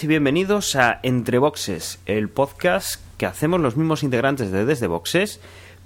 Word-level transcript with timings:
y 0.00 0.06
bienvenidos 0.06 0.74
a 0.74 1.00
Entre 1.02 1.36
Boxes, 1.36 1.98
el 2.06 2.30
podcast 2.30 2.98
que 3.18 3.26
hacemos 3.26 3.60
los 3.60 3.76
mismos 3.76 4.02
integrantes 4.02 4.50
de 4.50 4.64
Desde 4.64 4.86
Boxes, 4.86 5.38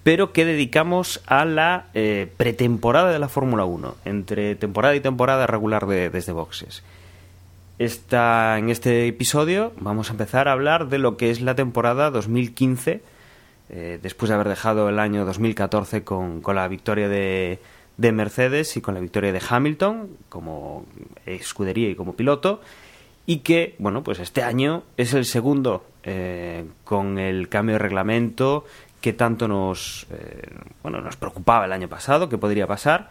pero 0.04 0.32
que 0.32 0.44
dedicamos 0.44 1.20
a 1.26 1.44
la 1.44 1.86
eh, 1.92 2.30
pretemporada 2.36 3.10
de 3.10 3.18
la 3.18 3.28
Fórmula 3.28 3.64
1, 3.64 3.96
entre 4.04 4.54
temporada 4.54 4.94
y 4.94 5.00
temporada 5.00 5.48
regular 5.48 5.86
de 5.86 6.08
Desde 6.08 6.30
Boxes. 6.30 6.84
Esta, 7.80 8.56
en 8.58 8.70
este 8.70 9.08
episodio 9.08 9.72
vamos 9.80 10.08
a 10.10 10.12
empezar 10.12 10.46
a 10.46 10.52
hablar 10.52 10.88
de 10.88 10.98
lo 10.98 11.16
que 11.16 11.30
es 11.30 11.41
la 11.41 11.56
temporada 11.56 12.10
2015, 12.12 13.02
eh, 13.70 13.98
después 14.00 14.28
de 14.28 14.36
haber 14.36 14.48
dejado 14.48 14.88
el 14.88 15.00
año 15.00 15.24
2014 15.24 16.04
con, 16.04 16.42
con 16.42 16.54
la 16.54 16.68
victoria 16.68 17.08
de, 17.08 17.58
de 17.96 18.12
Mercedes 18.12 18.76
y 18.76 18.80
con 18.80 18.94
la 18.94 19.00
victoria 19.00 19.32
de 19.32 19.42
Hamilton 19.46 20.10
como 20.28 20.86
escudería 21.24 21.91
y 21.91 21.96
como 21.96 22.14
piloto 22.14 22.60
y 23.27 23.38
que, 23.38 23.74
bueno, 23.78 24.02
pues 24.05 24.20
este 24.20 24.42
año 24.42 24.84
es 24.96 25.12
el 25.12 25.24
segundo 25.24 25.84
eh, 26.05 26.64
con 26.84 27.19
el 27.19 27.48
cambio 27.48 27.74
de 27.74 27.80
reglamento 27.80 28.64
que 29.00 29.12
tanto 29.12 29.46
nos, 29.46 30.06
eh, 30.10 30.48
bueno, 30.82 31.00
nos 31.00 31.16
preocupaba 31.16 31.66
el 31.66 31.72
año 31.72 31.88
pasado, 31.88 32.28
que 32.28 32.38
podría 32.38 32.66
pasar, 32.66 33.10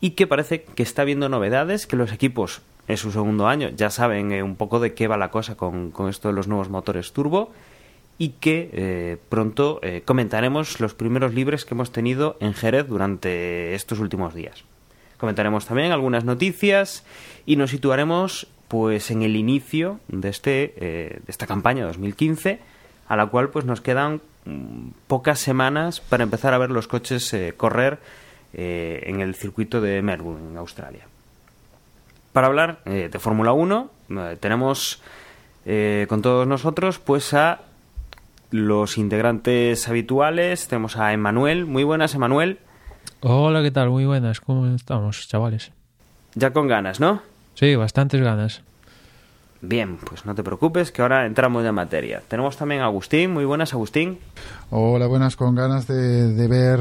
y 0.00 0.10
que 0.10 0.26
parece 0.26 0.64
que 0.64 0.82
está 0.82 1.02
habiendo 1.02 1.28
novedades, 1.28 1.86
que 1.86 1.96
los 1.96 2.12
equipos 2.12 2.62
en 2.88 2.96
su 2.96 3.12
segundo 3.12 3.46
año 3.46 3.70
ya 3.70 3.90
saben 3.90 4.32
eh, 4.32 4.42
un 4.42 4.56
poco 4.56 4.80
de 4.80 4.94
qué 4.94 5.06
va 5.06 5.16
la 5.16 5.30
cosa 5.30 5.56
con, 5.56 5.90
con 5.90 6.08
esto 6.08 6.28
de 6.28 6.34
los 6.34 6.48
nuevos 6.48 6.68
motores 6.68 7.12
turbo, 7.12 7.52
y 8.18 8.30
que 8.40 8.70
eh, 8.72 9.16
pronto 9.30 9.80
comentaremos 10.04 10.80
los 10.80 10.94
primeros 10.94 11.34
libres 11.34 11.64
que 11.64 11.74
hemos 11.74 11.92
tenido 11.92 12.36
en 12.40 12.52
Jerez 12.52 12.86
durante 12.86 13.74
estos 13.74 13.98
últimos 13.98 14.34
días. 14.34 14.64
Comentaremos 15.16 15.66
también 15.66 15.92
algunas 15.92 16.24
noticias 16.24 17.04
y 17.46 17.56
nos 17.56 17.70
situaremos 17.70 18.48
pues 18.72 19.10
en 19.10 19.20
el 19.20 19.36
inicio 19.36 20.00
de 20.08 20.30
este 20.30 20.72
eh, 20.78 21.20
de 21.26 21.30
esta 21.30 21.46
campaña 21.46 21.84
2015 21.84 22.58
a 23.06 23.16
la 23.16 23.26
cual 23.26 23.50
pues 23.50 23.66
nos 23.66 23.82
quedan 23.82 24.22
mm, 24.46 24.88
pocas 25.08 25.40
semanas 25.40 26.00
para 26.00 26.22
empezar 26.22 26.54
a 26.54 26.58
ver 26.58 26.70
los 26.70 26.88
coches 26.88 27.34
eh, 27.34 27.52
correr 27.54 27.98
eh, 28.54 29.02
en 29.08 29.20
el 29.20 29.34
circuito 29.34 29.82
de 29.82 30.00
Melbourne 30.00 30.52
en 30.52 30.56
Australia 30.56 31.06
para 32.32 32.46
hablar 32.46 32.80
eh, 32.86 33.10
de 33.12 33.18
Fórmula 33.18 33.52
1 33.52 33.90
eh, 34.08 34.38
tenemos 34.40 35.02
con 36.08 36.22
todos 36.22 36.46
nosotros 36.46 36.98
pues 36.98 37.34
a 37.34 37.60
los 38.50 38.96
integrantes 38.96 39.86
habituales 39.86 40.66
tenemos 40.66 40.96
a 40.96 41.12
Emanuel 41.12 41.66
muy 41.66 41.84
buenas 41.84 42.14
Emanuel 42.14 42.58
Hola, 43.20 43.62
¿qué 43.62 43.70
tal? 43.70 43.90
Muy 43.90 44.06
buenas, 44.06 44.40
¿cómo 44.40 44.66
estamos, 44.66 45.28
chavales? 45.28 45.72
ya 46.34 46.54
con 46.54 46.68
ganas 46.68 47.00
¿no? 47.00 47.20
Sí, 47.54 47.76
bastantes 47.76 48.20
ganas. 48.20 48.62
Bien, 49.64 49.96
pues 49.96 50.26
no 50.26 50.34
te 50.34 50.42
preocupes, 50.42 50.90
que 50.90 51.02
ahora 51.02 51.24
entramos 51.24 51.64
en 51.64 51.72
materia. 51.72 52.20
Tenemos 52.26 52.56
también 52.56 52.80
a 52.80 52.86
Agustín, 52.86 53.32
muy 53.32 53.44
buenas, 53.44 53.72
Agustín. 53.72 54.18
Hola, 54.70 55.06
buenas, 55.06 55.36
con 55.36 55.54
ganas 55.54 55.86
de, 55.86 56.32
de 56.34 56.48
ver, 56.48 56.80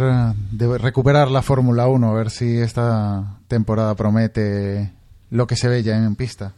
de 0.49 0.77
recuperar 0.79 1.29
la 1.29 1.43
Fórmula 1.43 1.87
1, 1.87 2.09
a 2.09 2.13
ver 2.15 2.31
si 2.31 2.57
esta 2.57 3.37
temporada 3.47 3.93
promete 3.93 4.91
lo 5.29 5.45
que 5.45 5.55
se 5.55 5.67
ve 5.67 5.83
ya 5.83 5.95
en 5.95 6.15
pista. 6.15 6.53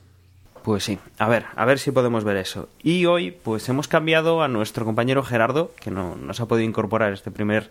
Pues 0.63 0.85
sí, 0.85 0.97
a 1.19 1.27
ver, 1.27 1.43
a 1.57 1.65
ver 1.65 1.77
si 1.77 1.91
podemos 1.91 2.23
ver 2.23 2.37
eso. 2.37 2.69
Y 2.81 3.05
hoy, 3.05 3.31
pues 3.31 3.67
hemos 3.67 3.89
cambiado 3.89 4.41
a 4.41 4.47
nuestro 4.47 4.85
compañero 4.85 5.23
Gerardo, 5.23 5.71
que 5.81 5.91
no 5.91 6.15
nos 6.15 6.39
ha 6.39 6.45
podido 6.45 6.65
incorporar 6.65 7.11
este 7.11 7.31
primer 7.31 7.69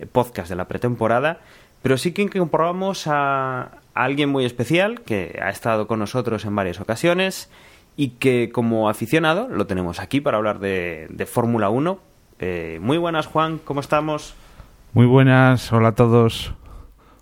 eh, 0.00 0.06
podcast 0.06 0.48
de 0.48 0.56
la 0.56 0.66
pretemporada, 0.66 1.38
pero 1.80 1.96
sí 1.96 2.10
que 2.10 2.22
incorporamos 2.22 3.06
a, 3.06 3.60
a 3.62 3.70
alguien 3.94 4.30
muy 4.30 4.44
especial 4.44 5.02
que 5.02 5.38
ha 5.40 5.50
estado 5.50 5.86
con 5.86 6.00
nosotros 6.00 6.44
en 6.44 6.56
varias 6.56 6.80
ocasiones 6.80 7.48
y 7.96 8.10
que 8.10 8.50
como 8.50 8.88
aficionado 8.88 9.48
lo 9.48 9.66
tenemos 9.66 10.00
aquí 10.00 10.20
para 10.20 10.36
hablar 10.36 10.58
de, 10.58 11.06
de 11.10 11.26
Fórmula 11.26 11.70
1. 11.70 11.98
Eh, 12.40 12.78
muy 12.82 12.98
buenas, 12.98 13.26
Juan, 13.26 13.60
¿cómo 13.64 13.80
estamos? 13.80 14.34
Muy 14.92 15.06
buenas, 15.06 15.72
hola 15.72 15.88
a 15.88 15.94
todos. 15.94 16.54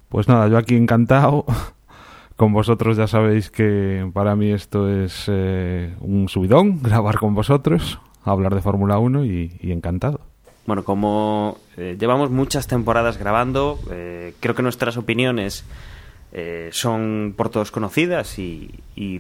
Pues 0.09 0.29
nada, 0.29 0.49
yo 0.49 0.59
aquí 0.59 0.77
encantado. 0.77 1.45
Con 2.37 2.53
vosotros 2.53 2.97
ya 2.97 3.07
sabéis 3.07 3.51
que 3.51 4.11
para 4.13 4.35
mí 4.35 4.51
esto 4.51 4.89
es 4.89 5.27
eh, 5.29 5.95
un 6.01 6.29
subidón, 6.29 6.81
grabar 6.83 7.19
con 7.19 7.35
vosotros, 7.35 8.01
hablar 8.25 8.55
de 8.55 8.63
Fórmula 8.63 8.99
1 8.99 9.25
y, 9.27 9.59
y 9.61 9.71
encantado. 9.71 10.21
Bueno, 10.67 10.85
como 10.85 11.59
eh, 11.77 11.97
llevamos 11.99 12.31
muchas 12.31 12.69
temporadas 12.69 13.19
grabando, 13.19 13.79
eh, 13.91 14.35
creo 14.41 14.55
que 14.55 14.63
nuestras 14.63 14.97
opiniones 14.97 15.65
eh, 16.33 16.71
son 16.73 17.35
por 17.37 17.51
todos 17.51 17.71
conocidas 17.71 18.39
y, 18.39 18.71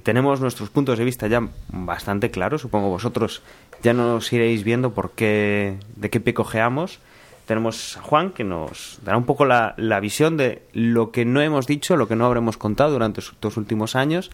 tenemos 0.04 0.40
nuestros 0.40 0.70
puntos 0.70 0.98
de 0.98 1.04
vista 1.04 1.26
ya 1.26 1.48
bastante 1.68 2.30
claros. 2.30 2.62
Supongo 2.62 2.88
vosotros 2.88 3.42
ya 3.82 3.92
nos 3.92 4.32
iréis 4.32 4.64
viendo 4.64 4.92
por 4.92 5.10
qué, 5.10 5.78
de 5.96 6.10
qué 6.10 6.20
pie 6.20 6.34
cojeamos. 6.34 7.00
Tenemos 7.46 7.96
a 7.96 8.02
Juan 8.02 8.30
que 8.30 8.44
nos 8.44 9.00
dará 9.04 9.18
un 9.18 9.26
poco 9.26 9.44
la, 9.44 9.74
la 9.76 10.00
visión 10.00 10.36
de 10.36 10.62
lo 10.72 11.10
que 11.10 11.24
no 11.24 11.40
hemos 11.40 11.66
dicho, 11.66 11.96
lo 11.96 12.08
que 12.08 12.16
no 12.16 12.26
habremos 12.26 12.56
contado 12.56 12.92
durante 12.92 13.20
estos 13.20 13.56
últimos 13.56 13.96
años 13.96 14.30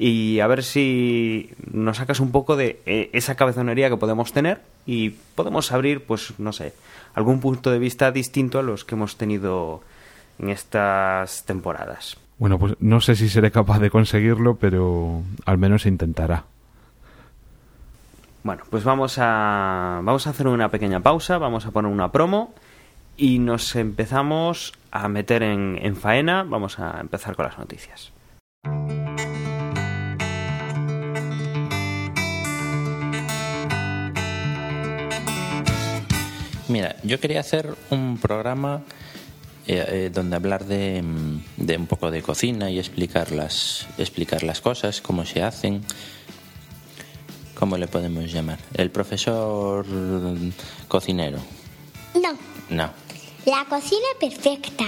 y 0.00 0.40
a 0.40 0.46
ver 0.46 0.62
si 0.62 1.50
nos 1.70 1.98
sacas 1.98 2.20
un 2.20 2.32
poco 2.32 2.56
de 2.56 2.80
eh, 2.86 3.10
esa 3.12 3.34
cabezonería 3.34 3.90
que 3.90 3.98
podemos 3.98 4.32
tener 4.32 4.62
y 4.86 5.10
podemos 5.34 5.72
abrir, 5.72 6.04
pues 6.04 6.32
no 6.38 6.54
sé, 6.54 6.72
algún 7.12 7.40
punto 7.40 7.70
de 7.70 7.78
vista 7.78 8.10
distinto 8.10 8.58
a 8.58 8.62
los 8.62 8.86
que 8.86 8.94
hemos 8.94 9.18
tenido 9.18 9.82
en 10.40 10.50
estas 10.50 11.44
temporadas. 11.44 12.16
Bueno, 12.38 12.58
pues 12.58 12.74
no 12.80 13.00
sé 13.00 13.16
si 13.16 13.28
seré 13.28 13.50
capaz 13.50 13.78
de 13.80 13.90
conseguirlo, 13.90 14.56
pero 14.56 15.22
al 15.44 15.58
menos 15.58 15.82
se 15.82 15.90
intentará. 15.90 16.44
Bueno, 18.42 18.62
pues 18.70 18.84
vamos 18.84 19.18
a 19.18 20.00
vamos 20.02 20.26
a 20.26 20.30
hacer 20.30 20.46
una 20.46 20.70
pequeña 20.70 21.00
pausa, 21.00 21.36
vamos 21.36 21.66
a 21.66 21.70
poner 21.72 21.92
una 21.92 22.10
promo 22.10 22.54
y 23.18 23.38
nos 23.38 23.76
empezamos 23.76 24.72
a 24.90 25.08
meter 25.08 25.42
en, 25.42 25.78
en 25.82 25.96
faena. 25.96 26.44
Vamos 26.44 26.78
a 26.78 26.98
empezar 27.00 27.36
con 27.36 27.44
las 27.46 27.58
noticias. 27.58 28.12
Mira, 36.68 36.94
yo 37.02 37.20
quería 37.20 37.40
hacer 37.40 37.74
un 37.90 38.16
programa 38.16 38.82
eh, 39.72 39.84
eh, 40.06 40.10
donde 40.12 40.34
hablar 40.36 40.64
de, 40.64 41.00
mm, 41.00 41.42
de 41.58 41.76
un 41.76 41.86
poco 41.86 42.10
de 42.10 42.22
cocina 42.22 42.70
y 42.70 42.78
explicar 42.78 43.30
las, 43.30 43.86
explicar 43.98 44.42
las 44.42 44.60
cosas, 44.60 45.00
cómo 45.00 45.24
se 45.24 45.42
hacen. 45.42 45.82
¿Cómo 47.54 47.76
le 47.76 47.86
podemos 47.86 48.32
llamar? 48.32 48.58
El 48.74 48.90
profesor 48.90 49.86
mm, 49.86 50.50
cocinero. 50.88 51.38
No, 52.14 52.36
No. 52.68 52.90
la 53.46 53.64
cocina 53.68 54.06
perfecta. 54.18 54.86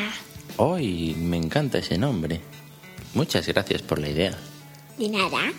Hoy 0.57 1.15
me 1.17 1.37
encanta 1.37 1.79
ese 1.79 1.97
nombre. 1.99 2.41
Muchas 3.15 3.47
gracias 3.47 3.83
por 3.83 3.99
la 4.01 4.09
idea. 4.09 4.37
De 4.99 5.09
nada. 5.09 5.53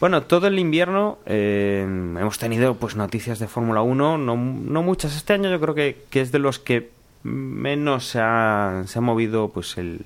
Bueno, 0.00 0.22
todo 0.22 0.48
el 0.48 0.58
invierno 0.58 1.18
eh, 1.24 1.82
hemos 1.82 2.38
tenido 2.38 2.74
pues 2.74 2.96
noticias 2.96 3.38
de 3.38 3.48
Fórmula 3.48 3.82
1, 3.82 4.18
no, 4.18 4.36
no 4.36 4.82
muchas 4.82 5.16
este 5.16 5.32
año, 5.32 5.50
yo 5.50 5.60
creo 5.60 5.74
que, 5.74 6.04
que 6.10 6.20
es 6.20 6.32
de 6.32 6.38
los 6.38 6.58
que 6.58 6.90
menos 7.22 8.06
se 8.06 8.20
ha, 8.20 8.82
se 8.86 8.98
ha 8.98 9.02
movido 9.02 9.48
pues 9.48 9.78
el, 9.78 10.00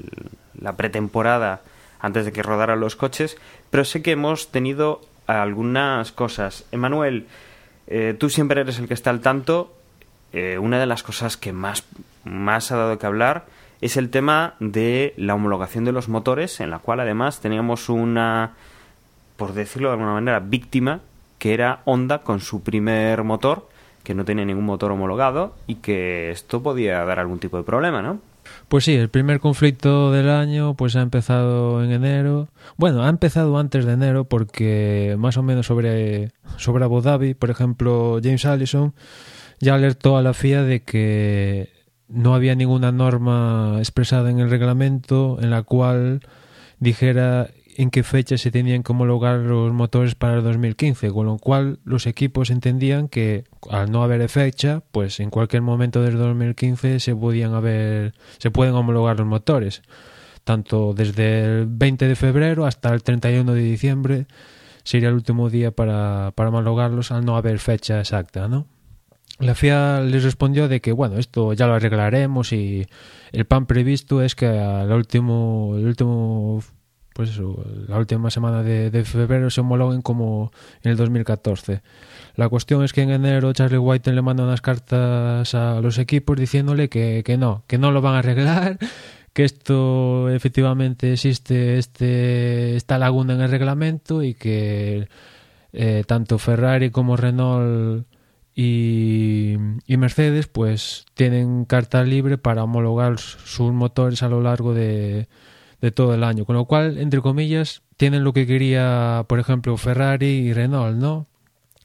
la 0.61 0.77
pretemporada 0.77 1.63
antes 2.01 2.25
de 2.25 2.33
que 2.33 2.43
rodaran 2.43 2.81
los 2.81 2.97
coches, 2.97 3.37
pero 3.71 3.85
sé 3.85 4.03
que 4.03 4.13
hemos 4.13 4.49
tenido 4.49 5.01
algunas 5.27 6.13
cosas. 6.13 6.65
Emanuel, 6.71 7.27
eh, 7.87 8.15
tú 8.19 8.31
siempre 8.31 8.61
eres 8.61 8.79
el 8.79 8.89
que 8.89 8.95
está 8.95 9.11
al 9.11 9.21
tanto. 9.21 9.75
Eh, 10.33 10.59
una 10.59 10.79
de 10.79 10.87
las 10.87 11.03
cosas 11.03 11.37
que 11.37 11.53
más, 11.53 11.85
más 12.25 12.71
ha 12.71 12.77
dado 12.77 12.99
que 12.99 13.07
hablar 13.07 13.47
es 13.81 13.97
el 13.97 14.11
tema 14.11 14.55
de 14.61 15.15
la 15.17 15.35
homologación 15.35 15.85
de 15.85 15.93
los 15.93 16.09
motores, 16.09 16.61
en 16.61 16.71
la 16.71 16.79
cual 16.79 17.01
además 17.01 17.41
teníamos 17.41 17.89
una, 17.89 18.55
por 19.39 19.55
decirlo 19.55 19.89
de 19.89 19.93
alguna 19.95 20.15
manera, 20.15 20.41
víctima, 20.41 21.01
que 21.39 21.55
era 21.55 21.81
Honda 21.85 22.19
con 22.19 22.41
su 22.41 22.63
primer 22.63 23.23
motor, 23.23 23.69
que 24.03 24.13
no 24.13 24.25
tenía 24.25 24.45
ningún 24.45 24.67
motor 24.67 24.91
homologado 24.91 25.55
y 25.69 25.77
que 25.77 26.31
esto 26.31 26.61
podía 26.61 27.05
dar 27.05 27.21
algún 27.21 27.39
tipo 27.39 27.57
de 27.57 27.63
problema, 27.63 28.03
¿no? 28.03 28.19
Pues 28.67 28.85
sí, 28.85 28.95
el 28.95 29.11
primer 29.11 29.39
conflicto 29.39 30.11
del 30.11 30.29
año 30.29 30.75
pues 30.75 30.97
ha 30.97 31.03
empezado 31.03 31.85
en 31.85 31.93
enero. 31.93 32.49
Bueno, 32.77 33.05
ha 33.05 33.09
empezado 33.09 33.59
antes 33.59 33.85
de 33.85 33.93
enero 33.93 34.25
porque 34.25 35.15
más 35.19 35.37
o 35.37 35.43
menos 35.43 35.67
sobre, 35.67 36.33
sobre 36.57 36.85
Abu 36.85 37.01
Dhabi, 37.01 37.35
por 37.35 37.51
ejemplo, 37.51 38.19
James 38.23 38.45
Allison 38.45 38.93
ya 39.61 39.75
alertó 39.75 40.17
a 40.17 40.23
la 40.23 40.35
FIA 40.35 40.65
de 40.65 40.83
que 40.83 41.71
no 42.09 42.35
había 42.35 42.57
ninguna 42.57 42.91
norma 42.91 43.77
expresada 43.79 44.31
en 44.31 44.41
el 44.41 44.51
reglamento 44.51 45.39
en 45.41 45.51
la 45.51 45.63
cual 45.63 46.21
dijera 46.81 47.51
en 47.79 47.91
qué 47.91 48.03
fecha 48.03 48.37
se 48.37 48.51
tenían 48.51 48.83
que 48.83 48.91
homologar 48.91 49.39
los 49.39 49.73
motores 49.73 50.17
para 50.17 50.39
el 50.39 50.43
2015, 50.43 51.13
con 51.13 51.27
lo 51.27 51.39
cual 51.39 51.79
los 51.85 52.09
equipos 52.09 52.51
entendían 52.51 53.07
que 53.07 53.45
al 53.71 53.93
no 53.93 54.03
haber 54.03 54.29
fecha, 54.29 54.83
pues 54.91 55.21
en 55.21 55.31
cualquier 55.31 55.63
momento 55.63 56.03
del 56.03 56.19
2015 56.19 56.99
se 56.99 57.15
podían 57.15 57.55
haber 57.55 58.15
se 58.39 58.51
pueden 58.51 58.75
homologar 58.75 59.21
los 59.21 59.29
motores, 59.29 59.83
tanto 60.43 60.93
desde 60.93 61.45
el 61.45 61.67
20 61.69 62.09
de 62.09 62.17
febrero 62.17 62.67
hasta 62.67 62.93
el 62.93 63.05
31 63.05 63.55
de 63.55 63.63
diciembre 63.63 64.27
sería 64.83 65.11
el 65.11 65.15
último 65.15 65.49
día 65.49 65.71
para, 65.71 66.33
para 66.35 66.49
homologarlos 66.49 67.13
al 67.13 67.25
no 67.25 67.37
haber 67.37 67.61
fecha 67.61 68.01
exacta, 68.01 68.49
¿no? 68.49 68.67
La 69.39 69.55
FIA 69.55 70.01
les 70.01 70.25
respondió 70.25 70.67
de 70.67 70.81
que 70.81 70.91
bueno, 70.91 71.17
esto 71.17 71.53
ya 71.53 71.69
lo 71.69 71.75
arreglaremos 71.75 72.53
y 72.53 72.89
el 73.31 73.45
plan 73.45 73.67
previsto 73.67 74.21
es 74.21 74.35
que 74.35 74.47
al 74.47 74.91
último, 74.91 75.75
el 75.77 75.87
último 75.87 76.61
pues 77.19 77.37
la 77.89 77.99
última 77.99 78.31
semana 78.31 78.63
de, 78.63 78.93
de, 78.93 79.05
febrero 79.05 79.51
se 79.51 79.61
homologuen 79.61 80.03
como 80.03 80.53
en 80.85 80.93
el 80.93 80.97
2014. 80.97 81.83
La 82.37 82.49
cuestión 82.49 82.85
es 82.85 82.93
que 82.93 83.03
en 83.03 83.11
enero 83.11 83.53
Charlie 83.53 83.77
White 83.77 84.13
le 84.13 84.23
manda 84.23 84.45
unas 84.45 84.61
cartas 84.61 85.53
a 85.53 85.81
los 85.81 85.99
equipos 85.99 86.39
diciéndole 86.39 86.89
que, 86.89 87.25
que 87.25 87.37
no, 87.37 87.65
que 87.67 87.77
no 87.77 87.91
lo 87.91 88.03
van 88.03 88.15
a 88.15 88.19
arreglar, 88.21 88.79
que 89.33 89.43
esto 89.43 90.31
efectivamente 90.31 91.13
existe 91.13 91.79
este 91.79 92.77
esta 92.77 92.99
laguna 92.99 93.35
en 93.35 93.41
el 93.41 93.51
reglamento 93.51 94.23
y 94.23 94.35
que 94.35 95.09
eh, 95.73 96.05
tanto 96.07 96.39
Ferrari 96.39 96.91
como 96.91 97.17
Renault 97.17 98.07
y, 98.55 99.57
y, 99.89 99.97
Mercedes 99.97 100.47
pues 100.47 101.05
tienen 101.15 101.65
carta 101.65 102.05
libre 102.05 102.39
para 102.39 102.63
homologar 102.63 103.19
sus 103.19 103.73
motores 103.73 104.23
a 104.23 104.29
lo 104.29 104.41
largo 104.41 104.73
de, 104.73 105.27
de 105.81 105.91
todo 105.91 106.15
el 106.15 106.25
año. 106.25 106.45
Con 106.45 106.57
lo 106.57 106.65
cual, 106.65 106.99
entre 106.99 107.21
comillas, 107.21 107.83
tienen 107.97 108.25
lo 108.25 108.33
que 108.33 108.47
quería, 108.47 109.25
por 109.29 109.39
ejemplo, 109.39 109.77
Ferrari 109.77 110.27
y 110.27 110.53
Renault, 110.53 110.97
¿no? 110.97 111.27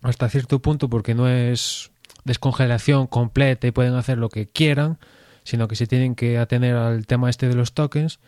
Hasta 0.01 0.29
cierto 0.29 0.59
punto, 0.59 0.89
porque 0.89 1.15
no 1.15 1.27
es 1.27 1.91
descongelación 2.25 3.07
completa 3.07 3.67
y 3.67 3.71
pueden 3.71 3.95
hacer 3.95 4.17
lo 4.17 4.29
que 4.29 4.47
quieran, 4.47 4.97
sino 5.43 5.67
que 5.67 5.75
se 5.75 5.87
tienen 5.87 6.15
que 6.15 6.37
atener 6.37 6.75
al 6.75 7.05
tema 7.05 7.29
este 7.29 7.47
de 7.47 7.55
los 7.55 7.73
tokens, 7.73 8.19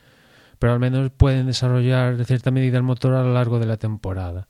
pero 0.60 0.74
al 0.74 0.80
menos 0.80 1.12
pueden 1.12 1.48
desarrollar 1.48 2.18
de 2.18 2.26
cierta 2.26 2.52
medida 2.52 2.78
el 2.78 2.84
motor 2.84 3.14
a 3.14 3.24
lo 3.24 3.34
largo 3.34 3.60
de 3.60 3.66
la 3.66 3.78
temporada. 3.78 4.48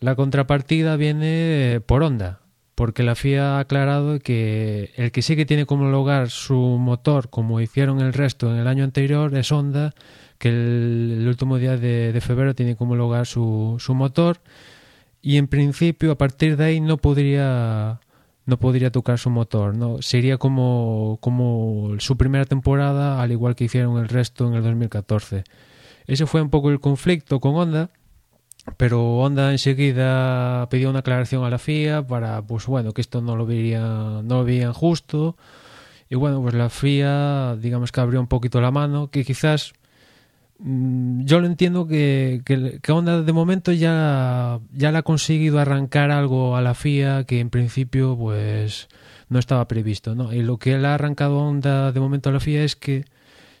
La 0.00 0.14
contrapartida 0.14 0.96
viene 0.96 1.82
por 1.86 2.02
Honda, 2.02 2.40
porque 2.74 3.02
la 3.02 3.14
FIA 3.14 3.56
ha 3.56 3.60
aclarado 3.60 4.18
que 4.20 4.92
el 4.96 5.12
que 5.12 5.22
sí 5.22 5.36
que 5.36 5.44
tiene 5.44 5.66
que 5.66 5.74
homologar 5.74 6.30
su 6.30 6.56
motor 6.56 7.28
como 7.28 7.60
hicieron 7.60 8.00
el 8.00 8.12
resto 8.12 8.50
en 8.50 8.58
el 8.58 8.66
año 8.66 8.84
anterior 8.84 9.36
es 9.36 9.52
Honda 9.52 9.94
que 10.40 10.48
el, 10.48 11.24
último 11.28 11.58
día 11.58 11.76
de, 11.76 12.18
febrero 12.20 12.54
tiene 12.54 12.76
que 12.76 12.82
homologar 12.82 13.26
su, 13.26 13.76
su 13.78 13.94
motor 13.94 14.40
y 15.22 15.36
en 15.36 15.46
principio 15.46 16.10
a 16.10 16.18
partir 16.18 16.56
de 16.56 16.64
ahí 16.64 16.80
no 16.80 16.96
podría 16.96 18.00
no 18.46 18.58
podría 18.58 18.90
tocar 18.90 19.18
su 19.18 19.30
motor 19.30 19.76
no 19.76 20.02
sería 20.02 20.38
como 20.38 21.18
como 21.20 21.94
su 21.98 22.16
primera 22.16 22.46
temporada 22.46 23.22
al 23.22 23.30
igual 23.30 23.54
que 23.54 23.64
hicieron 23.64 23.98
el 23.98 24.08
resto 24.08 24.48
en 24.48 24.54
el 24.54 24.62
2014 24.62 25.44
ese 26.06 26.26
fue 26.26 26.40
un 26.42 26.50
poco 26.50 26.70
el 26.70 26.80
conflicto 26.80 27.38
con 27.38 27.54
Honda 27.54 27.90
pero 28.76 29.18
Honda 29.18 29.52
enseguida 29.52 30.68
pidió 30.70 30.90
una 30.90 31.00
aclaración 31.00 31.44
a 31.44 31.50
la 31.50 31.58
FIA 31.58 32.06
para 32.06 32.42
pues 32.42 32.66
bueno 32.66 32.92
que 32.92 33.00
esto 33.00 33.20
no 33.20 33.36
lo 33.36 33.46
verían 33.46 34.26
no 34.26 34.38
lo 34.38 34.44
veían 34.44 34.72
justo. 34.72 35.36
Y 36.08 36.16
bueno 36.16 36.42
pues 36.42 36.54
la 36.54 36.68
FIA 36.70 37.56
digamos 37.56 37.92
que 37.92 38.00
abrió 38.00 38.20
un 38.20 38.26
poquito 38.26 38.60
la 38.60 38.70
mano 38.70 39.10
que 39.10 39.24
quizás 39.24 39.72
yo 40.62 41.40
lo 41.40 41.46
entiendo 41.46 41.86
que, 41.86 42.42
que, 42.44 42.80
que, 42.82 42.92
Honda 42.92 43.22
de 43.22 43.32
momento 43.32 43.72
ya, 43.72 44.60
ya 44.72 44.92
le 44.92 44.98
ha 44.98 45.02
conseguido 45.02 45.58
arrancar 45.58 46.10
algo 46.10 46.56
a 46.56 46.60
la 46.60 46.74
FIA 46.74 47.24
que 47.24 47.40
en 47.40 47.48
principio 47.48 48.16
pues 48.16 48.88
no 49.30 49.38
estaba 49.38 49.66
previsto, 49.68 50.14
¿no? 50.14 50.32
Y 50.34 50.42
lo 50.42 50.58
que 50.58 50.76
le 50.76 50.86
ha 50.86 50.94
arrancado 50.94 51.38
Honda 51.38 51.92
de 51.92 52.00
momento 52.00 52.28
a 52.28 52.32
la 52.32 52.40
FIA 52.40 52.64
es 52.64 52.76
que 52.76 53.06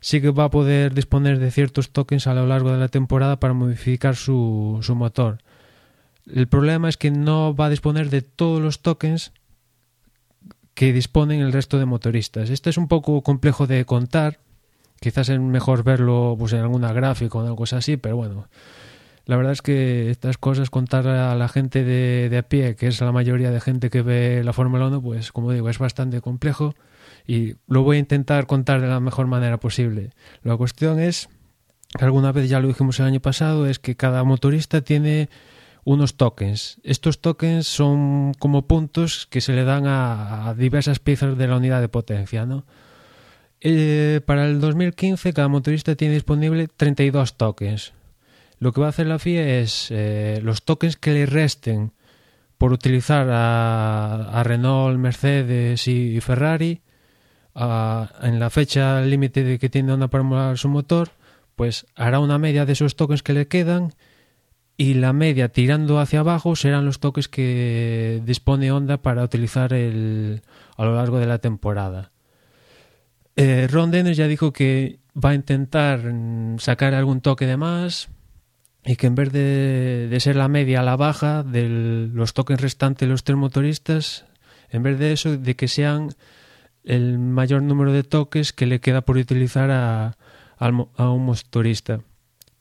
sí 0.00 0.20
que 0.20 0.30
va 0.30 0.44
a 0.44 0.50
poder 0.50 0.92
disponer 0.92 1.38
de 1.38 1.50
ciertos 1.50 1.90
tokens 1.90 2.26
a 2.26 2.34
lo 2.34 2.46
largo 2.46 2.70
de 2.72 2.78
la 2.78 2.88
temporada 2.88 3.40
para 3.40 3.54
modificar 3.54 4.14
su, 4.14 4.80
su 4.82 4.94
motor. 4.94 5.38
El 6.26 6.48
problema 6.48 6.88
es 6.88 6.98
que 6.98 7.10
no 7.10 7.54
va 7.54 7.66
a 7.66 7.70
disponer 7.70 8.10
de 8.10 8.20
todos 8.20 8.60
los 8.60 8.82
tokens 8.82 9.32
que 10.74 10.92
disponen 10.92 11.40
el 11.40 11.52
resto 11.52 11.78
de 11.78 11.86
motoristas. 11.86 12.50
Esto 12.50 12.68
es 12.68 12.76
un 12.76 12.88
poco 12.88 13.22
complejo 13.22 13.66
de 13.66 13.84
contar 13.86 14.38
Quizás 15.00 15.30
es 15.30 15.40
mejor 15.40 15.82
verlo 15.82 16.36
pues, 16.38 16.52
en 16.52 16.60
alguna 16.60 16.92
gráfica 16.92 17.38
o 17.38 17.46
algo 17.46 17.64
así, 17.64 17.96
pero 17.96 18.16
bueno. 18.16 18.46
La 19.24 19.36
verdad 19.36 19.52
es 19.52 19.62
que 19.62 20.10
estas 20.10 20.38
cosas, 20.38 20.70
contar 20.70 21.06
a 21.06 21.34
la 21.34 21.48
gente 21.48 21.84
de, 21.84 22.28
de 22.28 22.38
a 22.38 22.42
pie, 22.42 22.74
que 22.76 22.88
es 22.88 23.00
la 23.00 23.12
mayoría 23.12 23.50
de 23.50 23.60
gente 23.60 23.88
que 23.88 24.02
ve 24.02 24.42
la 24.44 24.52
Fórmula 24.52 24.86
1, 24.88 25.00
pues 25.02 25.32
como 25.32 25.52
digo, 25.52 25.68
es 25.68 25.78
bastante 25.78 26.20
complejo 26.20 26.74
y 27.26 27.54
lo 27.66 27.82
voy 27.82 27.96
a 27.96 28.00
intentar 28.00 28.46
contar 28.46 28.80
de 28.80 28.88
la 28.88 29.00
mejor 29.00 29.26
manera 29.26 29.58
posible. 29.58 30.10
La 30.42 30.56
cuestión 30.56 30.98
es, 30.98 31.28
que 31.96 32.04
alguna 32.04 32.32
vez 32.32 32.48
ya 32.48 32.60
lo 32.60 32.68
dijimos 32.68 32.98
el 33.00 33.06
año 33.06 33.20
pasado, 33.20 33.66
es 33.66 33.78
que 33.78 33.96
cada 33.96 34.24
motorista 34.24 34.80
tiene 34.80 35.28
unos 35.84 36.16
tokens. 36.16 36.78
Estos 36.82 37.20
tokens 37.20 37.66
son 37.66 38.34
como 38.38 38.66
puntos 38.66 39.26
que 39.30 39.40
se 39.40 39.52
le 39.52 39.64
dan 39.64 39.86
a, 39.86 40.48
a 40.48 40.54
diversas 40.54 40.98
piezas 40.98 41.38
de 41.38 41.46
la 41.46 41.56
unidad 41.56 41.80
de 41.80 41.88
potencia, 41.88 42.46
¿no? 42.46 42.64
Eh, 43.62 44.20
para 44.24 44.46
el 44.46 44.58
2015 44.60 45.34
cada 45.34 45.48
motorista 45.48 45.94
tiene 45.94 46.14
disponible 46.14 46.68
32 46.68 47.36
tokens. 47.36 47.92
Lo 48.58 48.72
que 48.72 48.80
va 48.80 48.88
a 48.88 48.90
hacer 48.90 49.06
la 49.06 49.18
FIA 49.18 49.60
es 49.60 49.88
eh, 49.90 50.40
los 50.42 50.64
tokens 50.64 50.96
que 50.96 51.12
le 51.12 51.26
resten 51.26 51.92
por 52.58 52.72
utilizar 52.72 53.28
a, 53.30 54.38
a 54.38 54.42
Renault, 54.42 54.98
Mercedes 54.98 55.88
y, 55.88 56.20
Ferrari 56.20 56.82
en 57.54 58.38
la 58.38 58.50
fecha 58.50 59.00
límite 59.00 59.44
de 59.44 59.58
que 59.58 59.68
tiene 59.68 59.92
Honda 59.92 60.08
para 60.08 60.24
molar 60.24 60.58
su 60.58 60.68
motor, 60.68 61.10
pues 61.56 61.86
hará 61.96 62.20
una 62.20 62.38
media 62.38 62.64
de 62.64 62.72
esos 62.74 62.96
tokens 62.96 63.22
que 63.22 63.32
le 63.32 63.48
quedan 63.48 63.94
y 64.76 64.94
la 64.94 65.12
media 65.12 65.48
tirando 65.48 65.98
hacia 65.98 66.20
abajo 66.20 66.56
serán 66.56 66.86
los 66.86 67.00
tokens 67.00 67.28
que 67.28 68.22
dispone 68.24 68.72
Honda 68.72 68.98
para 69.02 69.24
utilizar 69.24 69.72
el, 69.72 70.42
a 70.76 70.84
lo 70.84 70.94
largo 70.96 71.18
de 71.18 71.26
la 71.26 71.38
temporada. 71.38 72.12
Eh, 73.42 73.68
Ron 73.68 73.90
Dennis 73.90 74.18
ya 74.18 74.28
dijo 74.28 74.52
que 74.52 74.98
va 75.16 75.30
a 75.30 75.34
intentar 75.34 76.00
mm, 76.00 76.58
sacar 76.58 76.92
algún 76.92 77.22
toque 77.22 77.46
de 77.46 77.56
más 77.56 78.10
y 78.84 78.96
que 78.96 79.06
en 79.06 79.14
vez 79.14 79.32
de, 79.32 80.08
de 80.10 80.20
ser 80.20 80.36
la 80.36 80.48
media 80.48 80.80
a 80.80 80.82
la 80.82 80.94
baja 80.96 81.42
de 81.42 82.10
los 82.12 82.34
toques 82.34 82.60
restantes 82.60 83.08
de 83.08 83.12
los 83.12 83.24
tres 83.24 83.38
motoristas, 83.38 84.26
en 84.68 84.82
vez 84.82 84.98
de 84.98 85.14
eso, 85.14 85.38
de 85.38 85.56
que 85.56 85.68
sean 85.68 86.10
el 86.84 87.18
mayor 87.18 87.62
número 87.62 87.94
de 87.94 88.02
toques 88.02 88.52
que 88.52 88.66
le 88.66 88.80
queda 88.80 89.00
por 89.00 89.16
utilizar 89.16 89.70
a, 89.70 90.18
a, 90.58 91.10
un 91.10 91.24
motorista. 91.24 92.00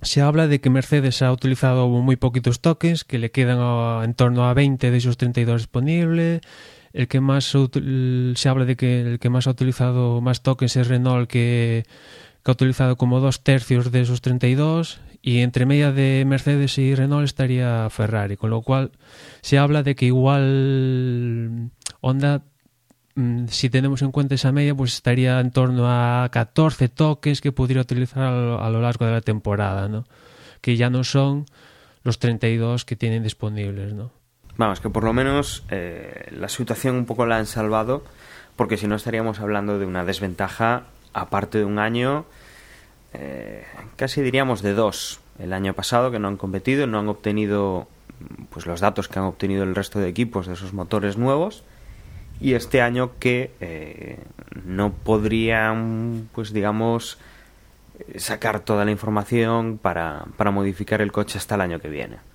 Se 0.02 0.22
habla 0.22 0.48
de 0.48 0.62
que 0.62 0.70
Mercedes 0.70 1.22
ha 1.22 1.34
utilizado 1.34 1.90
muy 1.90 2.16
poquitos 2.16 2.62
toques, 2.62 3.04
que 3.04 3.18
le 3.20 3.32
quedan 3.32 4.06
en 4.06 4.14
torno 4.14 4.48
a 4.48 4.54
20 4.54 4.92
de 4.92 4.98
esos 4.98 5.18
32 5.18 5.64
disponibles 5.64 6.40
el 6.94 7.08
que 7.08 7.22
más 7.22 7.46
se 7.46 8.50
habla 8.50 8.66
de 8.66 8.76
que 8.76 9.02
el 9.02 9.20
que 9.20 9.30
más 9.30 9.48
ha 9.48 9.52
utilizado 9.52 10.22
más 10.22 10.42
tokens 10.42 10.76
es 10.76 10.88
Renault 10.88 11.30
que, 11.30 11.86
ha 12.46 12.52
utilizado 12.52 12.96
como 12.96 13.20
dos 13.20 13.44
tercios 13.44 13.92
de 13.92 14.02
esos 14.02 14.22
32 14.22 15.02
y 15.22 15.40
entre 15.40 15.68
media 15.68 15.92
de 15.92 16.24
Mercedes 16.26 16.80
y 16.80 16.96
Renault 16.96 17.26
estaría 17.26 17.88
Ferrari, 17.92 18.38
con 18.38 18.50
lo 18.50 18.64
cual 18.64 18.92
se 19.42 19.60
habla 19.60 19.84
de 19.84 19.96
que 19.96 20.08
igual 20.08 21.70
Honda 22.02 22.42
mm, 23.14 23.48
si 23.50 23.70
tenemos 23.70 24.02
en 24.02 24.12
cuenta 24.12 24.34
esa 24.34 24.52
media, 24.52 24.74
pues 24.74 24.96
estaría 24.96 25.40
en 25.40 25.52
torno 25.52 25.86
a 25.88 26.28
14 26.32 26.90
toques 26.90 27.42
que 27.42 27.52
pudiera 27.52 27.82
utilizar 27.82 28.24
a 28.24 28.70
lo 28.70 28.82
largo 28.82 29.06
de 29.06 29.12
la 29.12 29.22
temporada, 29.22 29.88
¿no? 29.88 30.06
Que 30.62 30.76
ya 30.76 30.90
no 30.90 31.04
son 31.04 31.46
los 32.04 32.18
32 32.18 32.86
que 32.86 32.96
tienen 32.96 33.22
disponibles, 33.22 33.94
¿no? 33.94 34.19
Vamos, 34.60 34.82
que 34.82 34.90
por 34.90 35.06
lo 35.06 35.14
menos 35.14 35.64
eh, 35.70 36.28
la 36.32 36.50
situación 36.50 36.98
un 36.98 37.06
poco 37.06 37.26
la 37.26 37.38
han 37.38 37.46
salvado, 37.46 38.04
porque 38.58 38.76
si 38.76 38.88
no 38.88 38.96
estaríamos 38.96 39.40
hablando 39.40 39.80
de 39.80 39.86
una 39.86 40.04
desventaja, 40.04 40.84
aparte 41.14 41.60
de 41.60 41.64
un 41.64 41.80
año, 41.80 42.26
eh, 43.14 43.64
casi 43.96 44.22
diríamos 44.22 44.62
de 44.62 44.74
dos. 44.74 45.22
El 45.40 45.54
año 45.54 45.74
pasado 45.74 46.12
que 46.12 46.20
no 46.20 46.28
han 46.28 46.36
competido, 46.36 46.88
no 46.88 47.00
han 47.00 47.08
obtenido 47.08 47.88
pues 48.50 48.66
los 48.66 48.82
datos 48.82 49.08
que 49.08 49.18
han 49.18 49.24
obtenido 49.24 49.64
el 49.64 49.76
resto 49.76 50.00
de 50.00 50.10
equipos 50.10 50.46
de 50.46 50.56
esos 50.56 50.74
motores 50.74 51.16
nuevos 51.18 51.64
y 52.42 52.52
este 52.52 52.82
año 52.82 53.12
que 53.18 53.52
eh, 53.62 54.20
no 54.66 54.92
podrían, 54.92 56.28
pues 56.34 56.52
digamos, 56.52 57.18
sacar 58.18 58.60
toda 58.60 58.84
la 58.84 58.92
información 58.92 59.78
para, 59.78 60.26
para 60.36 60.52
modificar 60.52 61.00
el 61.00 61.14
coche 61.14 61.38
hasta 61.38 61.56
el 61.56 61.62
año 61.62 61.80
que 61.80 61.88
viene. 61.88 62.29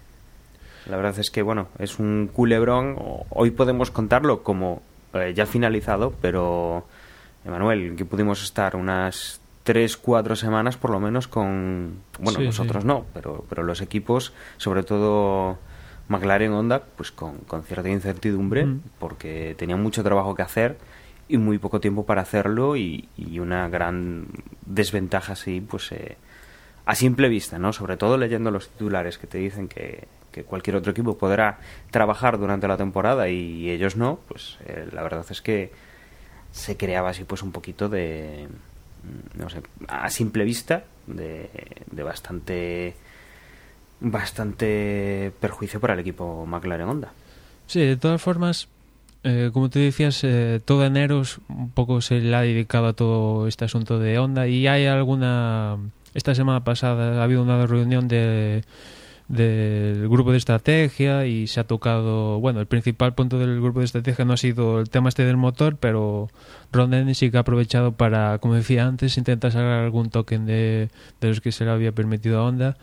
La 0.87 0.97
verdad 0.97 1.19
es 1.19 1.31
que, 1.31 1.43
bueno, 1.43 1.69
es 1.79 1.99
un 1.99 2.29
culebrón. 2.33 2.97
Hoy 3.31 3.51
podemos 3.53 3.91
contarlo 3.91 4.43
como 4.43 4.83
eh, 5.15 5.33
ya 5.35 5.47
finalizado, 5.47 6.13
pero, 6.21 6.85
Emanuel, 7.45 7.95
que 7.97 8.05
pudimos 8.05 8.43
estar 8.43 8.77
unas 8.77 9.41
tres, 9.63 9.97
cuatro 9.97 10.37
semanas 10.37 10.77
por 10.77 10.91
lo 10.91 11.01
menos 11.01 11.27
con... 11.27 12.01
Bueno, 12.19 12.39
Sí, 12.41 12.45
nosotros 12.45 12.83
sí. 12.83 12.87
no, 12.87 13.07
pero, 13.15 13.45
pero 13.49 13.63
los 13.63 13.81
equipos, 13.81 14.35
sobre 14.59 14.83
todo 14.83 15.59
McLaren 16.09 16.53
Honda, 16.53 16.83
pues 16.97 17.11
con, 17.11 17.39
con 17.39 17.63
cierta 17.63 17.89
incertidumbre, 17.89 18.67
Mm. 18.67 18.81
porque 18.99 19.55
tenían 19.57 19.83
mucho 19.83 20.03
trabajo 20.03 20.35
que 20.35 20.43
hacer 20.43 20.77
y 21.29 21.39
muy 21.39 21.57
poco 21.57 21.81
tiempo 21.81 22.05
para 22.05 22.21
hacerlo 22.21 22.77
y, 22.77 23.09
y 23.17 23.39
una 23.39 23.67
gran 23.71 24.27
desventaja 24.67 25.33
así, 25.33 25.63
pues 25.63 25.91
eh, 25.93 26.19
a 26.85 26.95
simple 26.95 27.31
vista, 27.31 27.59
¿no? 27.59 27.73
Sobre 27.73 27.97
todo 27.97 28.19
leyendo 28.19 28.51
los 28.51 28.69
titulares 28.69 29.17
que 29.17 29.27
te 29.27 29.39
dicen 29.39 29.67
que, 29.69 30.07
que 30.35 30.43
cualquier 30.43 30.75
otro 30.75 30.91
equipo 30.91 31.17
podrá 31.17 31.61
trabajar 31.93 32.39
durante 32.39 32.67
la 32.67 32.77
temporada 32.77 33.29
y 33.29 33.71
ellos 33.71 33.95
no, 33.95 34.19
pues 34.27 34.59
eh, 34.67 34.89
la 34.93 35.05
verdad 35.05 35.25
es 35.31 35.41
que 35.41 35.71
se 36.51 36.77
creaba 36.77 37.11
así 37.11 37.23
pues 37.23 37.43
un 37.43 37.53
poquito 37.53 37.89
de 37.89 38.49
mm, 38.49 39.41
no 39.41 39.49
sé, 39.49 39.63
a 39.87 40.11
simple 40.11 40.43
vista 40.43 40.85
de, 41.07 41.51
de 41.89 42.03
bastante 42.03 42.97
bastante 44.01 45.33
perjuicio 45.41 45.79
para 45.79 45.95
el 45.95 46.01
equipo 46.01 46.45
McLaren 46.47 46.89
Honda. 46.89 47.13
Sí, 47.67 47.81
de 47.81 47.97
todas 47.97 48.21
formas, 48.21 48.69
eh, 49.23 49.51
como 49.53 49.71
tú 49.71 49.79
decías, 49.79 50.23
eh, 50.25 50.61
todo 50.65 50.85
enero 50.85 51.23
un 51.49 51.71
poco 51.71 52.01
se 52.01 52.21
le 52.21 52.35
ha 52.35 52.43
dedicado 52.43 52.89
a 52.89 52.93
todo 52.93 53.47
este 53.47 53.65
asunto 53.65 54.01
de 54.01 54.19
Honda 54.19 54.49
y 54.49 54.67
hay 54.67 54.87
alguna... 54.87 55.79
Esta 56.13 56.35
semana 56.35 56.63
pasada 56.63 57.21
ha 57.21 57.25
habido 57.25 57.43
una 57.43 57.67
reunión 57.67 58.07
de 58.07 58.63
del 59.29 60.09
grupo 60.09 60.33
de 60.33 60.39
estrategia 60.39 61.27
y 61.27 61.47
se 61.47 61.61
ha 61.61 61.65
tocado, 61.65 62.41
bueno, 62.41 62.61
el 62.61 62.67
principal 62.67 63.15
punto 63.15 63.39
del 63.39 63.61
grupo 63.61 63.81
de 63.81 63.87
estrategia 63.87 64.25
no 64.25 64.35
ha 64.35 64.37
sido 64.37 64.81
el 64.81 64.91
tema 64.91 65.09
este 65.09 65.25
del 65.25 65.37
motor, 65.37 65.77
pero 65.77 66.29
Ron 66.73 66.91
Dennis 66.91 67.19
sí 67.19 67.31
que 67.31 67.39
ha 67.39 67.41
aprovechado 67.41 67.93
para, 67.93 68.39
como 68.39 68.55
decía 68.55 68.87
antes, 68.87 69.17
intentar 69.17 69.53
sacar 69.53 69.85
algún 69.85 70.11
token 70.11 70.45
de, 70.47 70.91
de 71.21 71.29
los 71.29 71.41
que 71.41 71.53
se 71.53 71.65
le 71.65 71.71
había 71.71 71.93
permitido 71.93 72.41
a 72.41 72.45
Honda. 72.45 72.77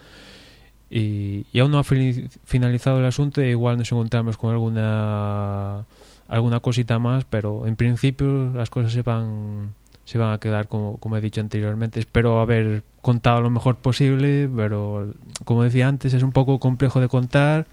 Y, 0.89 1.45
y 1.53 1.59
aún 1.59 1.71
no 1.71 1.79
ha 1.79 1.83
finalizado 1.83 2.99
el 2.99 3.05
asunto 3.05 3.41
e 3.41 3.51
igual 3.51 3.77
nos 3.77 3.89
encontramos 3.91 4.35
con 4.35 4.51
alguna 4.51 5.85
alguna 6.27 6.59
cosita 6.59 6.99
más 6.99 7.23
pero 7.23 7.65
en 7.65 7.77
principio 7.77 8.51
las 8.53 8.69
cosas 8.69 8.91
se 8.91 9.01
van 9.01 9.73
se 10.11 10.17
van 10.17 10.33
a 10.33 10.39
quedar 10.39 10.67
como, 10.67 10.97
como 10.97 11.15
he 11.15 11.21
dicho 11.21 11.39
anteriormente 11.39 11.99
espero 11.99 12.41
haber 12.41 12.83
contado 13.01 13.41
lo 13.41 13.49
mejor 13.49 13.77
posible 13.77 14.49
pero 14.55 15.13
como 15.45 15.63
decía 15.63 15.87
antes 15.87 16.13
es 16.13 16.21
un 16.21 16.33
poco 16.33 16.59
complejo 16.59 16.99
de 16.99 17.07
contar 17.07 17.65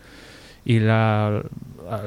y 0.64 0.78
la, 0.78 1.42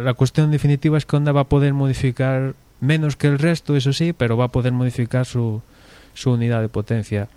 la 0.01 0.13
cuestión 0.13 0.51
definitiva 0.51 0.97
es 0.97 1.05
que 1.05 1.17
Honda 1.17 1.33
va 1.33 1.41
a 1.41 1.50
poder 1.50 1.73
modificar 1.73 2.53
menos 2.79 3.17
que 3.17 3.27
el 3.27 3.39
resto 3.39 3.75
eso 3.75 3.91
sí 3.91 4.13
pero 4.13 4.38
va 4.38 4.45
a 4.45 4.50
poder 4.50 4.71
modificar 4.71 5.25
su, 5.25 5.61
su 6.13 6.31
unidad 6.31 6.61
de 6.61 6.69
potencia 6.69 7.27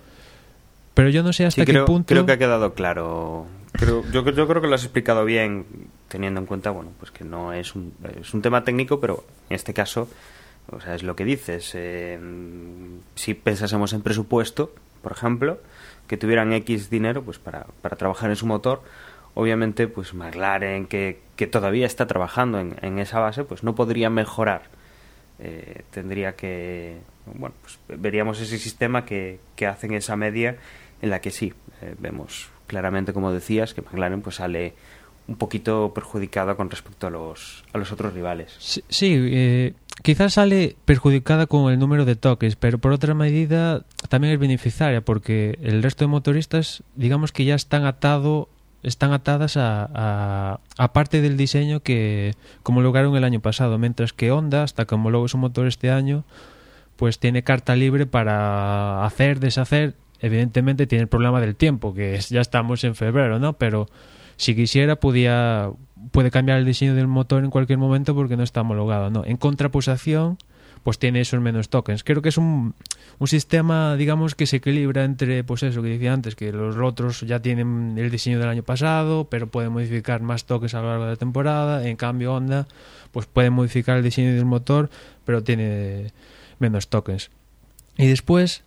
pero 0.95 1.09
yo 1.09 1.23
no 1.23 1.33
sé 1.33 1.45
hasta 1.45 1.65
Sí, 1.65 1.73
qué 1.73 1.81
punto 1.81 2.07
creo 2.07 2.25
que 2.25 2.33
ha 2.33 2.39
quedado 2.39 2.73
claro. 2.75 3.47
Creo, 3.73 4.05
yo, 4.13 4.25
yo 4.31 4.47
creo 4.47 4.63
que 4.63 4.69
lo 4.69 4.77
has 4.77 4.85
explicado 4.85 5.25
bien, 5.25 5.67
teniendo 6.07 6.39
en 6.39 6.47
cuenta, 6.47 6.71
bueno, 6.71 6.93
pues 7.01 7.11
que 7.11 7.25
no 7.25 7.53
es 7.53 7.75
un, 7.75 7.93
es 8.21 8.33
un 8.33 8.41
tema 8.41 8.63
técnico, 8.63 9.01
pero 9.01 9.25
en 9.51 9.57
este 9.57 9.75
caso, 9.75 10.09
o 10.71 10.81
sea, 10.81 10.95
es 10.95 11.03
lo 11.03 11.17
que 11.17 11.25
dices. 11.25 11.73
eh, 11.75 12.19
si 13.15 13.35
pensásemos 13.35 13.93
en 13.93 14.03
presupuesto, 14.03 14.75
por 15.03 15.13
ejemplo, 15.13 15.59
que 16.07 16.17
tuvieran 16.17 16.53
X 16.53 16.91
dinero, 16.91 17.23
pues 17.23 17.39
para, 17.39 17.67
para 17.83 17.97
trabajar 17.97 18.31
en 18.31 18.37
su 18.37 18.47
motor, 18.47 18.83
obviamente, 19.35 19.89
pues 19.89 20.15
McLaren, 20.15 20.87
que, 20.87 21.21
que 21.37 21.47
todavía 21.47 21.87
está 21.87 22.07
trabajando 22.07 22.61
en, 22.61 22.77
en 22.83 22.99
esa 22.99 23.21
base, 23.21 23.45
pues 23.45 23.63
no 23.63 23.75
podría 23.75 24.11
mejorar. 24.11 24.63
Eh, 25.41 25.83
tendría 25.91 26.37
que, 26.37 26.99
bueno, 27.27 27.55
pues 27.61 27.79
veríamos 28.01 28.41
ese 28.41 28.59
sistema 28.59 29.05
que, 29.05 29.41
que 29.57 29.67
hacen 29.67 29.93
esa 29.93 30.17
media 30.17 30.57
en 31.03 31.11
la 31.11 31.21
que 31.21 31.31
sí, 31.31 31.53
eh, 31.83 31.95
vemos 31.99 32.51
claramente, 32.67 33.13
como 33.13 33.33
decías, 33.33 33.75
que 33.75 33.83
McLaren 33.83 34.23
pues 34.23 34.37
sale 34.37 34.75
un 35.27 35.37
poquito 35.37 35.93
perjudicada 35.95 36.55
con 36.55 36.69
respecto 36.71 37.07
a 37.07 37.11
los, 37.11 37.65
a 37.73 37.79
los 37.79 37.91
otros 37.93 38.13
rivales. 38.13 38.55
Sí, 38.59 38.83
sí, 38.89 39.15
eh, 39.19 39.73
quizás 40.03 40.35
sale 40.35 40.77
perjudicada 40.85 41.47
con 41.47 41.73
el 41.73 41.79
número 41.79 42.05
de 42.05 42.15
toques, 42.17 42.57
pero 42.57 42.79
por 42.79 42.93
otra 42.93 43.15
medida 43.15 43.85
también 44.09 44.35
es 44.35 44.39
beneficiaria 44.41 45.01
porque 45.03 45.59
el 45.63 45.83
resto 45.83 46.05
de 46.05 46.09
motoristas, 46.09 46.83
digamos 46.95 47.33
que 47.33 47.45
ya 47.47 47.55
están 47.55 47.85
atado, 47.87 48.49
están 48.83 49.13
atadas 49.15 49.57
a, 49.57 50.61
a, 50.77 50.93
parte 50.93 51.23
del 51.23 51.39
diseño 51.39 51.81
que 51.81 52.35
como 52.63 52.83
lograron 52.83 53.17
el 53.17 53.25
año 53.25 53.41
pasado, 53.41 53.79
mientras 53.79 54.13
que 54.13 54.31
Honda, 54.31 54.63
hasta 54.63 54.85
que 54.85 54.95
homologó 54.95 55.27
su 55.29 55.39
motor 55.39 55.67
este 55.67 55.91
año, 55.91 56.25
pues 56.97 57.19
tiene 57.19 57.43
carta 57.43 57.77
libre 57.77 58.05
para 58.07 59.05
hacer, 59.07 59.41
deshacer. 59.41 59.95
Evidentemente 60.21 60.87
tiene 60.87 61.03
el 61.03 61.09
problema 61.09 61.41
del 61.41 61.57
tiempo, 61.57 61.93
que 61.95 62.15
es- 62.15 62.29
ya 62.29 62.41
estamos 62.43 62.85
en 62.85 62.95
febrero, 62.95 63.39
¿no? 63.39 63.55
Pero 63.55 63.89
si 64.37 64.55
quisiera 64.55 64.97
podía 64.97 65.71
puede 66.11 66.31
cambiar 66.31 66.59
el 66.59 66.65
diseño 66.65 66.95
del 66.95 67.07
motor 67.07 67.45
en 67.45 67.51
cualquier 67.51 67.79
momento 67.79 68.15
porque 68.15 68.37
no 68.37 68.43
está 68.43 68.61
homologado, 68.61 69.11
¿no? 69.11 69.25
En 69.25 69.37
contraposición, 69.37 70.39
pues 70.83 70.99
tiene 70.99 71.21
esos 71.21 71.41
menos 71.41 71.71
tokens. 71.71 72.05
Creo 72.05 72.21
que 72.21 72.29
es 72.29 72.37
un, 72.37 72.75
un 73.19 73.27
sistema, 73.27 73.97
digamos, 73.97 74.35
que 74.35 74.47
se 74.47 74.57
equilibra 74.57 75.05
entre, 75.05 75.43
pues 75.45 75.63
eso 75.63 75.83
que 75.83 75.89
decía 75.89 76.13
antes, 76.13 76.37
que 76.37 76.53
los 76.53 76.77
otros 76.77 77.23
ya 77.23 77.41
tienen 77.41 77.95
el 77.97 78.11
diseño 78.11 78.39
del 78.39 78.49
año 78.49 78.63
pasado, 78.63 79.29
pero 79.31 79.47
pueden 79.47 79.73
modificar 79.73 80.21
más 80.21 80.45
tokens 80.45 80.75
a 80.75 80.83
lo 80.83 80.89
largo 80.89 81.05
de 81.05 81.11
la 81.13 81.17
temporada. 81.17 81.89
En 81.89 81.97
cambio, 81.97 82.35
Honda, 82.35 82.67
pues 83.13 83.27
puede 83.27 83.51
modificar 83.51 83.97
el 83.97 84.05
diseño 84.05 84.35
del 84.35 84.45
motor, 84.45 84.91
pero 85.25 85.43
tiene 85.43 86.13
menos 86.59 86.89
tokens. 86.89 87.31
Y 87.97 88.07
después 88.07 88.63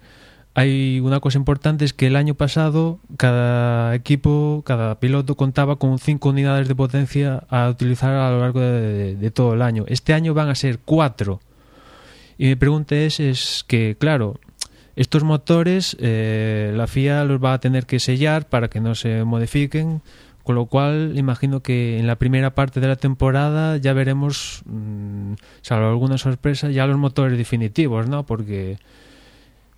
hay 0.57 0.99
una 1.01 1.19
cosa 1.19 1.37
importante 1.37 1.85
es 1.85 1.93
que 1.93 2.07
el 2.07 2.15
año 2.15 2.33
pasado 2.33 2.97
cada 3.15 3.93
equipo, 3.93 4.63
cada 4.65 4.99
piloto 4.99 5.35
contaba 5.35 5.75
con 5.75 5.99
5 5.99 6.29
unidades 6.29 6.67
de 6.67 6.73
potencia 6.73 7.43
a 7.47 7.69
utilizar 7.69 8.11
a 8.15 8.31
lo 8.31 8.39
largo 8.39 8.61
de, 8.61 9.15
de 9.15 9.31
todo 9.31 9.53
el 9.53 9.61
año. 9.61 9.85
Este 9.87 10.15
año 10.15 10.33
van 10.33 10.49
a 10.49 10.55
ser 10.55 10.79
4. 10.83 11.39
Y 12.39 12.47
mi 12.47 12.55
pregunta 12.55 12.95
es, 12.95 13.19
es 13.19 13.65
que, 13.67 13.97
claro, 13.99 14.39
estos 14.95 15.23
motores 15.23 15.95
eh, 15.99 16.73
la 16.75 16.87
FIA 16.87 17.23
los 17.23 17.39
va 17.39 17.53
a 17.53 17.59
tener 17.59 17.85
que 17.85 17.99
sellar 17.99 18.49
para 18.49 18.67
que 18.67 18.79
no 18.79 18.95
se 18.95 19.23
modifiquen, 19.25 20.01
con 20.41 20.55
lo 20.55 20.65
cual 20.65 21.13
imagino 21.17 21.61
que 21.61 21.99
en 21.99 22.07
la 22.07 22.15
primera 22.15 22.55
parte 22.55 22.79
de 22.79 22.87
la 22.87 22.95
temporada 22.95 23.77
ya 23.77 23.93
veremos, 23.93 24.63
mm, 24.65 25.33
salvo 25.61 25.89
alguna 25.89 26.17
sorpresa, 26.17 26.71
ya 26.71 26.87
los 26.87 26.97
motores 26.97 27.37
definitivos, 27.37 28.09
¿no? 28.09 28.25
Porque 28.25 28.79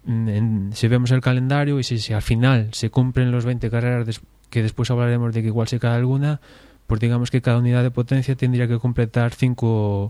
en, 0.09 0.71
se 0.73 0.87
vemos 0.87 1.11
el 1.11 1.21
calendario 1.21 1.79
y 1.79 1.83
si, 1.83 1.99
si, 1.99 2.13
al 2.13 2.21
final 2.21 2.69
se 2.73 2.89
cumplen 2.89 3.31
los 3.31 3.45
20 3.45 3.69
carreras 3.69 4.05
des, 4.05 4.21
que 4.49 4.63
después 4.63 4.89
hablaremos 4.91 5.33
de 5.33 5.41
que 5.41 5.47
igual 5.47 5.67
se 5.67 5.79
cae 5.79 5.95
alguna, 5.95 6.41
pues 6.87 6.99
digamos 6.99 7.29
que 7.31 7.41
cada 7.41 7.59
unidad 7.59 7.83
de 7.83 7.91
potencia 7.91 8.35
tendría 8.35 8.67
que 8.67 8.79
completar 8.79 9.33
5 9.33 10.09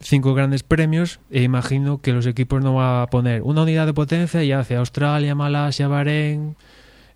cinco 0.00 0.34
grandes 0.34 0.62
premios 0.62 1.20
e 1.30 1.42
imagino 1.42 2.00
que 2.00 2.12
los 2.12 2.26
equipos 2.26 2.62
no 2.62 2.74
va 2.74 3.02
a 3.02 3.06
poner 3.06 3.42
una 3.42 3.62
unidad 3.62 3.86
de 3.86 3.94
potencia 3.94 4.42
y 4.42 4.52
hace 4.52 4.76
Australia, 4.76 5.34
Malasia, 5.34 5.88
Bahrein, 5.88 6.56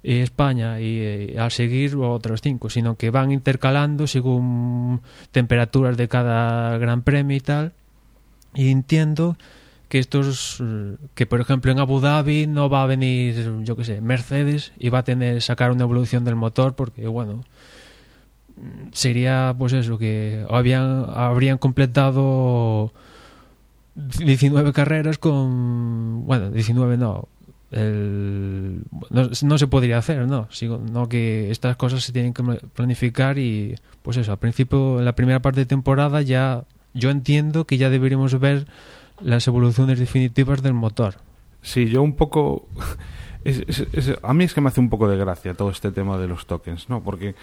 y 0.05 0.19
España 0.21 0.81
y, 0.81 1.33
y 1.33 1.37
al 1.39 1.51
seguir 1.51 1.97
otros 1.97 2.43
cinco, 2.43 2.69
sino 2.69 2.97
que 2.97 3.09
van 3.09 3.33
intercalando 3.33 4.07
según 4.07 5.01
temperaturas 5.33 5.97
de 5.97 6.09
cada 6.09 6.77
gran 6.77 7.03
premio 7.03 7.37
y 7.37 7.41
tal. 7.41 7.73
Y 8.55 8.71
entiendo 8.71 9.37
que 9.89 9.99
estos, 9.99 10.63
que 11.15 11.27
por 11.27 11.41
ejemplo 11.41 11.71
en 11.73 11.79
Abu 11.79 12.01
Dhabi 12.01 12.47
no 12.47 12.69
va 12.69 12.83
a 12.83 12.87
venir, 12.87 13.63
yo 13.63 13.77
que 13.77 13.85
sé, 13.85 14.01
Mercedes 14.01 14.73
y 14.79 14.89
va 14.89 15.01
a 15.01 15.05
tener 15.05 15.41
sacar 15.43 15.71
una 15.71 15.85
evolución 15.85 16.25
del 16.25 16.37
motor 16.37 16.75
porque, 16.75 17.07
bueno, 17.07 17.45
sería 18.93 19.55
pues 19.59 19.73
eso 19.73 19.99
que 19.99 20.47
habían 20.49 21.07
habrían 21.09 21.59
completado 21.59 22.93
19 23.95 24.73
carreras 24.73 25.19
con 25.19 26.25
bueno 26.27 26.51
19 26.51 26.97
no 26.97 27.29
el, 27.73 28.83
no, 29.11 29.31
no 29.43 29.59
se 29.59 29.67
podría 29.67 29.99
hacer 29.99 30.27
no 30.27 30.49
no 30.93 31.09
que 31.09 31.51
estas 31.51 31.77
cosas 31.77 32.05
se 32.05 32.13
tienen 32.13 32.33
que 32.33 32.43
planificar 32.75 33.39
y 33.39 33.75
pues 34.03 34.17
eso 34.17 34.31
al 34.31 34.39
principio 34.39 35.01
en 35.01 35.05
la 35.05 35.17
primera 35.17 35.41
parte 35.41 35.61
de 35.61 35.67
temporada 35.67 36.23
ya 36.23 36.65
yo 36.93 37.11
entiendo 37.11 37.67
que 37.67 37.77
ya 37.77 37.91
deberíamos 37.91 38.39
ver 38.39 38.67
las 39.25 39.49
evoluciones 39.49 39.99
definitivas 39.99 40.63
del 40.63 40.75
motor 40.75 41.17
Sí, 41.65 41.87
yo 41.87 42.03
un 42.03 42.15
poco... 42.15 42.69
a 44.23 44.35
mí 44.35 44.45
es 44.45 44.55
que 44.55 44.61
me 44.61 44.69
hace 44.69 44.81
un 44.81 44.91
poco 44.91 45.09
de 45.09 45.17
gracia 45.17 45.55
todo 45.55 45.71
este 45.71 45.91
tema 45.91 46.19
de 46.19 46.29
los 46.29 46.47
tokens, 46.47 46.91
¿no? 46.91 47.03
Porque, 47.03 47.35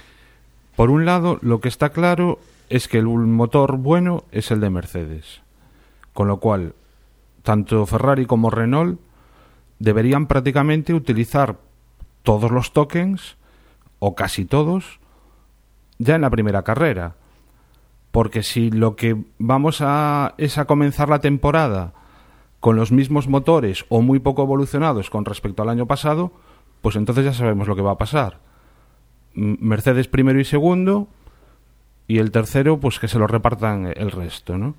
por 0.75 0.91
un 0.91 1.05
lado, 1.05 1.39
lo 1.41 1.59
que 1.59 1.67
está 1.67 1.89
claro 1.89 2.39
es 2.69 2.88
que 2.88 3.00
el 3.00 3.07
motor 3.07 3.77
bueno 3.77 4.23
es 4.31 4.51
el 4.51 4.61
de 4.61 4.69
Mercedes. 4.69 5.41
Con 6.13 6.27
lo 6.27 6.38
cual, 6.38 6.75
tanto 7.41 7.85
Ferrari 7.88 8.27
como 8.27 8.51
Renault 8.51 9.00
deberían 9.79 10.27
prácticamente 10.27 10.93
utilizar 10.93 11.57
todos 12.21 12.51
los 12.51 12.73
tokens, 12.73 13.38
o 13.97 14.13
casi 14.13 14.45
todos, 14.45 15.00
ya 15.97 16.13
en 16.13 16.21
la 16.21 16.29
primera 16.29 16.61
carrera. 16.61 17.15
Porque 18.12 18.44
si 18.44 18.72
lo 18.72 18.96
que 18.96 19.24
vamos 19.39 19.80
a 19.82 20.36
es 20.38 20.58
a 20.58 20.65
comenzar 20.65 21.10
la 21.10 21.20
temporada 21.20 21.94
con 22.60 22.75
los 22.75 22.91
mismos 22.91 23.27
motores 23.27 23.86
o 23.89 24.01
muy 24.01 24.20
poco 24.20 24.44
evolucionados 24.44 25.10
con 25.10 25.25
respecto 25.25 25.63
al 25.63 25.70
año 25.70 25.88
pasado, 25.88 26.34
pues 26.82 26.96
entonces 26.96 27.25
ya 27.25 27.34
sabemos 27.34 27.68
lo 27.68 27.75
que 27.75 27.82
va 27.82 27.91
a 27.91 27.98
pasar. 27.98 28.39
Mercedes 29.34 30.08
primero 30.08 30.39
y 30.39 30.46
segundo 30.46 31.08
y 32.08 32.20
el 32.20 32.32
tercero 32.32 32.80
pues 32.80 33.00
que 33.00 33.08
se 33.08 33.18
lo 33.18 33.27
repartan 33.27 33.91
el 33.96 34.12
resto, 34.12 34.58
¿no? 34.58 34.75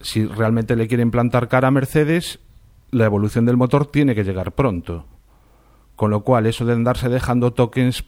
Si 0.00 0.26
realmente 0.26 0.76
le 0.76 0.88
quieren 0.88 1.10
plantar 1.10 1.48
cara 1.48 1.68
a 1.68 1.70
Mercedes, 1.70 2.40
la 2.90 3.04
evolución 3.04 3.46
del 3.46 3.56
motor 3.56 3.86
tiene 3.86 4.14
que 4.14 4.24
llegar 4.24 4.52
pronto. 4.52 5.06
Con 5.94 6.10
lo 6.10 6.22
cual, 6.22 6.46
eso 6.46 6.64
de 6.64 6.72
andarse 6.72 7.08
dejando 7.08 7.52
tokens 7.52 8.04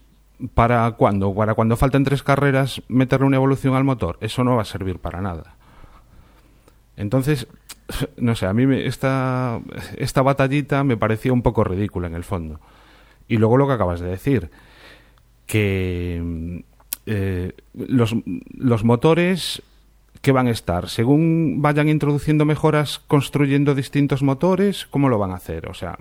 para 0.55 0.91
cuando, 0.93 1.35
para 1.35 1.55
cuando 1.55 1.77
falten 1.77 2.05
tres 2.05 2.23
carreras, 2.23 2.83
meterle 2.89 3.27
una 3.27 3.37
evolución 3.37 3.75
al 3.75 3.85
motor, 3.85 4.19
eso 4.21 4.45
no 4.45 4.57
va 4.57 4.63
a 4.63 4.67
servir 4.67 4.99
para 4.99 5.21
nada. 5.21 5.55
Entonces, 6.97 7.47
no 8.17 8.35
sé, 8.35 8.47
a 8.47 8.53
mí 8.53 8.67
me- 8.67 8.87
esta, 8.87 9.61
esta 9.97 10.23
batallita 10.23 10.85
me 10.85 10.97
parecía 10.97 11.33
un 11.33 11.43
poco 11.43 11.65
ridícula 11.65 12.07
en 12.07 12.15
el 12.15 12.25
fondo. 12.25 12.61
Y 13.29 13.37
luego 13.39 13.57
lo 13.57 13.67
que 13.67 13.73
acabas 13.75 14.01
de 14.01 14.09
decir, 14.09 14.51
que 15.47 16.63
eh, 17.07 17.53
los, 17.75 18.15
los 18.57 18.85
motores 18.85 19.63
que 20.21 20.33
van 20.33 20.47
a 20.47 20.51
estar, 20.51 20.89
según 20.89 21.63
vayan 21.63 21.89
introduciendo 21.89 22.45
mejoras, 22.45 23.01
construyendo 23.09 23.75
distintos 23.75 24.23
motores, 24.23 24.87
¿cómo 24.87 25.09
lo 25.09 25.19
van 25.19 25.33
a 25.33 25.37
hacer? 25.37 25.69
O 25.69 25.75
sea, 25.75 25.99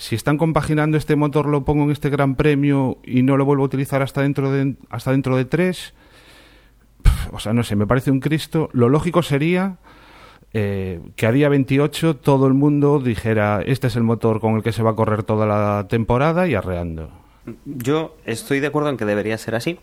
si 0.00 0.14
están 0.14 0.38
compaginando 0.38 0.96
este 0.96 1.14
motor, 1.14 1.44
lo 1.44 1.62
pongo 1.62 1.84
en 1.84 1.90
este 1.90 2.08
gran 2.08 2.34
premio 2.34 2.96
y 3.04 3.22
no 3.22 3.36
lo 3.36 3.44
vuelvo 3.44 3.64
a 3.64 3.66
utilizar 3.66 4.00
hasta 4.00 4.22
dentro 4.22 4.50
de, 4.50 4.76
hasta 4.88 5.10
dentro 5.10 5.36
de 5.36 5.44
tres. 5.44 5.92
O 7.32 7.38
sea, 7.38 7.52
no 7.52 7.62
sé, 7.62 7.76
me 7.76 7.86
parece 7.86 8.10
un 8.10 8.18
Cristo. 8.18 8.70
Lo 8.72 8.88
lógico 8.88 9.22
sería 9.22 9.76
eh, 10.54 11.00
que 11.16 11.26
a 11.26 11.32
día 11.32 11.50
28 11.50 12.16
todo 12.16 12.46
el 12.46 12.54
mundo 12.54 12.98
dijera, 12.98 13.60
este 13.60 13.88
es 13.88 13.96
el 13.96 14.02
motor 14.02 14.40
con 14.40 14.56
el 14.56 14.62
que 14.62 14.72
se 14.72 14.82
va 14.82 14.92
a 14.92 14.94
correr 14.94 15.22
toda 15.22 15.44
la 15.44 15.86
temporada 15.86 16.48
y 16.48 16.54
arreando. 16.54 17.10
Yo 17.66 18.16
estoy 18.24 18.60
de 18.60 18.68
acuerdo 18.68 18.88
en 18.88 18.96
que 18.96 19.04
debería 19.04 19.36
ser 19.36 19.54
así, 19.54 19.78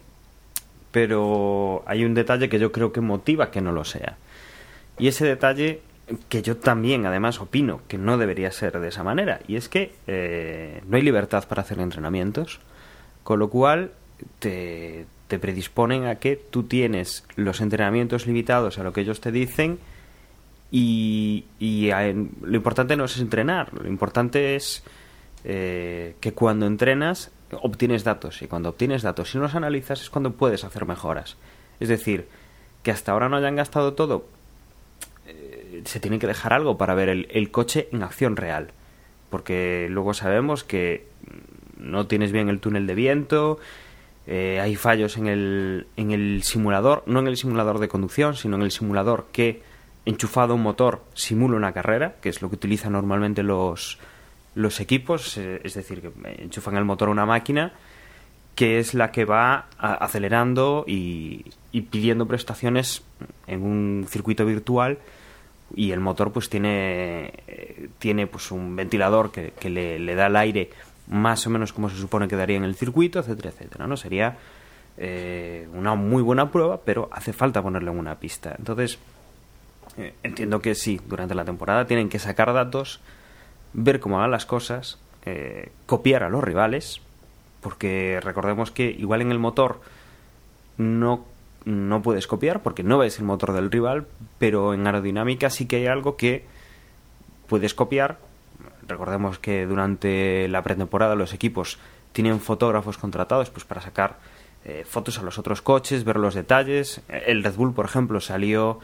pero 0.89 1.83
hay 1.85 2.03
un 2.03 2.15
detalle 2.15 2.49
que 2.49 2.57
yo 2.57 2.71
creo 2.71 2.91
que 2.91 3.01
motiva 3.01 3.51
que 3.51 3.61
no 3.61 3.71
lo 3.71 3.83
sea. 3.83 4.17
Y 4.97 5.09
ese 5.09 5.27
detalle 5.27 5.81
que 6.29 6.41
yo 6.41 6.57
también, 6.57 7.05
además, 7.05 7.41
opino 7.41 7.81
que 7.87 7.97
no 7.97 8.17
debería 8.17 8.51
ser 8.51 8.79
de 8.79 8.87
esa 8.87 9.03
manera, 9.03 9.39
y 9.47 9.55
es 9.57 9.67
que 9.69 9.93
eh, 10.07 10.81
no 10.87 10.95
hay 10.97 11.03
libertad 11.03 11.47
para 11.47 11.61
hacer 11.63 11.79
entrenamientos, 11.79 12.59
con 13.23 13.39
lo 13.39 13.49
cual 13.49 13.91
te, 14.39 15.05
te 15.27 15.37
predisponen 15.39 16.05
a 16.05 16.15
que 16.15 16.35
tú 16.37 16.63
tienes 16.63 17.25
los 17.35 17.59
entrenamientos 17.61 18.25
limitados 18.25 18.77
a 18.79 18.83
lo 18.83 18.93
que 18.93 19.01
ellos 19.01 19.19
te 19.19 19.31
dicen 19.33 19.79
y, 20.71 21.45
y 21.59 21.91
a- 21.91 22.13
lo 22.13 22.55
importante 22.55 22.95
no 22.95 23.05
es 23.05 23.17
entrenar, 23.19 23.73
lo 23.73 23.87
importante 23.87 24.55
es 24.55 24.83
eh, 25.43 26.15
que 26.19 26.33
cuando 26.33 26.65
entrenas 26.67 27.31
obtienes 27.61 28.03
datos 28.03 28.41
y 28.41 28.47
cuando 28.47 28.69
obtienes 28.69 29.01
datos 29.03 29.33
y 29.35 29.37
los 29.37 29.55
analizas 29.55 30.01
es 30.01 30.09
cuando 30.09 30.33
puedes 30.33 30.63
hacer 30.65 30.85
mejoras. 30.85 31.37
Es 31.79 31.87
decir, 31.89 32.27
que 32.83 32.91
hasta 32.91 33.11
ahora 33.13 33.29
no 33.29 33.37
hayan 33.37 33.55
gastado 33.55 33.93
todo, 33.93 34.25
eh, 34.25 34.36
se 35.87 35.99
tiene 35.99 36.19
que 36.19 36.27
dejar 36.27 36.53
algo 36.53 36.77
para 36.77 36.93
ver 36.93 37.09
el, 37.09 37.51
coche 37.51 37.87
en 37.91 38.03
acción 38.03 38.35
real. 38.35 38.71
Porque 39.29 39.87
luego 39.89 40.13
sabemos 40.13 40.63
que 40.63 41.07
no 41.77 42.07
tienes 42.07 42.31
bien 42.31 42.49
el 42.49 42.59
túnel 42.59 42.87
de 42.87 42.95
viento, 42.95 43.59
eh, 44.25 44.59
hay 44.61 44.75
fallos 44.75 45.17
en 45.17 45.27
el, 45.27 45.87
en 45.95 46.11
el 46.11 46.43
simulador, 46.43 47.03
no 47.05 47.19
en 47.19 47.27
el 47.27 47.37
simulador 47.37 47.79
de 47.79 47.87
conducción, 47.87 48.35
sino 48.35 48.57
en 48.57 48.63
el 48.63 48.71
simulador 48.71 49.27
que, 49.31 49.61
enchufado 50.05 50.55
un 50.55 50.63
motor, 50.63 51.03
simula 51.13 51.55
una 51.55 51.73
carrera, 51.73 52.15
que 52.21 52.29
es 52.29 52.41
lo 52.41 52.49
que 52.49 52.55
utilizan 52.55 52.93
normalmente 52.93 53.43
los, 53.43 53.99
los 54.55 54.79
equipos, 54.79 55.37
eh, 55.37 55.61
es 55.63 55.73
decir, 55.73 56.01
que 56.01 56.11
enchufan 56.41 56.75
el 56.75 56.85
motor 56.85 57.09
a 57.09 57.11
una 57.11 57.25
máquina 57.25 57.73
que 58.55 58.79
es 58.79 58.95
la 58.95 59.11
que 59.11 59.23
va 59.23 59.67
acelerando 59.77 60.83
y 60.87 61.45
pidiendo 61.91 62.25
prestaciones 62.25 63.03
en 63.45 63.61
un 63.61 64.07
circuito 64.09 64.47
virtual 64.47 64.97
y 65.75 65.91
el 65.91 65.99
motor 65.99 66.31
pues 66.31 66.49
tiene 66.49 67.33
eh, 67.47 67.89
tiene 67.99 68.27
pues 68.27 68.51
un 68.51 68.75
ventilador 68.75 69.31
que, 69.31 69.69
le 69.69 70.15
da 70.15 70.27
el 70.27 70.35
aire 70.35 70.69
más 71.07 71.45
o 71.47 71.49
menos 71.49 71.73
como 71.73 71.89
se 71.89 71.97
supone 71.97 72.27
que 72.27 72.35
daría 72.35 72.57
en 72.57 72.63
el 72.63 72.75
circuito 72.75 73.19
etcétera 73.19 73.49
etcétera 73.49 73.87
no 73.87 73.97
sería 73.97 74.37
eh, 74.99 75.67
una 75.73 75.93
muy 75.93 76.23
buena 76.23 76.51
prueba 76.51 76.81
pero 76.83 77.07
hace 77.11 77.31
falta 77.31 77.61
ponerle 77.61 77.91
en 77.91 77.99
una 77.99 78.15
pista. 78.15 78.55
Entonces 78.57 78.97
eh, 79.97 80.15
entiendo 80.23 80.59
que 80.59 80.73
sí 80.73 80.99
durante 81.07 81.35
la 81.35 81.45
temporada 81.45 81.85
tienen 81.85 82.09
que 82.09 82.17
sacar 82.17 82.51
datos 82.51 82.99
ver 83.73 83.99
cómo 83.99 84.17
van 84.17 84.31
las 84.31 84.47
cosas 84.47 84.99
eh, 85.25 85.71
copiar 85.85 86.23
a 86.23 86.29
los 86.29 86.43
rivales 86.43 87.01
porque 87.61 88.19
recordemos 88.23 88.71
que 88.71 88.89
igual 88.89 89.21
en 89.21 89.31
el 89.31 89.37
motor 89.37 89.81
no, 90.77 91.25
no 91.67 92.01
puedes 92.01 92.27
copiar 92.27 92.63
porque 92.63 92.81
no 92.81 92.97
ves 92.97 93.19
el 93.19 93.25
motor 93.25 93.51
del 93.51 93.69
rival, 93.69 94.07
pero 94.39 94.73
en 94.73 94.87
aerodinámica 94.87 95.49
sí 95.49 95.65
que 95.65 95.75
hay 95.75 95.87
algo 95.87 96.15
que 96.15 96.45
puedes 97.47 97.73
copiar. 97.73 98.19
Recordemos 98.87 99.37
que 99.37 99.65
durante 99.65 100.47
la 100.47 100.63
pretemporada 100.63 101.15
los 101.15 101.33
equipos 101.33 101.77
tienen 102.13 102.39
fotógrafos 102.39 102.97
contratados 102.97 103.49
pues 103.49 103.65
para 103.65 103.81
sacar 103.81 104.15
eh, 104.63 104.85
fotos 104.87 105.19
a 105.19 105.23
los 105.23 105.37
otros 105.37 105.61
coches, 105.61 106.05
ver 106.05 106.15
los 106.15 106.35
detalles. 106.35 107.01
El 107.09 107.43
Red 107.43 107.55
Bull, 107.55 107.73
por 107.73 107.85
ejemplo, 107.85 108.21
salió 108.21 108.79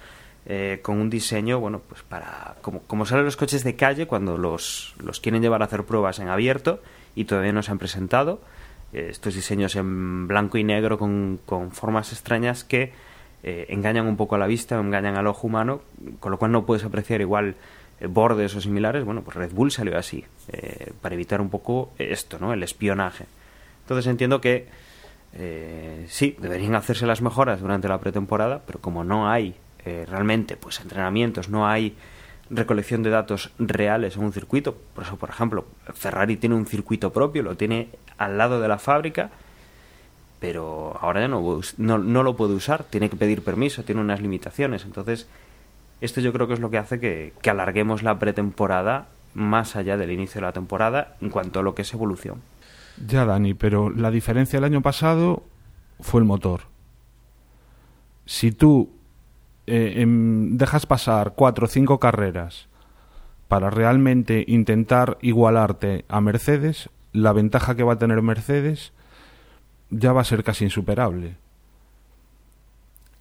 eh, 0.46 0.80
con 0.82 0.98
un 1.00 1.10
diseño, 1.10 1.62
bueno, 1.62 1.82
pues 1.88 2.04
para 2.04 2.56
como, 2.62 2.82
como 2.82 3.06
salen 3.06 3.24
los 3.24 3.38
coches 3.38 3.64
de 3.64 3.78
calle 3.78 4.08
cuando 4.08 4.38
los, 4.38 4.94
los 5.02 5.22
quieren 5.22 5.42
llevar 5.42 5.62
a 5.62 5.66
hacer 5.66 5.86
pruebas 5.86 6.20
en 6.20 6.28
abierto 6.28 6.82
y 7.16 7.26
todavía 7.26 7.54
no 7.54 7.64
se 7.64 7.72
han 7.72 7.80
presentado. 7.80 8.42
Eh, 8.94 9.08
estos 9.10 9.34
diseños 9.34 9.76
en 9.76 10.28
blanco 10.28 10.58
y 10.58 10.64
negro 10.64 11.00
con, 11.00 11.40
con 11.46 11.72
formas 11.72 12.12
extrañas 12.12 12.64
que 12.64 12.94
eh, 13.42 13.66
engañan 13.70 14.08
un 14.08 14.16
poco 14.16 14.36
a 14.36 14.38
la 14.38 14.46
vista, 14.46 14.80
engañan 14.80 15.18
al 15.18 15.26
ojo 15.28 15.48
humano, 15.48 15.82
con 16.20 16.32
lo 16.32 16.38
cual 16.38 16.52
no 16.52 16.66
puedes 16.66 16.86
apreciar 16.86 17.20
igual 17.20 17.56
eh, 18.00 18.08
bordes 18.08 18.56
o 18.56 18.62
similares. 18.62 19.04
Bueno, 19.04 19.24
pues 19.24 19.36
Red 19.36 19.52
Bull 19.52 19.72
salió 19.72 19.98
así, 19.98 20.24
para 21.02 21.16
evitar 21.16 21.42
un 21.42 21.50
poco 21.50 21.92
esto, 21.98 22.38
¿no? 22.40 22.54
El 22.54 22.62
espionaje. 22.62 23.26
Entonces 23.82 24.08
entiendo 24.08 24.40
que 24.40 24.68
sí, 26.08 26.38
deberían 26.40 26.76
hacerse 26.76 27.08
las 27.08 27.22
mejoras 27.24 27.60
durante 27.60 27.88
la 27.88 28.00
pretemporada, 28.00 28.62
pero 28.66 28.80
como 28.80 29.04
no 29.04 29.30
hay 29.30 29.56
realmente 29.84 30.56
pues 30.56 30.80
entrenamientos, 30.80 31.50
no 31.50 31.68
hay 31.68 31.96
recolección 32.50 33.04
de 33.04 33.10
datos 33.10 33.52
reales 33.58 34.16
en 34.16 34.24
un 34.24 34.32
circuito, 34.32 34.78
por 34.94 35.04
eso 35.04 35.18
por 35.18 35.30
ejemplo 35.30 35.66
Ferrari 35.94 36.38
tiene 36.38 36.56
un 36.56 36.66
circuito 36.66 37.12
propio, 37.12 37.42
lo 37.42 37.58
tiene 37.58 37.90
al 38.26 38.38
lado 38.38 38.60
de 38.62 38.68
la 38.68 38.80
fábrica, 38.80 39.32
pero 40.40 40.98
ahora 41.02 41.22
ya 41.22 41.28
no, 41.28 41.62
no, 41.78 41.98
no 41.98 42.24
lo 42.24 42.36
puede 42.36 42.54
usar, 42.54 42.84
tiene 42.84 43.10
que 43.10 43.16
pedir 43.16 43.44
permiso, 43.44 43.84
tiene 43.84 44.02
unas 44.02 44.22
limitaciones, 44.22 44.86
entonces 44.86 45.28
esto 46.02 46.20
yo 46.20 46.34
creo 46.34 46.48
que 46.48 46.54
es 46.54 46.60
lo 46.60 46.70
que 46.70 46.78
hace 46.78 47.00
que, 47.00 47.34
que 47.42 47.50
alarguemos 47.50 48.04
la 48.04 48.20
pretemporada 48.20 49.08
más 49.34 49.76
allá 49.76 49.98
del 49.98 50.12
inicio 50.12 50.42
de 50.42 50.48
la 50.48 50.52
temporada 50.52 51.16
en 51.22 51.30
cuanto 51.30 51.60
a 51.60 51.64
lo 51.64 51.76
que 51.76 51.84
es 51.84 51.94
evolución. 51.94 52.42
Ya, 53.08 53.26
Dani, 53.26 53.54
pero 53.54 53.90
la 53.90 54.12
diferencia 54.12 54.58
del 54.58 54.66
año 54.66 54.82
pasado 54.82 55.44
fue 56.00 56.20
el 56.20 56.26
motor. 56.26 56.62
Si 58.26 58.52
tú 58.52 58.92
eh, 59.66 59.94
em, 59.98 60.58
dejas 60.58 60.86
pasar 60.86 61.34
cuatro 61.36 61.66
o 61.66 61.70
cinco 61.70 62.00
carreras 62.00 62.68
para 63.48 63.70
realmente 63.70 64.44
intentar 64.48 65.18
igualarte 65.22 66.06
a 66.10 66.22
Mercedes, 66.22 66.90
la 67.14 67.32
ventaja 67.34 67.76
que 67.76 67.84
va 67.84 67.94
a 67.94 67.98
tener 68.00 68.22
Mercedes 68.22 68.92
ya 69.90 70.12
va 70.14 70.22
a 70.22 70.26
ser 70.26 70.44
casi 70.44 70.66
insuperable. 70.66 71.36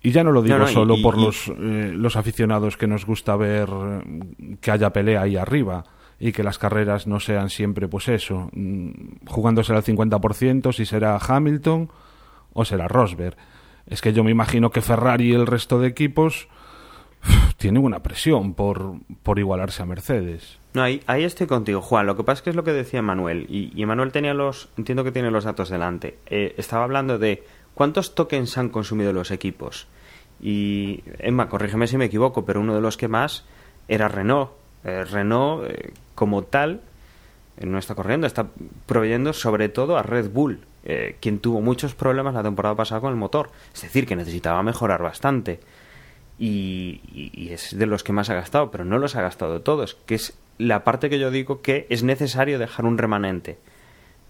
Y 0.03 0.11
ya 0.11 0.25
no 0.25 0.33
lo 0.33 0.43
digo 0.43 0.57
No, 0.59 0.65
no, 0.65 0.71
y- 0.71 0.75
solo 0.75 0.95
y- 0.97 1.03
por 1.03 1.17
y- 1.17 1.23
los, 1.25 1.49
eh, 1.49 1.93
los 1.95 2.17
aficionados 2.17 2.77
que 2.77 2.87
nos 2.89 3.07
gusta 3.07 3.37
ver 3.37 3.69
eh, 3.71 4.57
que 4.61 4.71
haya 4.73 4.91
pelea 4.91 5.23
ahí 5.23 5.37
arriba 5.37 5.85
y 6.19 6.33
que 6.33 6.43
las 6.43 6.59
carreras 6.59 7.07
no 7.07 7.21
sean 7.21 7.51
siempre, 7.51 7.87
pues 7.89 8.09
eso, 8.09 8.49
mm, 8.53 8.91
jugándose 9.27 9.73
al 9.73 9.83
50% 9.85 10.73
si 10.73 10.87
será 10.87 11.17
Hamilton 11.19 11.89
o 12.53 12.65
será 12.65 12.89
Rosberg. 12.89 13.37
Es 13.87 14.01
que 14.01 14.13
yo 14.13 14.25
me 14.25 14.31
imagino 14.31 14.71
que 14.71 14.81
Ferrari 14.81 15.31
y 15.31 15.35
el 15.35 15.47
resto 15.47 15.79
de 15.79 15.89
equipos 15.89 16.49
tienen 17.57 17.85
una 17.85 18.03
presión 18.03 18.55
por, 18.55 18.95
por 19.23 19.39
igualarse 19.39 19.83
a 19.83 19.87
Mercedes. 19.87 20.59
No, 20.75 20.83
ahí, 20.83 21.03
ahí 21.07 21.25
estoy 21.25 21.47
contigo, 21.47 21.83
Juan. 21.83 22.07
Lo 22.07 22.17
que 22.17 22.25
pasa 22.25 22.39
es 22.39 22.43
que 22.43 22.51
es 22.51 22.57
lo 22.57 22.65
que 22.65 22.73
decía 22.73 23.03
Manuel. 23.03 23.47
Y, 23.51 23.85
Manuel 23.85 24.11
tenía 24.11 24.33
los. 24.33 24.69
Entiendo 24.79 25.05
que 25.05 25.13
tiene 25.13 25.31
los 25.31 25.45
datos 25.45 25.69
delante. 25.69 26.17
Eh, 26.27 26.55
estaba 26.57 26.85
hablando 26.85 27.19
de 27.19 27.45
cuántos 27.75 28.15
tokens 28.15 28.57
han 28.57 28.71
consumido 28.71 29.13
los 29.13 29.31
equipos. 29.31 29.87
Y, 30.41 31.03
Emma, 31.19 31.49
corrígeme 31.49 31.87
si 31.87 31.99
me 31.99 32.07
equivoco, 32.07 32.45
pero 32.47 32.61
uno 32.61 32.75
de 32.75 32.81
los 32.81 32.97
que 32.97 33.09
más 33.09 33.45
era 33.87 34.09
Renault. 34.09 34.51
Eh, 34.85 35.05
Renault, 35.05 35.65
eh, 35.71 35.93
como 36.15 36.43
tal, 36.43 36.81
no 37.61 37.79
está 37.79 37.95
corriendo, 37.95 38.27
está 38.27 38.47
proveyendo 38.87 39.35
sobre 39.35 39.69
todo 39.69 39.99
a 39.99 40.03
Red 40.03 40.31
Bull, 40.31 40.61
quien 41.21 41.39
tuvo 41.39 41.61
muchos 41.61 41.95
problemas 41.95 42.35
la 42.35 42.43
temporada 42.43 42.75
pasada 42.75 43.01
con 43.03 43.11
el 43.11 43.17
motor. 43.17 43.51
Es 43.75 43.83
decir, 43.83 44.07
que 44.07 44.17
necesitaba 44.17 44.63
mejorar 44.63 45.03
bastante. 45.03 45.61
Y- 46.39 47.01
y 47.13 47.51
es 47.51 47.79
de 47.79 47.87
los 47.87 48.03
que 48.03 48.13
más 48.13 48.31
ha 48.31 48.35
gastado, 48.35 48.71
pero 48.73 48.85
no 48.85 48.99
los 48.99 49.15
ha 49.15 49.23
gastado 49.23 49.61
todos, 49.61 49.95
que 50.07 50.17
es 50.17 50.37
la 50.63 50.85
parte 50.85 51.11
que 51.11 51.19
yo 51.19 51.31
digo 51.31 51.61
que 51.61 51.87
es 51.91 52.03
necesario 52.03 52.59
dejar 52.59 52.85
un 52.85 52.99
remanente. 52.99 53.59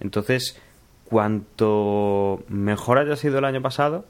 Entonces, 0.00 0.58
cuanto 1.04 2.42
mejor 2.48 2.98
haya 2.98 3.16
sido 3.16 3.38
el 3.38 3.44
año 3.44 3.62
pasado, 3.62 4.04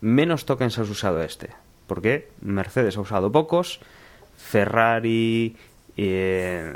menos 0.00 0.46
tokens 0.46 0.78
has 0.78 0.88
usado 0.88 1.22
este. 1.22 1.50
Porque 1.86 2.28
Mercedes 2.40 2.96
ha 2.96 3.00
usado 3.00 3.30
pocos, 3.30 3.80
Ferrari 4.36 5.56
eh, 5.96 6.72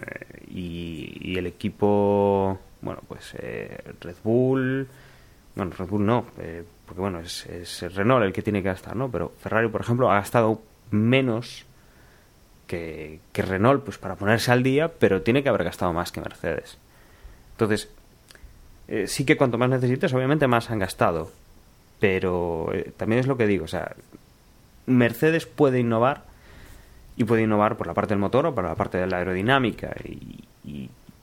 y, 0.48 1.18
y 1.20 1.38
el 1.38 1.46
equipo, 1.46 2.58
bueno, 2.80 3.00
pues 3.06 3.34
eh, 3.38 3.78
Red 4.00 4.16
Bull, 4.22 4.88
bueno, 5.54 5.72
Red 5.76 5.88
Bull 5.88 6.06
no, 6.06 6.26
eh, 6.38 6.64
porque 6.86 7.00
bueno, 7.00 7.20
es, 7.20 7.46
es 7.46 7.94
Renault 7.94 8.24
el 8.24 8.32
que 8.32 8.42
tiene 8.42 8.62
que 8.62 8.68
gastar, 8.68 8.96
¿no? 8.96 9.10
Pero 9.10 9.32
Ferrari, 9.38 9.68
por 9.68 9.80
ejemplo, 9.80 10.10
ha 10.10 10.14
gastado 10.14 10.62
menos 10.90 11.66
que, 12.70 13.18
que 13.32 13.42
Renault, 13.42 13.82
pues 13.82 13.98
para 13.98 14.14
ponerse 14.14 14.52
al 14.52 14.62
día, 14.62 14.92
pero 14.96 15.22
tiene 15.22 15.42
que 15.42 15.48
haber 15.48 15.64
gastado 15.64 15.92
más 15.92 16.12
que 16.12 16.20
Mercedes. 16.20 16.78
Entonces, 17.54 17.90
eh, 18.86 19.08
sí 19.08 19.24
que 19.24 19.36
cuanto 19.36 19.58
más 19.58 19.68
necesites, 19.68 20.14
obviamente 20.14 20.46
más 20.46 20.70
han 20.70 20.78
gastado. 20.78 21.32
Pero 21.98 22.70
eh, 22.72 22.92
también 22.96 23.18
es 23.18 23.26
lo 23.26 23.36
que 23.36 23.48
digo, 23.48 23.64
o 23.64 23.68
sea, 23.68 23.96
Mercedes 24.86 25.46
puede 25.46 25.80
innovar 25.80 26.22
y 27.16 27.24
puede 27.24 27.42
innovar 27.42 27.76
por 27.76 27.88
la 27.88 27.94
parte 27.94 28.14
del 28.14 28.20
motor 28.20 28.46
o 28.46 28.54
por 28.54 28.62
la 28.62 28.76
parte 28.76 28.98
de 28.98 29.08
la 29.08 29.18
aerodinámica 29.18 29.94
y, 30.04 30.44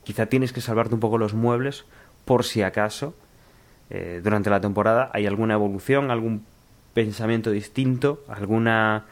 quizá 0.03 0.25
tienes 0.25 0.53
que 0.53 0.61
salvarte 0.61 0.93
un 0.93 0.99
poco 1.01 1.17
los 1.17 1.33
muebles 1.33 1.85
por 2.23 2.45
si 2.45 2.61
acaso 2.61 3.13
eh, 3.89 4.21
durante 4.23 4.49
la 4.49 4.61
temporada 4.61 5.11
hay 5.13 5.25
alguna 5.25 5.53
evolución, 5.53 6.11
algún 6.11 6.45
pensamiento 6.93 7.51
distinto, 7.51 8.23
alguna... 8.27 9.05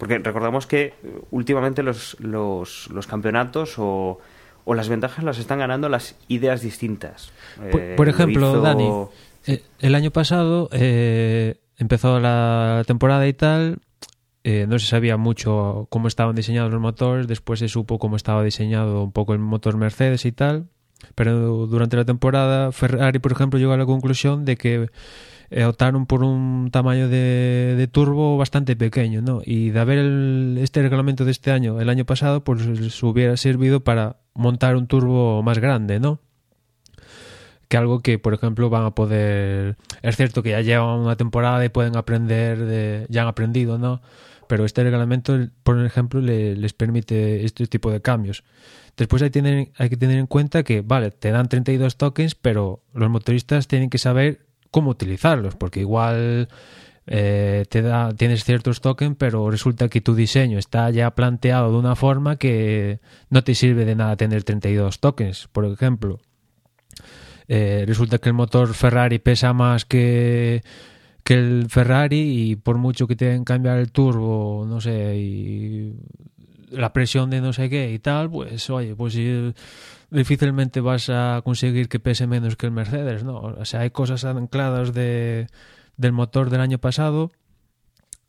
Porque 0.00 0.18
recordamos 0.18 0.66
que 0.66 0.80
eh, 0.86 0.94
últimamente 1.30 1.84
los, 1.84 2.16
los, 2.18 2.88
los 2.90 3.06
campeonatos 3.06 3.74
o, 3.78 4.18
o 4.64 4.74
las 4.74 4.88
ventajas 4.88 5.22
las 5.24 5.38
están 5.38 5.60
ganando 5.60 5.88
las 5.88 6.16
ideas 6.26 6.62
distintas. 6.62 7.30
Por, 7.70 7.80
Eh, 7.80 7.94
por 7.96 8.08
ejemplo, 8.08 8.50
hizo- 8.50 8.60
Dani, 8.62 8.90
eh, 9.46 9.62
el 9.78 9.94
año 9.94 10.10
pasado 10.10 10.68
eh, 10.72 11.60
empezó 11.76 12.18
la 12.18 12.82
temporada 12.86 13.28
y 13.28 13.34
tal, 13.34 13.78
eh, 14.42 14.64
no 14.66 14.78
se 14.78 14.86
sabía 14.86 15.16
mucho 15.18 15.86
cómo 15.90 16.08
estaban 16.08 16.34
diseñados 16.34 16.72
los 16.72 16.80
motores, 16.80 17.26
después 17.28 17.58
se 17.60 17.68
supo 17.68 17.98
cómo 17.98 18.16
estaba 18.16 18.42
diseñado 18.42 19.04
un 19.04 19.12
poco 19.12 19.34
el 19.34 19.38
motor 19.38 19.76
Mercedes 19.76 20.24
y 20.24 20.32
tal, 20.32 20.66
pero 21.14 21.66
durante 21.66 21.96
la 21.96 22.04
temporada 22.06 22.72
Ferrari, 22.72 23.18
por 23.18 23.32
ejemplo, 23.32 23.58
llegó 23.58 23.72
a 23.72 23.76
la 23.76 23.86
conclusión 23.86 24.44
de 24.46 24.56
que 24.56 24.88
eh, 25.50 25.64
optaron 25.64 26.06
por 26.06 26.22
un 26.22 26.70
tamaño 26.72 27.08
de, 27.08 27.74
de 27.76 27.88
turbo 27.88 28.36
bastante 28.38 28.76
pequeño, 28.76 29.20
¿no? 29.22 29.40
Y 29.44 29.70
de 29.70 29.80
haber 29.80 29.98
el- 29.98 30.58
este 30.60 30.82
reglamento 30.82 31.24
de 31.24 31.30
este 31.32 31.50
año, 31.50 31.80
el 31.80 31.88
año 31.88 32.04
pasado, 32.04 32.44
pues 32.44 32.64
les 32.66 33.02
hubiera 33.02 33.36
servido 33.36 33.80
para 33.80 34.16
montar 34.34 34.76
un 34.76 34.86
turbo 34.86 35.42
más 35.42 35.58
grande, 35.58 36.00
¿no? 36.00 36.20
que 37.68 37.76
algo 37.76 38.00
que, 38.00 38.18
por 38.18 38.34
ejemplo, 38.34 38.68
van 38.68 38.84
a 38.84 38.96
poder... 38.96 39.76
Es 40.02 40.16
cierto 40.16 40.42
que 40.42 40.50
ya 40.50 40.60
llevan 40.60 40.98
una 40.98 41.14
temporada 41.16 41.64
y 41.64 41.68
pueden 41.68 41.96
aprender, 41.96 42.58
de... 42.58 43.06
ya 43.10 43.22
han 43.22 43.28
aprendido, 43.28 43.78
¿no? 43.78 44.02
Pero 44.48 44.64
este 44.64 44.82
reglamento, 44.82 45.38
por 45.62 45.78
ejemplo, 45.86 46.20
le- 46.20 46.56
les 46.56 46.72
permite 46.72 47.44
este 47.44 47.68
tipo 47.68 47.92
de 47.92 48.02
cambios. 48.02 48.42
Después 48.96 49.22
hay, 49.22 49.30
tener- 49.30 49.70
hay 49.78 49.88
que 49.88 49.96
tener 49.96 50.18
en 50.18 50.26
cuenta 50.26 50.64
que, 50.64 50.80
vale, 50.80 51.12
te 51.12 51.30
dan 51.30 51.48
32 51.48 51.96
tokens, 51.96 52.34
pero 52.34 52.82
los 52.92 53.08
motoristas 53.08 53.68
tienen 53.68 53.88
que 53.88 53.98
saber 53.98 54.40
cómo 54.70 54.90
utilizarlos, 54.90 55.56
porque 55.56 55.80
igual 55.80 56.48
eh, 57.06 57.64
te 57.68 57.82
da, 57.82 58.12
tienes 58.14 58.44
ciertos 58.44 58.80
tokens, 58.80 59.16
pero 59.18 59.50
resulta 59.50 59.88
que 59.88 60.00
tu 60.00 60.14
diseño 60.14 60.58
está 60.58 60.90
ya 60.90 61.10
planteado 61.14 61.72
de 61.72 61.78
una 61.78 61.96
forma 61.96 62.36
que 62.36 63.00
no 63.30 63.42
te 63.42 63.54
sirve 63.54 63.84
de 63.84 63.96
nada 63.96 64.16
tener 64.16 64.44
32 64.44 65.00
tokens, 65.00 65.48
por 65.52 65.64
ejemplo. 65.64 66.20
Eh, 67.48 67.84
resulta 67.84 68.18
que 68.18 68.28
el 68.28 68.34
motor 68.34 68.74
Ferrari 68.74 69.18
pesa 69.18 69.52
más 69.52 69.84
que, 69.84 70.62
que 71.24 71.34
el 71.34 71.66
Ferrari 71.68 72.50
y 72.50 72.56
por 72.56 72.78
mucho 72.78 73.08
que 73.08 73.16
te 73.16 73.24
den 73.24 73.42
cambiar 73.42 73.78
el 73.78 73.90
turbo, 73.90 74.64
no 74.68 74.80
sé, 74.80 75.94
la 76.70 76.92
presión 76.92 77.30
de 77.30 77.40
no 77.40 77.52
sé 77.52 77.68
qué 77.70 77.92
y 77.92 77.98
tal, 77.98 78.30
pues 78.30 78.68
oye, 78.70 78.94
pues 78.94 79.14
difícilmente 80.10 80.80
vas 80.80 81.08
a 81.10 81.40
conseguir 81.44 81.88
que 81.88 82.00
pese 82.00 82.26
menos 82.26 82.56
que 82.56 82.66
el 82.66 82.72
Mercedes, 82.72 83.24
¿no? 83.24 83.38
O 83.40 83.64
sea, 83.64 83.80
hay 83.80 83.90
cosas 83.90 84.24
ancladas 84.24 84.92
de, 84.92 85.46
del 85.96 86.12
motor 86.12 86.50
del 86.50 86.60
año 86.60 86.78
pasado 86.78 87.30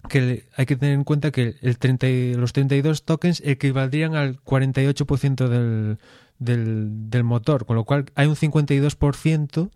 que 0.10 0.46
hay 0.56 0.66
que 0.66 0.76
tener 0.76 0.96
en 0.96 1.04
cuenta 1.04 1.32
que 1.32 1.56
el 1.62 1.78
30 1.78 2.08
y- 2.10 2.34
los 2.34 2.54
32 2.54 3.04
tokens 3.06 3.42
equivaldrían 3.46 4.16
al 4.16 4.42
48% 4.42 5.48
del, 5.48 6.00
del, 6.40 7.10
del 7.10 7.24
motor, 7.24 7.66
con 7.66 7.76
lo 7.76 7.84
cual 7.86 8.06
hay 8.16 8.28
un 8.28 8.36
52% 8.36 9.70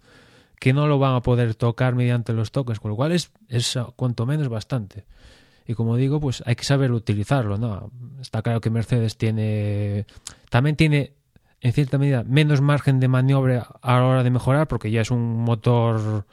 que 0.60 0.74
no 0.74 0.88
lo 0.88 0.98
van 0.98 1.14
a 1.16 1.22
poder 1.22 1.54
tocar 1.54 1.94
mediante 1.96 2.34
los 2.34 2.52
tokens, 2.52 2.80
con 2.80 2.90
lo 2.90 2.96
cual 2.96 3.12
es, 3.12 3.32
es 3.50 3.78
cuanto 3.96 4.26
menos 4.26 4.48
bastante. 4.48 5.06
Y 5.68 5.74
como 5.74 5.96
digo, 5.98 6.20
pues 6.20 6.44
hay 6.46 6.56
que 6.56 6.64
saber 6.64 6.92
utilizarlo, 6.92 7.58
¿no? 7.58 7.92
Está 8.22 8.42
claro 8.42 8.62
que 8.62 8.70
Mercedes 8.70 9.18
tiene 9.18 10.06
también 10.50 10.76
tiene 10.76 11.14
en 11.62 11.74
cierta 11.74 11.98
medida 11.98 12.24
menos 12.24 12.62
margen 12.62 13.00
de 13.00 13.08
maniobra 13.08 13.68
a 13.82 14.00
la 14.00 14.06
hora 14.06 14.24
de 14.24 14.30
mejorar 14.30 14.68
porque 14.68 14.92
ya 14.92 15.02
es 15.02 15.10
un 15.10 15.44
motor 15.44 16.26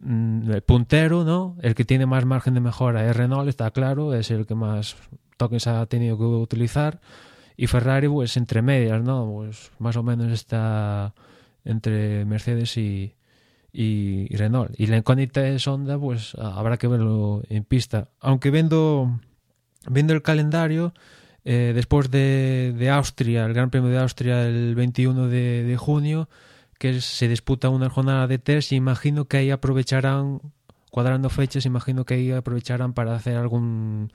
mm, 0.00 0.50
puntero, 0.66 1.24
¿no? 1.24 1.56
El 1.62 1.74
que 1.74 1.84
tiene 1.84 2.06
más 2.06 2.24
margen 2.24 2.54
de 2.54 2.60
mejora 2.60 3.08
es 3.08 3.16
Renault, 3.16 3.48
está 3.48 3.70
claro, 3.70 4.14
es 4.14 4.30
el 4.30 4.46
que 4.46 4.56
más 4.56 4.96
tokens 5.36 5.66
ha 5.68 5.86
tenido 5.86 6.18
que 6.18 6.24
utilizar. 6.24 7.00
Y 7.56 7.66
Ferrari, 7.66 8.08
pues 8.08 8.36
entre 8.36 8.62
medias, 8.62 9.02
¿no? 9.02 9.30
Pues 9.32 9.70
más 9.78 9.96
o 9.96 10.02
menos 10.02 10.32
está 10.32 11.14
entre 11.64 12.24
Mercedes 12.24 12.76
y, 12.76 13.14
y, 13.72 14.34
Renault. 14.36 14.72
Y 14.78 14.86
la 14.86 14.96
incógnita 14.96 15.46
es 15.46 15.66
Honda, 15.66 15.98
pues 15.98 16.34
ah, 16.38 16.54
habrá 16.56 16.76
que 16.76 16.88
verlo 16.88 17.42
en 17.48 17.64
pista. 17.64 18.08
Aunque 18.20 18.50
viendo, 18.50 19.20
viendo 19.88 20.12
el 20.12 20.22
calendario, 20.22 20.92
eh, 21.44 21.72
después 21.74 22.10
de, 22.10 22.74
de 22.76 22.90
Austria, 22.90 23.46
el 23.46 23.54
Gran 23.54 23.70
Premio 23.70 23.90
de 23.90 23.98
Austria 23.98 24.42
el 24.46 24.74
21 24.74 25.28
de, 25.28 25.76
junio, 25.78 26.28
que 26.78 27.00
se 27.00 27.28
disputa 27.28 27.68
una 27.68 27.90
jornada 27.90 28.26
de 28.26 28.38
test, 28.38 28.72
y 28.72 28.76
imagino 28.76 29.26
que 29.26 29.38
ahí 29.38 29.50
aprovecharán, 29.50 30.40
cuadrando 30.90 31.30
fechas, 31.30 31.66
imagino 31.66 32.04
que 32.04 32.14
ahí 32.14 32.32
aprovecharán 32.32 32.94
para 32.94 33.14
hacer 33.14 33.36
algún 33.36 34.12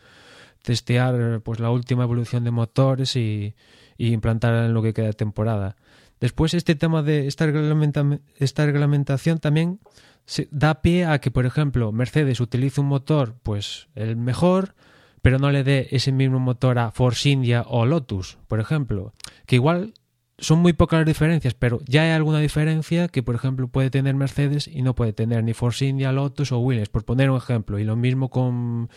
testear 0.63 1.41
pues 1.41 1.60
la 1.60 1.70
última 1.70 2.04
evolución 2.04 2.44
de 2.44 2.52
motores 2.52 3.15
y, 3.15 3.56
y 3.98 4.13
implantar 4.13 4.65
en 4.65 4.74
lo 4.74 4.82
que 4.82 4.94
queda 4.94 5.08
de 5.08 5.13
temporada. 5.13 5.76
Después 6.19 6.54
este 6.54 6.75
tema 6.75 7.04
de 7.04 7.28
esta, 7.28 7.45
reglamenta- 7.45 8.19
esta 8.38 8.65
reglamentación 8.65 9.39
también 9.39 9.80
se 10.25 10.47
da 10.51 10.82
pie 10.82 11.06
a 11.06 11.19
que, 11.19 11.32
por 11.32 11.45
ejemplo, 11.45 11.91
Mercedes 11.91 12.39
utilice 12.39 12.82
un 12.82 12.88
motor, 12.88 13.36
pues 13.43 13.89
el 13.95 14.15
mejor, 14.15 14.75
pero 15.21 15.39
no 15.39 15.51
le 15.51 15.63
dé 15.63 15.88
ese 15.91 16.12
mismo 16.12 16.39
motor 16.39 16.80
a 16.80 16.91
Force 16.91 17.30
India 17.30 17.63
o 17.67 17.86
Lotus, 17.86 18.38
por 18.47 18.60
ejemplo, 18.60 19.13
que 19.45 19.56
igual 19.56 19.93
son 20.38 20.60
muy 20.60 20.73
pocas 20.73 20.99
las 20.99 21.08
diferencias, 21.08 21.54
pero 21.54 21.80
ya 21.86 22.04
hay 22.04 22.12
alguna 22.12 22.39
diferencia 22.39 23.08
que, 23.08 23.23
por 23.23 23.36
ejemplo, 23.36 23.67
puede 23.67 23.89
tener 23.89 24.15
Mercedes 24.15 24.67
y 24.67 24.82
no 24.82 24.93
puede 24.93 25.13
tener 25.13 25.43
ni 25.43 25.54
Force 25.54 25.86
India, 25.86 26.12
Lotus 26.12 26.51
o 26.51 26.60
Williams, 26.60 26.89
por 26.89 27.06
poner 27.06 27.30
un 27.30 27.38
ejemplo. 27.38 27.80
Y 27.80 27.84
lo 27.86 27.95
mismo 27.95 28.30
con, 28.30 28.89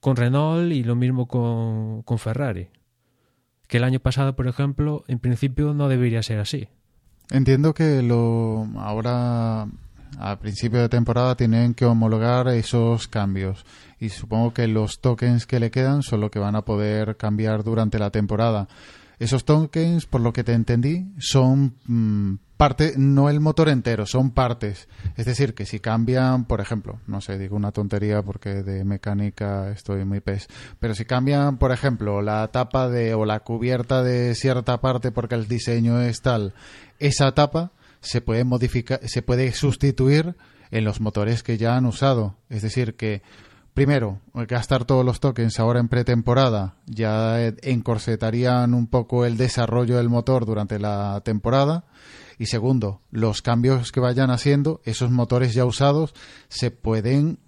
con 0.00 0.16
Renault 0.16 0.72
y 0.72 0.84
lo 0.84 0.94
mismo 0.94 1.26
con, 1.26 2.02
con 2.02 2.18
Ferrari. 2.18 2.68
Que 3.68 3.76
el 3.76 3.84
año 3.84 4.00
pasado, 4.00 4.34
por 4.34 4.48
ejemplo, 4.48 5.04
en 5.06 5.20
principio 5.20 5.74
no 5.74 5.88
debería 5.88 6.22
ser 6.22 6.40
así. 6.40 6.68
Entiendo 7.30 7.74
que 7.74 8.02
lo 8.02 8.66
ahora 8.76 9.68
a 10.18 10.38
principio 10.38 10.80
de 10.80 10.88
temporada 10.88 11.36
tienen 11.36 11.74
que 11.74 11.84
homologar 11.84 12.48
esos 12.48 13.08
cambios 13.08 13.64
y 14.00 14.08
supongo 14.08 14.54
que 14.54 14.66
los 14.66 15.00
tokens 15.00 15.46
que 15.46 15.60
le 15.60 15.70
quedan 15.70 16.02
son 16.02 16.20
lo 16.20 16.30
que 16.30 16.38
van 16.38 16.56
a 16.56 16.62
poder 16.62 17.16
cambiar 17.16 17.62
durante 17.62 17.98
la 17.98 18.10
temporada. 18.10 18.68
Esos 19.18 19.44
tokens, 19.44 20.06
por 20.06 20.20
lo 20.20 20.32
que 20.32 20.44
te 20.44 20.52
entendí, 20.52 21.06
son 21.18 21.74
mm, 21.86 22.36
parte, 22.56 22.94
no 22.96 23.30
el 23.30 23.40
motor 23.40 23.68
entero, 23.68 24.06
son 24.06 24.30
partes. 24.30 24.88
Es 25.16 25.26
decir, 25.26 25.54
que 25.54 25.66
si 25.66 25.80
cambian, 25.80 26.44
por 26.44 26.60
ejemplo, 26.60 27.00
no 27.06 27.20
sé, 27.20 27.38
digo 27.38 27.56
una 27.56 27.72
tontería 27.72 28.22
porque 28.22 28.62
de 28.62 28.84
mecánica 28.84 29.70
estoy 29.70 30.04
muy 30.04 30.20
pez, 30.20 30.48
pero 30.78 30.94
si 30.94 31.04
cambian, 31.04 31.58
por 31.58 31.72
ejemplo, 31.72 32.20
la 32.22 32.46
tapa 32.48 32.88
de 32.88 33.14
o 33.14 33.24
la 33.24 33.40
cubierta 33.40 34.02
de 34.02 34.34
cierta 34.34 34.80
parte 34.80 35.10
porque 35.12 35.34
el 35.36 35.48
diseño 35.48 36.00
es 36.00 36.20
tal, 36.20 36.54
esa 36.98 37.32
tapa 37.32 37.72
se 38.00 38.20
puede 38.20 38.44
modificar, 38.44 39.00
se 39.08 39.22
puede 39.22 39.52
sustituir 39.52 40.36
en 40.70 40.84
los 40.84 41.00
motores 41.00 41.42
que 41.42 41.58
ya 41.58 41.76
han 41.76 41.86
usado. 41.86 42.36
Es 42.50 42.62
decir, 42.62 42.94
que 42.94 43.22
primero, 43.78 44.20
gastar 44.34 44.84
todos 44.84 45.04
los 45.04 45.20
tokens 45.20 45.60
ahora 45.60 45.78
en 45.78 45.86
pretemporada 45.86 46.74
ya 46.86 47.46
encorsetarían 47.62 48.74
un 48.74 48.88
poco 48.88 49.24
el 49.24 49.36
desarrollo 49.36 49.98
del 49.98 50.08
motor 50.08 50.46
durante 50.46 50.80
la 50.80 51.22
temporada. 51.24 51.84
Y 52.40 52.46
segundo, 52.46 53.02
los 53.12 53.40
cambios 53.40 53.92
que 53.92 54.00
vayan 54.00 54.32
haciendo, 54.32 54.80
esos 54.84 55.12
motores 55.12 55.54
ya 55.54 55.64
usados, 55.64 56.12
se 56.48 56.72
pueden 56.72 57.38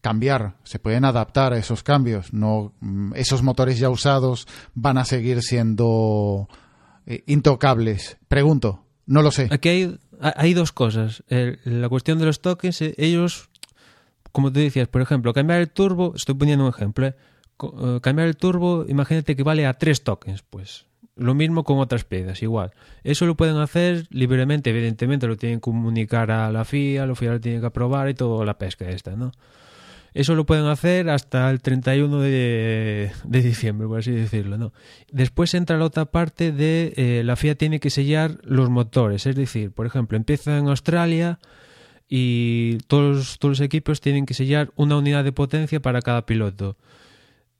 cambiar, 0.00 0.56
se 0.64 0.78
pueden 0.78 1.04
adaptar 1.04 1.52
a 1.52 1.58
esos 1.58 1.82
cambios. 1.82 2.32
No, 2.32 2.72
mm, 2.80 3.12
esos 3.16 3.42
motores 3.42 3.78
ya 3.78 3.90
usados 3.90 4.48
van 4.72 4.96
a 4.96 5.04
seguir 5.04 5.42
siendo 5.42 6.48
eh, 7.04 7.24
intocables. 7.26 8.16
Pregunto, 8.26 8.86
no 9.04 9.20
lo 9.20 9.30
sé. 9.30 9.48
Aquí 9.50 9.68
hay, 9.68 9.98
hay 10.18 10.54
dos 10.54 10.72
cosas. 10.72 11.22
La 11.28 11.90
cuestión 11.90 12.18
de 12.18 12.24
los 12.24 12.40
tokens, 12.40 12.80
eh, 12.80 12.94
ellos, 12.96 13.50
como 14.32 14.52
tú 14.52 14.60
decías, 14.60 14.88
por 14.88 15.02
ejemplo, 15.02 15.32
cambiar 15.32 15.60
el 15.60 15.70
turbo, 15.70 16.14
estoy 16.16 16.34
poniendo 16.34 16.64
un 16.64 16.70
ejemplo, 16.70 17.06
eh, 17.06 17.14
eh, 17.62 17.98
cambiar 18.02 18.28
el 18.28 18.36
turbo, 18.36 18.84
imagínate 18.88 19.36
que 19.36 19.42
vale 19.42 19.66
a 19.66 19.74
tres 19.74 20.02
tokens, 20.02 20.42
pues 20.42 20.86
lo 21.14 21.34
mismo 21.34 21.64
con 21.64 21.78
otras 21.78 22.04
piezas, 22.04 22.42
igual. 22.42 22.72
Eso 23.04 23.26
lo 23.26 23.36
pueden 23.36 23.56
hacer 23.58 24.06
libremente, 24.10 24.70
evidentemente 24.70 25.26
lo 25.26 25.36
tienen 25.36 25.58
que 25.58 25.62
comunicar 25.62 26.30
a 26.30 26.50
la 26.50 26.64
FIA, 26.64 27.06
la 27.06 27.14
FIA 27.14 27.32
lo 27.32 27.40
tiene 27.40 27.60
que 27.60 27.66
aprobar 27.66 28.08
y 28.08 28.14
toda 28.14 28.44
la 28.46 28.58
pesca 28.58 28.88
esta, 28.88 29.14
¿no? 29.14 29.32
Eso 30.14 30.34
lo 30.34 30.44
pueden 30.44 30.66
hacer 30.66 31.08
hasta 31.08 31.50
el 31.50 31.62
31 31.62 32.20
de, 32.20 33.12
de 33.24 33.42
diciembre, 33.42 33.88
por 33.88 34.00
así 34.00 34.10
decirlo, 34.10 34.58
¿no? 34.58 34.72
Después 35.10 35.54
entra 35.54 35.78
la 35.78 35.86
otra 35.86 36.04
parte 36.06 36.52
de 36.52 36.92
eh, 36.96 37.22
la 37.24 37.36
FIA 37.36 37.54
tiene 37.54 37.80
que 37.80 37.88
sellar 37.88 38.38
los 38.42 38.68
motores, 38.68 39.26
es 39.26 39.36
decir, 39.36 39.72
por 39.72 39.86
ejemplo, 39.86 40.16
empieza 40.16 40.58
en 40.58 40.68
Australia 40.68 41.38
y 42.08 42.78
todos, 42.88 43.38
los 43.42 43.60
equipos 43.60 44.00
tienen 44.00 44.26
que 44.26 44.34
sellar 44.34 44.70
una 44.76 44.96
unidad 44.96 45.24
de 45.24 45.32
potencia 45.32 45.80
para 45.80 46.02
cada 46.02 46.26
piloto. 46.26 46.76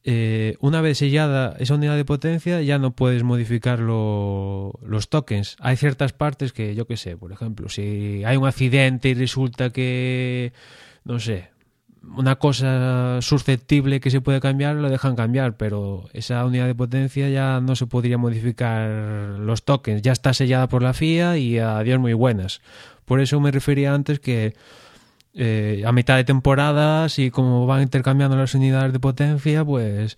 Eh, 0.05 0.57
una 0.59 0.81
vez 0.81 0.98
sellada 0.98 1.55
esa 1.61 1.76
unidad 1.76 1.94
de 1.96 2.05
potencia 2.05 2.61
ya 2.61 2.78
no 2.81 2.90
puedes 2.90 3.22
modificar 3.22 3.78
lo- 3.78 4.72
los 4.85 5.09
tokens. 5.09 5.57
Hay 5.61 5.76
ciertas 5.76 6.12
partes 6.12 6.52
que 6.52 6.74
yo 6.74 6.87
qué 6.87 6.96
sé, 6.96 7.16
por 7.16 7.31
ejemplo, 7.31 7.68
si 7.68 8.22
hay 8.24 8.37
un 8.37 8.46
accidente 8.46 9.11
y 9.11 9.14
resulta 9.14 9.70
que, 9.70 10.52
no 11.05 11.20
sé, 11.20 11.50
una 12.16 12.35
cosa 12.35 13.18
susceptible 13.22 14.00
que 14.00 14.11
se 14.11 14.20
puede 14.20 14.40
cambiar, 14.40 14.74
lo 14.74 14.90
dejan 14.90 15.14
cambiar, 15.14 15.57
pero 15.57 16.09
esa 16.12 16.44
unidad 16.44 16.66
de 16.66 16.74
potencia 16.74 17.28
ya 17.28 17.61
no 17.61 17.76
se 17.76 17.87
podría 17.87 18.18
modificar 18.18 18.90
los 19.38 19.62
tokens, 19.64 20.02
ya 20.02 20.11
está 20.11 20.35
sellada 20.35 20.68
por 20.68 20.83
la 20.83 20.94
FIA 20.94 21.38
y 21.38 21.59
adiós 21.61 22.00
muy 22.00 22.12
buenas. 22.12 22.61
Por 23.12 23.20
eso 23.20 23.40
me 23.40 23.51
refería 23.51 23.92
antes 23.92 24.20
que 24.20 24.55
eh, 25.35 25.83
a 25.85 25.92
mitad 25.92 26.16
de 26.16 26.25
temporada, 26.25 27.11
si 27.11 27.31
como 27.31 27.66
van 27.66 27.83
intercambiando 27.83 28.38
las 28.38 28.55
unidades 28.55 28.90
de 28.94 29.01
potencia, 29.01 29.66
pues 29.66 30.16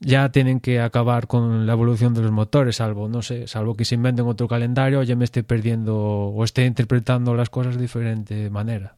ya 0.00 0.28
tienen 0.32 0.58
que 0.58 0.80
acabar 0.80 1.28
con 1.28 1.68
la 1.68 1.72
evolución 1.72 2.12
de 2.12 2.22
los 2.22 2.32
motores, 2.32 2.74
salvo, 2.74 3.08
no 3.08 3.22
sé, 3.22 3.46
salvo 3.46 3.76
que 3.76 3.84
se 3.84 3.94
inventen 3.94 4.26
otro 4.26 4.48
calendario 4.48 5.04
ya 5.04 5.14
me 5.14 5.22
esté 5.22 5.44
perdiendo 5.44 5.96
o 5.96 6.42
esté 6.42 6.66
interpretando 6.66 7.36
las 7.36 7.48
cosas 7.48 7.76
de 7.76 7.82
diferente 7.82 8.50
manera. 8.50 8.96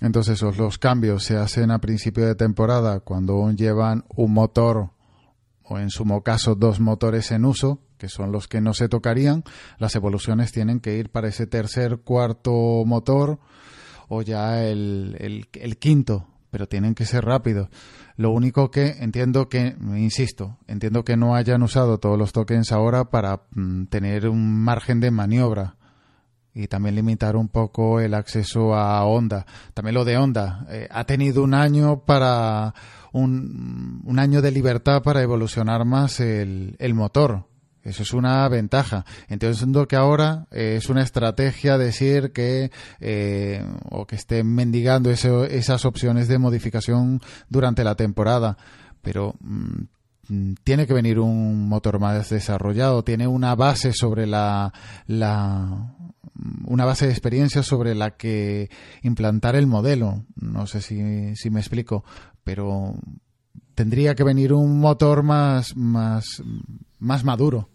Entonces, 0.00 0.42
los 0.42 0.78
cambios 0.78 1.22
se 1.22 1.36
hacen 1.36 1.70
a 1.70 1.78
principio 1.78 2.26
de 2.26 2.34
temporada 2.34 2.98
cuando 2.98 3.34
aún 3.34 3.56
llevan 3.56 4.02
un 4.16 4.32
motor 4.32 4.90
o 5.68 5.78
en 5.78 5.90
sumo 5.90 6.22
caso 6.22 6.54
dos 6.54 6.80
motores 6.80 7.30
en 7.30 7.44
uso, 7.44 7.80
que 7.98 8.08
son 8.08 8.32
los 8.32 8.48
que 8.48 8.60
no 8.60 8.72
se 8.72 8.88
tocarían. 8.88 9.44
Las 9.78 9.94
evoluciones 9.94 10.52
tienen 10.52 10.80
que 10.80 10.96
ir 10.96 11.10
para 11.10 11.28
ese 11.28 11.46
tercer, 11.46 11.98
cuarto 11.98 12.84
motor 12.86 13.38
o 14.08 14.22
ya 14.22 14.64
el, 14.64 15.46
el, 15.52 15.76
quinto, 15.78 16.26
pero 16.50 16.66
tienen 16.66 16.94
que 16.94 17.04
ser 17.04 17.24
rápidos. 17.24 17.68
Lo 18.16 18.30
único 18.30 18.70
que 18.70 18.96
entiendo 19.00 19.48
que, 19.48 19.76
insisto, 19.96 20.56
entiendo 20.66 21.04
que 21.04 21.16
no 21.16 21.34
hayan 21.34 21.62
usado 21.62 21.98
todos 21.98 22.18
los 22.18 22.32
tokens 22.32 22.72
ahora 22.72 23.10
para 23.10 23.42
mm, 23.50 23.84
tener 23.86 24.28
un 24.28 24.62
margen 24.62 25.00
de 25.00 25.10
maniobra 25.10 25.76
y 26.54 26.66
también 26.66 26.94
limitar 26.94 27.36
un 27.36 27.48
poco 27.48 28.00
el 28.00 28.14
acceso 28.14 28.74
a 28.74 29.04
Honda. 29.04 29.46
También 29.74 29.94
lo 29.94 30.04
de 30.04 30.16
Honda. 30.16 30.66
eh, 30.70 30.88
ha 30.90 31.04
tenido 31.04 31.44
un 31.44 31.54
año 31.54 32.00
para 32.00 32.74
un, 33.12 34.02
un 34.04 34.18
año 34.18 34.42
de 34.42 34.50
libertad 34.50 35.02
para 35.02 35.22
evolucionar 35.22 35.84
más 35.84 36.20
el, 36.20 36.76
el 36.78 36.94
motor. 36.94 37.46
Eso 37.88 38.02
es 38.02 38.12
una 38.12 38.46
ventaja. 38.48 39.04
Entiendo 39.28 39.88
que 39.88 39.96
ahora 39.96 40.46
eh, 40.50 40.74
es 40.76 40.90
una 40.90 41.02
estrategia 41.02 41.78
decir 41.78 42.32
que 42.32 42.70
eh, 43.00 43.64
o 43.90 44.06
que 44.06 44.16
estén 44.16 44.52
mendigando 44.54 45.10
esas 45.10 45.84
opciones 45.84 46.28
de 46.28 46.38
modificación 46.38 47.20
durante 47.48 47.84
la 47.84 47.94
temporada. 47.94 48.58
Pero 49.00 49.36
mm, 49.40 50.54
tiene 50.64 50.86
que 50.86 50.92
venir 50.92 51.18
un 51.18 51.68
motor 51.68 51.98
más 51.98 52.28
desarrollado, 52.28 53.04
tiene 53.04 53.26
una 53.26 53.54
base 53.54 53.92
sobre 53.94 54.26
la, 54.26 54.72
la 55.06 55.94
una 56.66 56.84
base 56.84 57.06
de 57.06 57.12
experiencia 57.12 57.62
sobre 57.62 57.94
la 57.94 58.16
que 58.16 58.70
implantar 59.02 59.56
el 59.56 59.66
modelo. 59.66 60.24
No 60.36 60.66
sé 60.66 60.82
si, 60.82 61.34
si 61.36 61.50
me 61.50 61.60
explico, 61.60 62.04
pero 62.48 62.94
tendría 63.74 64.14
que 64.14 64.24
venir 64.24 64.54
un 64.54 64.80
motor 64.80 65.22
más, 65.22 65.76
más, 65.76 66.42
más 66.98 67.22
maduro. 67.22 67.68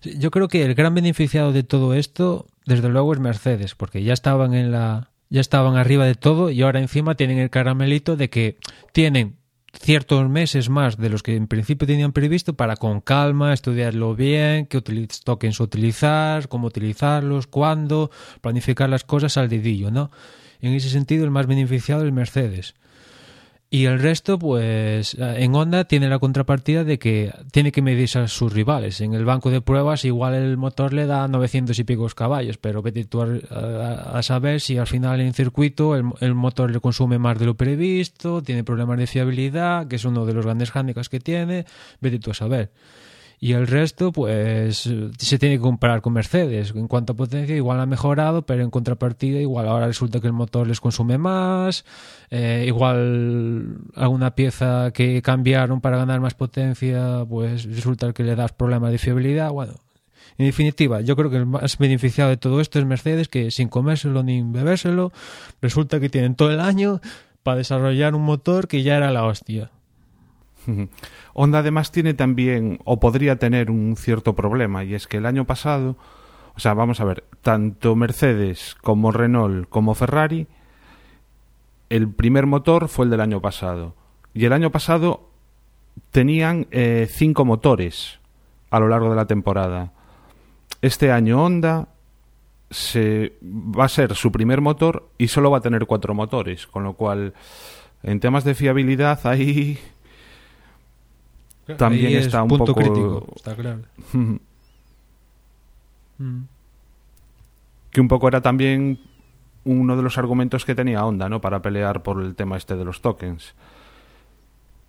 Yo 0.00 0.30
creo 0.30 0.48
que 0.48 0.64
el 0.64 0.74
gran 0.74 0.94
beneficiado 0.94 1.52
de 1.52 1.64
todo 1.64 1.92
esto, 1.92 2.46
desde 2.64 2.88
luego, 2.88 3.12
es 3.12 3.20
Mercedes, 3.20 3.74
porque 3.74 4.02
ya 4.02 4.14
estaban 4.14 4.54
en 4.54 4.72
la, 4.72 5.10
ya 5.28 5.42
estaban 5.42 5.76
arriba 5.76 6.06
de 6.06 6.14
todo 6.14 6.48
y 6.48 6.62
ahora 6.62 6.80
encima 6.80 7.14
tienen 7.14 7.36
el 7.36 7.50
caramelito 7.50 8.16
de 8.16 8.30
que 8.30 8.56
tienen 8.94 9.36
ciertos 9.78 10.26
meses 10.30 10.70
más 10.70 10.96
de 10.96 11.10
los 11.10 11.22
que 11.22 11.36
en 11.36 11.46
principio 11.46 11.86
tenían 11.86 12.12
previsto 12.12 12.54
para 12.54 12.76
con 12.76 13.02
calma 13.02 13.52
estudiarlo 13.52 14.14
bien, 14.16 14.64
qué 14.64 14.80
tokens 15.24 15.60
utilizar, 15.60 16.48
cómo 16.48 16.68
utilizarlos, 16.68 17.46
cuándo, 17.46 18.10
planificar 18.40 18.88
las 18.88 19.04
cosas 19.04 19.36
al 19.36 19.50
dedillo, 19.50 19.90
¿no? 19.90 20.10
En 20.62 20.72
ese 20.72 20.88
sentido, 20.88 21.26
el 21.26 21.30
más 21.30 21.46
beneficiado 21.46 22.06
es 22.06 22.12
Mercedes. 22.14 22.74
Y 23.70 23.84
el 23.84 23.98
resto, 24.00 24.38
pues 24.38 25.14
en 25.18 25.54
Honda 25.54 25.84
tiene 25.84 26.08
la 26.08 26.18
contrapartida 26.18 26.84
de 26.84 26.98
que 26.98 27.34
tiene 27.52 27.70
que 27.70 27.82
medirse 27.82 28.18
a 28.18 28.26
sus 28.26 28.50
rivales. 28.50 29.02
En 29.02 29.12
el 29.12 29.26
banco 29.26 29.50
de 29.50 29.60
pruebas 29.60 30.06
igual 30.06 30.32
el 30.34 30.56
motor 30.56 30.94
le 30.94 31.04
da 31.04 31.28
900 31.28 31.78
y 31.78 31.84
picos 31.84 32.14
caballos, 32.14 32.56
pero 32.56 32.80
vete 32.80 33.04
tú 33.04 33.20
a, 33.20 33.28
a- 34.18 34.22
saber 34.22 34.62
si 34.62 34.78
al 34.78 34.86
final 34.86 35.20
en 35.20 35.34
circuito 35.34 35.94
el, 35.96 36.04
el 36.20 36.34
motor 36.34 36.70
le 36.70 36.80
consume 36.80 37.18
más 37.18 37.38
de 37.38 37.44
lo 37.44 37.56
previsto, 37.56 38.42
tiene 38.42 38.64
problemas 38.64 38.96
de 38.98 39.06
fiabilidad, 39.06 39.86
que 39.86 39.96
es 39.96 40.04
uno 40.06 40.24
de 40.24 40.32
los 40.32 40.46
grandes 40.46 40.74
handicaps 40.74 41.10
que 41.10 41.20
tiene, 41.20 41.66
vete 42.00 42.18
tú 42.20 42.30
a 42.30 42.34
saber. 42.34 42.70
Y 43.40 43.52
el 43.52 43.68
resto, 43.68 44.10
pues 44.10 44.90
se 45.18 45.38
tiene 45.38 45.56
que 45.56 45.60
comparar 45.60 46.02
con 46.02 46.12
Mercedes. 46.12 46.72
En 46.74 46.88
cuanto 46.88 47.12
a 47.12 47.16
potencia, 47.16 47.54
igual 47.54 47.80
ha 47.80 47.86
mejorado, 47.86 48.42
pero 48.42 48.64
en 48.64 48.70
contrapartida, 48.70 49.38
igual 49.38 49.68
ahora 49.68 49.86
resulta 49.86 50.20
que 50.20 50.26
el 50.26 50.32
motor 50.32 50.66
les 50.66 50.80
consume 50.80 51.18
más. 51.18 51.84
eh, 52.30 52.64
igual 52.66 53.78
alguna 53.94 54.34
pieza 54.34 54.90
que 54.92 55.22
cambiaron 55.22 55.80
para 55.80 55.98
ganar 55.98 56.20
más 56.20 56.34
potencia, 56.34 57.24
pues 57.28 57.64
resulta 57.64 58.12
que 58.12 58.24
le 58.24 58.34
das 58.34 58.52
problemas 58.52 58.90
de 58.90 58.98
fiabilidad. 58.98 59.50
Bueno, 59.52 59.74
en 60.36 60.46
definitiva, 60.46 61.00
yo 61.00 61.16
creo 61.16 61.30
que 61.30 61.36
el 61.36 61.46
más 61.46 61.78
beneficiado 61.78 62.30
de 62.30 62.36
todo 62.36 62.60
esto 62.60 62.78
es 62.78 62.84
Mercedes, 62.86 63.28
que 63.28 63.50
sin 63.50 63.68
comérselo 63.68 64.22
ni 64.22 64.42
bebérselo, 64.42 65.12
resulta 65.62 66.00
que 66.00 66.08
tienen 66.08 66.34
todo 66.34 66.50
el 66.50 66.60
año 66.60 67.00
para 67.42 67.58
desarrollar 67.58 68.14
un 68.14 68.22
motor 68.22 68.68
que 68.68 68.82
ya 68.82 68.96
era 68.96 69.10
la 69.10 69.24
hostia. 69.24 69.70
Honda 71.34 71.60
además 71.60 71.92
tiene 71.92 72.14
también, 72.14 72.80
o 72.84 73.00
podría 73.00 73.38
tener 73.38 73.70
un 73.70 73.96
cierto 73.96 74.34
problema, 74.34 74.84
y 74.84 74.94
es 74.94 75.06
que 75.06 75.18
el 75.18 75.26
año 75.26 75.44
pasado, 75.44 75.96
o 76.54 76.60
sea, 76.60 76.74
vamos 76.74 77.00
a 77.00 77.04
ver, 77.04 77.24
tanto 77.42 77.96
Mercedes 77.96 78.76
como 78.82 79.12
Renault 79.12 79.68
como 79.68 79.94
Ferrari, 79.94 80.46
el 81.88 82.12
primer 82.12 82.46
motor 82.46 82.88
fue 82.88 83.06
el 83.06 83.10
del 83.10 83.20
año 83.20 83.40
pasado. 83.40 83.94
Y 84.34 84.44
el 84.44 84.52
año 84.52 84.70
pasado 84.70 85.30
tenían 86.10 86.66
eh, 86.70 87.08
cinco 87.10 87.44
motores 87.44 88.18
a 88.70 88.78
lo 88.78 88.88
largo 88.88 89.10
de 89.10 89.16
la 89.16 89.26
temporada. 89.26 89.92
Este 90.82 91.10
año 91.10 91.42
Honda 91.42 91.88
se, 92.70 93.32
va 93.42 93.84
a 93.84 93.88
ser 93.88 94.14
su 94.14 94.30
primer 94.30 94.60
motor 94.60 95.08
y 95.18 95.28
solo 95.28 95.50
va 95.50 95.58
a 95.58 95.62
tener 95.62 95.86
cuatro 95.86 96.14
motores, 96.14 96.66
con 96.66 96.84
lo 96.84 96.94
cual 96.94 97.34
en 98.02 98.20
temas 98.20 98.44
de 98.44 98.54
fiabilidad 98.54 99.26
ahí 99.26 99.78
También 101.76 102.06
Ahí 102.06 102.14
es 102.16 102.26
está 102.26 102.42
un 102.42 102.48
punto 102.48 102.66
poco- 102.74 102.80
crítico, 102.80 103.26
está 103.36 103.54
claro. 103.54 103.80
Mm. 106.20 106.40
que 107.92 108.00
un 108.00 108.08
poco 108.08 108.26
era 108.26 108.40
también 108.40 108.98
uno 109.64 109.96
de 109.96 110.02
los 110.02 110.18
argumentos 110.18 110.64
que 110.64 110.74
tenía 110.74 111.04
Honda, 111.06 111.28
¿no? 111.28 111.40
Para 111.40 111.62
pelear 111.62 112.02
por 112.02 112.20
el 112.22 112.34
tema 112.34 112.56
este 112.56 112.74
de 112.76 112.84
los 112.84 113.00
tokens. 113.02 113.54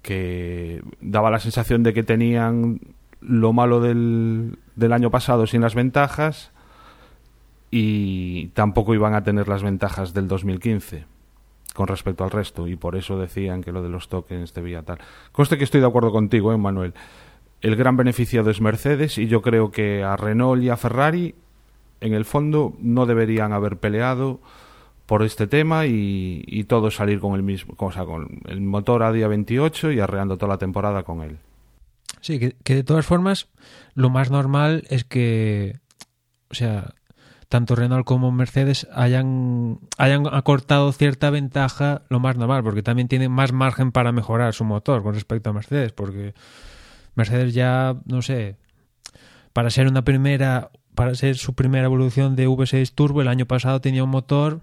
Que 0.01 0.81
daba 1.01 1.29
la 1.29 1.39
sensación 1.39 1.83
de 1.83 1.93
que 1.93 2.03
tenían 2.03 2.79
lo 3.21 3.53
malo 3.53 3.79
del, 3.81 4.57
del 4.75 4.93
año 4.93 5.11
pasado 5.11 5.45
sin 5.45 5.61
las 5.61 5.75
ventajas 5.75 6.51
y 7.69 8.47
tampoco 8.55 8.93
iban 8.95 9.13
a 9.13 9.23
tener 9.23 9.47
las 9.47 9.61
ventajas 9.61 10.13
del 10.13 10.27
2015. 10.27 11.05
Con 11.79 11.87
respecto 11.87 12.25
al 12.25 12.31
resto 12.31 12.67
y 12.67 12.75
por 12.75 12.97
eso 12.97 13.17
decían 13.17 13.63
que 13.63 13.71
lo 13.71 13.81
de 13.81 13.87
los 13.87 14.09
tokens 14.09 14.53
debía 14.53 14.81
tal. 14.81 14.97
Coste 15.31 15.57
que 15.57 15.63
estoy 15.63 15.79
de 15.79 15.87
acuerdo 15.87 16.11
contigo, 16.11 16.51
¿eh, 16.51 16.57
Manuel. 16.57 16.93
El 17.61 17.77
gran 17.77 17.95
beneficiado 17.95 18.49
es 18.49 18.59
Mercedes 18.59 19.17
y 19.17 19.27
yo 19.27 19.41
creo 19.41 19.71
que 19.71 20.03
a 20.03 20.17
Renault 20.17 20.61
y 20.61 20.67
a 20.67 20.75
Ferrari 20.75 21.35
en 22.01 22.13
el 22.13 22.25
fondo 22.25 22.75
no 22.81 23.05
deberían 23.05 23.53
haber 23.53 23.77
peleado 23.77 24.41
por 25.05 25.23
este 25.23 25.47
tema 25.47 25.85
y, 25.85 26.43
y 26.45 26.65
todos 26.65 26.95
salir 26.95 27.21
con 27.21 27.35
el 27.35 27.43
mismo, 27.43 27.75
o 27.77 27.91
sea, 27.93 28.03
con 28.03 28.41
el 28.49 28.59
motor 28.59 29.01
a 29.03 29.13
día 29.13 29.29
28 29.29 29.93
y 29.93 30.01
arreando 30.01 30.35
toda 30.35 30.55
la 30.55 30.57
temporada 30.57 31.03
con 31.03 31.21
él. 31.21 31.37
Sí, 32.19 32.39
que, 32.39 32.57
que 32.61 32.75
de 32.75 32.83
todas 32.83 33.05
formas, 33.05 33.47
lo 33.93 34.09
más 34.09 34.31
normal 34.31 34.83
es 34.89 35.05
que, 35.05 35.79
o 36.49 36.55
sea, 36.55 36.93
tanto 37.49 37.75
Renault 37.75 38.05
como 38.05 38.31
Mercedes 38.31 38.87
hayan, 38.93 39.79
hayan 39.97 40.27
acortado 40.31 40.91
cierta 40.91 41.31
ventaja, 41.31 42.03
lo 42.07 42.19
más 42.19 42.37
normal, 42.37 42.63
porque 42.63 42.83
también 42.83 43.07
tienen 43.07 43.31
más 43.31 43.51
margen 43.51 43.91
para 43.91 44.11
mejorar 44.11 44.53
su 44.53 44.63
motor 44.63 45.01
con 45.01 45.15
respecto 45.15 45.49
a 45.49 45.53
Mercedes, 45.53 45.91
porque 45.91 46.35
Mercedes 47.15 47.55
ya, 47.55 47.95
no 48.05 48.21
sé, 48.21 48.55
para 49.51 49.71
ser 49.71 49.87
una 49.87 50.03
primera, 50.03 50.69
para 50.93 51.15
ser 51.15 51.37
su 51.37 51.55
primera 51.55 51.85
evolución 51.85 52.35
de 52.35 52.47
V6 52.47 52.93
Turbo, 52.93 53.23
el 53.23 53.27
año 53.27 53.47
pasado 53.47 53.81
tenía 53.81 54.03
un 54.03 54.11
motor 54.11 54.61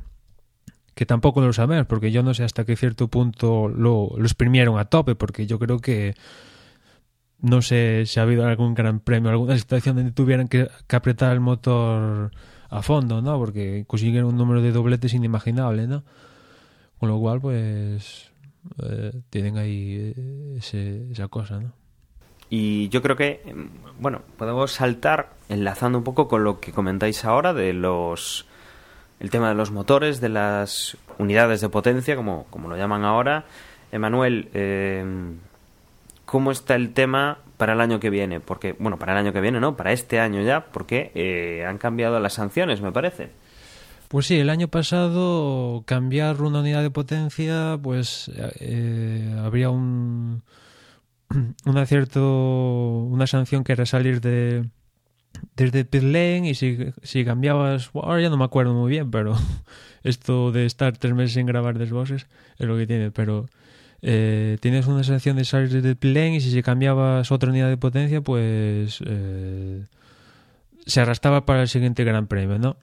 que 0.95 1.07
tampoco 1.07 1.41
lo 1.41 1.53
sabemos, 1.53 1.87
porque 1.87 2.13
yo 2.13 2.23
no 2.23 2.35
sé 2.35 2.45
hasta 2.45 2.65
qué 2.65 2.77
cierto 2.77 3.09
punto 3.09 3.67
lo, 3.69 4.13
lo 4.17 4.25
exprimieron 4.25 4.79
a 4.79 4.85
tope, 4.85 5.17
porque 5.17 5.47
yo 5.47 5.59
creo 5.59 5.81
que 5.81 6.15
no 7.41 7.63
sé 7.63 8.05
si 8.07 8.21
ha 8.21 8.23
habido 8.23 8.47
algún 8.47 8.75
gran 8.75 9.01
premio, 9.01 9.31
alguna 9.31 9.59
situación 9.59 9.97
donde 9.97 10.13
tuvieran 10.13 10.47
que, 10.47 10.69
que 10.87 10.97
apretar 10.97 11.33
el 11.33 11.41
motor 11.41 12.31
a 12.71 12.83
fondo, 12.83 13.23
¿no? 13.23 13.39
Porque 13.39 13.85
consiguieron 13.87 14.31
un 14.31 14.37
número 14.37 14.63
de 14.63 14.73
dobletes 14.73 15.15
inimaginable, 15.15 15.87
¿no? 15.87 16.03
Con 16.99 17.09
lo 17.09 17.19
cual, 17.19 17.41
pues, 17.41 18.31
eh, 18.83 19.13
tienen 19.31 19.59
ahí 19.59 20.13
eh, 20.17 20.57
ese, 20.59 21.11
esa 21.11 21.29
cosa, 21.29 21.61
¿no? 21.61 21.73
Y 22.49 22.89
yo 22.91 23.03
creo 23.03 23.17
que, 23.17 23.43
mm, 23.45 24.03
bueno, 24.03 24.23
podemos 24.37 24.73
saltar 24.73 25.31
enlazando 25.49 25.99
un 25.99 26.05
poco 26.05 26.29
con 26.29 26.45
lo 26.45 26.61
que 26.61 26.73
comentáis 26.73 27.25
ahora 27.25 27.53
de 27.53 27.73
los. 27.73 28.47
el 29.19 29.31
tema 29.31 29.49
de 29.49 29.55
los 29.55 29.71
motores, 29.71 30.21
de 30.21 30.29
las 30.29 30.97
unidades 31.19 31.61
de 31.61 31.69
potencia, 31.69 32.17
como, 32.17 32.45
como 32.51 32.69
lo 32.69 32.77
llaman 32.77 33.05
ahora. 33.05 33.45
Emanuel, 33.93 34.51
eh, 34.53 35.05
¿cómo 36.25 36.51
está 36.51 36.75
el 36.75 36.93
tema 36.93 37.39
para 37.57 37.73
el 37.75 37.81
año 37.81 38.01
que 38.01 38.11
viene? 38.11 38.41
Porque, 38.41 38.75
bueno, 38.79 38.99
para 38.99 39.13
el 39.13 39.19
año 39.19 39.33
que 39.33 39.41
viene, 39.41 39.61
no, 39.61 39.77
para 39.77 39.93
este 39.93 40.21
año 40.21 40.43
ya, 40.43 40.67
porque 40.67 41.13
eh, 41.15 41.65
han 41.67 41.79
cambiado 41.79 42.21
las 42.21 42.35
sanciones, 42.35 42.81
me 42.81 42.93
parece. 42.93 43.31
Pues 44.09 44.27
sí, 44.27 44.39
el 44.39 44.51
año 44.51 44.69
pasado 44.69 45.83
cambiar 45.85 46.41
una 46.43 46.61
unidad 46.61 46.83
de 46.83 46.91
potencia, 46.91 47.79
pues 47.83 48.31
eh, 48.61 49.35
habría 49.43 49.71
un 49.71 50.43
una 51.67 51.87
cierto 51.87 53.03
una 53.11 53.27
sanción 53.27 53.65
que 53.65 53.73
era 53.73 53.87
salir 53.87 54.21
de 54.21 54.69
desde 55.55 55.85
pit 55.85 56.03
y 56.03 56.55
si, 56.55 56.93
si 57.03 57.25
cambiabas 57.25 57.91
ahora 57.95 58.23
ya 58.23 58.31
no 58.31 58.37
me 58.37 58.45
acuerdo 58.45 58.75
muy 58.75 58.91
bien 58.91 59.11
pero 59.11 59.35
esto 60.03 60.53
de 60.53 60.67
estar 60.67 60.97
tres 60.97 61.15
meses 61.15 61.35
sin 61.35 61.47
grabar 61.47 61.79
desboses 61.79 62.27
es 62.59 62.67
lo 62.67 62.77
que 62.77 62.87
tiene 62.87 63.11
pero 63.11 63.47
eh, 64.03 64.59
tienes 64.61 64.87
una 64.87 65.05
sanción 65.05 65.37
de 65.37 65.45
salir 65.45 65.71
desde 65.71 65.97
pit 65.97 66.15
lane 66.15 66.37
y 66.37 66.41
si 66.41 66.63
cambiabas 66.63 67.31
otra 67.33 67.51
unidad 67.51 67.69
de 67.69 67.77
potencia 67.77 68.21
pues 68.21 69.01
eh, 69.07 69.85
se 70.87 71.01
arrastraba 71.01 71.47
para 71.47 71.63
el 71.63 71.69
siguiente 71.69 72.05
gran 72.05 72.27
premio 72.27 72.59
no 72.59 72.77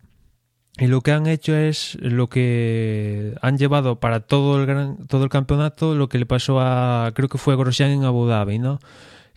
y 0.77 0.87
lo 0.87 1.01
que 1.01 1.11
han 1.11 1.27
hecho 1.27 1.55
es 1.55 1.97
lo 2.01 2.29
que 2.29 3.35
han 3.41 3.57
llevado 3.57 3.99
para 3.99 4.21
todo 4.21 4.59
el 4.59 4.65
gran, 4.65 5.05
todo 5.07 5.23
el 5.23 5.29
campeonato 5.29 5.93
lo 5.93 6.09
que 6.09 6.17
le 6.17 6.25
pasó 6.25 6.59
a 6.59 7.11
creo 7.13 7.29
que 7.29 7.37
fue 7.37 7.55
Grosjean 7.55 7.91
en 7.91 8.05
Abu 8.05 8.25
Dhabi, 8.25 8.57
¿no? 8.57 8.79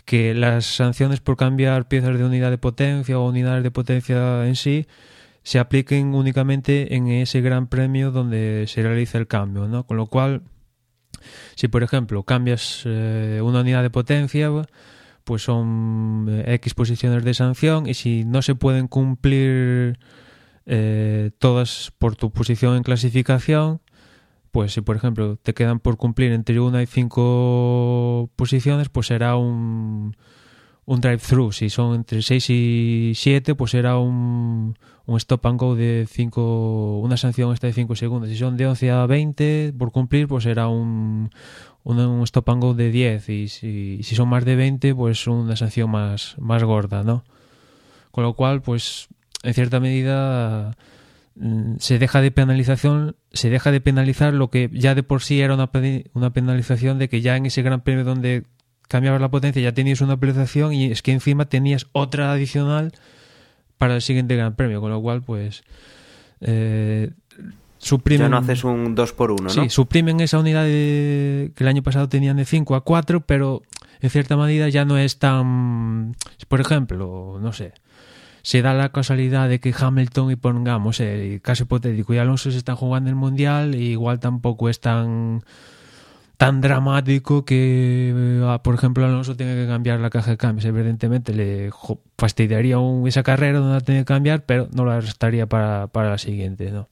Que 0.06 0.34
las 0.34 0.64
sanciones 0.64 1.20
por 1.20 1.36
cambiar 1.36 1.88
piezas 1.88 2.16
de 2.16 2.24
unidad 2.24 2.50
de 2.50 2.58
potencia 2.58 3.18
o 3.18 3.28
unidades 3.28 3.62
de 3.62 3.70
potencia 3.70 4.46
en 4.46 4.56
sí 4.56 4.86
se 5.42 5.58
apliquen 5.58 6.14
únicamente 6.14 6.96
en 6.96 7.08
ese 7.08 7.40
gran 7.40 7.68
premio 7.68 8.10
donde 8.10 8.64
se 8.66 8.82
realiza 8.82 9.18
el 9.18 9.26
cambio, 9.26 9.68
¿no? 9.68 9.86
Con 9.86 9.96
lo 9.96 10.06
cual, 10.06 10.42
si 11.54 11.68
por 11.68 11.82
ejemplo 11.82 12.22
cambias 12.22 12.82
eh, 12.84 13.40
una 13.42 13.60
unidad 13.60 13.82
de 13.82 13.90
potencia, 13.90 14.50
pues 15.24 15.42
son 15.42 16.26
eh, 16.28 16.54
X 16.54 16.74
posiciones 16.74 17.24
de 17.24 17.34
sanción 17.34 17.88
y 17.88 17.94
si 17.94 18.24
no 18.24 18.42
se 18.42 18.54
pueden 18.54 18.88
cumplir 18.88 19.98
eh, 20.66 21.30
todas 21.38 21.92
por 21.98 22.16
tu 22.16 22.30
posición 22.30 22.76
en 22.76 22.82
clasificación, 22.82 23.80
pues 24.52 24.72
si 24.72 24.80
por 24.80 24.96
ejemplo 24.96 25.36
te 25.36 25.54
quedan 25.54 25.80
por 25.80 25.96
cumplir 25.96 26.32
entre 26.32 26.60
una 26.60 26.82
y 26.82 26.86
cinco 26.86 28.30
posiciones, 28.36 28.88
pues 28.88 29.08
será 29.08 29.36
un, 29.36 30.16
un 30.86 31.00
drive-thru. 31.00 31.52
Si 31.52 31.68
son 31.68 31.96
entre 31.96 32.22
6 32.22 32.50
y 32.50 33.12
7, 33.14 33.54
pues 33.54 33.72
será 33.72 33.98
un, 33.98 34.78
un 35.04 35.16
stop 35.16 35.46
and 35.46 35.60
go 35.60 35.74
de 35.74 36.06
5, 36.08 37.00
una 37.00 37.16
sanción 37.16 37.52
esta 37.52 37.66
de 37.66 37.72
5 37.72 37.96
segundos. 37.96 38.30
Si 38.30 38.36
son 38.36 38.56
de 38.56 38.66
11 38.66 38.90
a 38.92 39.06
20 39.06 39.74
por 39.76 39.92
cumplir, 39.92 40.28
pues 40.28 40.44
será 40.44 40.68
un, 40.68 41.30
un, 41.82 41.98
un 41.98 42.22
stop 42.22 42.48
and 42.50 42.62
go 42.62 42.74
de 42.74 42.90
10. 42.90 43.28
Y 43.28 43.48
si, 43.48 44.02
si 44.02 44.14
son 44.14 44.28
más 44.28 44.44
de 44.44 44.56
20, 44.56 44.94
pues 44.94 45.26
una 45.26 45.56
sanción 45.56 45.90
más, 45.90 46.36
más 46.38 46.62
gorda, 46.62 47.02
¿no? 47.02 47.24
Con 48.12 48.24
lo 48.24 48.34
cual, 48.34 48.62
pues 48.62 49.08
en 49.42 49.54
cierta 49.54 49.80
medida 49.80 50.76
mm, 51.34 51.76
se 51.78 51.98
deja 51.98 52.20
de 52.20 52.30
penalización, 52.30 53.16
se 53.32 53.50
deja 53.50 53.72
de 53.72 53.80
penalizar 53.80 54.32
lo 54.32 54.50
que 54.50 54.70
ya 54.72 54.94
de 54.94 55.02
por 55.02 55.20
sí 55.22 55.40
era 55.40 55.54
una, 55.54 55.68
una 56.14 56.32
penalización 56.32 56.98
de 56.98 57.08
que 57.08 57.20
ya 57.20 57.36
en 57.36 57.46
ese 57.46 57.62
gran 57.62 57.82
premio 57.82 58.04
donde 58.04 58.44
cambiabas 58.88 59.20
la 59.20 59.30
potencia 59.30 59.62
ya 59.62 59.72
tenías 59.72 60.00
una 60.00 60.16
penalización 60.16 60.72
y 60.72 60.86
es 60.86 61.02
que 61.02 61.12
encima 61.12 61.46
tenías 61.46 61.86
otra 61.92 62.32
adicional 62.32 62.92
para 63.78 63.94
el 63.94 64.02
siguiente 64.02 64.36
gran 64.36 64.54
premio, 64.54 64.80
con 64.80 64.90
lo 64.90 65.00
cual 65.00 65.22
pues 65.22 65.64
eh, 66.40 67.10
suprimen... 67.78 68.26
Ya 68.26 68.28
no 68.28 68.38
haces 68.38 68.64
un 68.64 68.94
2 68.94 69.12
por 69.12 69.30
1 69.32 69.42
¿no? 69.42 69.50
Sí, 69.50 69.68
suprimen 69.68 70.20
esa 70.20 70.38
unidad 70.38 70.64
de, 70.64 71.52
que 71.54 71.64
el 71.64 71.68
año 71.68 71.82
pasado 71.82 72.08
tenían 72.08 72.36
de 72.36 72.44
5 72.44 72.74
a 72.74 72.84
4, 72.84 73.20
pero 73.20 73.62
en 74.00 74.10
cierta 74.10 74.36
medida 74.36 74.68
ya 74.68 74.84
no 74.84 74.98
es 74.98 75.18
tan... 75.18 76.16
Por 76.48 76.60
ejemplo, 76.60 77.38
no 77.40 77.52
sé, 77.52 77.72
se 78.42 78.62
da 78.62 78.74
la 78.74 78.92
casualidad 78.92 79.48
de 79.48 79.58
que 79.60 79.74
Hamilton 79.76 80.30
y 80.30 80.36
pongamos, 80.36 81.00
eh, 81.00 81.40
caso 81.42 81.64
hipotético, 81.64 82.14
y 82.14 82.18
Alonso 82.18 82.50
se 82.50 82.58
están 82.58 82.76
jugando 82.76 83.10
el 83.10 83.16
Mundial, 83.16 83.74
e 83.74 83.78
igual 83.78 84.20
tampoco 84.20 84.68
es 84.68 84.80
tan 84.80 85.42
tan 86.36 86.60
dramático 86.60 87.44
que, 87.44 88.12
eh, 88.14 88.58
por 88.62 88.74
ejemplo, 88.74 89.04
Alonso 89.04 89.36
tenga 89.36 89.54
que 89.54 89.66
cambiar 89.66 90.00
la 90.00 90.10
caja 90.10 90.32
de 90.32 90.36
cambios. 90.36 90.64
Evidentemente 90.66 91.32
le 91.32 91.70
fastidiaría 92.18 92.78
un, 92.78 93.08
esa 93.08 93.22
carrera 93.22 93.58
donde 93.58 93.74
la 93.74 93.80
tiene 93.80 94.00
que 94.02 94.06
cambiar, 94.06 94.44
pero 94.44 94.68
no 94.72 94.84
la 94.84 95.00
restaría 95.00 95.46
para, 95.46 95.86
para 95.88 96.10
la 96.10 96.18
siguiente, 96.18 96.70
¿no? 96.70 96.88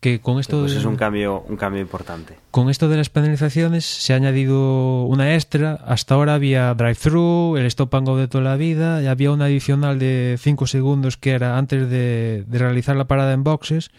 que 0.00 0.20
con 0.20 0.40
esto 0.40 0.60
pues 0.60 0.72
es 0.72 0.84
un 0.86 0.96
cambio 0.96 1.44
un 1.46 1.56
cambio 1.56 1.82
importante 1.82 2.34
con 2.50 2.70
esto 2.70 2.88
de 2.88 2.96
las 2.96 3.10
penalizaciones 3.10 3.84
se 3.84 4.14
ha 4.14 4.16
añadido 4.16 5.04
una 5.04 5.34
extra 5.34 5.74
hasta 5.74 6.14
ahora 6.14 6.34
había 6.34 6.72
drive-thru 6.72 7.58
el 7.58 7.66
stop 7.66 7.94
and 7.94 8.06
go 8.06 8.16
de 8.16 8.26
toda 8.26 8.42
la 8.42 8.56
vida 8.56 9.02
y 9.02 9.08
había 9.08 9.30
una 9.30 9.44
adicional 9.44 9.98
de 9.98 10.36
5 10.38 10.66
segundos 10.66 11.18
que 11.18 11.32
era 11.32 11.58
antes 11.58 11.90
de, 11.90 12.44
de, 12.46 12.58
realizar 12.58 12.96
la 12.96 13.06
parada 13.06 13.34
en 13.34 13.44
boxes 13.44 13.90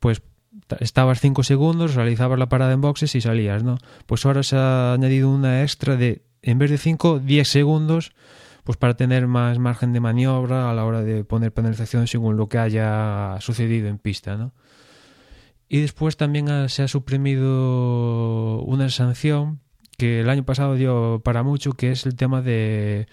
pues 0.00 0.22
estabas 0.80 1.20
5 1.20 1.42
segundos 1.42 1.94
realizabas 1.94 2.38
la 2.38 2.48
parada 2.48 2.72
en 2.72 2.80
boxes 2.80 3.14
y 3.14 3.20
salías 3.20 3.62
no 3.62 3.78
pues 4.06 4.24
ahora 4.26 4.42
se 4.42 4.56
ha 4.56 4.92
añadido 4.92 5.30
una 5.30 5.62
extra 5.62 5.96
de 5.96 6.22
en 6.42 6.58
vez 6.58 6.70
de 6.70 6.78
5 6.78 7.20
10 7.20 7.48
segundos 7.48 8.12
pues 8.64 8.78
para 8.78 8.94
tener 8.94 9.26
más 9.26 9.58
margen 9.58 9.92
de 9.92 10.00
maniobra 10.00 10.70
a 10.70 10.74
la 10.74 10.84
hora 10.84 11.02
de 11.02 11.24
poner 11.24 11.52
penalización 11.52 12.06
según 12.06 12.36
lo 12.36 12.48
que 12.48 12.58
haya 12.58 13.36
sucedido 13.40 13.88
en 13.88 13.98
pista 13.98 14.36
no 14.36 14.52
y 15.68 15.80
después 15.80 16.16
también 16.16 16.68
se 16.68 16.82
ha 16.82 16.88
suprimido 16.88 18.62
una 18.62 18.90
sanción 18.90 19.60
que 19.96 20.20
el 20.20 20.30
año 20.30 20.44
pasado 20.44 20.74
dio 20.74 21.20
para 21.24 21.42
mucho, 21.42 21.72
que 21.72 21.90
es 21.92 22.06
el 22.06 22.16
tema 22.16 22.42
de, 22.42 23.06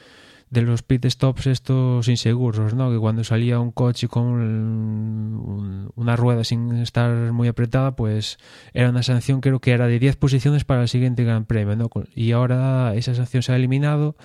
de 0.52 0.62
los 0.62 0.84
pit 0.84 1.06
stops 1.06 1.48
estos 1.48 2.08
inseguros, 2.10 2.74
¿no? 2.74 2.92
Que 2.92 3.00
cuando 3.00 3.24
salía 3.24 3.60
un 3.60 3.72
coche 3.72 4.10
con 4.10 4.26
un, 4.26 5.92
una 5.96 6.16
rueda 6.18 6.44
sin 6.44 6.74
estar 6.74 7.32
muy 7.32 7.48
apretada, 7.48 7.96
pues 7.96 8.38
era 8.74 8.90
una 8.90 9.02
sanción 9.02 9.40
creo 9.40 9.60
que 9.60 9.72
era 9.72 9.88
de 9.88 9.98
10 9.98 10.18
posiciones 10.18 10.66
para 10.66 10.82
el 10.82 10.90
siguiente 10.90 11.24
Gran 11.24 11.46
Premio, 11.46 11.78
¿no? 11.78 11.90
Y 12.14 12.34
ahora 12.34 12.94
esa 12.96 13.16
sanción 13.16 13.42
se 13.42 13.54
ha 13.54 13.56
eliminado 13.56 14.18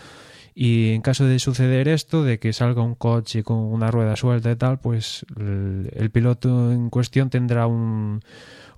y 0.53 0.95
en 0.95 1.03
caso 1.03 1.27
de 1.27 1.39
suceder 1.39 1.87
esto, 1.87 2.24
de 2.24 2.41
que 2.41 2.53
salga 2.53 2.83
un 2.83 2.95
coche 2.97 3.45
con 3.45 3.59
una 3.59 3.91
rueda 3.91 4.16
suelta 4.16 4.51
y 4.51 4.57
tal, 4.57 4.81
pues 4.81 5.24
el, 5.39 5.91
el 5.95 6.11
piloto 6.11 6.72
en 6.72 6.91
cuestión 6.91 7.31
tendrá 7.31 7.66
un, 7.68 8.22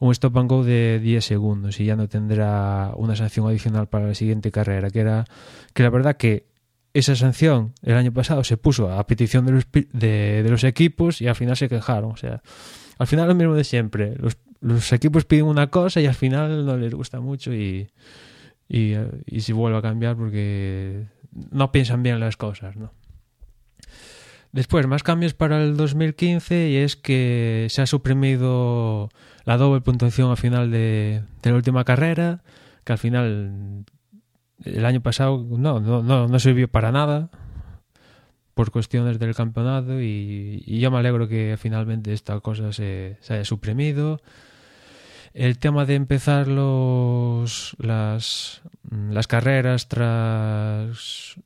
un, 0.01 0.11
stop 0.12 0.36
and 0.38 0.51
go 0.51 0.64
de 0.64 0.99
10 0.99 1.24
segundos 1.24 1.78
y 1.78 1.84
ya 1.86 1.94
no 1.94 2.09
tendrá 2.09 2.92
una 2.96 3.14
sanción 3.16 3.46
adicional 3.46 3.86
para 3.86 4.09
la 4.09 4.14
siguiente 4.14 4.51
carrera, 4.51 4.90
que 4.90 5.01
era 5.01 5.24
que 5.72 5.84
la 5.84 5.90
verdad 5.90 6.16
que 6.16 6.47
esa 6.99 7.16
sanción 7.16 7.74
el 7.82 7.94
año 7.94 8.12
pasado 8.12 8.44
se 8.44 8.57
puso 8.57 8.90
a 8.90 9.07
petición 9.07 9.46
de 9.46 9.53
los, 9.53 9.66
de, 9.72 10.42
de 10.42 10.51
los 10.51 10.64
equipos 10.64 11.20
y 11.20 11.28
al 11.28 11.34
final 11.34 11.57
se 11.57 11.68
quejaron, 11.68 12.12
o 12.12 12.16
sea, 12.16 12.42
al 12.99 13.07
final 13.07 13.28
lo 13.28 13.34
mismo 13.34 13.55
de 13.55 13.64
siempre. 13.64 14.14
Los, 14.16 14.36
los 14.61 14.92
equipos 14.92 15.24
piden 15.24 15.46
una 15.46 15.68
cosa 15.68 16.01
y 16.01 16.07
al 16.07 16.14
final 16.14 16.66
no 16.66 16.76
les 16.76 16.94
gusta 16.94 17.20
mucho 17.20 17.55
y, 17.55 17.88
y, 18.68 18.94
eh, 18.94 19.09
y 19.26 19.40
se 19.40 19.53
vuelve 19.53 19.78
a 19.78 19.82
cambiar 19.82 20.16
porque 20.16 21.07
no 21.51 21.72
piensan 21.72 22.03
bien 22.03 22.20
las 22.20 22.36
cosas, 22.36 22.76
¿no? 22.76 22.92
Después, 24.51 24.86
más 24.86 25.03
cambios 25.03 25.34
para 25.34 25.62
el 25.62 25.76
2015 25.76 26.70
y 26.70 26.76
es 26.76 26.96
que 26.96 27.66
se 27.70 27.82
ha 27.82 27.86
suprimido 27.86 29.11
la 29.44 29.59
doble 29.59 29.82
puntuación 29.82 30.30
al 30.30 30.38
final 30.38 30.70
de, 30.70 31.22
de 31.42 31.51
la 31.51 31.57
última 31.57 31.84
carrera, 31.84 32.42
que 32.84 32.92
al 32.92 32.99
final 32.99 33.84
el 34.64 34.84
año 34.84 35.00
pasado 35.00 35.44
no, 35.48 35.80
no, 35.80 36.02
no, 36.02 36.28
no 36.28 36.38
sirvió 36.38 36.68
para 36.68 36.92
nada 36.92 37.30
por 38.54 38.70
cuestiones 38.70 39.18
del 39.18 39.34
campeonato 39.34 40.00
y, 40.00 40.62
yo 40.66 40.90
me 40.90 40.98
alegro 40.98 41.28
que 41.28 41.56
finalmente 41.59 42.12
esta 42.12 42.40
cosa 42.40 42.72
se, 42.72 43.16
se 43.20 43.34
haya 43.34 43.44
suprimido. 43.44 44.20
El 45.32 45.59
tema 45.59 45.84
de 45.84 45.94
empezar 45.94 46.48
los, 46.48 47.76
las, 47.78 48.62
las 48.90 49.26
carreras 49.28 49.86
tras 49.86 51.36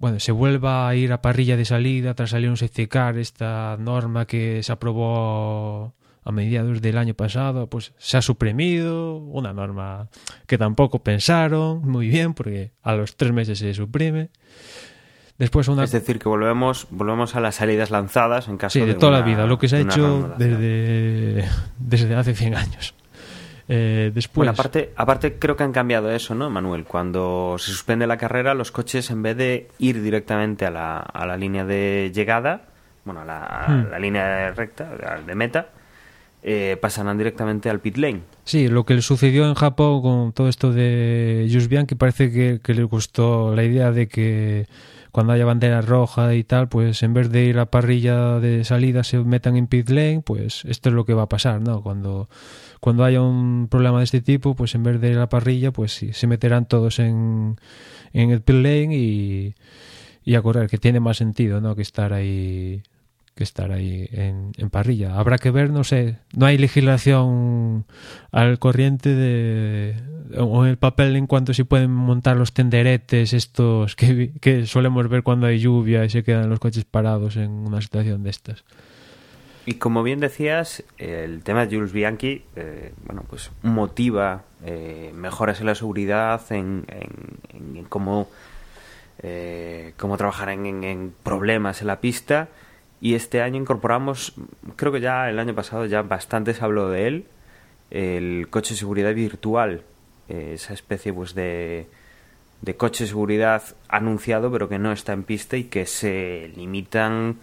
bueno, 0.00 0.18
se 0.18 0.32
vuelva 0.32 0.88
a 0.88 0.94
ir 0.94 1.12
a 1.12 1.20
parrilla 1.20 1.56
de 1.56 1.64
salida 1.64 2.14
tras 2.14 2.30
salir 2.30 2.48
un 2.48 2.56
safety 2.56 2.86
car, 2.86 3.18
esta 3.18 3.76
norma 3.78 4.26
que 4.26 4.62
se 4.62 4.72
aprobó 4.72 5.94
a 6.24 6.32
mediados 6.32 6.80
del 6.82 6.98
año 6.98 7.14
pasado, 7.14 7.68
pues 7.68 7.92
se 7.98 8.16
ha 8.16 8.22
suprimido, 8.22 9.16
una 9.16 9.52
norma 9.52 10.08
que 10.46 10.58
tampoco 10.58 11.02
pensaron 11.02 11.82
muy 11.88 12.08
bien, 12.08 12.34
porque 12.34 12.72
a 12.82 12.94
los 12.94 13.16
tres 13.16 13.32
meses 13.32 13.58
se 13.58 13.72
suprime. 13.74 14.28
Después 15.38 15.68
una... 15.68 15.84
Es 15.84 15.92
decir, 15.92 16.18
que 16.18 16.28
volvemos, 16.28 16.86
volvemos 16.90 17.34
a 17.34 17.40
las 17.40 17.54
salidas 17.54 17.90
lanzadas 17.90 18.48
en 18.48 18.58
caso 18.58 18.74
sí, 18.74 18.80
de, 18.80 18.86
de 18.88 18.94
toda 18.94 19.12
una- 19.12 19.20
la 19.20 19.24
vida, 19.24 19.46
lo 19.46 19.58
que 19.58 19.68
se 19.68 19.76
ha 19.76 19.80
hecho 19.80 20.34
desde, 20.36 21.48
desde 21.78 22.14
hace 22.14 22.34
100 22.34 22.54
años. 22.54 22.94
Eh, 23.72 24.10
después, 24.12 24.34
Bueno, 24.36 24.50
aparte, 24.52 24.92
aparte 24.96 25.38
creo 25.38 25.56
que 25.56 25.62
han 25.62 25.72
cambiado 25.72 26.10
eso, 26.10 26.34
¿no, 26.34 26.50
Manuel? 26.50 26.84
Cuando 26.84 27.54
se 27.58 27.70
suspende 27.70 28.06
la 28.06 28.18
carrera, 28.18 28.52
los 28.52 28.72
coches 28.72 29.10
en 29.10 29.22
vez 29.22 29.36
de 29.36 29.68
ir 29.78 30.02
directamente 30.02 30.66
a 30.66 30.70
la, 30.70 30.98
a 30.98 31.24
la 31.24 31.36
línea 31.36 31.64
de 31.64 32.10
llegada, 32.14 32.62
bueno, 33.04 33.20
a 33.20 33.24
la, 33.24 33.44
a 33.46 33.68
Hmm. 33.68 33.90
la 33.92 33.98
línea 33.98 34.26
de 34.26 34.50
recta, 34.52 34.90
de 35.24 35.34
meta, 35.36 35.68
eh, 36.42 36.76
pasarán 36.80 37.18
directamente 37.18 37.68
al 37.68 37.80
pit 37.80 37.96
lane. 37.96 38.22
Sí, 38.44 38.68
lo 38.68 38.84
que 38.84 38.94
le 38.94 39.02
sucedió 39.02 39.46
en 39.46 39.54
Japón 39.54 40.02
con 40.02 40.32
todo 40.32 40.48
esto 40.48 40.72
de 40.72 41.48
Just 41.52 41.68
Bianchi 41.68 41.94
parece 41.94 42.32
que, 42.32 42.60
que 42.62 42.74
le 42.74 42.84
gustó 42.84 43.54
la 43.54 43.64
idea 43.64 43.92
de 43.92 44.08
que 44.08 44.66
cuando 45.12 45.32
haya 45.32 45.44
bandera 45.44 45.82
roja 45.82 46.34
y 46.34 46.44
tal, 46.44 46.68
pues 46.68 47.02
en 47.02 47.14
vez 47.14 47.30
de 47.30 47.44
ir 47.44 47.58
a 47.58 47.66
parrilla 47.66 48.38
de 48.38 48.64
salida 48.64 49.02
se 49.04 49.18
metan 49.18 49.56
en 49.56 49.66
pit 49.66 49.88
lane, 49.90 50.22
pues 50.24 50.64
esto 50.64 50.88
es 50.88 50.94
lo 50.94 51.04
que 51.04 51.14
va 51.14 51.22
a 51.22 51.28
pasar, 51.28 51.60
¿no? 51.60 51.82
Cuando, 51.82 52.28
cuando 52.80 53.04
haya 53.04 53.20
un 53.20 53.68
problema 53.68 53.98
de 53.98 54.04
este 54.04 54.20
tipo, 54.20 54.54
pues 54.54 54.74
en 54.74 54.84
vez 54.84 55.00
de 55.00 55.10
ir 55.10 55.16
a 55.16 55.20
la 55.20 55.28
parrilla, 55.28 55.72
pues 55.72 55.92
sí, 55.92 56.12
se 56.12 56.26
meterán 56.26 56.66
todos 56.66 57.00
en, 57.00 57.56
en 58.12 58.30
el 58.30 58.40
pit 58.40 58.56
lane 58.56 58.96
y, 58.96 59.54
y 60.24 60.34
a 60.36 60.42
correr, 60.42 60.70
que 60.70 60.78
tiene 60.78 61.00
más 61.00 61.16
sentido, 61.16 61.60
¿no? 61.60 61.74
Que 61.74 61.82
estar 61.82 62.12
ahí 62.12 62.82
estar 63.44 63.72
ahí 63.72 64.08
en, 64.12 64.52
en 64.56 64.70
parrilla. 64.70 65.16
Habrá 65.18 65.38
que 65.38 65.50
ver, 65.50 65.70
no 65.70 65.84
sé, 65.84 66.16
no 66.36 66.46
hay 66.46 66.58
legislación 66.58 67.84
al 68.32 68.58
corriente 68.58 69.14
de 69.14 69.94
o 70.38 70.64
en 70.64 70.70
el 70.70 70.76
papel 70.76 71.16
en 71.16 71.26
cuanto 71.26 71.52
se 71.54 71.64
pueden 71.64 71.90
montar 71.90 72.36
los 72.36 72.52
tenderetes 72.52 73.32
estos 73.32 73.96
que, 73.96 74.30
que 74.40 74.64
solemos 74.66 75.08
ver 75.08 75.22
cuando 75.24 75.46
hay 75.48 75.58
lluvia 75.58 76.04
y 76.04 76.10
se 76.10 76.22
quedan 76.22 76.48
los 76.48 76.60
coches 76.60 76.84
parados 76.84 77.36
en 77.36 77.50
una 77.50 77.80
situación 77.80 78.22
de 78.22 78.30
estas. 78.30 78.64
Y 79.66 79.74
como 79.74 80.02
bien 80.02 80.20
decías, 80.20 80.82
el 80.98 81.42
tema 81.42 81.66
de 81.66 81.76
Jules 81.76 81.92
Bianchi, 81.92 82.42
eh, 82.56 82.92
bueno, 83.06 83.24
pues 83.28 83.50
motiva 83.62 84.42
eh, 84.64 85.10
mejoras 85.14 85.60
en 85.60 85.66
la 85.66 85.74
seguridad, 85.74 86.40
en, 86.50 86.84
en- 86.88 87.84
cómo, 87.88 88.28
eh, 89.22 89.92
cómo 89.98 90.16
trabajar 90.16 90.48
en 90.50 91.12
problemas 91.22 91.80
en 91.82 91.88
la 91.88 92.00
pista. 92.00 92.48
Y 93.00 93.14
este 93.14 93.40
año 93.40 93.60
incorporamos, 93.60 94.34
creo 94.76 94.92
que 94.92 95.00
ya 95.00 95.30
el 95.30 95.38
año 95.38 95.54
pasado 95.54 95.86
ya 95.86 96.02
bastante 96.02 96.52
se 96.52 96.64
habló 96.64 96.90
de 96.90 97.06
él, 97.06 97.26
el 97.90 98.48
coche 98.50 98.74
de 98.74 98.80
seguridad 98.80 99.14
virtual, 99.14 99.82
eh, 100.28 100.52
esa 100.54 100.74
especie 100.74 101.12
pues 101.12 101.34
de, 101.34 101.88
de 102.62 102.76
coche 102.76 103.04
de 103.04 103.08
seguridad 103.08 103.62
anunciado 103.88 104.52
pero 104.52 104.68
que 104.68 104.78
no 104.78 104.92
está 104.92 105.12
en 105.12 105.24
pista 105.24 105.56
y 105.56 105.64
que 105.64 105.86
se 105.86 106.52
limitan 106.56 107.38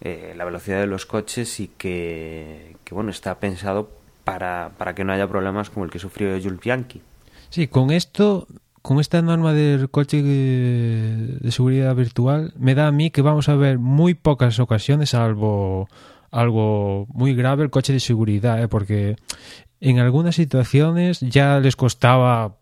eh, 0.00 0.34
la 0.36 0.44
velocidad 0.44 0.80
de 0.80 0.86
los 0.86 1.06
coches 1.06 1.60
y 1.60 1.68
que, 1.68 2.76
bueno 2.90 3.10
está 3.10 3.38
pensado 3.40 3.90
para, 4.24 4.72
para 4.78 4.94
que 4.94 5.04
no 5.04 5.12
haya 5.12 5.26
problemas 5.26 5.70
como 5.70 5.84
el 5.84 5.90
que 5.90 5.98
sufrió 5.98 6.30
Jules 6.40 6.60
Bianchi. 6.60 7.00
Sí, 7.48 7.66
con 7.66 7.90
esto, 7.90 8.46
con 8.82 9.00
esta 9.00 9.20
norma 9.22 9.52
del 9.52 9.90
coche 9.90 10.22
de, 10.22 11.38
de 11.40 11.52
seguridad 11.52 11.94
virtual, 11.94 12.52
me 12.58 12.74
da 12.74 12.86
a 12.86 12.92
mí 12.92 13.10
que 13.10 13.22
vamos 13.22 13.48
a 13.48 13.56
ver 13.56 13.78
muy 13.78 14.14
pocas 14.14 14.58
ocasiones, 14.58 15.10
salvo 15.10 15.88
algo 16.30 17.06
muy 17.12 17.34
grave, 17.34 17.64
el 17.64 17.70
coche 17.70 17.92
de 17.92 18.00
seguridad, 18.00 18.62
¿eh? 18.62 18.68
porque 18.68 19.16
en 19.80 19.98
algunas 19.98 20.36
situaciones 20.36 21.20
ya 21.20 21.58
les 21.60 21.76
costaba 21.76 22.56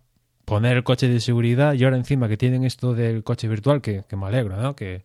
poner 0.45 0.79
el 0.79 0.85
coche 0.85 1.09
de 1.09 1.21
seguridad 1.21 1.75
y 1.75 1.85
ahora 1.85 1.99
encima 1.99 2.29
que 2.29 2.39
tienen 2.39 2.65
esto 2.65 2.95
del 2.95 3.23
coche 3.23 3.49
virtual, 3.49 3.83
que, 3.83 4.05
que 4.09 4.17
me 4.17 4.27
alegro, 4.27 4.57
¿no? 4.57 4.75
Que 4.75 5.03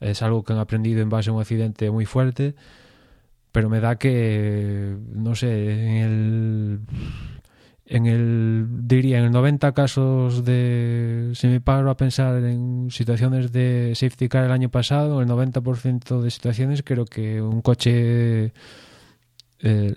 es 0.00 0.22
algo 0.22 0.44
que 0.44 0.52
han 0.52 0.60
aprendido 0.60 1.02
en 1.02 1.08
base 1.08 1.30
a 1.30 1.32
un 1.32 1.40
accidente 1.40 1.90
muy 1.90 2.06
fuerte, 2.06 2.54
pero 3.50 3.68
me 3.68 3.80
da 3.80 3.96
que, 3.96 4.96
no 5.12 5.34
sé, 5.34 5.72
en 5.72 5.96
el 5.96 6.80
en 7.94 8.06
el 8.06 8.66
diría 8.88 9.18
en 9.18 9.26
el 9.26 9.30
90 9.30 9.72
casos 9.72 10.44
de 10.44 11.30
si 11.34 11.46
me 11.46 11.60
paro 11.60 11.90
a 11.90 11.96
pensar 11.96 12.42
en 12.44 12.88
situaciones 12.90 13.52
de 13.52 13.92
safety 13.94 14.28
car 14.28 14.44
el 14.44 14.50
año 14.50 14.68
pasado 14.68 15.20
el 15.20 15.28
90% 15.28 16.20
de 16.20 16.30
situaciones 16.30 16.82
creo 16.82 17.04
que 17.04 17.40
un 17.40 17.62
coche 17.62 18.52
eh, 19.60 19.94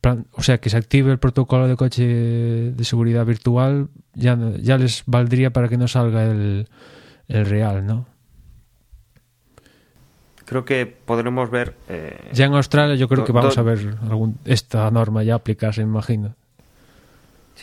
plan- 0.00 0.26
o 0.32 0.42
sea 0.42 0.58
que 0.58 0.70
se 0.70 0.76
active 0.76 1.10
el 1.10 1.18
protocolo 1.18 1.66
de 1.66 1.76
coche 1.76 2.04
de 2.06 2.84
seguridad 2.84 3.26
virtual 3.26 3.88
ya 4.14 4.38
ya 4.62 4.78
les 4.78 5.02
valdría 5.06 5.50
para 5.50 5.68
que 5.68 5.76
no 5.76 5.88
salga 5.88 6.24
el, 6.24 6.68
el 7.28 7.46
real 7.46 7.84
no 7.84 8.06
Creo 10.46 10.64
que 10.66 10.84
podremos 10.86 11.50
ver... 11.50 11.74
eh, 11.88 12.18
ya 12.34 12.44
en 12.44 12.52
Australia 12.54 12.96
yo 12.96 13.08
creo 13.08 13.24
que 13.24 13.32
vamos 13.32 13.56
a 13.56 13.62
ver 13.62 13.96
algún, 14.02 14.36
esta 14.44 14.90
norma 14.90 15.22
ya 15.24 15.34
aplicarse 15.36 15.80
imagino 15.80 16.36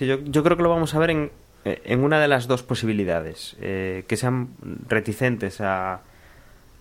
Yo, 0.05 0.19
yo 0.19 0.43
creo 0.43 0.57
que 0.57 0.63
lo 0.63 0.69
vamos 0.69 0.93
a 0.95 0.99
ver 0.99 1.11
en, 1.11 1.31
eh, 1.65 1.81
en 1.85 2.03
una 2.03 2.19
de 2.19 2.27
las 2.27 2.47
dos 2.47 2.63
posibilidades. 2.63 3.55
eh, 3.61 4.03
que 4.07 4.17
sean 4.17 4.49
reticentes 4.87 5.61
a, 5.61 6.01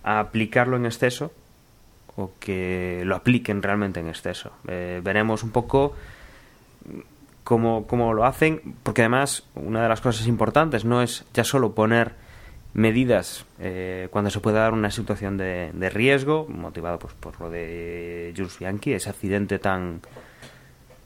a 0.03 0.21
aplicarlo 0.21 0.77
en 0.77 0.87
exceso 0.87 1.33
o 2.17 2.33
que 2.41 3.03
lo 3.05 3.17
apliquen 3.17 3.63
realmente 3.63 4.01
en 4.01 4.09
exceso. 4.09 4.53
Eh, 4.69 5.01
veremos 5.03 5.43
un 5.43 5.51
poco 5.51 5.95
cómo, 7.45 7.87
cómo 7.87 8.15
lo 8.15 8.25
hacen, 8.25 8.77
porque 8.83 9.03
además 9.03 9.45
una 9.55 9.83
de 9.83 9.89
las 9.89 10.01
cosas 10.01 10.27
importantes 10.27 10.85
no 10.85 11.03
es 11.03 11.25
ya 11.35 11.45
solo 11.45 11.75
poner 11.75 12.15
medidas 12.73 13.47
eh, 13.59 14.09
cuando 14.11 14.31
se 14.31 14.41
pueda 14.41 14.61
dar 14.61 14.73
una 14.73 14.91
situación 14.91 15.37
de, 15.37 15.71
de 15.73 15.91
riesgo, 15.91 16.47
motivado 16.49 16.99
pues, 16.99 17.15
por 17.15 17.41
lo 17.41 17.51
de 17.51 18.33
Jules 18.37 18.59
Bianchi, 18.59 18.93
ese 18.93 19.11
accidente 19.11 19.59
tan, 19.59 20.01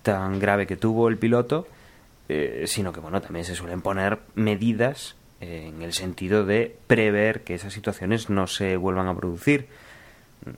tan 0.02 0.38
grave 0.38 0.66
que 0.66 0.76
tuvo 0.76 1.08
el 1.08 1.16
piloto, 1.16 1.66
eh, 2.28 2.64
sino 2.66 2.92
que 2.92 3.00
bueno 3.00 3.20
también 3.20 3.44
se 3.44 3.54
suelen 3.54 3.82
poner 3.82 4.20
medidas 4.34 5.16
eh, 5.40 5.66
en 5.68 5.82
el 5.82 5.92
sentido 5.92 6.44
de 6.44 6.76
prever 6.86 7.44
que 7.44 7.54
esas 7.54 7.72
situaciones 7.72 8.30
no 8.30 8.46
se 8.46 8.76
vuelvan 8.76 9.08
a 9.08 9.16
producir. 9.16 9.68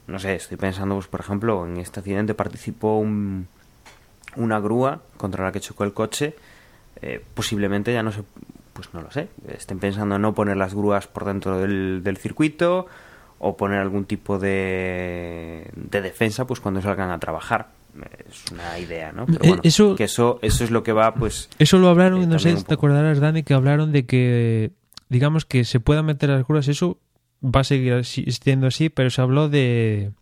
No 0.06 0.18
sé, 0.18 0.34
estoy 0.34 0.56
pensando, 0.56 0.96
pues, 0.96 1.06
por 1.06 1.20
ejemplo, 1.20 1.64
en 1.66 1.76
este 1.76 2.00
accidente 2.00 2.34
participó 2.34 2.98
un, 2.98 3.46
una 4.34 4.58
grúa 4.58 5.02
contra 5.16 5.44
la 5.44 5.52
que 5.52 5.60
chocó 5.60 5.84
el 5.84 5.92
coche. 5.92 6.34
eh, 7.02 7.22
posiblemente 7.34 7.92
ya 7.92 8.02
no 8.02 8.10
se, 8.12 8.22
pues 8.72 8.92
no 8.94 9.02
lo 9.02 9.10
sé, 9.10 9.28
estén 9.48 9.78
pensando 9.78 10.16
en 10.16 10.22
no 10.22 10.34
poner 10.34 10.56
las 10.56 10.74
grúas 10.74 11.06
por 11.06 11.24
dentro 11.24 11.58
del, 11.58 12.02
del 12.02 12.16
circuito 12.16 12.86
o 13.38 13.56
poner 13.56 13.80
algún 13.80 14.06
tipo 14.06 14.38
de, 14.38 15.70
de 15.74 16.00
defensa 16.00 16.46
pues 16.46 16.60
cuando 16.60 16.80
salgan 16.80 17.10
a 17.10 17.18
trabajar. 17.18 17.68
Es 18.28 18.44
una 18.53 18.78
idea, 18.78 19.12
¿no? 19.12 19.26
Pero 19.26 19.38
Eh, 19.44 19.49
bueno, 19.49 19.62
eso- 19.64 19.97
que 19.97 20.05
eso, 20.05 20.38
eso 20.42 20.64
es 20.64 20.70
lo 20.70 20.82
que 20.82 20.92
va, 20.92 21.14
pues... 21.14 21.49
Eso 21.59 21.78
lo 21.78 21.88
hablaron, 21.88 22.22
Eh, 22.22 22.26
no 22.26 22.38
sé 22.38 22.57
si 22.57 22.64
te 22.64 22.74
acordarás, 22.74 23.20
Dani, 23.20 23.42
que 23.42 23.55
hablaron 23.55 23.92
de 23.92 24.07
que, 24.07 24.72
digamos, 25.09 25.44
que 25.44 25.64
se 25.64 25.80
puedan 25.80 26.07
meter 26.07 26.28
las 26.30 26.47
grúas. 26.47 26.68
Eso 26.68 26.99
va 27.42 27.61
a 27.61 27.64
seguir 27.64 28.05
siendo 28.05 28.66
así, 28.66 28.88
pero 28.88 29.11
se 29.11 29.20
habló 29.22 29.49
de, 29.49 30.12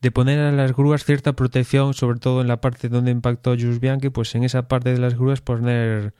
de 0.00 0.10
poner 0.10 0.38
a 0.40 0.52
las 0.52 0.74
grúas 0.76 1.04
cierta 1.04 1.32
protección, 1.34 1.94
sobre 1.94 2.18
todo 2.18 2.40
en 2.40 2.48
la 2.48 2.60
parte 2.60 2.88
donde 2.88 3.10
impactó 3.10 3.50
Jules 3.52 3.80
Bianchi, 3.80 4.10
pues 4.10 4.34
en 4.34 4.44
esa 4.44 4.68
parte 4.68 4.92
de 4.92 4.98
las 4.98 5.14
grúas 5.14 5.40
poner 5.40 6.14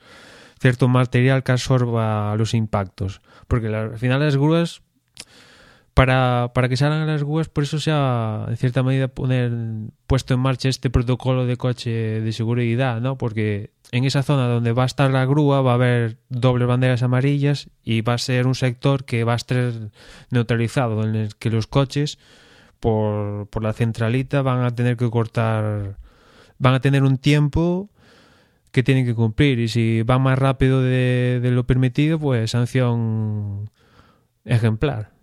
cierto 0.59 0.87
material 0.87 1.43
que 1.43 1.51
absorba 1.51 2.35
los 2.35 2.53
impactos. 2.53 3.21
Porque 3.47 3.67
al 3.67 3.97
final 3.99 4.19
las 4.21 4.35
grúas 4.37 4.81
para, 5.97 6.51
para 6.53 6.69
que 6.69 6.77
salgan 6.77 7.07
las 7.07 7.23
grúas, 7.23 7.49
por 7.49 7.63
eso 7.63 7.79
se 7.79 7.89
ha, 7.91 8.45
en 8.49 8.55
cierta 8.57 8.83
medida, 8.83 9.07
poner 9.07 9.51
puesto 10.05 10.35
en 10.35 10.39
marcha 10.39 10.69
este 10.69 10.91
protocolo 10.91 11.47
de 11.47 11.57
coche 11.57 12.21
de 12.21 12.31
seguridad, 12.33 13.01
¿no? 13.01 13.17
Porque 13.17 13.71
en 13.91 14.03
esa 14.03 14.21
zona 14.21 14.47
donde 14.47 14.73
va 14.73 14.83
a 14.83 14.85
estar 14.85 15.09
la 15.09 15.25
grúa 15.25 15.63
va 15.63 15.71
a 15.71 15.73
haber 15.73 16.19
dobles 16.29 16.67
banderas 16.67 17.01
amarillas 17.01 17.71
y 17.83 18.01
va 18.01 18.13
a 18.13 18.19
ser 18.19 18.45
un 18.45 18.53
sector 18.53 19.05
que 19.05 19.23
va 19.23 19.33
a 19.33 19.37
estar 19.37 19.89
neutralizado, 20.29 21.03
en 21.03 21.15
el 21.15 21.35
que 21.35 21.49
los 21.49 21.65
coches, 21.65 22.19
por, 22.79 23.47
por 23.47 23.63
la 23.63 23.73
centralita, 23.73 24.43
van 24.43 24.63
a 24.65 24.75
tener 24.75 24.97
que 24.97 25.09
cortar, 25.09 25.97
van 26.59 26.75
a 26.75 26.79
tener 26.79 27.01
un 27.01 27.17
tiempo 27.17 27.89
que 28.71 28.83
tienen 28.83 29.03
que 29.03 29.15
cumplir 29.15 29.57
y 29.57 29.67
si 29.67 30.03
van 30.03 30.21
más 30.21 30.37
rápido 30.37 30.83
de, 30.83 31.39
de 31.41 31.49
lo 31.49 31.65
permitido, 31.65 32.19
pues 32.19 32.51
sanción 32.51 33.71
ejemplar. 34.45 35.16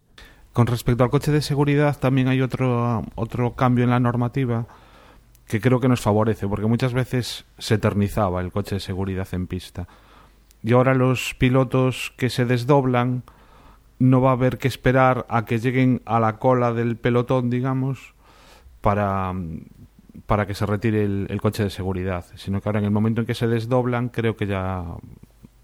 Con 0.55 0.69
respecto 0.69 1.03
al 1.03 1.11
coche 1.11 1.33
de 1.33 1.43
seguridad, 1.43 1.99
también 1.99 2.29
hay 2.29 2.41
otro, 2.41 3.05
otro 3.17 3.57
cambio 3.57 3.83
en 3.83 3.91
la 3.91 3.99
normativa 3.99 4.67
que 5.49 5.61
creo 5.61 5.81
que 5.81 5.89
nos 5.89 6.01
favorece, 6.01 6.47
porque 6.47 6.67
muchas 6.67 6.93
veces 6.93 7.45
se 7.59 7.75
eternizaba 7.75 8.41
el 8.41 8.53
coche 8.53 8.77
de 8.77 8.81
seguridad 8.81 9.27
en 9.33 9.49
pista. 9.49 9.89
Y 10.63 10.73
ahora 10.73 10.95
los 10.95 11.35
pilotos 11.35 12.15
que 12.17 12.31
se 12.31 12.45
desdoblan 12.45 13.25
no 13.99 14.21
va 14.21 14.31
a 14.31 14.35
haber 14.35 14.59
que 14.59 14.69
esperar 14.69 15.27
a 15.29 15.45
que 15.45 15.59
lleguen 15.59 16.03
a 16.05 16.21
la 16.21 16.39
cola 16.39 16.73
del 16.73 16.97
pelotón, 16.99 17.51
digamos, 17.51 18.15
para, 18.81 19.35
para 20.27 20.47
que 20.47 20.55
se 20.55 20.67
retire 20.67 21.03
el, 21.03 21.27
el 21.31 21.41
coche 21.41 21.65
de 21.65 21.71
seguridad, 21.71 22.27
sino 22.37 22.61
que 22.61 22.69
ahora 22.69 22.79
en 22.79 22.85
el 22.85 22.93
momento 22.93 23.21
en 23.21 23.27
que 23.27 23.35
se 23.35 23.49
desdoblan 23.49 24.09
creo 24.09 24.37
que 24.37 24.47
ya 24.47 24.85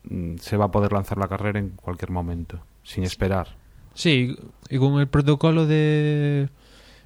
mm, 0.02 0.38
se 0.38 0.56
va 0.56 0.64
a 0.64 0.70
poder 0.72 0.92
lanzar 0.92 1.16
la 1.16 1.28
carrera 1.28 1.60
en 1.60 1.70
cualquier 1.70 2.10
momento, 2.10 2.58
sin 2.82 3.04
esperar. 3.04 3.59
Sí, 3.94 4.36
y 4.68 4.78
con 4.78 5.00
el 5.00 5.08
protocolo 5.08 5.66
de... 5.66 6.48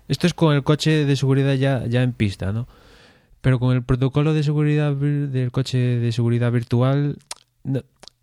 Esto 0.08 0.26
es 0.26 0.34
con 0.34 0.54
el 0.54 0.62
coche 0.62 1.04
de 1.06 1.16
seguridad 1.16 1.54
ya, 1.54 1.86
ya 1.86 2.02
en 2.02 2.12
pista, 2.12 2.52
¿no? 2.52 2.68
Pero 3.40 3.58
con 3.58 3.74
el 3.74 3.82
protocolo 3.82 4.34
de 4.34 4.42
seguridad 4.42 4.94
del 4.94 5.50
coche 5.50 5.78
de 5.78 6.12
seguridad 6.12 6.52
virtual, 6.52 7.18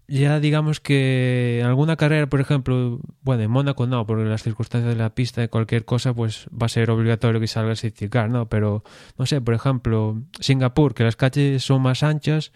ya 0.07 0.39
digamos 0.39 0.79
que 0.79 1.59
en 1.61 1.67
alguna 1.67 1.95
carrera, 1.95 2.27
por 2.27 2.41
ejemplo, 2.41 2.99
bueno, 3.21 3.43
en 3.43 3.49
Mónaco 3.49 3.87
no, 3.87 4.05
porque 4.05 4.25
las 4.25 4.43
circunstancias 4.43 4.93
de 4.93 5.01
la 5.01 5.15
pista, 5.15 5.39
de 5.41 5.47
cualquier 5.47 5.85
cosa, 5.85 6.13
pues 6.13 6.47
va 6.49 6.65
a 6.65 6.69
ser 6.69 6.91
obligatorio 6.91 7.39
que 7.39 7.47
salga 7.47 7.71
el 7.71 7.77
safety 7.77 8.09
car, 8.09 8.29
¿no? 8.29 8.49
Pero, 8.49 8.83
no 9.17 9.25
sé, 9.25 9.39
por 9.39 9.53
ejemplo, 9.53 10.21
Singapur, 10.39 10.93
que 10.93 11.03
las 11.03 11.15
calles 11.15 11.63
son 11.63 11.81
más 11.81 12.03
anchas, 12.03 12.51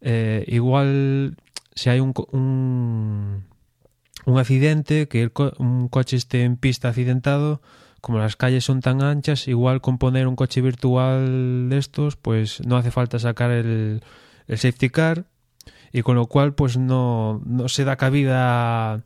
eh, 0.00 0.44
igual 0.46 1.36
si 1.74 1.90
hay 1.90 1.98
un, 1.98 2.14
un, 2.30 3.44
un 4.30 4.38
accidente, 4.38 5.08
que 5.08 5.22
el 5.22 5.32
co- 5.32 5.52
un 5.58 5.88
coche 5.88 6.16
esté 6.16 6.44
en 6.44 6.56
pista 6.56 6.88
accidentado, 6.88 7.60
como 8.00 8.18
las 8.18 8.36
calles 8.36 8.64
son 8.64 8.80
tan 8.80 9.02
anchas, 9.02 9.46
igual 9.48 9.80
con 9.80 9.98
poner 9.98 10.26
un 10.26 10.36
coche 10.36 10.60
virtual 10.62 11.68
de 11.68 11.76
estos, 11.78 12.16
pues 12.16 12.64
no 12.66 12.76
hace 12.76 12.90
falta 12.90 13.18
sacar 13.18 13.50
el, 13.50 14.02
safety 14.48 14.88
car 14.90 15.24
y 15.92 16.02
con 16.02 16.16
lo 16.16 16.26
cual 16.26 16.54
pues 16.54 16.76
no, 16.76 17.40
no 17.44 17.68
se 17.68 17.84
da 17.84 17.96
cabida 17.96 18.94
a 18.94 19.00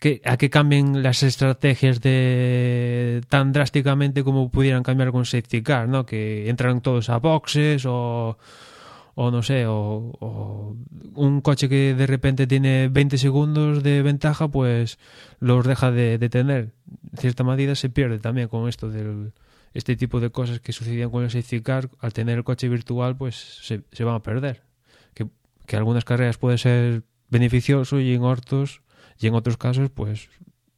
que, 0.00 0.20
a 0.24 0.36
que 0.36 0.50
cambien 0.50 1.02
las 1.02 1.22
estrategias 1.22 2.00
de 2.00 3.22
tan 3.28 3.52
drásticamente 3.52 4.22
como 4.24 4.50
pudieran 4.50 4.82
cambiar 4.82 5.12
con 5.12 5.24
safety 5.24 5.62
car, 5.62 5.88
¿no? 5.88 6.04
Que 6.04 6.50
entran 6.50 6.80
todos 6.82 7.08
a 7.08 7.18
boxes 7.18 7.84
o 7.86 8.36
o 9.18 9.30
no 9.30 9.42
sé, 9.42 9.64
o, 9.66 10.76
un 11.14 11.40
coche 11.40 11.68
que 11.68 11.94
de 11.94 12.06
repente 12.06 12.46
tiene 12.46 12.88
20 12.88 13.16
segundos 13.18 13.82
de 13.82 14.02
ventaja, 14.02 14.48
pues 14.48 14.98
los 15.40 15.66
deja 15.66 15.90
de, 15.90 16.18
de 16.18 16.28
tener. 16.28 16.74
En 17.12 17.18
cierta 17.18 17.42
medida 17.42 17.74
se 17.74 17.88
pierde 17.88 18.18
también 18.18 18.48
con 18.48 18.68
esto 18.68 18.90
del 18.90 19.32
este 19.72 19.96
tipo 19.96 20.20
de 20.20 20.30
cosas 20.30 20.60
que 20.60 20.72
sucedían 20.72 21.10
con 21.10 21.24
el 21.24 21.30
safety 21.30 21.60
car, 21.62 21.88
al 22.00 22.12
tener 22.12 22.36
el 22.38 22.44
coche 22.44 22.68
virtual, 22.68 23.16
pues 23.16 23.34
se, 23.62 23.82
se 23.90 24.04
van 24.04 24.14
a 24.14 24.22
perder. 24.22 24.62
Que, 25.14 25.26
que 25.66 25.76
algunas 25.76 26.04
carreras 26.04 26.38
puede 26.38 26.56
ser 26.58 27.02
beneficioso 27.30 28.00
y 28.00 28.14
en 28.14 28.22
otros, 28.22 28.82
y 29.18 29.26
en 29.26 29.34
otros 29.34 29.56
casos, 29.56 29.90
pues 29.90 30.28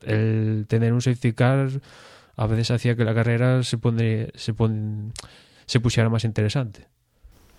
el 0.05 0.66
tener 0.68 0.93
un 0.93 1.03
safety 1.03 1.32
car 1.32 1.68
a 2.36 2.47
veces 2.47 2.70
hacía 2.70 2.95
que 2.97 3.05
la 3.05 3.14
carrera 3.14 3.62
se 3.64 3.78
pone, 3.78 4.30
se 4.34 4.55
pon- 4.55 5.12
se 5.66 5.80
pusiera 5.80 6.09
más 6.09 6.24
interesante. 6.24 6.86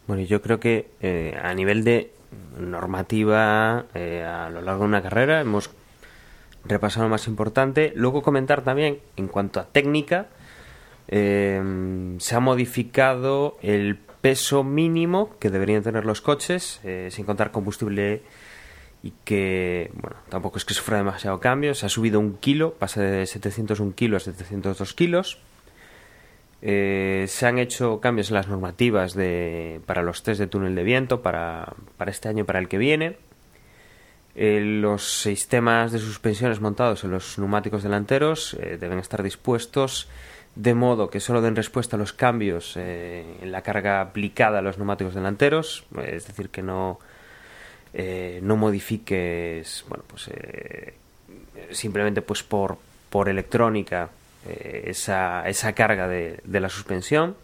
Bueno, 0.09 0.23
yo 0.23 0.41
creo 0.41 0.59
que 0.59 0.89
eh, 1.01 1.37
a 1.39 1.53
nivel 1.53 1.83
de 1.83 2.11
normativa 2.57 3.85
eh, 3.93 4.23
a 4.23 4.49
lo 4.49 4.59
largo 4.63 4.81
de 4.81 4.87
una 4.87 5.03
carrera 5.03 5.39
hemos 5.39 5.69
repasado 6.65 7.03
lo 7.03 7.11
más 7.11 7.27
importante. 7.27 7.93
Luego 7.95 8.23
comentar 8.23 8.63
también 8.63 9.01
en 9.17 9.27
cuanto 9.27 9.59
a 9.59 9.65
técnica, 9.65 10.29
eh, 11.09 11.61
se 12.17 12.35
ha 12.35 12.39
modificado 12.39 13.59
el 13.61 13.97
peso 13.97 14.63
mínimo 14.63 15.37
que 15.37 15.51
deberían 15.51 15.83
tener 15.83 16.05
los 16.05 16.21
coches 16.21 16.81
sin 17.09 17.25
contar 17.25 17.51
combustible 17.51 18.23
y 19.03 19.13
que, 19.23 19.91
bueno, 19.93 20.15
tampoco 20.29 20.57
es 20.57 20.65
que 20.65 20.73
sufra 20.73 20.97
demasiado 20.97 21.39
cambio. 21.39 21.75
Se 21.75 21.85
ha 21.85 21.89
subido 21.89 22.19
un 22.19 22.37
kilo, 22.37 22.73
pasa 22.73 23.03
de 23.03 23.27
701 23.27 23.93
kilos 23.93 24.27
a 24.27 24.33
702 24.33 24.91
kilos. 24.95 25.37
Eh, 26.61 27.25
se 27.27 27.45
han 27.45 27.57
hecho 27.57 27.99
cambios 28.01 28.29
en 28.29 28.35
las 28.35 28.47
normativas 28.47 29.13
de, 29.13 29.81
para 29.85 30.01
los 30.01 30.23
test 30.23 30.39
de 30.39 30.47
túnel 30.47 30.75
de 30.75 30.83
viento 30.83 31.21
para, 31.21 31.73
para 31.97 32.11
este 32.11 32.27
año 32.27 32.41
y 32.41 32.45
para 32.45 32.59
el 32.59 32.67
que 32.67 32.77
viene. 32.77 33.17
Eh, 34.35 34.61
los 34.61 35.21
sistemas 35.21 35.91
de 35.91 35.99
suspensiones 35.99 36.61
montados 36.61 37.03
en 37.03 37.11
los 37.11 37.37
neumáticos 37.39 37.83
delanteros 37.83 38.53
eh, 38.53 38.77
deben 38.79 38.99
estar 38.99 39.21
dispuestos 39.21 40.07
de 40.55 40.73
modo 40.73 41.09
que 41.09 41.19
solo 41.19 41.41
den 41.41 41.57
respuesta 41.57 41.97
a 41.97 41.99
los 41.99 42.13
cambios 42.13 42.75
eh, 42.77 43.25
en 43.41 43.51
la 43.51 43.63
carga 43.63 44.01
aplicada 44.01 44.59
a 44.59 44.61
los 44.61 44.77
neumáticos 44.77 45.15
delanteros, 45.15 45.85
es 46.01 46.27
decir, 46.27 46.49
que 46.49 46.61
no, 46.61 46.99
no 48.41 48.55
modifiques, 48.55 49.83
bueno, 49.87 50.03
pues 50.07 50.29
simplemente 51.71 52.21
pues 52.21 52.41
por, 52.43 52.77
por 53.09 53.29
electrónica 53.29 54.09
eh, 54.47 54.85
esa, 54.87 55.47
esa 55.49 55.73
carga 55.73 56.07
de, 56.07 56.39
de 56.43 56.59
la 56.59 56.69
suspensión. 56.69 57.35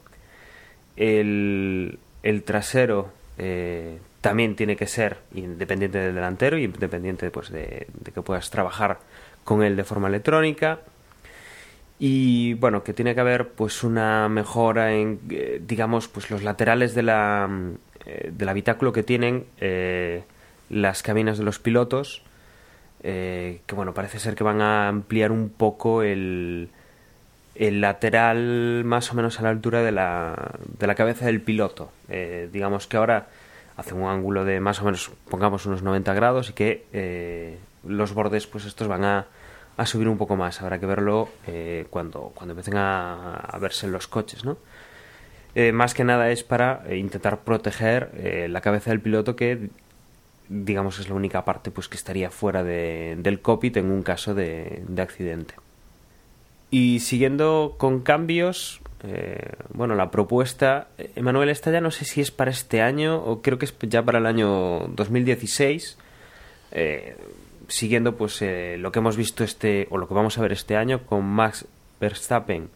El, 0.96 2.00
el 2.24 2.43
trasero 2.43 3.12
eh, 3.38 4.00
también 4.22 4.56
tiene 4.56 4.78
que 4.78 4.88
ser 4.88 5.18
independiente 5.34 5.98
del 5.98 6.16
delantero 6.16 6.58
y 6.58 6.64
independiente 6.64 7.30
pues, 7.32 7.52
de, 7.52 7.88
que 8.14 8.22
puedas 8.22 8.50
trabajar 8.50 9.00
con 9.43 9.62
él 9.62 9.76
de 9.76 9.84
forma 9.84 10.08
electrónica. 10.08 10.80
Y 12.00 12.54
bueno, 12.56 12.84
que 12.84 12.93
tiene 12.93 13.14
que 13.14 13.22
haber 13.22 13.50
pues 13.50 13.84
una 13.84 14.30
mejora 14.30 14.93
en, 14.93 15.20
eh, 15.30 15.62
digamos, 15.66 16.08
pues 16.08 16.32
los 16.32 16.43
laterales 16.43 16.96
de 16.96 17.04
la, 17.04 17.50
del 18.32 18.50
habitáculo 18.50 18.91
que 18.93 19.04
tienen 19.04 19.46
las 20.70 21.04
cabinas 21.04 21.38
de 21.38 21.43
los 21.43 21.60
pilotos. 21.60 22.22
que 23.02 23.62
bueno, 23.74 23.93
parece 23.93 24.20
ser 24.20 24.36
que 24.36 24.43
van 24.43 24.62
a 24.62 24.89
ampliar 24.89 25.32
un 25.32 25.50
poco 25.50 26.04
el, 26.04 26.70
el 27.56 27.82
lateral 27.82 28.84
más 28.86 29.12
o 29.12 29.16
menos 29.16 29.39
a 29.39 29.43
la 29.43 29.49
altura 29.49 29.82
de 29.82 29.91
la, 29.91 30.51
de 30.78 30.88
la 30.88 30.95
cabeza 30.95 31.26
del 31.28 31.41
piloto. 31.41 31.89
Eh, 32.10 32.49
digamos 32.51 32.88
que 32.88 32.97
ahora 32.97 33.28
hace 33.78 33.93
un 33.93 34.08
ángulo 34.08 34.45
de 34.45 34.60
más 34.60 34.82
o 34.82 34.86
menos, 34.86 35.12
pongamos 35.30 35.66
unos 35.66 35.82
90 35.82 36.14
grados 36.14 36.49
y 36.49 36.53
que 36.53 36.86
eh, 36.93 37.58
los 37.88 38.14
bordes 38.14 38.47
pues 38.47 38.66
estos 38.66 38.88
van 38.88 39.03
a, 39.03 39.26
a 39.78 39.86
subir 39.86 40.08
un 40.08 40.18
poco 40.18 40.36
más. 40.36 40.62
Habrá 40.62 40.80
que 40.80 40.86
verlo 40.86 41.30
eh, 41.47 41.86
cuando, 41.89 42.32
cuando 42.36 42.53
empiecen 42.53 42.78
a, 42.78 43.36
a 43.36 43.58
verse 43.60 43.88
los 43.88 44.08
coches, 44.08 44.43
¿no? 44.45 44.58
Eh, 45.56 45.72
más 45.72 45.93
que 45.93 46.03
nada 46.03 46.30
es 46.32 46.43
para 46.43 46.84
intentar 46.93 47.39
proteger 47.39 48.12
eh, 48.18 48.47
la 48.49 48.60
cabeza 48.60 48.89
del 48.89 48.99
piloto 48.99 49.38
que 49.38 49.70
digamos 50.49 50.99
es 50.99 51.08
la 51.08 51.16
única 51.16 51.45
parte 51.45 51.72
pues 51.72 51.88
que 51.88 51.95
estaría 51.95 52.30
fuera 52.30 52.62
de- 52.64 53.16
del 53.20 53.39
cockpit 53.41 53.78
en 53.78 53.89
un 53.89 54.03
caso 54.03 54.36
de, 54.36 54.84
de 54.88 55.01
accidente. 55.01 55.56
Y 56.76 56.99
siguiendo 56.99 57.76
con 57.78 58.01
cambios, 58.01 58.82
eh, 59.01 59.53
bueno, 59.69 59.95
la 59.95 60.11
propuesta, 60.11 60.89
Emanuel, 61.15 61.47
esta 61.47 61.71
ya 61.71 61.80
no 61.80 61.89
sé 61.89 62.03
si 62.03 62.19
es 62.19 62.32
para 62.32 62.51
este 62.51 62.82
año 62.82 63.15
o 63.15 63.41
creo 63.41 63.57
que 63.57 63.63
es 63.63 63.73
ya 63.84 64.03
para 64.03 64.17
el 64.17 64.26
año 64.26 64.86
2016, 64.89 65.97
eh, 66.73 67.15
siguiendo 67.69 68.17
pues 68.17 68.41
eh, 68.41 68.76
lo 68.78 68.91
que 68.91 68.99
hemos 68.99 69.15
visto 69.15 69.45
este, 69.45 69.88
o 69.89 69.97
lo 69.97 70.09
que 70.09 70.15
vamos 70.15 70.38
a 70.38 70.41
ver 70.41 70.51
este 70.51 70.76
año 70.76 71.05
con 71.05 71.23
Max 71.23 71.65
Verstappen 72.01 72.67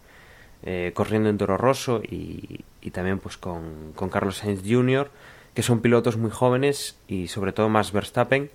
eh, 0.64 0.94
corriendo 0.94 1.28
en 1.28 1.38
Toro 1.38 1.58
Rosso 1.58 2.02
y, 2.02 2.62
y 2.80 2.92
también 2.92 3.20
pues 3.20 3.36
con, 3.36 3.92
con 3.98 4.08
Carlos 4.08 4.38
Sainz 4.38 4.62
Jr., 4.66 5.12
que 5.54 5.62
son 5.62 5.82
pilotos 5.82 6.16
muy 6.16 6.32
jóvenes 6.32 6.98
y 7.10 7.28
sobre 7.28 7.52
todo 7.52 7.68
Max 7.68 7.92
Verstappen, 7.92 8.50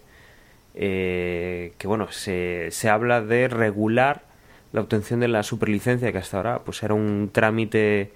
eh, 0.74 1.74
que 1.76 1.86
bueno, 1.86 2.10
se, 2.12 2.70
se 2.70 2.88
habla 2.88 3.20
de 3.20 3.48
regular 3.48 4.32
la 4.74 4.82
obtención 4.82 5.20
de 5.20 5.28
la 5.28 5.42
superlicencia 5.42 6.12
que 6.12 6.18
hasta 6.18 6.36
ahora 6.36 6.58
pues 6.64 6.82
era 6.82 6.92
un 6.92 7.30
trámite 7.32 8.12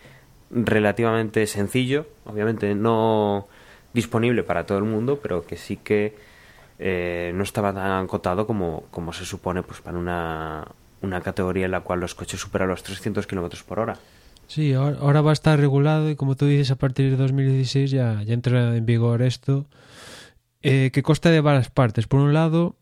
relativamente 0.51 1.47
sencillo, 1.47 2.07
obviamente 2.27 2.75
no 2.75 3.49
disponible 3.95 4.43
para 4.43 4.67
todo 4.67 4.77
el 4.77 4.85
mundo, 4.85 5.21
pero 5.23 5.47
que 5.47 5.57
sí 5.57 5.77
que 5.77 6.17
eh, 6.79 7.33
no 7.35 7.43
estaba 7.43 7.73
tan 7.73 8.05
acotado 8.05 8.47
como, 8.47 8.85
como 8.91 9.15
se 9.15 9.25
supone 9.25 9.63
pues 9.63 9.81
para 9.81 9.99
una 9.99 10.67
una 11.01 11.21
categoría 11.21 11.67
en 11.67 11.71
la 11.71 11.81
cual 11.81 12.01
los 12.01 12.15
coches 12.15 12.41
superan 12.41 12.69
los 12.69 12.83
300 12.83 13.27
kilómetros 13.27 13.63
por 13.63 13.79
hora. 13.81 13.99
Sí, 14.47 14.73
ahora, 14.73 15.21
va 15.21 15.31
a 15.31 15.33
estar 15.35 15.59
regulado 15.59 16.11
y 16.11 16.17
como 16.17 16.35
tú 16.35 16.47
dices, 16.47 16.71
a 16.71 16.77
partir 16.77 17.11
de 17.11 17.17
2016 17.17 17.91
ya, 17.91 18.23
ya 18.23 18.35
entra 18.35 18.77
en 18.77 18.87
vigor 18.87 19.23
esto, 19.23 19.67
eh, 20.63 20.91
que 20.93 21.03
consta 21.03 21.31
de 21.31 21.41
varias 21.41 21.71
partes. 21.71 22.07
Por 22.07 22.21
un 22.21 22.33
lado, 22.33 22.75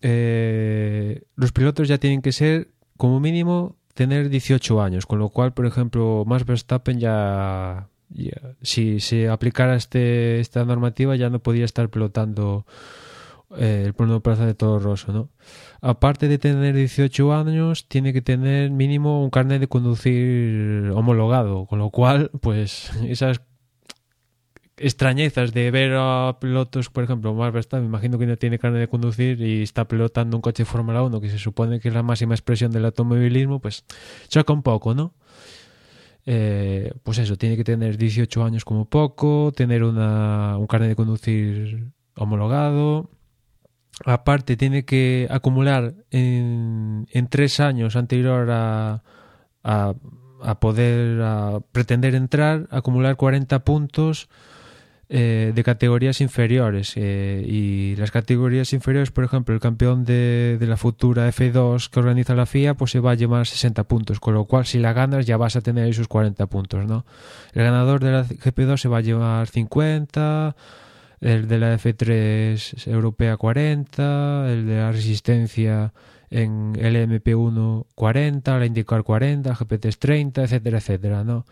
eh, 0.00 1.22
los 1.36 1.52
pilotos 1.52 1.86
ya 1.86 1.98
tienen 1.98 2.22
que 2.22 2.32
ser, 2.32 2.68
como 3.02 3.18
mínimo, 3.18 3.74
tener 3.94 4.28
18 4.28 4.80
años, 4.80 5.06
con 5.06 5.18
lo 5.18 5.28
cual, 5.30 5.52
por 5.52 5.66
ejemplo, 5.66 6.22
Max 6.24 6.46
Verstappen 6.46 7.00
ya, 7.00 7.88
si 8.60 9.00
se 9.00 9.28
aplicara 9.28 9.74
este, 9.74 10.38
esta 10.38 10.64
normativa 10.64 11.16
ya 11.16 11.28
no 11.28 11.40
podía 11.40 11.64
estar 11.64 11.88
pilotando 11.88 12.64
eh, 13.56 13.82
el 13.84 13.94
plano 13.94 14.20
plaza 14.20 14.46
de 14.46 14.54
Toro 14.54 14.78
Rosso, 14.78 15.12
¿no? 15.12 15.30
Aparte 15.80 16.28
de 16.28 16.38
tener 16.38 16.76
18 16.76 17.34
años, 17.34 17.88
tiene 17.88 18.12
que 18.12 18.22
tener 18.22 18.70
mínimo 18.70 19.24
un 19.24 19.30
carnet 19.30 19.58
de 19.58 19.66
conducir 19.66 20.92
homologado, 20.94 21.66
con 21.66 21.80
lo 21.80 21.90
cual, 21.90 22.30
pues, 22.40 22.92
esas 23.08 23.40
extrañezas 24.82 25.52
de 25.52 25.70
ver 25.70 25.92
a 25.96 26.36
pilotos, 26.40 26.90
por 26.90 27.04
ejemplo, 27.04 27.32
Max 27.34 27.52
Verstappen, 27.52 27.84
me 27.84 27.88
imagino 27.88 28.18
que 28.18 28.26
no 28.26 28.36
tiene 28.36 28.58
carnet 28.58 28.80
de 28.80 28.88
conducir 28.88 29.40
y 29.40 29.62
está 29.62 29.86
pilotando 29.86 30.36
un 30.36 30.42
coche 30.42 30.64
Fórmula 30.64 31.02
1 31.02 31.20
que 31.20 31.30
se 31.30 31.38
supone 31.38 31.78
que 31.78 31.88
es 31.88 31.94
la 31.94 32.02
máxima 32.02 32.34
expresión 32.34 32.72
del 32.72 32.84
automovilismo, 32.84 33.60
pues 33.60 33.84
choca 34.28 34.52
un 34.52 34.62
poco, 34.62 34.94
¿no? 34.94 35.14
Eh, 36.26 36.92
pues 37.02 37.18
eso, 37.18 37.36
tiene 37.36 37.56
que 37.56 37.64
tener 37.64 37.96
18 37.96 38.44
años 38.44 38.64
como 38.64 38.84
poco, 38.84 39.52
tener 39.54 39.84
una, 39.84 40.56
un 40.58 40.66
carnet 40.66 40.90
de 40.90 40.96
conducir 40.96 41.92
homologado. 42.16 43.08
Aparte, 44.04 44.56
tiene 44.56 44.84
que 44.84 45.28
acumular 45.30 45.94
en, 46.10 47.06
en 47.12 47.26
tres 47.28 47.60
años 47.60 47.94
anterior 47.94 48.50
a, 48.50 49.02
a, 49.62 49.94
a 50.42 50.60
poder 50.60 51.22
pretender 51.72 52.14
entrar, 52.14 52.66
acumular 52.70 53.16
40 53.16 53.64
puntos 53.64 54.28
eh, 55.14 55.52
de 55.54 55.62
categorías 55.62 56.22
inferiores. 56.22 56.94
Eh, 56.96 57.44
y 57.46 57.96
las 57.96 58.10
categorías 58.10 58.72
inferiores, 58.72 59.10
por 59.10 59.24
ejemplo, 59.24 59.54
el 59.54 59.60
campeón 59.60 60.06
de, 60.06 60.56
de, 60.58 60.66
la 60.66 60.78
futura 60.78 61.28
F2 61.28 61.90
que 61.90 62.00
organiza 62.00 62.34
la 62.34 62.46
FIA, 62.46 62.72
pues 62.72 62.92
se 62.92 63.00
va 63.00 63.10
a 63.10 63.14
llevar 63.14 63.46
60 63.46 63.84
puntos, 63.84 64.20
con 64.20 64.32
lo 64.32 64.46
cual 64.46 64.64
si 64.64 64.78
la 64.78 64.94
ganas 64.94 65.26
ya 65.26 65.36
vas 65.36 65.54
a 65.54 65.60
tener 65.60 65.86
esos 65.86 66.08
40 66.08 66.46
puntos, 66.46 66.86
¿no? 66.86 67.04
El 67.52 67.62
ganador 67.62 68.02
de 68.02 68.10
la 68.10 68.24
GP2 68.24 68.78
se 68.78 68.88
va 68.88 68.98
a 68.98 69.00
llevar 69.02 69.48
50, 69.48 70.56
el 71.20 71.46
de 71.46 71.58
la 71.58 71.74
F3 71.76 72.88
europea 72.90 73.36
40, 73.36 74.50
el 74.50 74.66
de 74.66 74.76
la 74.76 74.92
resistencia 74.92 75.92
en 76.30 76.72
el 76.80 76.96
MP1 76.96 77.84
40, 77.94 78.58
la 78.58 78.64
IndyCar 78.64 79.02
40, 79.02 79.54
GP3 79.54 79.98
30, 79.98 80.44
etcétera, 80.44 80.78
etcétera, 80.78 81.22
¿no? 81.22 81.44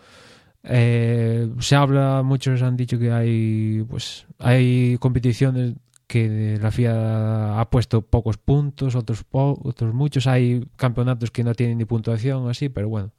Eh, 0.62 1.50
se 1.60 1.76
habla, 1.76 2.22
muchos 2.22 2.62
han 2.62 2.76
dicho 2.76 2.98
que 2.98 3.10
hay, 3.10 3.84
pues, 3.88 4.26
hay 4.38 4.98
competiciones 4.98 5.74
que 6.06 6.58
la 6.60 6.70
FIA 6.70 7.60
ha 7.60 7.70
puesto 7.70 8.02
pocos 8.02 8.36
puntos, 8.36 8.94
otros, 8.96 9.22
po 9.24 9.58
otros 9.62 9.94
muchos, 9.94 10.26
hay 10.26 10.66
campeonatos 10.76 11.30
que 11.30 11.44
no 11.44 11.54
tienen 11.54 11.78
ni 11.78 11.84
puntuación, 11.84 12.48
así, 12.48 12.68
pero 12.68 12.88
bueno, 12.88 13.12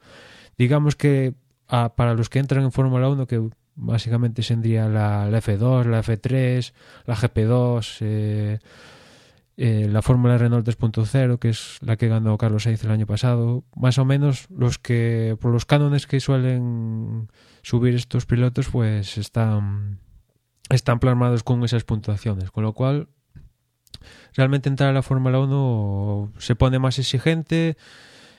digamos 0.57 0.95
que 0.95 1.33
para 1.67 2.13
los 2.15 2.29
que 2.29 2.39
entran 2.39 2.63
en 2.63 2.71
Fórmula 2.73 3.07
1, 3.07 3.27
que 3.27 3.49
básicamente 3.75 4.41
tendría 4.43 4.89
la, 4.89 5.29
la, 5.29 5.41
F2, 5.41 5.85
la 5.85 6.03
F3, 6.03 6.73
la 7.05 7.15
GP2, 7.15 7.97
eh, 8.01 8.59
eh, 9.57 9.87
la 9.89 10.01
Fórmula 10.01 10.37
Renault 10.37 10.67
2.0, 10.67 11.37
que 11.37 11.49
es 11.49 11.77
la 11.81 11.97
que 11.97 12.07
ganó 12.07 12.37
Carlos 12.37 12.63
Sainz 12.63 12.83
el 12.83 12.91
año 12.91 13.05
pasado, 13.05 13.63
más 13.75 13.97
o 13.97 14.05
menos 14.05 14.47
los 14.49 14.79
que, 14.79 15.37
por 15.39 15.51
los 15.51 15.65
cánones 15.65 16.07
que 16.07 16.19
suelen 16.19 17.29
subir 17.61 17.95
estos 17.95 18.25
pilotos, 18.25 18.69
pues 18.69 19.17
están, 19.17 19.99
están 20.69 20.99
plasmados 20.99 21.43
con 21.43 21.63
esas 21.63 21.83
puntuaciones, 21.83 22.49
con 22.51 22.63
lo 22.63 22.73
cual 22.73 23.09
realmente 24.33 24.69
entrar 24.69 24.89
a 24.89 24.93
la 24.93 25.01
Fórmula 25.03 25.39
1 25.39 26.33
se 26.37 26.55
pone 26.55 26.79
más 26.79 26.97
exigente 26.97 27.77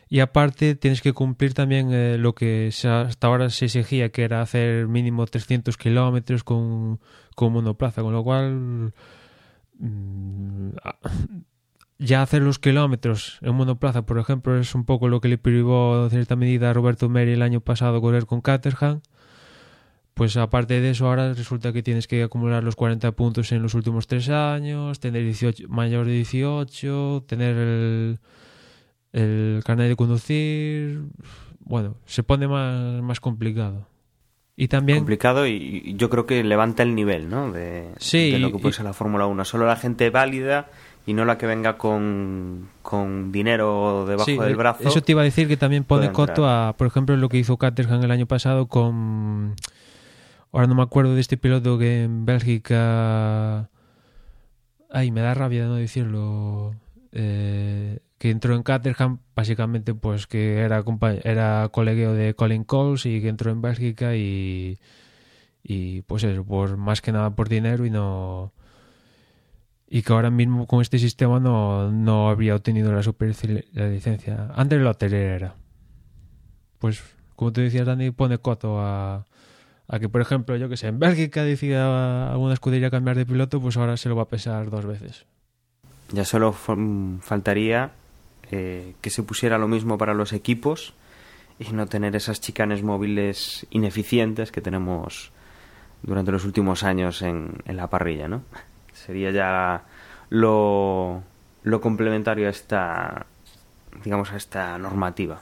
y 0.08 0.20
aparte 0.20 0.74
tienes 0.74 1.00
que 1.00 1.12
cumplir 1.12 1.54
también 1.54 1.92
eh, 1.92 2.18
lo 2.18 2.34
que 2.34 2.68
hasta 2.68 3.26
ahora 3.26 3.48
se 3.50 3.66
exigía, 3.66 4.10
que 4.10 4.24
era 4.24 4.42
hacer 4.42 4.88
mínimo 4.88 5.26
300 5.26 5.76
kilómetros 5.76 6.44
con, 6.44 7.00
con 7.34 7.52
monoplaza, 7.52 8.02
con 8.02 8.12
lo 8.12 8.22
cual 8.22 8.92
ya 11.98 12.22
hacer 12.22 12.42
los 12.42 12.58
kilómetros 12.58 13.38
en 13.42 13.54
monoplaza, 13.54 14.02
por 14.02 14.18
ejemplo, 14.18 14.58
es 14.58 14.74
un 14.74 14.84
poco 14.84 15.08
lo 15.08 15.20
que 15.20 15.28
le 15.28 15.38
privó 15.38 16.04
en 16.04 16.10
cierta 16.10 16.36
medida 16.36 16.70
a 16.70 16.72
Roberto 16.72 17.08
Meri 17.08 17.32
el 17.32 17.42
año 17.42 17.60
pasado 17.60 18.00
correr 18.00 18.26
con 18.26 18.40
Caterham. 18.40 19.00
Pues 20.14 20.36
aparte 20.36 20.80
de 20.80 20.90
eso, 20.90 21.06
ahora 21.06 21.32
resulta 21.32 21.72
que 21.72 21.82
tienes 21.82 22.06
que 22.06 22.22
acumular 22.22 22.62
los 22.62 22.76
40 22.76 23.12
puntos 23.12 23.50
en 23.50 23.62
los 23.62 23.74
últimos 23.74 24.06
tres 24.06 24.28
años, 24.28 25.00
tener 25.00 25.24
18, 25.24 25.68
mayor 25.68 26.06
de 26.06 26.12
18, 26.12 27.24
tener 27.26 27.56
el, 27.56 28.18
el 29.12 29.62
carnet 29.64 29.88
de 29.88 29.96
conducir. 29.96 31.02
Bueno, 31.60 31.96
se 32.04 32.22
pone 32.22 32.46
más 32.46 33.20
complicado. 33.20 33.86
Y 34.62 34.68
también... 34.68 34.98
complicado 34.98 35.44
y 35.44 35.94
yo 35.96 36.08
creo 36.08 36.24
que 36.24 36.44
levanta 36.44 36.84
el 36.84 36.94
nivel 36.94 37.28
¿no? 37.28 37.50
de, 37.50 37.88
sí, 37.98 38.30
de 38.30 38.38
lo 38.38 38.52
que 38.52 38.58
puede 38.58 38.72
ser 38.72 38.84
la 38.84 38.92
Fórmula 38.92 39.26
1. 39.26 39.44
Solo 39.44 39.66
la 39.66 39.74
gente 39.74 40.08
válida 40.10 40.68
y 41.04 41.14
no 41.14 41.24
la 41.24 41.36
que 41.36 41.46
venga 41.46 41.76
con, 41.76 42.68
con 42.80 43.32
dinero 43.32 44.06
debajo 44.06 44.24
sí, 44.24 44.38
del 44.38 44.54
brazo. 44.54 44.88
Eso 44.88 45.00
te 45.00 45.10
iba 45.10 45.22
a 45.22 45.24
decir 45.24 45.48
que 45.48 45.56
también 45.56 45.82
pone 45.82 46.12
coto 46.12 46.48
a, 46.48 46.76
por 46.78 46.86
ejemplo, 46.86 47.16
lo 47.16 47.28
que 47.28 47.38
hizo 47.38 47.56
Caterham 47.56 48.04
el 48.04 48.12
año 48.12 48.26
pasado 48.26 48.68
con... 48.68 49.56
Ahora 50.52 50.68
no 50.68 50.76
me 50.76 50.82
acuerdo 50.82 51.16
de 51.16 51.22
este 51.22 51.36
piloto 51.36 51.76
que 51.76 52.04
en 52.04 52.24
Bélgica... 52.24 53.68
Ay, 54.92 55.10
me 55.10 55.22
da 55.22 55.34
rabia 55.34 55.64
no 55.64 55.74
decirlo. 55.74 56.76
Eh, 57.10 57.98
que 58.22 58.30
entró 58.30 58.54
en 58.54 58.62
Caterham 58.62 59.18
básicamente 59.34 59.94
pues 59.94 60.28
que 60.28 60.60
era 60.60 60.84
era 61.24 61.68
colegueo 61.72 62.12
de 62.12 62.34
Colin 62.34 62.62
Coles 62.62 63.04
y 63.04 63.20
que 63.20 63.26
entró 63.26 63.50
en 63.50 63.60
Bélgica 63.60 64.14
y 64.14 64.78
y 65.64 66.02
pues 66.02 66.22
eso, 66.22 66.44
por 66.44 66.76
más 66.76 67.00
que 67.00 67.10
nada 67.10 67.34
por 67.34 67.48
dinero 67.48 67.84
y 67.84 67.90
no 67.90 68.52
y 69.88 70.02
que 70.02 70.12
ahora 70.12 70.30
mismo 70.30 70.68
con 70.68 70.82
este 70.82 71.00
sistema 71.00 71.40
no, 71.40 71.90
no 71.90 72.28
habría 72.28 72.54
obtenido 72.54 72.92
la 72.92 73.02
super 73.02 73.34
la 73.72 73.88
licencia. 73.88 74.52
André 74.54 74.78
Lotterer 74.78 75.32
era. 75.32 75.56
Pues 76.78 77.02
como 77.34 77.52
te 77.52 77.62
decías 77.62 77.86
Dani 77.86 78.12
pone 78.12 78.38
coto 78.38 78.78
a 78.78 79.26
a 79.88 79.98
que 79.98 80.08
por 80.08 80.20
ejemplo 80.20 80.54
yo 80.56 80.68
que 80.68 80.76
sé 80.76 80.86
en 80.86 81.00
Bélgica 81.00 81.42
decida 81.42 82.30
alguna 82.30 82.54
escudería 82.54 82.88
cambiar 82.88 83.16
de 83.16 83.26
piloto 83.26 83.60
pues 83.60 83.76
ahora 83.76 83.96
se 83.96 84.08
lo 84.08 84.14
va 84.14 84.22
a 84.22 84.28
pesar 84.28 84.70
dos 84.70 84.86
veces. 84.86 85.26
Ya 86.12 86.24
solo 86.24 86.52
faltaría 86.52 87.90
que 88.52 89.10
se 89.10 89.22
pusiera 89.22 89.56
lo 89.56 89.66
mismo 89.66 89.96
para 89.96 90.12
los 90.12 90.34
equipos 90.34 90.92
y 91.58 91.72
no 91.72 91.86
tener 91.86 92.14
esas 92.16 92.40
chicanes 92.40 92.82
móviles 92.82 93.66
ineficientes 93.70 94.52
que 94.52 94.60
tenemos 94.60 95.32
durante 96.02 96.32
los 96.32 96.44
últimos 96.44 96.82
años 96.82 97.22
en, 97.22 97.62
en 97.64 97.76
la 97.76 97.88
parrilla, 97.88 98.28
¿no? 98.28 98.42
Sería 98.92 99.30
ya 99.30 99.84
lo, 100.28 101.22
lo 101.62 101.80
complementario 101.80 102.46
a 102.46 102.50
esta, 102.50 103.26
digamos, 104.04 104.32
a 104.32 104.36
esta 104.36 104.76
normativa. 104.78 105.40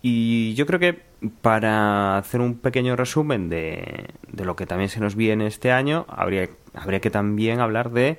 Y 0.00 0.54
yo 0.54 0.64
creo 0.66 0.78
que 0.78 1.02
para 1.42 2.16
hacer 2.16 2.40
un 2.40 2.58
pequeño 2.58 2.96
resumen 2.96 3.50
de, 3.50 4.06
de 4.32 4.44
lo 4.44 4.56
que 4.56 4.64
también 4.64 4.88
se 4.88 5.00
nos 5.00 5.14
viene 5.14 5.46
este 5.46 5.72
año, 5.72 6.06
habría, 6.08 6.48
habría 6.74 7.00
que 7.00 7.10
también 7.10 7.60
hablar 7.60 7.90
de 7.90 8.18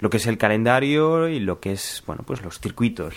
lo 0.00 0.10
que 0.10 0.16
es 0.16 0.26
el 0.26 0.38
calendario 0.38 1.28
y 1.28 1.40
lo 1.40 1.60
que 1.60 1.72
es, 1.72 2.02
bueno, 2.06 2.24
pues 2.26 2.42
los 2.42 2.58
circuitos. 2.58 3.14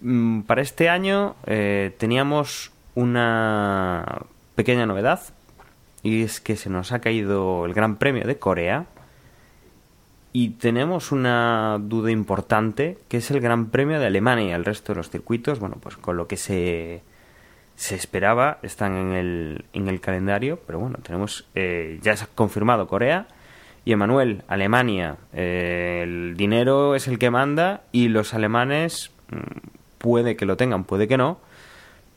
Mm, 0.00 0.42
para 0.42 0.62
este 0.62 0.88
año 0.88 1.36
eh, 1.46 1.94
teníamos 1.98 2.72
una 2.94 4.22
pequeña 4.54 4.86
novedad 4.86 5.20
y 6.02 6.22
es 6.22 6.40
que 6.40 6.56
se 6.56 6.70
nos 6.70 6.92
ha 6.92 7.00
caído 7.00 7.66
el 7.66 7.74
Gran 7.74 7.96
Premio 7.96 8.26
de 8.26 8.38
Corea 8.38 8.86
y 10.32 10.50
tenemos 10.50 11.12
una 11.12 11.78
duda 11.80 12.10
importante 12.10 12.98
que 13.08 13.18
es 13.18 13.30
el 13.30 13.40
Gran 13.40 13.70
Premio 13.70 13.98
de 13.98 14.06
Alemania. 14.06 14.56
El 14.56 14.64
resto 14.64 14.92
de 14.92 14.98
los 14.98 15.10
circuitos, 15.10 15.58
bueno, 15.58 15.76
pues 15.80 15.96
con 15.96 16.16
lo 16.16 16.28
que 16.28 16.36
se, 16.36 17.02
se 17.74 17.94
esperaba 17.96 18.58
están 18.62 18.96
en 18.96 19.12
el, 19.12 19.64
en 19.72 19.88
el 19.88 20.00
calendario, 20.00 20.60
pero 20.66 20.78
bueno, 20.78 20.98
tenemos 21.02 21.48
eh, 21.54 21.98
ya 22.02 22.16
se 22.16 22.24
ha 22.24 22.28
confirmado 22.28 22.86
Corea 22.86 23.26
y 23.84 23.92
Emanuel, 23.92 24.42
Alemania, 24.48 25.16
eh, 25.32 26.00
el 26.02 26.36
dinero 26.36 26.94
es 26.94 27.08
el 27.08 27.18
que 27.18 27.30
manda 27.30 27.82
y 27.92 28.08
los 28.08 28.34
alemanes 28.34 29.10
mm, 29.30 29.68
puede 29.98 30.36
que 30.36 30.46
lo 30.46 30.56
tengan, 30.56 30.84
puede 30.84 31.06
que 31.06 31.16
no, 31.16 31.38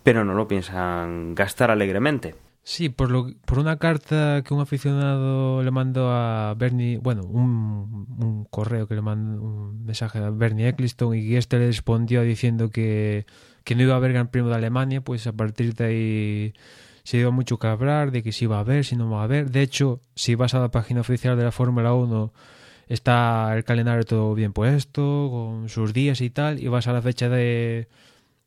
pero 0.03 0.23
no 0.23 0.33
lo 0.33 0.47
piensan 0.47 1.35
gastar 1.35 1.71
alegremente. 1.71 2.35
Sí, 2.63 2.89
por, 2.89 3.11
lo, 3.11 3.27
por 3.45 3.59
una 3.59 3.77
carta 3.77 4.43
que 4.45 4.53
un 4.53 4.59
aficionado 4.59 5.63
le 5.63 5.71
mandó 5.71 6.11
a 6.11 6.53
Bernie, 6.57 6.97
bueno, 6.97 7.23
un, 7.23 8.07
un 8.19 8.45
correo 8.49 8.87
que 8.87 8.95
le 8.95 9.01
mandó 9.01 9.41
un 9.41 9.85
mensaje 9.85 10.19
a 10.19 10.29
Bernie 10.31 10.67
Eccleston 10.67 11.15
y 11.15 11.37
este 11.37 11.59
le 11.59 11.67
respondió 11.67 12.23
diciendo 12.23 12.69
que, 12.69 13.25
que 13.63 13.75
no 13.75 13.83
iba 13.83 13.93
a 13.93 13.97
haber 13.97 14.11
Gran 14.11 14.27
Premio 14.27 14.49
de 14.49 14.55
Alemania, 14.57 14.99
pues 14.99 15.27
a 15.27 15.31
partir 15.31 15.75
de 15.75 15.85
ahí 15.85 16.53
se 17.07 17.15
dio 17.15 17.31
mucho 17.31 17.57
que 17.57 17.67
hablar 17.67 18.11
de 18.11 18.21
que 18.21 18.33
si 18.33 18.47
va 18.47 18.57
a 18.57 18.59
haber, 18.59 18.83
si 18.83 18.97
no 18.97 19.09
va 19.09 19.21
a 19.21 19.23
haber. 19.23 19.49
De 19.49 19.61
hecho, 19.61 20.01
si 20.13 20.35
vas 20.35 20.53
a 20.55 20.59
la 20.59 20.71
página 20.71 20.99
oficial 20.99 21.37
de 21.37 21.45
la 21.45 21.53
Fórmula 21.53 21.93
1, 21.93 22.33
está 22.89 23.55
el 23.55 23.63
calendario 23.63 24.03
todo 24.03 24.33
bien 24.35 24.51
puesto, 24.51 25.29
con 25.31 25.69
sus 25.69 25.93
días 25.93 26.19
y 26.19 26.29
tal, 26.29 26.61
y 26.61 26.67
vas 26.67 26.85
a 26.87 26.91
la 26.91 27.01
fecha 27.01 27.29
de, 27.29 27.87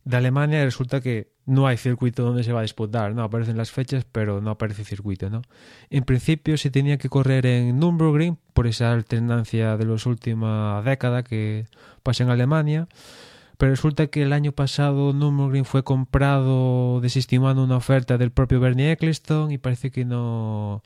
de 0.05 0.17
Alemania 0.19 0.61
y 0.61 0.65
resulta 0.67 1.01
que 1.01 1.33
no 1.47 1.69
hay 1.69 1.79
circuito 1.79 2.23
donde 2.23 2.45
se 2.45 2.53
va 2.53 2.59
a 2.59 2.63
disputar, 2.63 3.15
no 3.15 3.23
aparecen 3.23 3.57
las 3.57 3.71
fechas, 3.71 4.05
pero 4.13 4.43
no 4.43 4.51
aparece 4.51 4.85
circuito, 4.85 5.31
¿no? 5.31 5.41
En 5.89 6.05
principio 6.05 6.59
se 6.59 6.71
tenía 6.71 6.99
que 6.99 7.09
correr 7.09 7.47
en 7.47 7.81
Nürburgring 7.81 8.37
por 8.53 8.67
esa 8.67 8.93
alternancia 8.93 9.79
de 9.79 9.87
los 9.87 10.05
última 10.05 10.83
década 10.85 11.23
que 11.23 11.65
pasa 12.03 12.25
en 12.25 12.29
Alemania, 12.29 12.89
pero 13.61 13.73
resulta 13.73 14.07
que 14.07 14.23
el 14.23 14.33
año 14.33 14.53
pasado 14.53 15.13
Nürburgring 15.13 15.67
fue 15.67 15.85
comprado 15.85 17.03
desestimando 17.03 17.63
una 17.63 17.77
oferta 17.77 18.17
del 18.17 18.31
propio 18.31 18.59
Bernie 18.59 18.91
Eccleston 18.93 19.53
y 19.53 19.59
parece 19.59 19.91
que 19.91 20.07
no 20.07 20.83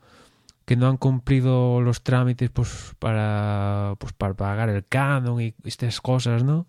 que 0.65 0.75
no 0.75 0.89
han 0.89 0.97
cumplido 0.97 1.79
los 1.79 2.03
trámites 2.03 2.49
pues 2.49 2.93
para 2.99 3.95
pues 3.97 4.11
para 4.11 4.33
pagar 4.33 4.67
el 4.67 4.85
canon 4.85 5.41
y 5.41 5.55
estas 5.63 6.01
cosas, 6.01 6.43
¿no? 6.43 6.67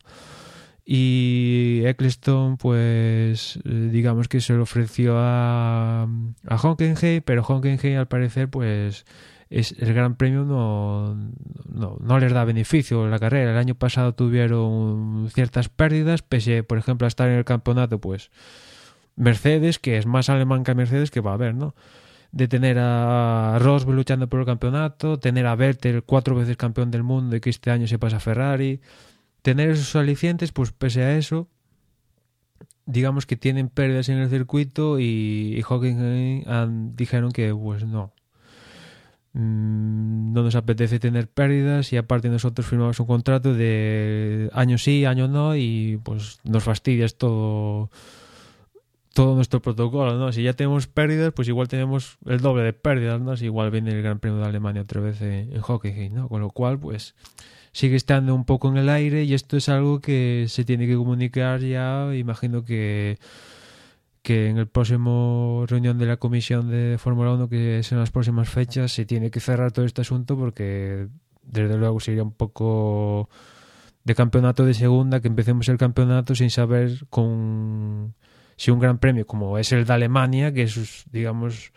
y 0.84 1.82
Eccleston 1.84 2.57
pues 2.57 3.59
digamos 3.64 4.28
que 4.28 4.40
se 4.40 4.52
lo 4.52 4.62
ofreció 4.62 5.16
a, 5.18 6.04
a 6.46 6.57
Hockenheim 6.57 7.20
pero 7.24 7.42
Hockenheim 7.42 7.98
al 7.98 8.07
parecer 8.07 8.48
pues 8.48 9.04
es, 9.49 9.72
el 9.78 9.94
Gran 9.94 10.16
Premio 10.16 10.44
no, 10.44 11.14
no, 11.72 11.97
no, 12.01 12.18
les 12.18 12.32
da 12.32 12.44
beneficio 12.44 13.05
en 13.05 13.11
la 13.11 13.18
carrera. 13.18 13.53
El 13.53 13.59
año 13.59 13.74
pasado 13.74 14.14
tuvieron 14.14 15.28
ciertas 15.32 15.68
pérdidas, 15.68 16.22
pese, 16.22 16.64
por 16.64 16.78
ejemplo, 16.78 17.07
a 17.07 17.09
estar 17.09 17.28
en 17.28 17.36
el 17.36 17.44
campeonato, 17.44 18.01
pues 18.01 18.30
Mercedes, 19.14 19.78
que 19.78 19.99
es 19.99 20.07
más 20.07 20.28
alemán 20.28 20.64
que 20.64 20.74
Mercedes, 20.74 21.11
que 21.11 21.20
va 21.20 21.32
a 21.32 21.34
haber, 21.34 21.55
¿no? 21.55 21.74
De 22.32 22.49
tener 22.49 22.78
a 22.78 23.59
Rosberg 23.61 23.97
luchando 23.97 24.28
por 24.28 24.40
el 24.40 24.47
campeonato, 24.47 25.18
tener 25.18 25.47
a 25.47 25.55
Vettel 25.55 26.03
cuatro 26.03 26.34
veces 26.34 26.57
campeón 26.57 26.90
del 26.90 27.03
mundo 27.03 27.36
y 27.36 27.40
que 27.40 27.51
este 27.51 27.70
año 27.70 27.86
se 27.86 27.99
pasa 27.99 28.16
a 28.16 28.20
Ferrari, 28.20 28.80
tener 29.42 29.70
esos 29.70 29.94
alicientes, 29.97 30.53
pues 30.53 30.72
pese 30.72 31.03
a 31.03 31.16
eso, 31.16 31.49
digamos 32.84 33.26
que 33.26 33.36
tienen 33.36 33.68
pérdidas 33.68 34.09
en 34.09 34.18
el 34.18 34.28
circuito 34.28 34.99
y, 34.99 35.55
y 35.57 35.62
Hockenheim 35.62 36.94
dijeron 36.97 37.30
que 37.32 37.55
pues 37.55 37.84
no, 37.84 38.12
no 39.37 40.43
nos 40.43 40.55
apetece 40.55 40.99
tener 40.99 41.28
pérdidas 41.28 41.93
y 41.93 41.99
aparte 41.99 42.30
nosotros 42.30 42.66
firmamos 42.66 42.99
un 43.01 43.07
contrato 43.07 43.53
de 43.53 44.49
año 44.55 44.78
sí, 44.78 45.05
año 45.05 45.28
no 45.28 45.57
y 45.57 46.01
pues 46.03 46.41
nos 46.45 46.64
fastidias 46.64 47.16
todo 47.16 47.91
todo 49.12 49.34
nuestro 49.34 49.62
protocolo, 49.62 50.18
¿no? 50.18 50.30
Si 50.30 50.43
ya 50.43 50.53
tenemos 50.53 50.87
pérdidas, 50.87 51.32
pues 51.34 51.49
igual 51.49 51.68
tenemos 51.68 52.18
el 52.26 52.41
doble 52.41 52.64
de 52.64 52.74
pérdidas, 52.74 53.18
¿no? 53.18 53.34
Si 53.37 53.47
igual 53.47 53.70
viene 53.70 53.91
el 53.91 54.03
Gran 54.03 54.18
Premio 54.18 54.41
de 54.41 54.47
Alemania 54.47 54.82
otra 54.82 55.01
vez 55.01 55.22
en, 55.22 55.59
Hockenheim, 55.59 56.12
¿no? 56.12 56.28
Con 56.28 56.43
lo 56.43 56.51
cual, 56.51 56.78
pues 56.78 57.14
sigue 57.72 57.97
estando 57.97 58.34
un 58.34 58.45
poco 58.45 58.68
en 58.68 58.76
el 58.76 58.91
aire 58.91 59.24
y 59.24 59.32
esto 59.32 59.57
es 59.57 59.70
algo 59.70 60.01
que 60.01 60.47
se 60.49 60.64
tiene 60.64 60.87
que 60.87 60.97
comunicar 60.97 61.61
ya, 61.61 62.14
imagino 62.14 62.64
que 62.64 63.18
que 64.27 64.49
en 64.49 64.59
el 64.59 64.66
próximo 64.66 65.66
reunión 65.68 65.99
de 65.99 66.07
la 66.07 66.16
comisión 66.16 66.68
de 66.68 66.97
Fórmula 66.99 67.33
1 67.35 67.49
que 67.49 67.79
es 67.79 67.93
en 67.93 68.01
las 68.01 68.11
próximas 68.11 68.49
fechas 68.49 68.91
se 68.91 69.07
tiene 69.07 69.31
que 69.31 69.39
cerrar 69.39 69.70
todo 69.70 69.85
este 69.85 70.01
asunto 70.01 70.37
porque 70.37 71.07
desde 71.45 71.77
luego 71.77 72.01
sería 72.01 72.24
un 72.24 72.33
poco 72.33 73.31
de 74.03 74.16
campeonato 74.16 74.64
de 74.64 74.74
segunda 74.74 75.20
que 75.20 75.29
empecemos 75.29 75.68
el 75.68 75.79
campeonato 75.79 76.35
sin 76.35 76.51
saber 76.51 77.07
con 77.09 78.16
si 78.57 78.72
un 78.72 78.81
gran 78.81 78.99
premio 78.99 79.29
como 79.29 79.59
es 79.59 79.70
el 79.70 79.85
de 79.85 79.93
Alemania 79.93 80.53
que 80.53 80.62
es 80.62 81.05
digamos 81.12 81.72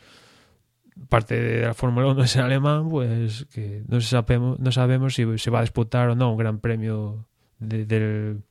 parte 1.08 1.40
de 1.40 1.68
la 1.68 1.76
Fórmula 1.76 2.08
1 2.08 2.24
es 2.24 2.36
alemán, 2.36 2.90
pues 2.90 3.46
que 3.54 3.84
no 3.88 4.02
sabemos, 4.02 4.60
no 4.60 4.72
sabemos 4.72 5.14
si 5.14 5.38
se 5.38 5.52
va 5.52 5.60
a 5.60 5.62
disputar 5.62 6.10
o 6.10 6.16
no 6.16 6.32
un 6.32 6.38
gran 6.38 6.60
premio 6.60 7.28
de, 7.60 7.86
del, 7.86 8.42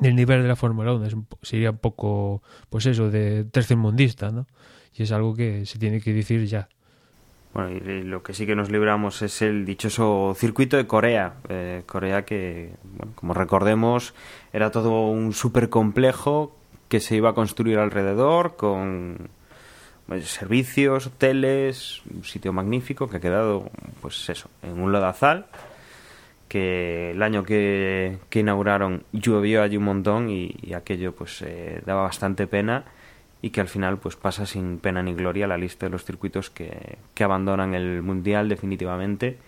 del, 0.00 0.16
nivel 0.16 0.42
de 0.42 0.48
la 0.48 0.56
Fórmula 0.56 0.92
1. 0.92 1.06
Es 1.06 1.16
sería 1.42 1.70
un 1.70 1.78
poco, 1.78 2.42
pues 2.70 2.86
eso, 2.86 3.10
de 3.10 3.44
tercermundista, 3.44 4.30
¿no? 4.30 4.46
Y 4.94 5.02
es 5.02 5.12
algo 5.12 5.34
que 5.34 5.66
se 5.66 5.78
tiene 5.78 6.00
que 6.00 6.12
decir 6.12 6.44
ya. 6.46 6.68
Bueno, 7.54 7.70
y 7.70 8.02
lo 8.02 8.22
que 8.22 8.34
sí 8.34 8.46
que 8.46 8.54
nos 8.54 8.70
libramos 8.70 9.22
es 9.22 9.42
el 9.42 9.64
dichoso 9.64 10.34
circuito 10.36 10.76
de 10.76 10.86
Corea. 10.86 11.34
Eh, 11.48 11.82
Corea 11.86 12.24
que, 12.24 12.74
bueno, 12.84 13.12
como 13.14 13.34
recordemos, 13.34 14.14
era 14.52 14.70
todo 14.70 15.08
un 15.08 15.32
súper 15.32 15.68
complejo 15.68 16.54
que 16.88 17.00
se 17.00 17.16
iba 17.16 17.30
a 17.30 17.34
construir 17.34 17.78
alrededor 17.78 18.56
con 18.56 19.28
pues, 20.06 20.28
servicios, 20.28 21.06
hoteles, 21.06 22.02
un 22.14 22.24
sitio 22.24 22.52
magnífico 22.52 23.08
que 23.08 23.18
ha 23.18 23.20
quedado, 23.20 23.70
pues 24.00 24.28
eso, 24.28 24.48
en 24.62 24.80
un 24.80 24.92
lodazal, 24.92 25.46
que 26.48 27.12
el 27.12 27.22
año 27.22 27.44
que, 27.44 28.18
que 28.30 28.40
inauguraron 28.40 29.04
llovió 29.12 29.62
allí 29.62 29.76
un 29.76 29.84
montón 29.84 30.30
y, 30.30 30.72
aquello 30.74 31.14
pues 31.14 31.42
eh, 31.42 31.82
daba 31.86 32.02
bastante 32.02 32.46
pena 32.46 32.84
y 33.40 33.50
que 33.50 33.60
al 33.60 33.68
final 33.68 33.98
pues 33.98 34.16
pasa 34.16 34.46
sin 34.46 34.78
pena 34.78 35.02
ni 35.02 35.14
gloria 35.14 35.46
la 35.46 35.58
lista 35.58 35.86
de 35.86 35.90
los 35.90 36.04
circuitos 36.04 36.50
que, 36.50 36.98
que 37.14 37.24
abandonan 37.24 37.74
el 37.74 38.02
mundial 38.02 38.48
definitivamente 38.48 39.38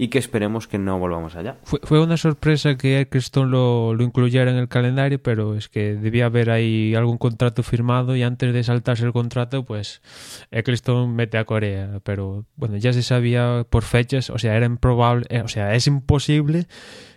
y 0.00 0.08
que 0.08 0.18
esperemos 0.18 0.66
que 0.66 0.78
no 0.78 0.98
volvamos 0.98 1.36
allá. 1.36 1.58
Fue, 1.62 2.00
una 2.00 2.16
sorpresa 2.16 2.78
que 2.78 3.00
Eccleston 3.00 3.50
lo, 3.50 3.92
lo, 3.92 4.02
incluyera 4.02 4.50
en 4.50 4.56
el 4.56 4.66
calendario, 4.66 5.22
pero 5.22 5.56
es 5.56 5.68
que 5.68 5.94
debía 5.94 6.24
haber 6.24 6.48
ahí 6.48 6.94
algún 6.94 7.18
contrato 7.18 7.62
firmado 7.62 8.16
y 8.16 8.22
antes 8.22 8.54
de 8.54 8.64
saltarse 8.64 9.04
el 9.04 9.12
contrato, 9.12 9.62
pues 9.66 10.00
Eccleston 10.52 11.14
mete 11.14 11.36
a 11.36 11.44
Corea. 11.44 12.00
Pero 12.02 12.46
bueno, 12.56 12.78
ya 12.78 12.94
se 12.94 13.02
sabía 13.02 13.66
por 13.68 13.82
fechas, 13.82 14.30
o 14.30 14.38
sea, 14.38 14.56
era 14.56 14.64
improbable, 14.64 15.26
eh, 15.28 15.42
o 15.42 15.48
sea, 15.48 15.74
es 15.74 15.86
imposible 15.86 16.66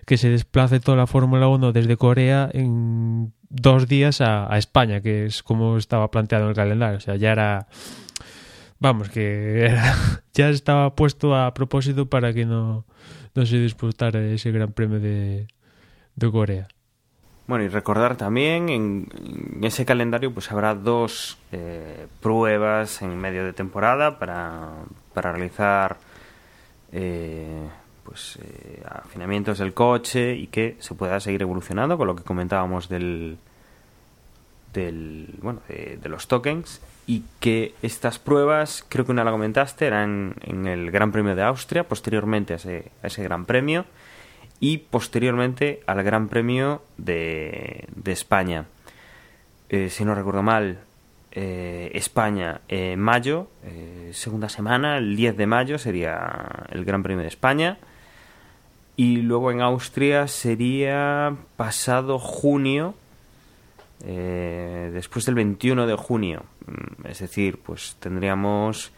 que 0.06 0.18
se 0.18 0.28
desplace 0.28 0.82
toda 0.82 0.98
la 0.98 1.08
Fórmula 1.08 1.48
1 1.48 1.72
desde 1.72 1.96
Corea 1.96 2.50
en 2.52 3.32
dos 3.48 3.88
días 3.88 4.20
a, 4.20 4.54
a 4.54 4.58
España, 4.58 5.00
que 5.00 5.26
es 5.28 5.42
como 5.42 5.78
estaba 5.78 6.12
planteado 6.12 6.44
en 6.44 6.50
el 6.50 6.56
calendario. 6.58 6.98
O 6.98 7.02
sea, 7.02 7.16
ya 7.16 7.32
era 7.32 7.70
vamos, 8.84 9.10
que 9.10 9.74
ya 10.34 10.50
estaba 10.50 10.94
puesto 10.94 11.36
a 11.36 11.54
propósito 11.54 12.08
para 12.08 12.34
que 12.34 12.46
no, 12.46 12.86
no 13.34 13.46
se 13.46 13.58
disputara 13.58 14.20
ese 14.22 14.52
Gran 14.52 14.74
Premio 14.74 15.00
de, 15.00 15.48
de 16.16 16.32
Corea. 16.32 16.68
Bueno, 17.48 17.64
y 17.64 17.70
recordar 17.70 18.18
también 18.18 18.70
en, 18.70 19.08
ese 19.62 19.86
calendario 19.86 20.34
pues 20.34 20.52
habrá 20.52 20.76
dos 20.76 21.38
eh, 21.52 22.08
pruebas 22.22 23.02
en 23.02 23.18
medio 23.18 23.46
de 23.46 23.54
temporada 23.54 24.20
para, 24.20 24.72
para 25.14 25.32
realizar 25.32 25.98
eh, 26.92 27.68
pues 28.04 28.38
eh, 28.42 28.84
afinamientos 28.86 29.60
del 29.60 29.74
coche 29.74 30.36
y 30.36 30.48
que 30.48 30.76
se 30.80 30.94
pueda 30.94 31.20
seguir 31.22 31.42
evolucionando 31.42 31.98
con 31.98 32.08
lo 32.08 32.16
que 32.16 32.24
comentábamos 32.24 32.90
del 32.90 33.38
del 34.74 35.36
bueno 35.42 35.62
de 35.68 36.10
los 36.10 36.28
tokens 36.28 36.82
y 37.06 37.24
que 37.40 37.76
estas 37.82 38.20
pruebas, 38.20 38.86
creo 38.88 39.06
que 39.06 39.12
una 39.12 39.24
la 39.24 39.32
comentaste, 39.32 39.86
eran 39.86 40.36
en 40.42 40.68
el 40.68 40.92
Gran 40.92 41.12
Premio 41.12 41.36
de 41.36 41.44
Austria, 41.44 41.88
posteriormente 41.88 42.54
a 42.54 42.56
ese, 42.58 42.92
a 43.02 43.08
ese 43.08 43.24
Gran 43.24 43.46
Premio, 43.46 43.86
y 44.60 44.78
posteriormente 44.78 45.82
al 45.88 46.04
Gran 46.04 46.30
Premio 46.30 46.82
de, 46.98 47.88
de 47.96 48.12
España. 48.12 48.66
Eh, 49.70 49.90
si 49.90 50.06
no 50.06 50.16
recuerdo 50.16 50.44
mal, 50.44 50.80
eh, 51.36 51.90
España 51.96 52.62
en 52.68 53.00
mayo, 53.00 53.48
eh, 53.64 54.12
segunda 54.14 54.50
semana, 54.50 55.00
el 55.00 55.16
10 55.16 55.36
de 55.36 55.48
mayo 55.48 55.80
sería 55.80 56.68
el 56.70 56.86
Gran 56.86 57.02
Premio 57.02 57.24
de 57.24 57.28
España. 57.28 57.80
Y 58.96 59.18
luego 59.18 59.50
en 59.50 59.62
Austria 59.62 60.28
sería 60.28 61.36
pasado 61.58 62.20
junio, 62.20 62.94
eh, 64.06 64.92
después 64.94 65.26
del 65.26 65.36
21 65.36 65.88
de 65.88 65.96
junio. 65.96 66.44
Mm, 66.68 67.08
es 67.08 67.20
decir, 67.20 67.60
pues 67.64 67.96
tendríamos 68.00 68.92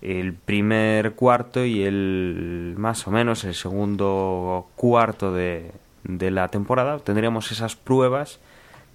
el 0.00 0.34
primer 0.34 1.12
cuarto 1.12 1.64
y 1.64 1.82
el 1.82 2.74
más 2.76 3.06
o 3.06 3.10
menos 3.10 3.44
el 3.44 3.54
segundo 3.54 4.68
cuarto 4.76 5.32
de, 5.32 5.72
la 6.04 6.48
temporada. 6.48 6.98
Tendríamos 6.98 7.50
esas 7.52 7.76
pruebas 7.76 8.38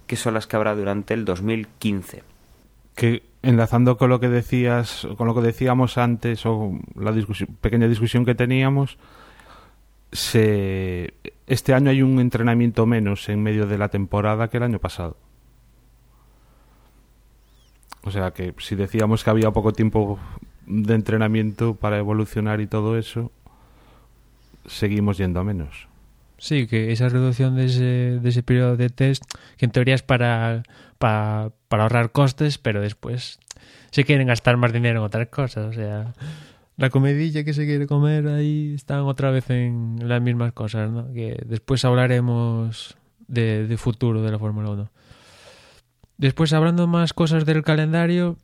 que 0.06 0.16
son 0.16 0.34
las 0.34 0.46
que 0.46 0.56
habrá 0.56 0.74
durante 0.74 1.14
el 1.14 1.24
2015. 1.24 2.22
Que 2.94 3.22
enlazando 3.42 3.96
con 3.96 4.10
lo 4.10 4.20
que 4.20 4.28
decías, 4.28 5.06
con 5.16 5.26
lo 5.26 5.34
que 5.34 5.40
decíamos 5.40 5.98
antes 5.98 6.44
o 6.46 6.78
la 6.96 7.12
pequeña 7.60 7.88
discusión 7.88 8.24
que 8.24 8.34
teníamos, 8.34 8.98
se, 10.12 11.14
este 11.46 11.74
año 11.74 11.90
hay 11.90 12.02
un 12.02 12.20
entrenamiento 12.20 12.86
menos 12.86 13.28
en 13.28 13.42
medio 13.42 13.66
de 13.66 13.78
la 13.78 13.88
temporada 13.88 14.48
que 14.48 14.56
el 14.56 14.64
año 14.64 14.78
pasado. 14.78 15.16
O 18.02 18.10
sea 18.10 18.30
que 18.30 18.54
si 18.58 18.74
decíamos 18.74 19.24
que 19.24 19.30
había 19.30 19.50
poco 19.50 19.72
tiempo 19.72 20.18
de 20.66 20.94
entrenamiento 20.94 21.74
para 21.74 21.98
evolucionar 21.98 22.60
y 22.60 22.66
todo 22.66 22.96
eso, 22.96 23.30
seguimos 24.66 25.18
yendo 25.18 25.40
a 25.40 25.44
menos. 25.44 25.88
Sí, 26.38 26.66
que 26.66 26.90
esa 26.90 27.10
reducción 27.10 27.56
de 27.56 27.66
ese, 27.66 28.42
periodo 28.42 28.76
de 28.76 28.88
test, 28.88 29.24
que 29.58 29.66
en 29.66 29.72
teoría 29.72 29.94
es 29.94 30.02
para, 30.02 30.62
para, 30.96 31.50
para 31.68 31.82
ahorrar 31.82 32.12
costes, 32.12 32.56
pero 32.56 32.80
después 32.80 33.38
se 33.90 34.04
quieren 34.04 34.28
gastar 34.28 34.56
más 34.56 34.72
dinero 34.72 35.00
en 35.00 35.04
otras 35.04 35.28
cosas. 35.28 35.66
O 35.66 35.72
sea, 35.74 36.14
la 36.80 36.88
comidilla 36.88 37.44
que 37.44 37.52
se 37.52 37.66
quiere 37.66 37.86
comer 37.86 38.26
ahí 38.26 38.72
están 38.74 39.00
otra 39.00 39.30
vez 39.30 39.50
en 39.50 39.98
las 40.00 40.22
mismas 40.22 40.54
cosas, 40.54 40.90
¿no? 40.90 41.12
Que 41.12 41.38
después 41.44 41.84
hablaremos 41.84 42.96
de, 43.28 43.76
futuro 43.76 44.22
de 44.22 44.32
la 44.32 44.38
Fórmula 44.38 44.70
1. 44.70 44.90
Después, 46.16 46.54
hablando 46.54 46.86
más 46.86 47.12
cosas 47.12 47.44
del 47.44 47.62
calendario, 47.62 48.38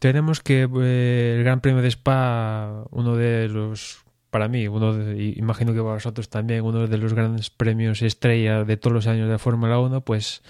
tenemos 0.00 0.40
que 0.40 0.66
eh, 0.74 1.34
el 1.36 1.44
Gran 1.44 1.60
Premio 1.60 1.82
de 1.82 1.88
Spa, 1.88 2.84
uno 2.92 3.14
de 3.14 3.50
los 3.50 4.02
para 4.30 4.48
mí, 4.48 4.66
uno 4.68 4.94
de, 4.94 5.34
imagino 5.36 5.74
que 5.74 5.80
para 5.80 5.92
vosotros 5.92 6.30
también, 6.30 6.64
uno 6.64 6.86
de 6.86 6.96
los 6.96 7.12
grandes 7.12 7.50
premios 7.50 8.00
estrella 8.00 8.64
de 8.64 8.78
todos 8.78 8.94
los 8.94 9.06
años 9.06 9.26
de 9.26 9.32
la 9.32 9.38
Fórmula 9.38 9.78
1, 9.78 10.00
pues 10.00 10.42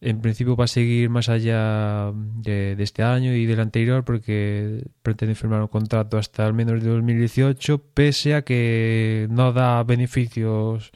en 0.00 0.20
principio 0.20 0.56
va 0.56 0.64
a 0.64 0.68
seguir 0.68 1.08
más 1.10 1.28
allá 1.28 2.12
de, 2.14 2.76
este 2.78 3.02
año 3.02 3.34
y 3.34 3.46
del 3.46 3.60
anterior 3.60 4.04
porque 4.04 4.84
pretende 5.02 5.34
firmar 5.34 5.62
un 5.62 5.68
contrato 5.68 6.18
hasta 6.18 6.46
al 6.46 6.54
menos 6.54 6.82
de 6.82 6.90
2018, 6.90 7.78
pese 7.94 8.34
a 8.34 8.42
que 8.42 9.26
no 9.30 9.52
da 9.52 9.82
beneficios 9.84 10.90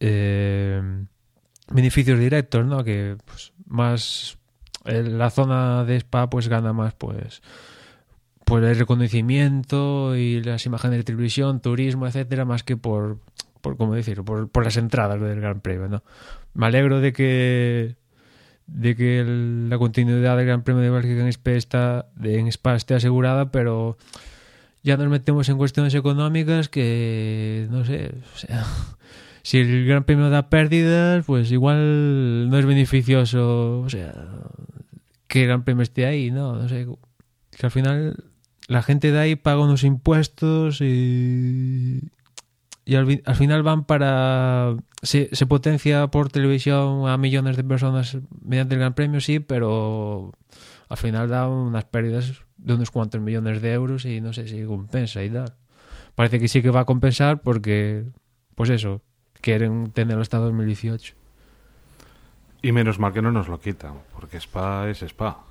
eh, 0.00 0.82
beneficios 1.70 2.18
directos, 2.18 2.66
¿no? 2.66 2.84
Que 2.84 3.16
pues, 3.24 3.52
más 3.66 4.38
en 4.84 5.18
la 5.18 5.30
zona 5.30 5.84
de 5.84 5.96
Spa 5.96 6.30
pues 6.30 6.48
gana 6.48 6.72
más 6.72 6.94
pues 6.94 7.42
por 8.44 8.62
el 8.62 8.78
reconocimiento 8.78 10.14
y 10.14 10.40
las 10.42 10.66
imágenes 10.66 10.98
de 10.98 11.04
televisión, 11.04 11.60
turismo, 11.60 12.06
etcétera, 12.06 12.44
más 12.44 12.62
que 12.62 12.76
por, 12.76 13.18
por 13.66 13.76
cómo 13.76 13.94
decirlo, 13.94 14.24
por, 14.24 14.48
por 14.48 14.62
las 14.62 14.76
entradas 14.76 15.20
del 15.20 15.40
Gran 15.40 15.60
Premio, 15.60 15.88
¿no? 15.88 16.04
Me 16.54 16.66
alegro 16.66 17.00
de 17.00 17.12
que 17.12 17.96
de 18.68 18.94
que 18.94 19.18
el, 19.18 19.68
la 19.68 19.76
continuidad 19.76 20.36
del 20.36 20.46
Gran 20.46 20.62
Premio 20.62 20.82
de 20.82 20.90
Bélgica 20.90 21.20
en 21.20 21.28
Spa, 21.28 21.50
está, 21.52 22.06
de, 22.14 22.38
en 22.38 22.46
Spa 22.46 22.76
esté 22.76 22.94
asegurada, 22.94 23.50
pero 23.50 23.98
ya 24.84 24.96
nos 24.96 25.08
metemos 25.08 25.48
en 25.48 25.56
cuestiones 25.56 25.94
económicas 25.96 26.68
que 26.68 27.66
no 27.72 27.84
sé, 27.84 28.14
o 28.36 28.38
sea, 28.38 28.64
si 29.42 29.58
el 29.58 29.84
Gran 29.84 30.04
Premio 30.04 30.30
da 30.30 30.48
pérdidas, 30.48 31.24
pues 31.26 31.50
igual 31.50 32.48
no 32.48 32.56
es 32.56 32.66
beneficioso, 32.66 33.80
o 33.80 33.90
sea, 33.90 34.14
que 35.26 35.42
el 35.42 35.48
Gran 35.48 35.64
Premio 35.64 35.82
esté 35.82 36.06
ahí, 36.06 36.30
no, 36.30 36.54
no 36.54 36.68
sé, 36.68 36.86
que 37.50 37.66
al 37.66 37.72
final 37.72 38.14
la 38.68 38.84
gente 38.84 39.10
de 39.10 39.18
ahí 39.18 39.34
paga 39.34 39.60
unos 39.60 39.82
impuestos 39.82 40.80
y, 40.80 42.12
y 42.86 42.94
al, 42.94 43.22
al, 43.24 43.34
final 43.34 43.64
van 43.64 43.84
para... 43.84 44.76
Se, 45.02 45.28
se, 45.34 45.44
potencia 45.44 46.06
por 46.06 46.30
televisión 46.30 47.08
a 47.08 47.18
millones 47.18 47.56
de 47.56 47.64
personas 47.64 48.16
mediante 48.40 48.74
el 48.74 48.80
Gran 48.80 48.94
Premio, 48.94 49.20
sí, 49.20 49.40
pero 49.40 50.32
al 50.88 50.96
final 50.96 51.28
da 51.28 51.48
unas 51.48 51.84
pérdidas 51.84 52.44
de 52.56 52.74
unos 52.74 52.92
cuantos 52.92 53.20
millones 53.20 53.60
de 53.60 53.72
euros 53.72 54.04
y 54.04 54.20
no 54.20 54.32
sé 54.32 54.46
si 54.46 54.64
compensa 54.64 55.24
y 55.24 55.30
tal. 55.30 55.52
Parece 56.14 56.38
que 56.38 56.46
sí 56.46 56.62
que 56.62 56.70
va 56.70 56.80
a 56.80 56.84
compensar 56.84 57.42
porque, 57.42 58.04
pues 58.54 58.70
eso, 58.70 59.02
quieren 59.40 59.90
tenerlo 59.90 60.22
hasta 60.22 60.38
2018. 60.38 61.14
Y 62.62 62.70
menos 62.70 63.00
mal 63.00 63.12
que 63.12 63.20
no 63.20 63.32
nos 63.32 63.48
lo 63.48 63.60
quitan, 63.60 63.94
porque 64.14 64.36
Spa 64.38 64.88
es 64.88 65.02
Spa. 65.02 65.44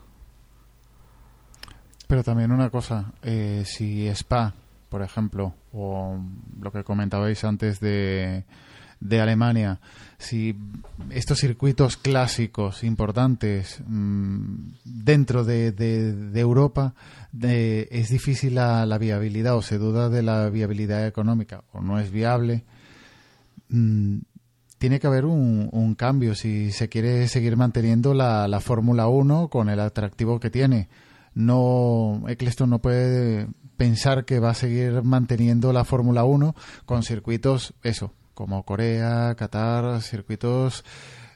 Pero 2.07 2.23
también 2.23 2.51
una 2.51 2.69
cosa, 2.69 3.11
eh, 3.23 3.63
si 3.65 4.07
Spa, 4.07 4.53
por 4.89 5.01
ejemplo, 5.01 5.53
o 5.71 6.19
lo 6.61 6.71
que 6.71 6.83
comentabais 6.83 7.43
antes 7.43 7.79
de, 7.79 8.45
de 8.99 9.21
Alemania, 9.21 9.79
si 10.17 10.55
estos 11.09 11.39
circuitos 11.39 11.97
clásicos 11.97 12.83
importantes 12.83 13.81
mmm, 13.85 14.69
dentro 14.83 15.43
de, 15.43 15.71
de, 15.71 16.39
Europa 16.39 16.95
de, 17.31 17.87
es 17.91 18.09
difícil 18.09 18.55
la, 18.55 18.97
viabilidad 18.97 19.55
o 19.55 19.61
se 19.61 19.77
duda 19.77 20.09
de 20.09 20.23
la 20.23 20.49
viabilidad 20.49 21.05
económica 21.07 21.63
o 21.71 21.81
no 21.81 21.99
es 21.99 22.11
viable, 22.11 22.63
mmm, 23.69 24.19
tiene 24.77 24.99
que 24.99 25.07
haber 25.07 25.25
un, 25.25 25.69
un, 25.71 25.95
cambio 25.95 26.35
si 26.35 26.71
se 26.71 26.89
quiere 26.89 27.27
seguir 27.27 27.57
manteniendo 27.57 28.13
la, 28.13 28.47
la 28.47 28.59
Fórmula 28.59 29.07
1 29.07 29.47
con 29.49 29.69
el 29.69 29.79
atractivo 29.79 30.39
que 30.39 30.49
tiene. 30.49 30.89
No 31.33 32.23
Eccleston 32.27 32.69
no 32.69 32.79
puede 32.79 33.47
pensar 33.77 34.25
que 34.25 34.39
va 34.39 34.51
a 34.51 34.55
seguir 34.55 35.03
manteniendo 35.03 35.73
la 35.73 35.85
Fórmula 35.85 36.23
1 36.23 36.55
con 36.85 37.03
circuitos 37.03 37.73
eso 37.83 38.13
como 38.33 38.63
Corea, 38.63 39.33
Qatar, 39.35 40.01
circuitos 40.01 40.83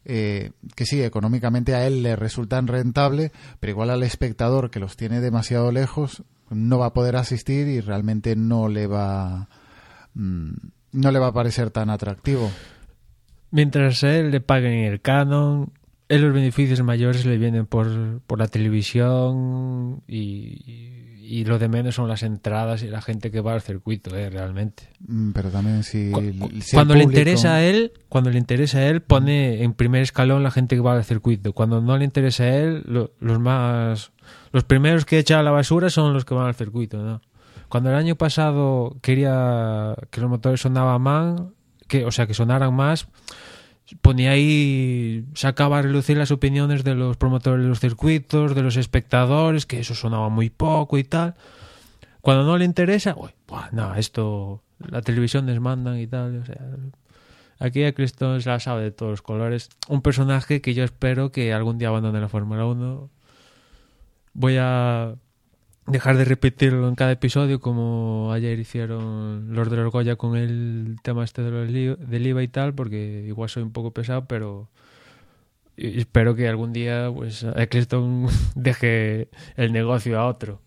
eh, 0.05 0.51
que 0.75 0.85
sí, 0.85 1.01
económicamente 1.03 1.75
a 1.75 1.85
él 1.85 2.03
le 2.03 2.15
resultan 2.15 2.67
rentable, 2.67 3.31
pero 3.59 3.71
igual 3.71 3.89
al 3.89 4.03
espectador 4.03 4.69
que 4.69 4.79
los 4.79 4.97
tiene 4.97 5.21
demasiado 5.21 5.71
lejos 5.71 6.23
no 6.49 6.79
va 6.79 6.87
a 6.87 6.93
poder 6.93 7.15
asistir 7.15 7.67
y 7.67 7.79
realmente 7.79 8.35
no 8.35 8.69
le 8.69 8.87
va 8.87 9.49
mmm, 10.15 10.51
no 10.91 11.11
le 11.11 11.19
va 11.19 11.27
a 11.27 11.33
parecer 11.33 11.69
tan 11.69 11.89
atractivo. 11.89 12.49
Mientras 13.51 14.03
él 14.03 14.31
le 14.31 14.41
paguen 14.41 14.85
el 14.85 15.01
canon, 15.01 15.71
él 16.07 16.21
los 16.21 16.33
beneficios 16.33 16.81
mayores 16.81 17.25
le 17.25 17.37
vienen 17.37 17.65
por, 17.65 18.21
por 18.21 18.39
la 18.39 18.47
televisión 18.47 20.01
y, 20.07 21.08
lo 21.45 21.59
de 21.59 21.67
menos 21.69 21.95
son 21.95 22.07
las 22.07 22.23
entradas 22.23 22.81
y 22.83 22.87
la 22.87 23.01
gente 23.01 23.29
que 23.31 23.41
va 23.41 23.53
al 23.53 23.61
circuito, 23.61 24.15
eh, 24.15 24.29
realmente. 24.29 24.89
Pero 25.33 25.49
también 25.49 25.83
si, 25.83 26.11
Cu 26.11 26.21
si 26.61 26.75
cuando 26.75 26.95
le 26.95 27.03
interesa 27.03 27.55
a 27.55 27.63
él, 27.63 27.93
cuando 28.09 28.29
le 28.29 28.37
interesa 28.39 28.79
a 28.79 28.87
él 28.87 29.01
pone 29.01 29.63
en 29.63 29.73
primer 29.73 30.01
escalón 30.01 30.43
la 30.43 30.51
gente 30.51 30.75
que 30.75 30.81
va 30.81 30.93
al 30.93 31.03
circuito. 31.03 31.53
Cuando 31.53 31.81
no 31.81 31.97
le 31.97 32.05
interesa 32.05 32.43
a 32.43 32.55
él, 32.55 32.83
lo- 32.85 33.11
los 33.19 33.39
más 33.39 34.11
los 34.51 34.63
primeros 34.63 35.05
que 35.05 35.19
echa 35.19 35.39
a 35.39 35.43
la 35.43 35.51
basura 35.51 35.89
son 35.89 36.13
los 36.13 36.25
que 36.25 36.33
van 36.33 36.47
al 36.47 36.55
circuito, 36.55 36.97
¿no? 37.03 37.21
Cuando 37.69 37.89
el 37.91 37.95
año 37.95 38.15
pasado 38.15 38.97
quería 39.01 39.93
que 40.09 40.21
los 40.21 40.29
motores 40.29 40.59
sonaban 40.61 41.01
más, 41.01 41.41
que 41.87 42.05
o 42.05 42.11
sea, 42.11 42.25
que 42.27 42.33
sonaran 42.33 42.73
más, 42.73 43.07
ponía 44.01 44.31
ahí, 44.31 45.25
sacaba 45.33 45.79
a 45.79 45.81
relucir 45.81 46.17
las 46.17 46.31
opiniones 46.31 46.83
de 46.83 46.95
los 46.95 47.17
promotores 47.17 47.63
de 47.63 47.69
los 47.69 47.79
circuitos, 47.79 48.55
de 48.55 48.61
los 48.61 48.77
espectadores, 48.77 49.65
que 49.65 49.79
eso 49.79 49.95
sonaba 49.95 50.29
muy 50.29 50.49
poco 50.49 50.97
y 50.97 51.03
tal. 51.03 51.35
Cuando 52.21 52.43
no 52.43 52.57
le 52.57 52.65
interesa, 52.65 53.15
uy, 53.17 53.31
buah, 53.47 53.97
esto, 53.97 54.61
la 54.79 55.01
televisión 55.01 55.45
desmandan 55.45 55.99
y 55.99 56.07
tal, 56.07 56.43
aquí 57.59 57.83
Eccleston 57.83 58.41
se 58.41 58.49
la 58.49 58.59
sabe 58.59 58.83
de 58.83 58.91
todos 58.91 59.11
los 59.11 59.21
colores. 59.21 59.69
Un 59.87 60.01
personaje 60.01 60.61
que 60.61 60.73
yo 60.73 60.83
espero 60.83 61.31
que 61.31 61.53
algún 61.53 61.77
día 61.77 61.87
abandone 61.87 62.19
la 62.19 62.29
Fórmula 62.29 62.65
1. 62.65 63.09
Voy 64.33 64.57
a 64.59 65.15
dejar 65.89 66.17
de 66.17 66.25
repetirlo 66.25 66.87
en 66.87 66.95
cada 66.95 67.11
episodio 67.11 67.59
como 67.59 68.31
ayer 68.31 68.59
hicieron 68.59 69.53
los 69.53 69.69
de 69.69 69.77
los 69.77 69.91
Goya 69.91 70.15
con 70.15 70.35
el 70.35 70.97
tema 71.03 71.23
este 71.23 71.41
de 71.41 71.95
del 71.95 72.27
IVA 72.27 72.43
y 72.43 72.47
tal, 72.47 72.73
porque 72.73 73.25
igual 73.27 73.49
soy 73.49 73.63
un 73.63 73.71
poco 73.71 73.91
pesado, 73.91 74.25
pero 74.25 74.69
espero 75.75 76.35
que 76.35 76.47
algún 76.47 76.73
día 76.73 77.11
pues 77.13 77.43
Eccleston 77.55 78.27
deje 78.55 79.29
el 79.55 79.73
negocio 79.73 80.19
a 80.19 80.27
otro. 80.27 80.61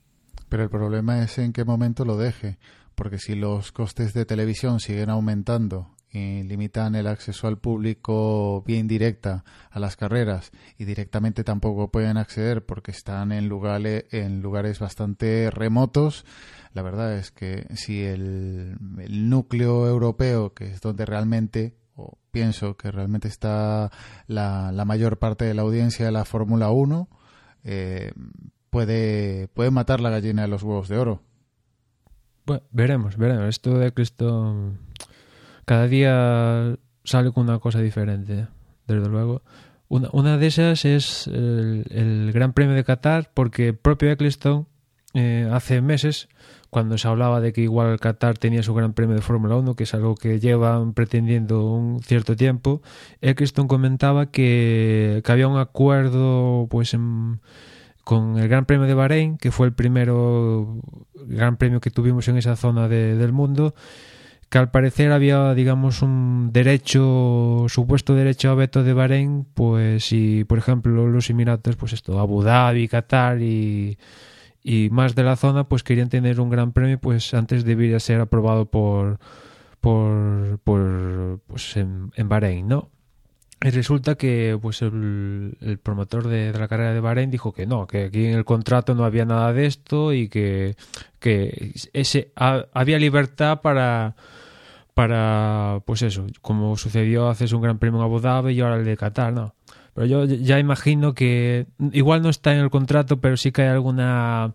Pero 0.49 0.65
el 0.65 0.71
problema 0.71 1.23
es 1.23 1.39
en 1.39 1.53
qué 1.53 1.65
momento 1.65 2.05
lo 2.05 2.17
deje, 2.17 2.59
porque 2.95 3.19
si 3.19 3.35
los 3.35 3.73
costes 3.73 4.13
de 4.13 4.27
televisión 4.27 4.81
siguen 4.81 5.09
aumentando 5.09 5.92
y 6.13 6.43
limitan 6.43 6.95
el 6.95 7.07
acceso 7.07 7.49
al 7.49 7.59
público 7.59 8.63
vía 8.67 8.79
indirecta 8.79 9.45
a 9.71 9.81
las 9.81 9.97
carreras 9.97 10.53
y 10.77 10.85
directamente 10.85 11.43
tampoco 11.43 11.91
pueden 11.91 12.19
acceder 12.19 12.67
porque 12.67 12.91
están 12.91 13.33
en 13.33 13.49
lugares, 13.49 14.05
en 14.11 14.43
lugares 14.43 14.79
bastante 14.79 15.51
remotos, 15.51 16.27
la 16.75 16.83
verdad 16.83 17.17
es 17.17 17.31
que 17.31 17.67
si 17.75 18.03
el, 18.03 18.77
núcleo 19.09 19.87
europeo, 19.87 20.53
que 20.53 20.67
es 20.67 20.81
donde 20.81 21.07
realmente 21.07 21.77
o 21.95 22.19
pienso 22.31 22.77
que 22.77 22.91
realmente 22.91 23.29
está 23.29 23.91
la, 24.27 24.73
mayor 24.87 25.19
parte 25.19 25.45
de 25.47 25.55
la 25.55 25.63
audiencia 25.63 26.07
de 26.07 26.13
la 26.13 26.25
Fórmula 26.25 26.71
1, 26.71 27.09
eh, 27.65 28.13
puede, 28.71 29.49
puede 29.49 29.71
matar 29.71 30.01
la 30.01 30.11
gallina 30.11 30.43
de 30.43 30.49
los 30.49 30.63
huevos 30.63 30.89
de 30.89 30.99
oro. 30.99 31.23
Bueno, 32.45 32.65
veremos, 32.71 33.17
veremos. 33.17 33.49
Esto 33.49 33.79
de 33.79 33.89
Eccleston 33.89 34.79
cada 35.65 35.87
día 35.89 36.77
sale 37.05 37.33
con 37.33 37.45
una 37.49 37.59
cosa 37.59 37.81
diferente, 37.81 38.47
desde 38.87 39.09
luego. 39.09 39.43
Una, 39.89 40.39
de 40.39 40.47
esas 40.47 40.87
es 40.87 41.27
el, 41.27 42.31
Gran 42.33 42.55
Premio 42.55 42.75
de 42.75 42.83
Qatar, 42.85 43.31
porque 43.35 43.69
el 43.69 43.77
propio 43.77 44.11
Eccleston 44.11 44.67
eh, 45.13 45.47
hace 45.53 45.83
meses, 45.83 46.29
cuando 46.71 46.97
se 46.97 47.07
hablaba 47.09 47.43
de 47.43 47.53
que 47.53 47.61
igual 47.61 48.01
Qatar 48.01 48.39
tenía 48.39 48.63
su 48.63 48.73
Gran 48.73 48.95
Premio 48.95 49.15
de 49.15 49.21
Fórmula 49.21 49.57
1, 49.57 49.75
que 49.77 49.83
es 49.85 49.93
algo 49.93 50.15
que 50.15 50.41
llevan 50.41 50.95
pretendiendo 50.95 51.67
un 51.71 52.01
cierto 52.03 52.37
tiempo, 52.37 52.81
Eccleston 53.21 53.69
comentaba 53.69 54.31
que, 54.31 55.21
que 55.23 55.33
había 55.33 55.47
un 55.49 55.59
acuerdo 55.59 56.67
pues 56.71 56.95
en, 56.95 57.41
con 58.03 58.39
el 58.39 58.49
Gran 58.49 58.65
Premio 58.65 58.87
de 58.87 58.95
Bahrein, 58.95 59.37
que 59.37 59.51
fue 59.51 59.67
el 59.67 59.75
primero 59.75 60.81
Gran 61.15 61.59
Premio 61.59 61.81
que 61.83 61.91
tuvimos 61.91 62.27
en 62.29 62.39
esa 62.39 62.57
zona 62.57 62.89
de- 62.89 63.15
del 63.17 63.33
mundo, 63.33 63.75
que 64.53 64.59
al 64.59 64.71
parecer 64.71 65.13
había, 65.13 65.55
digamos, 65.55 66.03
un 66.03 66.51
derecho, 66.53 67.65
supuesto 67.71 68.15
derecho 68.15 68.51
a 68.51 68.55
veto 68.55 68.83
de 68.85 68.93
Bahrein, 68.93 69.47
pues 69.55 70.05
si, 70.05 70.45
por 70.45 70.59
ejemplo, 70.59 71.09
los 71.09 71.31
Emiratos, 71.31 71.77
pues 71.77 71.95
esto, 71.95 72.21
Abu 72.21 72.43
Dhabi, 72.43 72.87
Qatar 72.87 73.41
y, 73.41 73.97
y 74.63 74.91
más 74.91 75.15
de 75.15 75.23
la 75.23 75.37
zona, 75.37 75.65
pues 75.65 75.83
querían 75.83 76.11
tener 76.11 76.39
un 76.39 76.51
Gran 76.51 76.73
Premio, 76.73 76.99
pues 76.99 77.33
antes 77.33 77.65
debería 77.65 77.99
ser 77.99 78.21
aprobado 78.21 78.67
por, 78.67 79.21
por, 79.81 80.59
por 80.63 81.41
pues 81.47 81.75
en, 81.79 82.11
en 82.15 82.29
Bahrein, 82.29 82.69
¿no? 82.69 82.91
Y 83.65 83.71
resulta 83.71 84.17
que 84.17 84.59
pues 84.61 84.83
el, 84.83 85.57
el 85.63 85.79
promotor 85.79 86.29
de, 86.29 86.53
la 86.53 86.69
carrera 86.69 86.93
de 86.93 87.01
Bahrein 87.01 87.31
dijo 87.31 87.55
que 87.55 87.65
no, 87.65 87.87
que 87.87 88.05
aquí 88.05 88.27
en 88.27 88.35
el 88.35 88.45
contrato 88.45 88.95
no 88.95 89.05
había 89.07 89.25
nada 89.25 89.55
de 89.55 89.65
esto 89.65 90.13
y 90.13 90.29
que, 90.29 90.75
que 91.21 91.73
ese 91.95 92.33
ha- 92.37 92.67
había 92.75 92.99
libertad 92.99 93.63
para 93.63 94.15
para 94.95 95.81
pues 95.87 96.03
eso, 96.03 96.27
como 96.41 96.77
sucedió 96.77 97.29
hace 97.29 97.53
un 97.55 97.63
gran 97.63 97.79
premio 97.79 98.01
en 98.01 98.05
Abu 98.05 98.21
Dhabi 98.21 98.53
y 98.53 98.61
ahora 98.61 98.77
el 98.77 98.85
de 98.85 98.97
Qatar, 98.97 99.33
no. 99.33 99.55
Pero 99.95 100.07
yo 100.07 100.25
ya 100.25 100.59
imagino 100.59 101.15
que 101.15 101.67
igual 101.93 102.23
no 102.23 102.31
está 102.31 102.53
en 102.55 102.61
el 102.61 102.71
contrato, 102.71 103.21
pero 103.21 103.37
sí 103.37 103.53
que 103.53 103.63
hay 103.63 103.69
alguna 103.69 104.55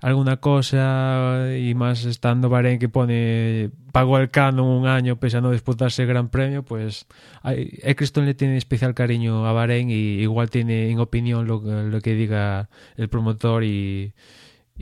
alguna 0.00 0.38
cosa 0.38 1.54
y 1.58 1.74
más 1.74 2.04
estando 2.06 2.48
Bahrein 2.48 2.78
que 2.78 2.88
pone 2.88 3.70
pagó 3.92 4.16
el 4.18 4.30
canon 4.30 4.66
un 4.66 4.86
año 4.86 5.16
pese 5.16 5.36
a 5.36 5.40
no 5.42 5.50
disputarse 5.50 6.02
el 6.02 6.08
Gran 6.08 6.30
Premio 6.30 6.62
pues 6.62 7.06
Eccleston 7.44 8.24
le 8.24 8.34
tiene 8.34 8.56
especial 8.56 8.94
cariño 8.94 9.46
a 9.46 9.52
Bahrein 9.52 9.90
y 9.90 10.20
igual 10.20 10.48
tiene 10.48 10.90
en 10.90 11.00
opinión 11.00 11.46
lo, 11.46 11.60
lo 11.60 12.00
que 12.00 12.14
diga 12.14 12.70
el 12.96 13.10
promotor 13.10 13.62
y, 13.62 14.14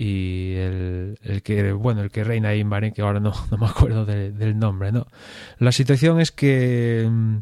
y 0.01 0.55
el, 0.55 1.19
el 1.23 1.43
que 1.43 1.73
bueno 1.73 2.03
el 2.03 2.11
que 2.11 2.23
reina 2.23 2.51
ahí 2.51 2.61
en 2.61 2.71
Bahrein 2.71 2.93
que 2.95 3.03
ahora 3.03 3.19
no, 3.19 3.33
no 3.51 3.59
me 3.59 3.67
acuerdo 3.67 4.07
de- 4.07 4.31
del 4.31 4.57
nombre 4.57 4.93
no 4.93 5.07
la 5.59 5.73
situación 5.73 6.21
es 6.21 6.31
que 6.31 7.09
mm, 7.11 7.37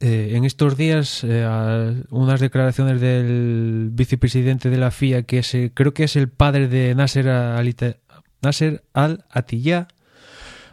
eh, 0.00 0.32
en 0.36 0.44
estos 0.44 0.76
días 0.76 1.24
eh, 1.24 2.04
unas 2.10 2.40
declaraciones 2.40 3.00
del 3.00 3.88
vicepresidente 3.92 4.68
de 4.68 4.76
la 4.76 4.90
FIA 4.90 5.22
que 5.22 5.38
es, 5.38 5.54
eh, 5.54 5.70
creo 5.72 5.94
que 5.94 6.04
es 6.04 6.14
el 6.16 6.28
padre 6.28 6.68
de 6.68 6.94
Nasser 6.94 7.30
Al, 7.30 7.74
Nasser 8.42 8.84
Al 8.92 9.24
Attiyah 9.30 9.88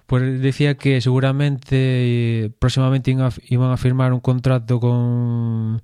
pues 0.06 0.42
decía 0.42 0.76
que 0.76 1.00
seguramente 1.00 1.76
eh, 1.78 2.52
próximamente 2.60 3.16
iban 3.48 3.72
a 3.72 3.78
firmar 3.78 4.12
un 4.12 4.20
contrato 4.20 4.80
con 4.82 5.82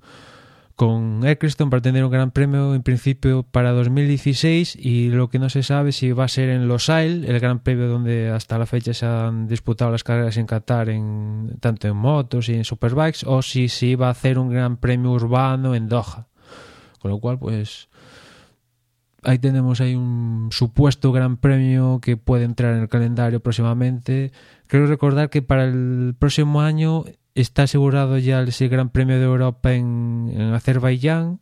con 0.76 1.26
Eccleston 1.26 1.70
para 1.70 1.80
tener 1.80 2.04
un 2.04 2.10
gran 2.10 2.30
premio 2.30 2.74
en 2.74 2.82
principio 2.82 3.42
para 3.42 3.72
2016 3.72 4.76
y 4.76 5.08
lo 5.08 5.30
que 5.30 5.38
no 5.38 5.48
se 5.48 5.62
sabe 5.62 5.90
si 5.90 6.12
va 6.12 6.24
a 6.24 6.28
ser 6.28 6.50
en 6.50 6.68
Losail, 6.68 7.24
el 7.24 7.40
gran 7.40 7.60
premio 7.60 7.88
donde 7.88 8.30
hasta 8.30 8.58
la 8.58 8.66
fecha 8.66 8.92
se 8.92 9.06
han 9.06 9.48
disputado 9.48 9.90
las 9.90 10.04
carreras 10.04 10.36
en 10.36 10.44
Qatar 10.44 10.90
en, 10.90 11.56
tanto 11.60 11.88
en 11.88 11.96
motos 11.96 12.50
y 12.50 12.54
en 12.54 12.64
superbikes 12.64 13.20
o 13.24 13.40
si 13.40 13.68
se 13.68 13.86
iba 13.86 14.08
a 14.08 14.10
hacer 14.10 14.38
un 14.38 14.50
gran 14.50 14.76
premio 14.76 15.12
urbano 15.12 15.74
en 15.74 15.88
Doha. 15.88 16.28
Con 17.00 17.10
lo 17.10 17.20
cual 17.20 17.38
pues 17.38 17.88
ahí 19.22 19.38
tenemos 19.38 19.80
ahí 19.80 19.94
un 19.94 20.50
supuesto 20.52 21.10
gran 21.10 21.38
premio 21.38 22.00
que 22.02 22.18
puede 22.18 22.44
entrar 22.44 22.74
en 22.74 22.82
el 22.82 22.88
calendario 22.90 23.40
próximamente. 23.40 24.30
Creo 24.66 24.86
recordar 24.86 25.30
que 25.30 25.40
para 25.40 25.64
el 25.64 26.14
próximo 26.18 26.60
año 26.60 27.04
está 27.36 27.64
asegurado 27.64 28.18
ya 28.18 28.42
ese 28.42 28.68
Gran 28.68 28.88
Premio 28.88 29.18
de 29.18 29.24
Europa 29.24 29.72
en, 29.72 30.32
Azerbaiyán 30.54 31.40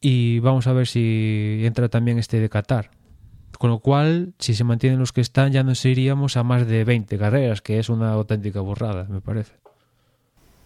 y 0.00 0.38
vamos 0.40 0.66
a 0.66 0.72
ver 0.72 0.86
si 0.86 1.62
entra 1.64 1.88
también 1.88 2.18
este 2.18 2.38
de 2.40 2.48
Qatar. 2.48 2.90
Con 3.58 3.70
lo 3.70 3.78
cual, 3.78 4.34
si 4.38 4.54
se 4.54 4.64
mantienen 4.64 4.98
los 4.98 5.12
que 5.12 5.20
están, 5.20 5.52
ya 5.52 5.62
nos 5.62 5.84
iríamos 5.84 6.36
a 6.36 6.42
más 6.42 6.66
de 6.66 6.84
20 6.84 7.16
carreras, 7.16 7.62
que 7.62 7.78
es 7.78 7.88
una 7.88 8.12
auténtica 8.12 8.60
burrada, 8.60 9.04
me 9.08 9.20
parece. 9.20 9.52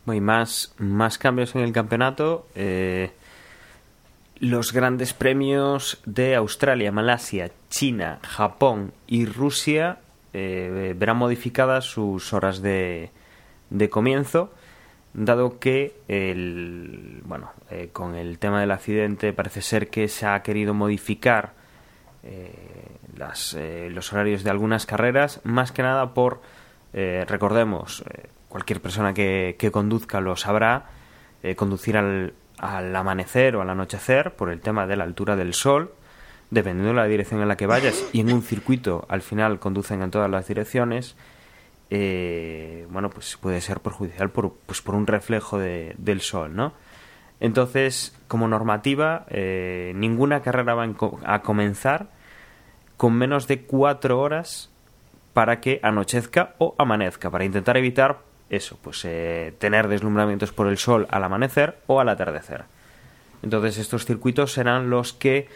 Hay 0.06 0.20
más, 0.20 0.74
más 0.78 1.18
cambios 1.18 1.54
en 1.54 1.62
el 1.62 1.72
campeonato. 1.72 2.46
eh, 2.54 3.10
los 4.38 4.72
grandes 4.72 5.14
premios 5.14 5.98
de 6.04 6.34
Australia, 6.34 6.92
Malasia, 6.92 7.50
China, 7.70 8.18
Japón 8.22 8.92
y 9.06 9.24
Rusia 9.24 9.98
eh, 10.34 10.94
verán 10.96 11.16
modificadas 11.16 11.86
sus 11.86 12.34
horas 12.34 12.60
de, 12.60 13.10
de 13.70 13.88
comienzo, 13.90 14.52
dado 15.16 15.58
que 15.58 15.98
el, 16.08 17.22
bueno, 17.24 17.50
eh, 17.70 17.88
con 17.92 18.14
el 18.14 18.38
tema 18.38 18.60
del 18.60 18.70
accidente 18.70 19.32
parece 19.32 19.62
ser 19.62 19.88
que 19.88 20.08
se 20.08 20.26
ha 20.26 20.42
querido 20.42 20.74
modificar 20.74 21.54
eh, 22.22 22.52
eh, 23.54 23.88
los 23.90 24.12
horarios 24.12 24.44
de 24.44 24.50
algunas 24.50 24.84
carreras, 24.84 25.40
más 25.44 25.72
que 25.72 25.82
nada 25.82 26.12
por, 26.12 26.40
recordemos, 26.92 28.04
cualquier 28.48 28.80
persona 28.80 29.12
que, 29.12 29.56
que 29.58 29.70
conduzca 29.70 30.20
lo 30.20 30.34
sabrá, 30.34 30.86
conducir 31.54 31.98
al, 31.98 32.32
al 32.58 32.94
amanecer 32.96 33.54
o 33.56 33.60
al 33.60 33.68
anochecer 33.68 34.34
por 34.34 34.50
el 34.50 34.60
tema 34.60 34.86
de 34.86 34.96
la 34.96 35.04
altura 35.04 35.36
del 35.36 35.52
sol, 35.52 35.92
dependiendo 36.50 36.90
de 36.90 36.96
la 36.96 37.06
dirección 37.06 37.42
en 37.42 37.48
la 37.48 37.56
que 37.56 37.66
vayas, 37.66 38.08
y 38.12 38.20
en 38.20 38.32
un 38.32 38.42
circuito 38.42 39.04
al 39.08 39.20
final 39.20 39.58
conducen 39.58 40.02
en 40.02 40.10
todas 40.10 40.30
las 40.30 40.48
direcciones, 40.48 41.16
eh, 41.90 42.86
bueno, 42.90 43.10
pues 43.10 43.36
puede 43.36 43.60
ser 43.60 43.80
perjudicial 43.80 44.30
por, 44.30 44.52
pues 44.66 44.82
por 44.82 44.94
un 44.94 45.06
reflejo 45.06 45.58
de- 45.58 45.94
del 45.98 46.20
sol, 46.20 46.54
¿no? 46.54 46.72
Entonces, 47.38 48.16
como 48.28 48.48
normativa, 48.48 49.26
eh, 49.28 49.92
ninguna 49.94 50.40
carrera 50.42 50.74
va 50.74 50.88
a 51.24 51.42
comenzar 51.42 52.08
con 52.96 53.12
menos 53.12 53.46
de 53.46 53.62
cuatro 53.62 54.20
horas 54.20 54.70
para 55.34 55.60
que 55.60 55.80
anochezca 55.82 56.54
o 56.58 56.74
amanezca, 56.78 57.30
para 57.30 57.44
intentar 57.44 57.76
evitar 57.76 58.20
eso, 58.48 58.78
pues 58.80 59.04
eh, 59.04 59.52
tener 59.58 59.86
deslumbramientos 59.88 60.50
por 60.52 60.66
el 60.68 60.78
sol 60.78 61.06
al 61.10 61.24
amanecer 61.24 61.78
o 61.86 62.00
al 62.00 62.08
atardecer. 62.08 62.64
Entonces 63.42 63.76
estos 63.76 64.06
circuitos 64.06 64.52
serán 64.52 64.88
los 64.88 65.12
que 65.12 65.48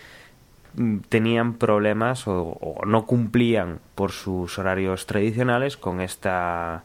tenían 1.08 1.54
problemas 1.54 2.26
o, 2.28 2.58
o 2.60 2.86
no 2.86 3.06
cumplían 3.06 3.80
por 3.94 4.12
sus 4.12 4.58
horarios 4.58 5.06
tradicionales 5.06 5.76
con 5.76 6.00
esta 6.00 6.84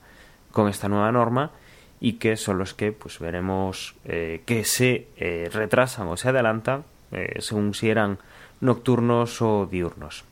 con 0.52 0.70
esta 0.70 0.88
nueva 0.88 1.12
norma 1.12 1.52
y 2.00 2.14
que 2.14 2.38
son 2.38 2.58
los 2.58 2.74
que 2.74 2.92
pues 2.92 3.20
veremos 3.20 3.96
eh, 4.06 4.42
que 4.46 4.64
se 4.64 5.08
eh, 5.18 5.50
retrasan 5.52 6.08
o 6.08 6.18
se 6.18 6.30
adelantan 6.30 6.84
eh, 7.12 7.36
según 7.40 7.74
si 7.74 7.90
eran 7.90 8.20
nocturnos 8.62 9.42
o 9.42 9.68
diurnos. 9.70 10.24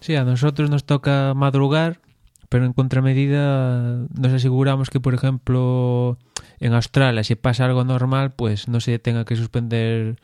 Sí, 0.00 0.14
a 0.16 0.24
nosotros 0.24 0.70
nos 0.70 0.84
toca 0.84 1.34
madrugar, 1.34 2.00
pero 2.48 2.64
en 2.64 2.72
contramedida 2.72 4.06
nos 4.14 4.32
aseguramos 4.32 4.90
que, 4.90 5.00
por 5.00 5.14
ejemplo, 5.14 6.18
en 6.60 6.74
Australia, 6.74 7.24
si 7.24 7.34
pasa 7.34 7.64
algo 7.64 7.84
normal, 7.84 8.32
pues 8.32 8.68
no 8.68 8.80
se 8.80 8.98
tenga 8.98 9.24
que 9.24 9.36
suspender 9.36 10.16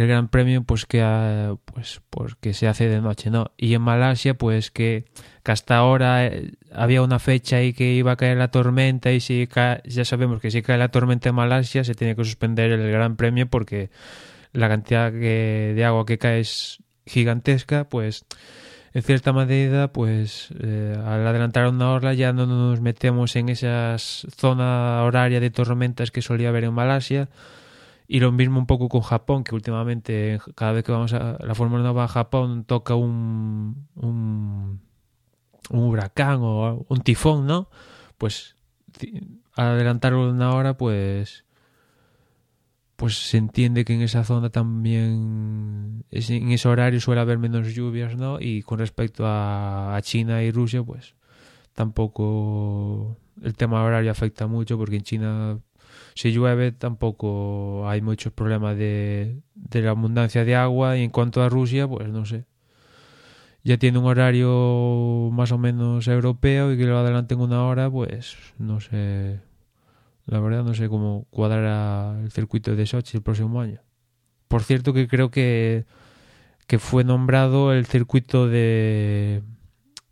el 0.00 0.06
Gran 0.06 0.28
Premio, 0.28 0.62
pues 0.62 0.86
que 0.86 1.02
ah, 1.02 1.54
pues 1.64 2.00
porque 2.10 2.54
se 2.54 2.68
hace 2.68 2.88
de 2.88 3.00
noche, 3.00 3.30
¿no? 3.30 3.50
Y 3.56 3.74
en 3.74 3.82
Malasia, 3.82 4.34
pues 4.34 4.70
que, 4.70 5.06
que 5.42 5.52
hasta 5.52 5.76
ahora 5.76 6.26
eh, 6.26 6.52
había 6.72 7.02
una 7.02 7.18
fecha 7.18 7.56
ahí 7.56 7.72
que 7.72 7.92
iba 7.94 8.12
a 8.12 8.16
caer 8.16 8.36
la 8.36 8.50
tormenta 8.50 9.10
y 9.12 9.20
si 9.20 9.46
ca- 9.48 9.82
ya 9.84 10.04
sabemos 10.04 10.40
que 10.40 10.50
si 10.50 10.62
cae 10.62 10.78
la 10.78 10.88
tormenta 10.90 11.28
en 11.30 11.34
Malasia 11.34 11.82
se 11.82 11.94
tiene 11.94 12.14
que 12.14 12.24
suspender 12.24 12.70
el 12.70 12.90
Gran 12.92 13.16
Premio 13.16 13.48
porque 13.48 13.90
la 14.52 14.68
cantidad 14.68 15.10
que- 15.10 15.72
de 15.74 15.84
agua 15.84 16.06
que 16.06 16.18
cae 16.18 16.40
es 16.40 16.78
gigantesca, 17.06 17.88
pues 17.88 18.24
en 18.94 19.02
cierta 19.02 19.32
medida, 19.32 19.92
pues 19.92 20.48
eh, 20.60 20.96
al 21.04 21.26
adelantar 21.26 21.66
una 21.66 21.90
hora 21.90 22.14
ya 22.14 22.32
no 22.32 22.46
nos 22.46 22.80
metemos 22.80 23.34
en 23.36 23.48
esa 23.48 23.96
zona 23.98 25.02
horaria 25.02 25.40
de 25.40 25.50
tormentas 25.50 26.10
que 26.10 26.22
solía 26.22 26.50
haber 26.50 26.64
en 26.64 26.72
Malasia. 26.74 27.28
Y 28.10 28.20
lo 28.20 28.32
mismo 28.32 28.58
un 28.58 28.66
poco 28.66 28.88
con 28.88 29.02
Japón, 29.02 29.44
que 29.44 29.54
últimamente 29.54 30.40
cada 30.54 30.72
vez 30.72 30.82
que 30.82 30.92
vamos 30.92 31.12
a 31.12 31.36
la 31.44 31.54
Fórmula 31.54 31.82
1 31.82 31.94
va 31.94 32.04
a 32.04 32.08
Japón 32.08 32.64
toca 32.64 32.94
un, 32.94 33.86
un, 33.96 34.80
un 35.70 35.80
huracán 35.80 36.38
o 36.40 36.86
un 36.88 37.00
tifón, 37.02 37.46
¿no? 37.46 37.68
Pues 38.16 38.56
adelantarlo 39.54 40.30
una 40.30 40.54
hora, 40.54 40.78
pues 40.78 41.44
pues 42.96 43.16
se 43.28 43.36
entiende 43.36 43.84
que 43.84 43.94
en 43.94 44.00
esa 44.02 44.24
zona 44.24 44.50
también 44.50 46.04
en 46.10 46.50
ese 46.50 46.68
horario 46.68 47.00
suele 47.00 47.20
haber 47.20 47.38
menos 47.38 47.74
lluvias, 47.74 48.16
¿no? 48.16 48.40
Y 48.40 48.62
con 48.62 48.78
respecto 48.78 49.24
a 49.26 49.96
China 50.02 50.42
y 50.42 50.50
Rusia, 50.50 50.82
pues 50.82 51.14
tampoco 51.74 53.16
el 53.42 53.54
tema 53.54 53.84
horario 53.84 54.10
afecta 54.10 54.46
mucho 54.48 54.78
porque 54.78 54.96
en 54.96 55.02
China 55.02 55.60
si 56.18 56.32
llueve 56.32 56.72
tampoco 56.72 57.88
hay 57.88 58.00
muchos 58.00 58.32
problemas 58.32 58.76
de, 58.76 59.40
de 59.54 59.82
la 59.82 59.90
abundancia 59.90 60.44
de 60.44 60.56
agua 60.56 60.96
y 60.96 61.04
en 61.04 61.10
cuanto 61.10 61.44
a 61.44 61.48
Rusia, 61.48 61.86
pues 61.86 62.08
no 62.08 62.24
sé. 62.24 62.44
Ya 63.62 63.76
tiene 63.76 63.98
un 63.98 64.06
horario 64.06 65.30
más 65.32 65.52
o 65.52 65.58
menos 65.58 66.08
europeo 66.08 66.72
y 66.72 66.76
que 66.76 66.86
lo 66.86 66.98
adelanten 66.98 67.38
una 67.38 67.62
hora, 67.62 67.88
pues 67.88 68.36
no 68.58 68.80
sé. 68.80 69.38
La 70.26 70.40
verdad 70.40 70.64
no 70.64 70.74
sé 70.74 70.88
cómo 70.88 71.28
cuadrará 71.30 72.18
el 72.20 72.32
circuito 72.32 72.74
de 72.74 72.84
Sochi 72.84 73.18
el 73.18 73.22
próximo 73.22 73.60
año. 73.60 73.80
por 74.48 74.64
cierto 74.64 74.92
que 74.92 75.06
creo 75.06 75.30
que, 75.30 75.84
que 76.66 76.80
fue 76.80 77.04
nombrado 77.04 77.72
el 77.72 77.86
circuito 77.86 78.48
de 78.48 79.44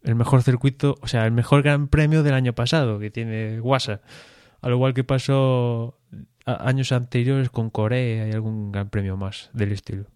el 0.05 0.15
mejor 0.15 0.45
circuito, 0.45 0.95
o 1.01 1.09
sea, 1.09 1.27
el 1.27 1.33
mejor 1.33 1.65
gran 1.65 1.89
premio 1.89 2.23
del 2.23 2.35
año 2.35 2.53
pasado 2.53 3.01
que 3.01 3.11
tiene 3.11 3.59
Guasa. 3.59 4.03
Al 4.67 4.73
igual 4.73 4.95
que 4.95 5.05
pasó 5.05 5.97
años 6.45 6.91
anteriores 6.91 7.51
con 7.51 7.71
Corea 7.71 8.27
y 8.27 8.33
algún 8.33 8.73
gran 8.73 8.89
premio 8.89 9.17
más 9.17 9.49
del 9.53 9.71
estilo. 9.71 10.07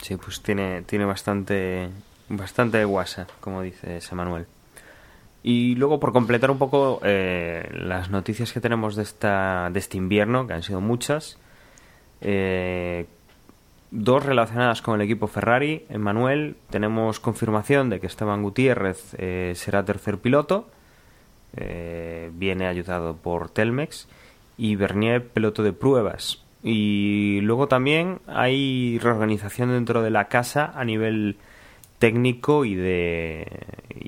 Sí, 0.00 0.16
pues 0.16 0.40
tiene, 0.40 0.80
tiene 0.80 1.04
bastante, 1.04 1.90
bastante 2.30 2.82
guasa, 2.86 3.26
como 3.38 3.60
dice 3.60 4.00
Manuel. 4.12 4.46
Y 5.42 5.74
luego, 5.74 6.00
por 6.00 6.14
completar 6.14 6.50
un 6.50 6.56
poco 6.56 7.00
eh, 7.04 7.68
las 7.70 8.08
noticias 8.08 8.54
que 8.54 8.62
tenemos 8.62 8.96
de, 8.96 9.02
esta, 9.02 9.68
de 9.70 9.78
este 9.78 9.98
invierno, 9.98 10.46
que 10.46 10.54
han 10.54 10.62
sido 10.62 10.80
muchas, 10.80 11.38
eh, 12.22 13.04
dos 13.90 14.24
relacionadas 14.24 14.80
con 14.80 14.94
el 14.94 15.02
equipo 15.02 15.26
Ferrari. 15.26 15.84
Manuel 15.98 16.56
tenemos 16.70 17.20
confirmación 17.20 17.90
de 17.90 18.00
que 18.00 18.06
Esteban 18.06 18.42
Gutiérrez 18.42 19.14
eh, 19.18 19.52
será 19.54 19.84
tercer 19.84 20.16
piloto, 20.16 20.70
eh, 21.56 22.30
viene 22.34 22.66
ayudado 22.66 23.16
por 23.16 23.50
Telmex, 23.50 24.08
y 24.58 24.76
Bernier 24.76 25.26
piloto 25.26 25.62
de 25.62 25.72
pruebas. 25.72 26.42
Y 26.62 27.40
luego 27.42 27.68
también 27.68 28.18
hay 28.26 28.98
reorganización 29.00 29.68
dentro 29.70 30.02
de 30.02 30.10
la 30.10 30.28
casa 30.28 30.72
a 30.74 30.84
nivel 30.84 31.36
técnico 31.98 32.64
y 32.64 32.74
de 32.74 33.46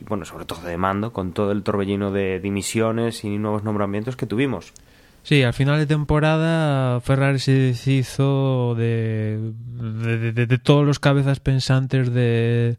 bueno 0.07 0.25
sobre 0.27 0.45
todo 0.45 0.61
de 0.63 0.77
mando 0.77 1.13
con 1.15 1.33
todo 1.33 1.53
el 1.53 1.63
torbellino 1.63 2.11
de 2.11 2.39
dimisiones 2.39 3.25
y 3.25 3.39
nuevos 3.39 3.65
nombramientos 3.65 4.15
que 4.15 4.27
tuvimos 4.27 4.75
Sí, 5.23 5.43
al 5.43 5.55
final 5.55 5.79
de 5.79 5.87
temporada 5.87 7.01
Ferrari 7.01 7.39
se 7.39 7.53
deshizo 7.53 8.75
de, 8.75 9.53
de, 9.81 10.33
de- 10.47 10.59
todos 10.59 10.85
los 10.87 10.99
cabezas 10.99 11.41
pensantes 11.41 12.13
de, 12.13 12.77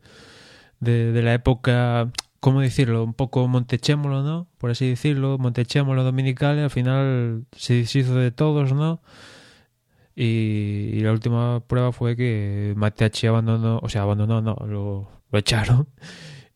de 0.80 1.22
la 1.24 1.34
época, 1.34 2.10
¿cómo 2.40 2.62
decirlo? 2.62 3.04
Un 3.04 3.14
poco 3.14 3.48
Montechémolo, 3.48 4.24
¿no? 4.24 4.48
Por 4.58 4.72
así 4.72 4.88
decirlo, 4.90 5.38
Montechémolo 5.38 6.04
dominical, 6.04 6.60
al 6.60 6.70
final 6.70 7.46
se 7.52 7.76
deshizo 7.76 8.16
de 8.16 8.32
todos, 8.32 8.74
¿no? 8.74 9.02
Y, 10.16 11.00
la 11.02 11.14
última 11.14 11.62
prueba 11.66 11.94
fue 11.94 12.16
que 12.18 12.74
Mateacci 12.76 13.28
abandonó, 13.28 13.80
o 13.82 13.88
sea, 13.90 14.02
abandonó, 14.02 14.42
no, 14.42 14.56
lo, 14.68 15.10
lo 15.32 15.40
echaron. 15.40 15.88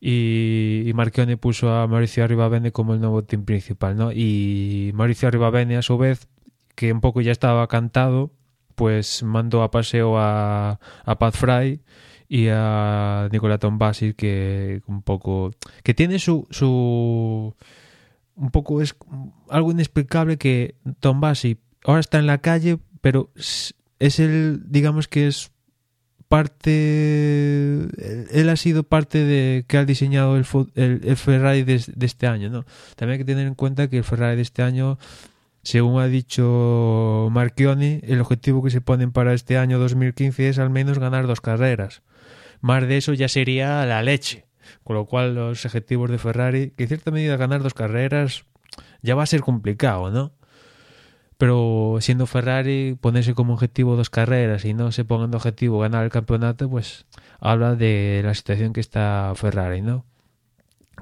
Y, 0.06 0.84
y 0.86 0.94
Marchione 0.94 1.38
puso 1.38 1.72
a 1.72 1.88
Mauricio 1.88 2.26
Arribavene 2.26 2.74
como 2.74 2.94
el 2.94 3.00
nuevo 3.00 3.24
team 3.24 3.46
principal, 3.46 3.96
¿no? 3.96 4.12
Y 4.12 4.92
Mauricio 4.96 5.30
Arribavene, 5.30 5.78
a 5.78 5.82
su 5.82 5.98
vez, 5.98 6.28
que 6.76 6.92
un 6.92 7.00
poco 7.00 7.22
ya 7.22 7.32
estaba 7.32 7.66
cantado, 7.70 8.34
pues 8.76 9.24
mandó 9.24 9.64
a 9.64 9.72
paseo 9.72 10.18
a, 10.18 10.82
a 11.06 11.20
Pat 11.20 11.36
Fry 11.36 11.82
y 12.28 12.48
a 12.50 13.30
Nicola 13.32 13.58
Tombasi, 13.58 14.14
que 14.14 14.82
un 14.88 15.02
poco... 15.02 15.52
que 15.84 15.94
tiene 15.94 16.20
su... 16.20 16.48
su 16.50 17.56
un 18.36 18.50
poco 18.50 18.82
es 18.82 18.96
algo 19.50 19.72
inexplicable 19.72 20.38
que 20.38 20.76
Tombasi 21.00 21.60
ahora 21.86 22.00
está 22.00 22.18
en 22.18 22.26
la 22.26 22.40
calle, 22.40 22.80
pero 23.02 23.30
es 23.36 24.20
el, 24.20 24.62
digamos 24.66 25.08
que 25.08 25.28
es 25.28 25.52
parte 26.34 27.88
él, 28.32 28.50
ha 28.50 28.56
sido 28.56 28.82
parte 28.82 29.20
de 29.24 29.66
que 29.68 29.78
ha 29.78 29.86
diseñado 29.86 30.36
el, 30.36 30.46
el 30.76 31.16
Ferrari 31.16 31.62
de, 31.62 31.84
de 31.96 32.06
este 32.08 32.26
año 32.26 32.50
no 32.50 32.66
también 32.96 33.14
hay 33.14 33.18
que 33.20 33.32
tener 33.32 33.46
en 33.46 33.54
cuenta 33.54 33.88
que 33.88 34.00
el 34.00 34.04
Ferrari 34.04 34.36
de 34.36 34.42
este 34.42 34.64
año 34.64 34.98
según 35.62 36.02
ha 36.02 36.08
dicho 36.08 37.30
Marchioni 37.32 38.00
el 38.02 38.20
objetivo 38.20 38.64
que 38.64 38.72
se 38.72 38.82
ponen 38.82 39.12
para 39.12 39.36
este 39.36 39.60
año 39.60 39.78
2015 39.78 40.50
es 40.50 40.58
al 40.58 40.72
menos 40.72 40.98
ganar 40.98 41.28
dos 41.28 41.40
carreras 41.40 42.02
más 42.64 42.88
de 42.88 42.96
eso 42.96 43.14
ya 43.14 43.28
sería 43.28 43.86
la 43.86 44.02
leche. 44.02 44.46
Con 44.86 44.96
lo 44.96 45.06
cual 45.06 45.36
los 45.36 45.66
objetivos 45.66 46.10
de 46.10 46.18
Ferrari 46.18 46.72
que 46.72 46.84
en 46.84 46.88
cierta 46.88 47.12
medida 47.12 47.36
ganar 47.36 47.62
dos 47.62 47.74
carreras 47.74 48.46
ya 49.02 49.16
va 49.16 49.24
a 49.24 49.28
ser 49.28 49.42
complicado 49.42 50.10
no 50.10 50.32
pero 51.38 51.98
siendo 52.00 52.26
Ferrari 52.26 52.98
ponerse 53.00 53.34
como 53.34 53.54
objetivo 53.54 53.98
dos 53.98 54.10
carreras 54.10 54.64
y 54.64 54.74
no 54.74 54.94
se 54.94 55.04
pongan 55.04 55.32
de 55.32 55.38
objetivo 55.38 55.80
ganar 55.80 56.06
el 56.06 56.10
campeonato 56.10 56.70
pues 56.70 57.06
habla 57.42 57.76
de 57.76 58.22
la 58.24 58.34
situación 58.34 58.72
que 58.72 58.80
está 58.80 59.34
Ferrari 59.36 59.82
no 59.82 60.06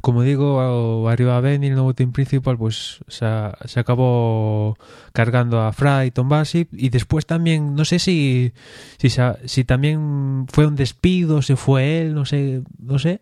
como 0.01 0.23
digo 0.23 1.07
arriba 1.09 1.39
Ben 1.41 1.63
y 1.63 1.67
el 1.67 1.73
nuevo 1.75 1.93
team 1.93 2.11
principal 2.11 2.57
pues 2.57 2.99
se, 3.07 3.25
se 3.65 3.79
acabó 3.79 4.77
cargando 5.13 5.61
a 5.61 5.71
Fry 5.73 6.07
y 6.07 6.11
Tombasi 6.11 6.67
y 6.73 6.89
después 6.89 7.25
también 7.25 7.75
no 7.75 7.85
sé 7.85 7.99
si 7.99 8.51
si, 8.97 9.09
si 9.45 9.63
también 9.63 10.45
fue 10.51 10.65
un 10.65 10.75
despido 10.75 11.41
se 11.41 11.55
fue 11.55 12.01
él 12.01 12.13
no 12.13 12.25
sé 12.25 12.61
no 12.79 12.99
sé 12.99 13.21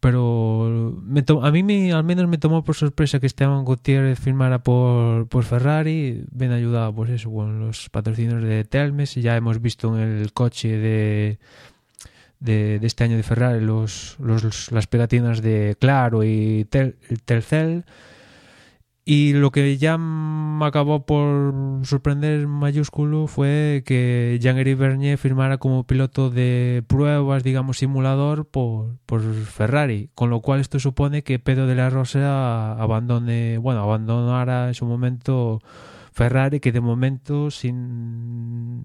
pero 0.00 0.98
me 1.04 1.22
to- 1.22 1.44
a 1.44 1.52
mí 1.52 1.62
me, 1.62 1.92
al 1.92 2.02
menos 2.02 2.26
me 2.26 2.36
tomó 2.38 2.64
por 2.64 2.74
sorpresa 2.74 3.20
que 3.20 3.26
Esteban 3.26 3.64
Gutiérrez 3.64 4.18
firmara 4.18 4.60
por, 4.62 5.28
por 5.28 5.44
Ferrari, 5.44 6.24
bien 6.32 6.50
ayudado 6.50 6.92
pues 6.92 7.10
eso 7.10 7.30
con 7.30 7.60
los 7.60 7.88
patrocinios 7.88 8.42
de 8.42 8.64
Telmes, 8.64 9.14
ya 9.14 9.36
hemos 9.36 9.62
visto 9.62 9.96
en 9.96 10.02
el 10.02 10.32
coche 10.32 10.76
de, 10.76 11.38
de, 12.42 12.80
este 12.82 13.04
año 13.04 13.16
de 13.16 13.22
Ferrari 13.22 13.64
los, 13.64 14.16
las 14.18 14.86
pegatinas 14.86 15.42
de 15.42 15.76
Claro 15.78 16.24
y 16.24 16.66
Tel, 16.66 16.96
y 19.04 19.32
lo 19.32 19.50
que 19.50 19.78
ya 19.78 19.98
me 19.98 20.64
acabó 20.64 21.04
por 21.04 21.84
sorprender 21.84 22.46
mayúsculo 22.46 23.26
fue 23.26 23.82
que 23.84 24.38
Jean-Éric 24.40 24.78
Bernier 24.78 25.18
firmara 25.18 25.58
como 25.58 25.84
piloto 25.88 26.30
de 26.30 26.84
pruebas, 26.86 27.42
digamos, 27.42 27.78
simulador 27.78 28.46
por, 28.46 28.98
por 29.06 29.22
Ferrari, 29.22 30.10
con 30.14 30.30
lo 30.30 30.40
cual 30.40 30.60
esto 30.60 30.78
supone 30.78 31.24
que 31.24 31.40
Pedro 31.40 31.66
de 31.66 31.74
la 31.74 31.90
Rosa 31.90 32.74
abandone, 32.80 33.58
bueno, 33.58 33.82
abandonara 33.82 34.68
en 34.68 34.74
su 34.74 34.86
momento 34.86 35.60
Ferrari, 36.12 36.60
que 36.60 36.70
de 36.70 36.80
momento 36.80 37.50
sin, 37.50 38.84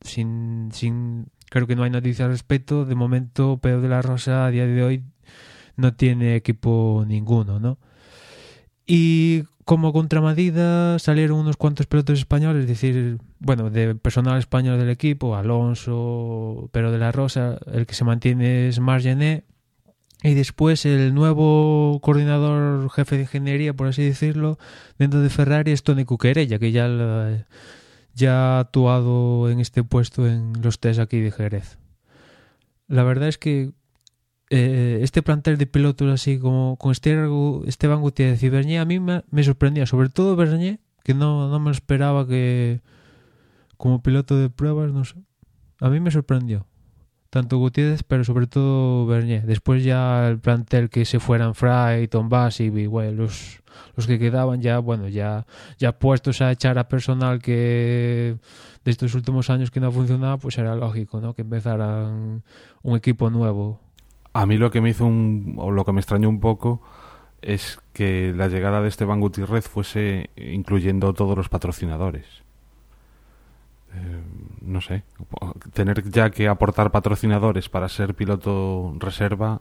sin, 0.00 0.70
sin, 0.72 1.26
creo 1.50 1.66
que 1.66 1.76
no 1.76 1.82
hay 1.82 1.90
noticias 1.90 2.26
al 2.26 2.32
respecto, 2.32 2.84
de 2.84 2.94
momento 2.94 3.58
Pedro 3.58 3.80
de 3.80 3.88
la 3.88 4.02
Rosa 4.02 4.46
a 4.46 4.50
día 4.50 4.66
de 4.66 4.82
hoy 4.82 5.04
no 5.76 5.94
tiene 5.94 6.36
equipo 6.36 7.04
ninguno, 7.06 7.60
¿no? 7.60 7.78
Y 8.86 9.44
como 9.64 9.92
contramedida 9.92 10.98
salieron 10.98 11.40
unos 11.40 11.58
cuantos 11.58 11.86
pilotos 11.86 12.18
españoles, 12.18 12.62
es 12.62 12.68
decir, 12.68 13.18
bueno, 13.38 13.68
de 13.68 13.94
personal 13.94 14.38
español 14.38 14.78
del 14.78 14.88
equipo, 14.88 15.36
Alonso, 15.36 16.70
pero 16.72 16.90
de 16.90 16.96
la 16.96 17.12
Rosa, 17.12 17.58
el 17.70 17.86
que 17.86 17.94
se 17.94 18.04
mantiene 18.04 18.68
es 18.68 18.80
Margené. 18.80 19.44
Y 20.22 20.32
después 20.34 20.86
el 20.86 21.14
nuevo 21.14 22.00
coordinador 22.00 22.90
jefe 22.90 23.16
de 23.16 23.22
ingeniería, 23.22 23.74
por 23.74 23.88
así 23.88 24.02
decirlo, 24.02 24.58
dentro 24.98 25.20
de 25.20 25.28
Ferrari 25.28 25.70
es 25.70 25.82
Tony 25.82 26.04
Cuquerella, 26.04 26.58
que 26.58 26.72
ya, 26.72 26.88
ya 28.18 28.56
ha 28.56 28.60
actuado 28.60 29.48
en 29.50 29.60
este 29.60 29.84
puesto 29.84 30.26
en 30.26 30.60
los 30.62 30.80
test 30.80 31.00
aquí 31.00 31.20
de 31.20 31.30
Jerez. 31.30 31.78
La 32.88 33.04
verdad 33.04 33.28
es 33.28 33.38
que 33.38 33.72
eh, 34.50 35.00
este 35.02 35.22
plantel 35.22 35.58
de 35.58 35.66
pilotos 35.66 36.10
así 36.10 36.38
como 36.38 36.76
con 36.76 36.92
Esteban 36.92 37.62
Esteban 37.66 38.00
Gutiérrez 38.00 38.42
y 38.42 38.48
Bernier 38.48 38.80
a 38.80 38.84
mí 38.84 38.98
me, 38.98 39.42
sorprendía, 39.42 39.86
sobre 39.86 40.08
todo 40.08 40.36
Bernier, 40.36 40.80
que 41.04 41.14
no, 41.14 41.48
no 41.48 41.60
me 41.60 41.70
esperaba 41.70 42.26
que 42.26 42.80
como 43.76 44.02
piloto 44.02 44.36
de 44.36 44.50
pruebas, 44.50 44.92
no 44.92 45.04
sé. 45.04 45.14
A 45.80 45.88
mí 45.88 46.00
me 46.00 46.10
sorprendió. 46.10 46.66
Tanto 47.30 47.58
Gutiérrez, 47.58 48.02
pero 48.04 48.24
sobre 48.24 48.46
todo 48.46 49.06
Bernier. 49.06 49.44
Después 49.44 49.84
ya 49.84 50.28
el 50.28 50.38
plantel 50.38 50.88
que 50.88 51.04
se 51.04 51.20
fueran 51.20 51.54
Fry, 51.54 52.08
Tom 52.08 52.30
Bass 52.30 52.60
y 52.60 52.86
bueno, 52.86 53.12
los, 53.12 53.60
los 53.96 54.06
que 54.06 54.18
quedaban 54.18 54.62
ya, 54.62 54.78
bueno, 54.78 55.08
ya, 55.08 55.46
ya 55.78 55.92
puestos 55.92 56.40
a 56.40 56.50
echar 56.50 56.78
a 56.78 56.88
personal 56.88 57.42
que 57.42 58.36
de 58.84 58.90
estos 58.90 59.14
últimos 59.14 59.50
años 59.50 59.70
que 59.70 59.80
no 59.80 59.88
ha 59.88 59.92
funcionado, 59.92 60.38
pues 60.38 60.56
era 60.56 60.74
lógico, 60.74 61.20
¿no? 61.20 61.34
Que 61.34 61.42
empezaran 61.42 62.42
un 62.82 62.96
equipo 62.96 63.28
nuevo. 63.28 63.80
A 64.32 64.46
mí 64.46 64.56
lo 64.56 64.70
que 64.70 64.80
me 64.80 64.90
hizo 64.90 65.04
un, 65.04 65.56
o 65.58 65.70
lo 65.70 65.84
que 65.84 65.92
me 65.92 66.00
extrañó 66.00 66.30
un 66.30 66.40
poco 66.40 66.80
es 67.42 67.78
que 67.92 68.32
la 68.34 68.48
llegada 68.48 68.80
de 68.80 68.88
Esteban 68.88 69.20
Gutiérrez 69.20 69.68
fuese 69.68 70.30
incluyendo 70.36 71.12
todos 71.12 71.36
los 71.36 71.50
patrocinadores. 71.50 72.24
Eh, 73.98 74.22
no 74.62 74.80
sé, 74.80 75.02
tener 75.72 76.08
ya 76.10 76.30
que 76.30 76.46
aportar 76.46 76.90
patrocinadores 76.90 77.68
para 77.68 77.88
ser 77.88 78.14
piloto 78.14 78.94
reserva 78.98 79.60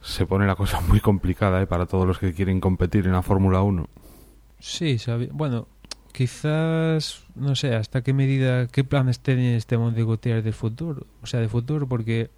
se 0.00 0.26
pone 0.26 0.46
la 0.46 0.56
cosa 0.56 0.80
muy 0.88 1.00
complicada 1.00 1.62
¿eh? 1.62 1.66
para 1.66 1.86
todos 1.86 2.06
los 2.06 2.18
que 2.18 2.32
quieren 2.32 2.60
competir 2.60 3.06
en 3.06 3.12
la 3.12 3.22
Fórmula 3.22 3.62
1. 3.62 3.86
Sí, 4.58 4.96
bueno, 5.32 5.68
quizás, 6.12 7.24
no 7.34 7.54
sé, 7.54 7.74
hasta 7.74 8.02
qué 8.02 8.12
medida, 8.12 8.66
qué 8.68 8.84
planes 8.84 9.20
tiene 9.20 9.56
este 9.56 9.76
Monte 9.76 10.02
Gutiérrez 10.02 10.44
del 10.44 10.54
futuro, 10.54 11.06
o 11.22 11.26
sea, 11.26 11.40
de 11.40 11.48
futuro, 11.48 11.86
porque 11.86 12.30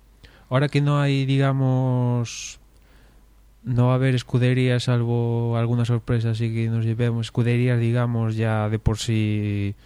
ahora 0.50 0.68
que 0.68 0.80
no 0.80 1.00
hay, 1.00 1.24
digamos, 1.26 2.58
no 3.62 3.86
va 3.86 3.92
a 3.92 3.96
haber 3.96 4.14
escuderías, 4.14 4.84
salvo 4.84 5.56
algunas 5.56 5.88
sorpresas 5.88 6.40
y 6.40 6.52
que 6.52 6.68
nos 6.68 6.84
llevemos, 6.84 7.28
escuderías, 7.28 7.78
digamos, 7.78 8.36
ya 8.36 8.68
de 8.68 8.80
por 8.80 8.98
sí 8.98 9.76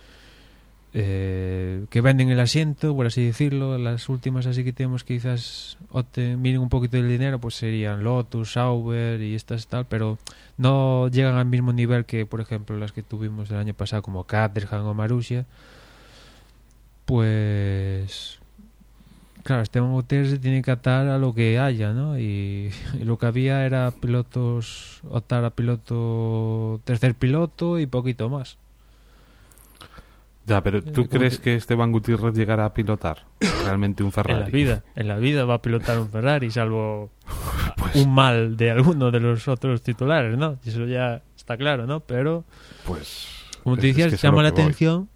eh, 0.92 1.84
que 1.88 2.00
venden 2.00 2.30
el 2.30 2.40
asiento, 2.40 2.94
por 2.94 3.06
así 3.06 3.24
decirlo. 3.24 3.78
Las 3.78 4.08
últimas 4.08 4.46
así 4.46 4.64
que 4.64 4.72
tenemos 4.72 5.04
quizás 5.04 5.78
miren 6.14 6.60
un 6.60 6.68
poquito 6.68 6.96
del 6.96 7.08
dinero, 7.08 7.38
pues 7.38 7.54
serían 7.54 8.02
Lotus, 8.02 8.52
Sauber 8.52 9.20
y 9.20 9.34
estas 9.34 9.66
tal, 9.66 9.86
pero 9.86 10.18
no 10.56 11.08
llegan 11.08 11.36
al 11.36 11.46
mismo 11.46 11.72
nivel 11.72 12.04
que, 12.04 12.26
por 12.26 12.40
ejemplo, 12.40 12.76
las 12.76 12.92
que 12.92 13.02
tuvimos 13.02 13.50
el 13.50 13.58
año 13.58 13.74
pasado 13.74 14.02
como 14.02 14.24
Caterham 14.24 14.86
o 14.86 14.94
Marussia. 14.94 15.46
Pues 17.04 18.40
claro, 19.42 19.62
Esteban 19.62 19.92
Gutiérrez 19.92 20.30
se 20.30 20.38
tiene 20.38 20.62
que 20.62 20.70
atar 20.70 21.08
a 21.08 21.18
lo 21.18 21.34
que 21.34 21.58
haya, 21.58 21.92
¿no? 21.92 22.18
Y, 22.18 22.70
lo 23.02 23.18
que 23.18 23.26
había 23.26 23.64
era 23.66 23.90
pilotos, 23.90 25.00
optar 25.08 25.44
a 25.44 25.50
piloto, 25.50 26.80
tercer 26.84 27.14
piloto 27.14 27.78
y 27.78 27.86
poquito 27.86 28.28
más. 28.28 28.58
Ya, 30.46 30.62
pero 30.62 30.82
¿tú 30.82 31.02
Eh, 31.02 31.08
crees 31.08 31.34
como 31.34 31.44
que 31.44 31.54
Esteban 31.54 31.92
Gutiérrez 31.92 32.34
llegará 32.34 32.64
a 32.64 32.74
pilotar 32.74 33.24
realmente 33.64 34.02
un 34.02 34.08
En 34.08 34.12
Ferrari? 34.12 34.40
la 34.44 34.48
vida, 34.50 34.84
en 34.96 35.08
la 35.08 35.16
vida 35.18 35.44
va 35.44 35.54
a 35.54 35.62
pilotar 35.62 35.98
un 35.98 36.08
Ferrari, 36.10 36.50
salvo 36.50 37.10
Pues, 37.76 37.96
un 37.96 38.12
mal 38.12 38.56
de 38.56 38.70
alguno 38.70 39.10
de 39.10 39.20
los 39.20 39.46
otros 39.48 39.82
titulares, 39.82 40.36
¿no? 40.36 40.58
Y 40.64 40.70
Eso 40.70 40.86
ya 40.86 41.22
está 41.36 41.56
claro, 41.56 41.86
¿no? 41.86 42.00
Pero, 42.00 42.44
pues 42.84 43.28
como 43.62 43.76
te 43.76 43.88
es- 43.88 43.90
es 43.90 43.96
decías, 43.96 44.08
que 44.10 44.14
es 44.16 44.24
a 44.24 44.26
lo 44.28 44.32
llama 44.32 44.42
la 44.42 44.48
atención 44.50 45.08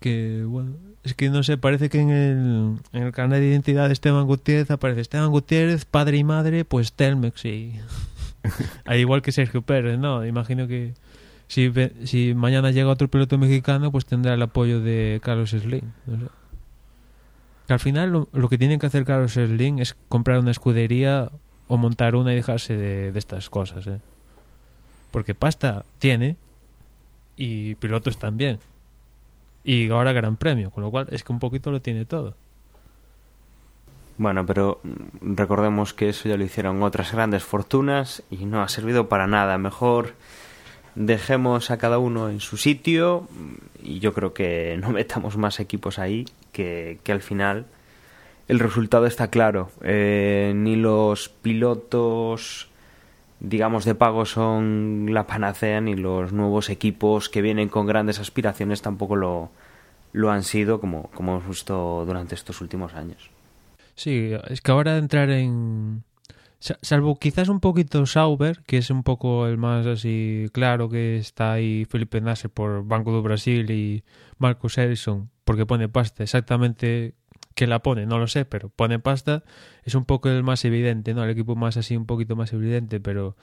que, 0.00 0.42
bueno, 0.46 0.72
es 1.02 1.14
que 1.14 1.30
no 1.30 1.42
sé, 1.42 1.56
parece 1.56 1.88
que 1.88 2.00
en 2.00 2.10
el, 2.10 2.76
en 2.92 3.02
el 3.04 3.12
carnet 3.12 3.40
de 3.40 3.48
identidad 3.48 3.86
de 3.86 3.92
Esteban 3.92 4.26
Gutiérrez 4.26 4.70
aparece 4.70 5.00
Esteban 5.02 5.30
Gutiérrez, 5.30 5.84
padre 5.84 6.16
y 6.18 6.24
madre, 6.24 6.64
pues 6.64 6.92
Telmex 6.92 7.44
y... 7.44 7.72
Al 8.84 8.98
igual 8.98 9.22
que 9.22 9.32
Sergio 9.32 9.62
Pérez, 9.62 9.98
¿no? 9.98 10.24
Imagino 10.26 10.66
que 10.66 10.92
si, 11.48 11.72
si 12.04 12.34
mañana 12.34 12.70
llega 12.70 12.90
otro 12.90 13.08
piloto 13.08 13.38
mexicano, 13.38 13.90
pues 13.92 14.06
tendrá 14.06 14.34
el 14.34 14.42
apoyo 14.42 14.80
de 14.80 15.20
Carlos 15.22 15.50
Slim. 15.50 15.92
Al 17.68 17.80
final 17.80 18.28
lo, 18.30 18.48
que 18.48 18.58
tiene 18.58 18.78
que 18.78 18.86
hacer 18.86 19.04
Carlos 19.04 19.32
Slim 19.32 19.78
es 19.78 19.96
comprar 20.08 20.38
una 20.38 20.50
escudería 20.50 21.30
o 21.66 21.76
montar 21.76 22.14
una 22.14 22.32
y 22.32 22.36
dejarse 22.36 22.76
de, 22.76 23.18
estas 23.18 23.48
cosas, 23.48 23.86
¿eh? 23.86 24.00
Porque 25.10 25.34
pasta 25.34 25.84
tiene 25.98 26.36
y 27.36 27.76
pilotos 27.76 28.18
también. 28.18 28.58
Y 29.62 29.88
ahora 29.90 30.12
gran 30.12 30.36
premio, 30.36 30.70
con 30.70 30.84
lo 30.84 30.90
cual 30.90 31.06
es 31.10 31.24
que 31.24 31.32
un 31.32 31.38
poquito 31.38 31.70
lo 31.70 31.80
tiene 31.80 32.04
todo. 32.04 32.34
Bueno, 34.18 34.44
pero 34.44 34.80
recordemos 35.20 35.94
que 35.94 36.10
eso 36.10 36.28
ya 36.28 36.36
lo 36.36 36.44
hicieron 36.44 36.82
otras 36.82 37.12
grandes 37.12 37.42
fortunas 37.42 38.22
y 38.30 38.44
no 38.44 38.62
ha 38.62 38.68
servido 38.68 39.08
para 39.08 39.26
nada. 39.26 39.56
Mejor 39.58 40.14
dejemos 40.94 41.70
a 41.70 41.78
cada 41.78 41.98
uno 41.98 42.28
en 42.28 42.40
su 42.40 42.56
sitio 42.56 43.28
y 43.82 43.98
yo 43.98 44.12
creo 44.12 44.32
que 44.32 44.76
no 44.80 44.90
metamos 44.90 45.36
más 45.36 45.60
equipos 45.60 45.98
ahí, 45.98 46.26
que, 46.52 46.98
que 47.02 47.12
al 47.12 47.20
final 47.20 47.66
el 48.48 48.58
resultado 48.58 49.06
está 49.06 49.28
claro. 49.28 49.70
Eh, 49.82 50.52
ni 50.54 50.76
los 50.76 51.28
pilotos, 51.28 52.68
digamos, 53.40 53.84
de 53.84 53.94
pago 53.94 54.26
son 54.26 55.08
la 55.10 55.26
panacea, 55.26 55.80
ni 55.80 55.94
los 55.94 56.32
nuevos 56.32 56.70
equipos 56.70 57.28
que 57.28 57.42
vienen 57.42 57.68
con 57.68 57.86
grandes 57.86 58.20
aspiraciones 58.20 58.82
tampoco 58.82 59.16
lo, 59.16 59.50
lo 60.12 60.30
han 60.30 60.42
sido, 60.42 60.80
como, 60.80 61.10
como 61.14 61.32
hemos 61.32 61.48
visto 61.48 62.04
durante 62.06 62.34
estos 62.34 62.60
últimos 62.60 62.94
años. 62.94 63.30
Sí, 63.94 64.32
es 64.48 64.60
que 64.60 64.72
ahora 64.72 64.96
entrar 64.96 65.30
en... 65.30 66.02
sa- 66.58 66.78
Salvo 66.82 67.18
quizás 67.18 67.48
un 67.48 67.60
poquito 67.60 68.06
Sauber, 68.06 68.62
que 68.66 68.78
es 68.78 68.90
un 68.90 69.02
poco 69.02 69.46
el 69.46 69.58
más 69.58 69.86
así 69.86 70.46
claro 70.52 70.88
que 70.88 71.16
está 71.18 71.52
ahí 71.52 71.84
Felipe 71.86 72.20
Nasser 72.20 72.50
por 72.50 72.84
Banco 72.86 73.12
do 73.12 73.22
Brasil 73.22 73.70
y 73.70 74.04
Marcus 74.38 74.78
Ericsson 74.78 75.30
porque 75.44 75.66
pone 75.66 75.88
pasta 75.88 76.22
exactamente 76.22 77.14
que 77.54 77.66
la 77.68 77.80
pone, 77.82 78.04
no 78.06 78.18
lo 78.18 78.26
sé, 78.26 78.44
pero 78.46 78.68
pone 78.68 78.98
pasta, 78.98 79.44
es 79.84 79.94
un 79.94 80.04
poco 80.04 80.28
el 80.28 80.42
más 80.42 80.64
evidente, 80.64 81.14
¿no? 81.14 81.22
El 81.22 81.30
equipo 81.30 81.54
más 81.54 81.76
así, 81.76 81.96
un 81.96 82.06
poquito 82.06 82.34
más 82.34 82.52
evidente, 82.52 82.98
pero 82.98 83.36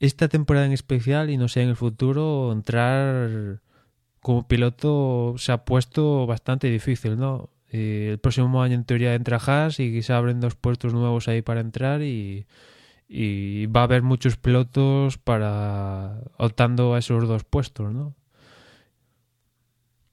esta 0.00 0.28
temporada 0.28 0.66
en 0.66 0.72
especial 0.72 1.30
y 1.30 1.36
no 1.36 1.48
sé 1.48 1.62
en 1.62 1.70
el 1.70 1.76
futuro 1.76 2.52
entrar 2.52 3.60
como 4.20 4.46
piloto 4.48 5.34
se 5.38 5.52
ha 5.52 5.64
puesto 5.64 6.26
bastante 6.26 6.68
difícil, 6.68 7.18
¿no? 7.18 7.50
Y 7.74 8.06
el 8.06 8.18
próximo 8.18 8.62
año 8.62 8.76
en 8.76 8.84
teoría 8.84 9.16
entra 9.16 9.38
Haas 9.44 9.80
y 9.80 10.00
se 10.02 10.12
abren 10.12 10.38
dos 10.38 10.54
puestos 10.54 10.94
nuevos 10.94 11.26
ahí 11.26 11.42
para 11.42 11.60
entrar 11.60 12.02
y, 12.02 12.46
y 13.08 13.66
va 13.66 13.80
a 13.80 13.84
haber 13.84 14.02
muchos 14.02 14.36
pilotos 14.36 15.18
para 15.18 16.20
optando 16.38 16.94
a 16.94 17.00
esos 17.00 17.26
dos 17.26 17.42
puestos, 17.42 17.92
¿no? 17.92 18.14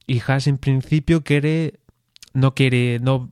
Y 0.08 0.22
Haas 0.26 0.48
en 0.48 0.58
principio 0.58 1.24
quiere 1.24 1.80
no 2.34 2.56
quiere 2.56 2.98
no 3.00 3.32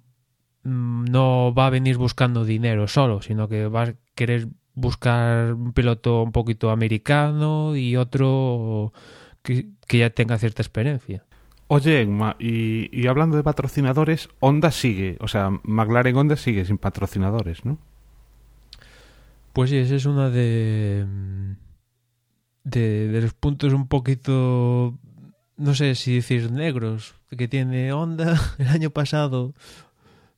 mm, 0.64 1.06
no 1.06 1.52
va 1.56 1.66
a 1.66 1.72
venir 1.72 1.98
buscando 1.98 2.46
dinero 2.46 2.88
solo, 2.88 3.24
sino 3.24 3.50
que 3.50 3.68
va 3.68 3.84
a 3.84 3.94
querer 4.14 4.48
buscar 4.76 5.54
un 5.54 5.74
piloto 5.74 6.22
un 6.22 6.32
poquito 6.32 6.70
americano 6.70 7.76
y 7.76 7.96
otro 7.98 8.94
que, 9.42 9.70
que 9.88 9.98
ya 9.98 10.12
tenga 10.12 10.38
cierta 10.38 10.62
experiencia. 10.62 11.26
Oye, 11.72 12.08
y, 12.40 13.06
hablando 13.06 13.38
de 13.38 13.44
patrocinadores, 13.44 14.30
Honda 14.40 14.72
sigue, 14.72 15.18
o 15.20 15.28
sea, 15.28 15.52
McLaren 15.62 16.18
Honda 16.18 16.36
sigue 16.36 16.66
sin 16.66 16.80
patrocinadores, 16.80 17.64
¿no? 17.64 17.78
Pues 19.54 19.70
sí, 19.70 19.78
ese 19.78 19.98
es 19.98 20.06
uno 20.08 20.32
de, 20.32 21.06
de, 22.64 23.08
de 23.10 23.22
los 23.22 23.36
puntos 23.36 23.72
un 23.74 23.88
poquito, 23.88 24.98
no 25.58 25.76
sé 25.76 25.94
si 25.94 26.16
decir 26.16 26.52
negros, 26.52 27.14
que 27.38 27.48
tiene 27.48 27.94
Honda 27.94 28.42
el 28.58 28.68
año 28.70 28.90
pasado. 28.90 29.54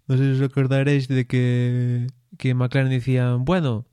No 0.08 0.18
sé 0.18 0.24
si 0.24 0.32
os 0.32 0.40
recordaréis 0.40 1.08
de 1.08 1.28
que, 1.28 2.08
que 2.38 2.54
McLaren 2.54 2.92
decían, 2.92 3.46
bueno, 3.46 3.86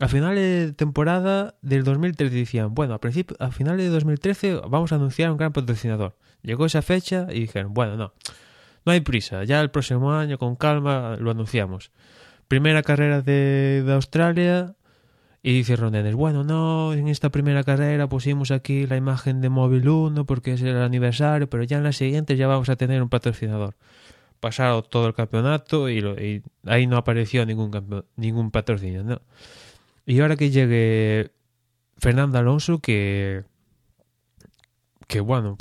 a 0.00 0.08
final 0.08 0.34
de 0.34 0.72
temporada 0.76 1.54
del 1.62 1.84
2013 1.84 2.34
decían, 2.34 2.74
bueno, 2.74 2.94
a, 2.94 3.00
principio, 3.00 3.36
a 3.40 3.50
final 3.50 3.76
de 3.76 3.88
2013 3.88 4.60
vamos 4.68 4.92
a 4.92 4.96
anunciar 4.96 5.30
un 5.30 5.36
gran 5.36 5.52
patrocinador. 5.52 6.16
Llegó 6.42 6.66
esa 6.66 6.82
fecha 6.82 7.26
y 7.30 7.40
dijeron, 7.40 7.72
bueno, 7.74 7.96
no, 7.96 8.12
no 8.84 8.92
hay 8.92 9.00
prisa, 9.00 9.44
ya 9.44 9.60
el 9.60 9.70
próximo 9.70 10.12
año 10.12 10.36
con 10.38 10.56
calma 10.56 11.16
lo 11.18 11.30
anunciamos 11.30 11.90
primera 12.46 12.82
carrera 12.82 13.22
de, 13.22 13.82
de 13.86 13.92
Australia 13.94 14.74
y 15.42 15.54
dice 15.54 15.76
Ronenes, 15.76 16.14
bueno, 16.14 16.44
no, 16.44 16.92
en 16.92 17.08
esta 17.08 17.30
primera 17.30 17.64
carrera 17.64 18.06
pusimos 18.08 18.50
aquí 18.50 18.86
la 18.86 18.96
imagen 18.98 19.40
de 19.40 19.48
Móvil 19.48 19.88
1 19.88 20.24
porque 20.26 20.52
es 20.52 20.62
el 20.62 20.76
aniversario, 20.76 21.48
pero 21.48 21.62
ya 21.64 21.78
en 21.78 21.84
las 21.84 21.96
siguientes 21.96 22.36
ya 22.38 22.46
vamos 22.46 22.68
a 22.68 22.76
tener 22.76 23.02
un 23.02 23.08
patrocinador. 23.08 23.74
Pasaron 24.40 24.84
todo 24.90 25.06
el 25.06 25.14
campeonato 25.14 25.88
y, 25.88 26.00
lo- 26.02 26.20
y 26.22 26.42
ahí 26.66 26.86
no 26.86 26.98
apareció 26.98 27.46
ningún, 27.46 27.70
campe- 27.72 28.04
ningún 28.16 28.50
patrocinio, 28.50 29.02
¿no? 29.04 29.20
Y 30.06 30.20
ahora 30.20 30.36
que 30.36 30.50
llegue 30.50 31.30
Fernando 31.96 32.38
Alonso, 32.38 32.78
que, 32.78 33.44
que 35.06 35.20
bueno, 35.20 35.56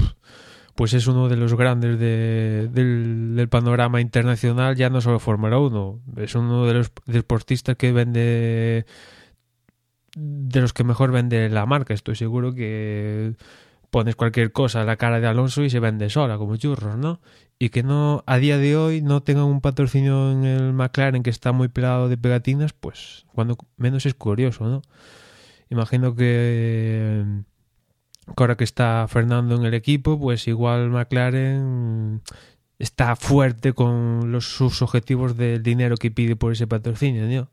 pues 0.76 0.94
es 0.94 1.08
uno 1.08 1.30
de 1.30 1.38
los 1.38 1.56
grandes 1.56 2.00
de- 2.00 2.68
del, 2.72 3.36
del 3.36 3.50
panorama 3.50 4.02
internacional, 4.02 4.76
ya 4.76 4.90
no 4.90 5.02
solo 5.02 5.20
Fórmula 5.20 5.60
1, 5.60 6.02
es 6.18 6.36
uno 6.36 6.66
de 6.66 6.74
los 6.74 6.92
deportistas 7.06 7.76
que 7.78 7.92
vende, 7.94 8.86
de 10.16 10.62
los 10.62 10.74
que 10.74 10.84
mejor 10.84 11.12
vende 11.12 11.50
la 11.50 11.66
marca, 11.66 11.94
estoy 11.94 12.16
seguro 12.16 12.54
que 12.54 13.36
pones 13.94 14.16
cualquier 14.16 14.52
cosa 14.52 14.82
a 14.82 14.86
la 14.86 14.98
cara 14.98 15.20
de 15.20 15.28
Alonso 15.28 15.64
y 15.64 15.70
se 15.70 15.80
vende 15.80 16.10
sola, 16.10 16.40
como 16.40 16.58
churros, 16.58 16.98
¿no? 16.98 17.22
Y 17.60 17.70
que 17.70 17.84
no, 17.84 18.24
a 18.26 18.38
día 18.40 18.58
de 18.58 18.76
hoy, 18.76 19.04
no 19.04 19.22
tengan 19.22 19.46
un 19.46 19.62
patrocinio 19.62 20.32
en 20.32 20.46
el 20.46 20.74
McLaren 20.74 21.22
que 21.22 21.30
está 21.30 21.52
muy 21.52 21.68
pelado 21.68 22.10
de 22.10 22.18
pegatinas, 22.18 22.74
pues 22.74 23.28
cuando 23.36 23.56
menos 23.78 24.08
es 24.08 24.16
curioso, 24.16 24.66
¿no? 24.66 24.82
Imagino 25.70 26.16
que 26.16 27.24
ahora 28.36 28.58
que 28.58 28.64
está 28.64 29.06
Fernando 29.08 29.56
en 29.58 29.64
el 29.64 29.76
equipo, 29.76 30.20
pues 30.20 30.48
igual 30.48 30.90
McLaren 30.90 32.24
está 32.80 33.16
fuerte 33.16 33.74
con 33.74 34.32
los, 34.32 34.56
sus 34.56 34.82
objetivos 34.82 35.38
del 35.38 35.62
dinero 35.62 35.98
que 35.98 36.10
pide 36.10 36.36
por 36.36 36.52
ese 36.52 36.66
patrocinio, 36.66 37.28
¿no? 37.28 37.52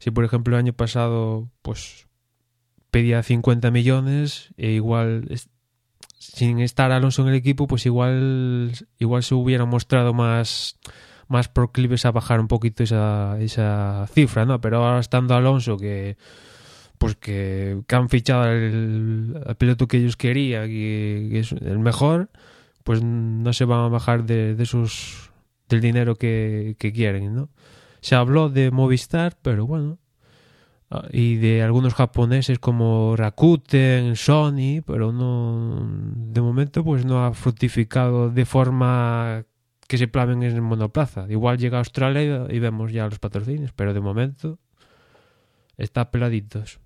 Si 0.00 0.10
por 0.10 0.24
ejemplo 0.24 0.56
el 0.56 0.58
año 0.64 0.72
pasado 0.72 1.48
pues 1.62 2.05
pedía 2.90 3.22
50 3.22 3.70
millones 3.70 4.50
e 4.56 4.70
igual 4.72 5.28
sin 6.18 6.60
estar 6.60 6.92
Alonso 6.92 7.22
en 7.22 7.28
el 7.28 7.34
equipo, 7.34 7.66
pues 7.66 7.86
igual 7.86 8.72
igual 8.98 9.22
se 9.22 9.34
hubieran 9.34 9.68
mostrado 9.68 10.14
más 10.14 10.78
más 11.28 11.48
proclives 11.48 12.04
a 12.06 12.12
bajar 12.12 12.40
un 12.40 12.48
poquito 12.48 12.82
esa, 12.82 13.36
esa 13.40 14.06
cifra, 14.12 14.44
¿no? 14.44 14.60
Pero 14.60 14.84
ahora 14.84 15.00
estando 15.00 15.34
Alonso 15.34 15.76
que 15.76 16.16
pues 16.98 17.16
que, 17.16 17.82
han 17.88 18.08
fichado 18.08 18.42
al, 18.44 19.56
piloto 19.58 19.86
que 19.88 19.98
ellos 19.98 20.16
querían 20.16 20.68
que 20.68 21.38
es 21.38 21.52
el 21.52 21.78
mejor, 21.78 22.30
pues 22.84 23.02
no 23.02 23.52
se 23.52 23.64
van 23.64 23.80
a 23.80 23.88
bajar 23.88 24.24
de, 24.24 24.54
de 24.54 24.66
sus 24.66 25.30
del 25.68 25.80
dinero 25.80 26.16
que, 26.16 26.76
que 26.78 26.92
quieren, 26.92 27.34
¿no? 27.34 27.50
Se 28.00 28.14
habló 28.14 28.48
de 28.48 28.70
Movistar, 28.70 29.36
pero 29.42 29.66
bueno, 29.66 29.98
y 31.10 31.36
de 31.36 31.62
algunos 31.62 31.94
japoneses 31.94 32.58
como 32.58 33.16
Rakuten, 33.16 34.14
Sony, 34.16 34.82
pero 34.86 35.12
no 35.12 35.86
de 36.14 36.40
momento 36.40 36.84
pues 36.84 37.04
no 37.04 37.24
ha 37.24 37.32
fructificado 37.34 38.30
de 38.30 38.44
forma 38.44 39.44
que 39.88 39.98
se 39.98 40.08
plaven 40.08 40.42
en 40.42 40.62
monoplaza. 40.62 41.26
Igual 41.28 41.58
llega 41.58 41.78
a 41.78 41.80
Australia 41.80 42.46
y 42.48 42.58
vemos 42.58 42.92
ya 42.92 43.06
los 43.06 43.18
patrocinios, 43.18 43.72
pero 43.72 43.94
de 43.94 44.00
momento 44.00 44.58
está 45.76 46.10
peladitos. 46.10 46.80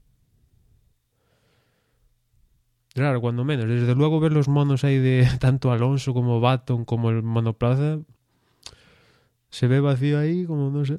Claro, 2.94 3.20
cuando 3.20 3.44
menos. 3.44 3.66
Desde 3.66 3.94
luego 3.94 4.18
ver 4.18 4.32
los 4.32 4.48
monos 4.48 4.84
ahí 4.84 4.98
de 4.98 5.28
tanto 5.40 5.72
Alonso 5.72 6.12
como 6.14 6.40
Baton 6.40 6.84
como 6.84 7.10
el 7.10 7.22
monoplaza 7.22 7.98
se 9.50 9.66
ve 9.66 9.80
vacío 9.80 10.18
ahí 10.18 10.44
como 10.44 10.70
no 10.70 10.84
sé. 10.84 10.98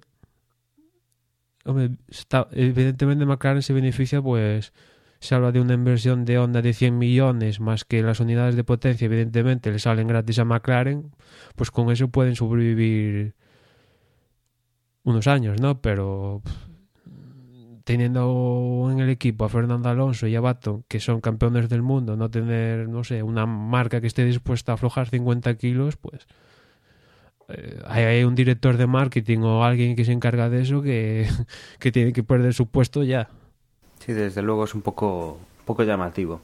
Hombre, 1.65 1.91
evidentemente 2.51 3.25
McLaren 3.25 3.61
se 3.61 3.73
beneficia, 3.73 4.21
pues 4.21 4.73
se 5.19 5.35
habla 5.35 5.51
de 5.51 5.61
una 5.61 5.75
inversión 5.75 6.25
de 6.25 6.39
onda 6.39 6.63
de 6.63 6.73
100 6.73 6.97
millones, 6.97 7.59
más 7.59 7.85
que 7.85 8.01
las 8.01 8.19
unidades 8.19 8.55
de 8.55 8.63
potencia, 8.63 9.05
evidentemente, 9.05 9.71
le 9.71 9.77
salen 9.77 10.07
gratis 10.07 10.39
a 10.39 10.45
McLaren, 10.45 11.11
pues 11.55 11.69
con 11.69 11.91
eso 11.91 12.07
pueden 12.07 12.35
sobrevivir 12.35 13.35
unos 15.03 15.27
años, 15.27 15.61
¿no? 15.61 15.79
Pero 15.81 16.41
teniendo 17.83 18.89
en 18.91 18.99
el 18.99 19.09
equipo 19.09 19.45
a 19.45 19.49
Fernando 19.49 19.89
Alonso 19.89 20.25
y 20.25 20.35
a 20.35 20.41
Baton, 20.41 20.85
que 20.87 20.99
son 20.99 21.21
campeones 21.21 21.69
del 21.69 21.81
mundo, 21.83 22.15
no 22.15 22.31
tener, 22.31 22.89
no 22.89 23.03
sé, 23.03 23.21
una 23.21 23.45
marca 23.45 24.01
que 24.01 24.07
esté 24.07 24.25
dispuesta 24.25 24.71
a 24.71 24.75
aflojar 24.75 25.09
50 25.09 25.53
kilos, 25.55 25.97
pues 25.97 26.27
hay 27.87 28.23
un 28.23 28.35
director 28.35 28.77
de 28.77 28.87
marketing 28.87 29.39
o 29.39 29.63
alguien 29.63 29.95
que 29.95 30.05
se 30.05 30.11
encarga 30.11 30.49
de 30.49 30.61
eso 30.61 30.81
que, 30.81 31.27
tiene 31.91 32.13
que 32.13 32.23
perder 32.23 32.53
su 32.53 32.67
puesto 32.67 33.03
ya. 33.03 33.29
Sí, 33.99 34.13
desde 34.13 34.41
luego 34.41 34.65
es 34.65 34.73
un 34.73 34.81
poco, 34.81 35.39
poco 35.65 35.83
llamativo. 35.83 36.41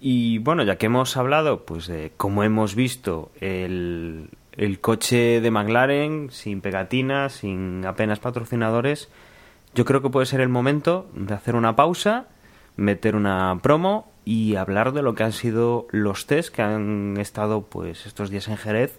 Y 0.00 0.38
bueno, 0.38 0.62
ya 0.62 0.76
que 0.76 0.86
hemos 0.86 1.16
hablado, 1.16 1.64
pues 1.64 1.86
de 1.86 2.12
cómo 2.16 2.42
hemos 2.42 2.74
visto 2.74 3.30
el, 3.40 4.28
el 4.52 4.80
coche 4.80 5.40
de 5.40 5.50
McLaren 5.50 6.30
sin 6.30 6.60
pegatinas, 6.60 7.34
sin 7.34 7.84
apenas 7.86 8.18
patrocinadores, 8.18 9.08
yo 9.74 9.84
creo 9.84 10.02
que 10.02 10.10
puede 10.10 10.26
ser 10.26 10.40
el 10.40 10.48
momento 10.48 11.06
de 11.14 11.34
hacer 11.34 11.54
una 11.54 11.76
pausa, 11.76 12.26
meter 12.76 13.16
una 13.16 13.58
promo 13.62 14.10
y 14.24 14.56
hablar 14.56 14.92
de 14.92 15.02
lo 15.02 15.14
que 15.14 15.22
han 15.22 15.32
sido 15.32 15.86
los 15.90 16.26
test 16.26 16.54
que 16.54 16.62
han 16.62 17.16
estado 17.18 17.62
pues 17.62 18.06
estos 18.06 18.30
días 18.30 18.48
en 18.48 18.56
Jerez 18.56 18.98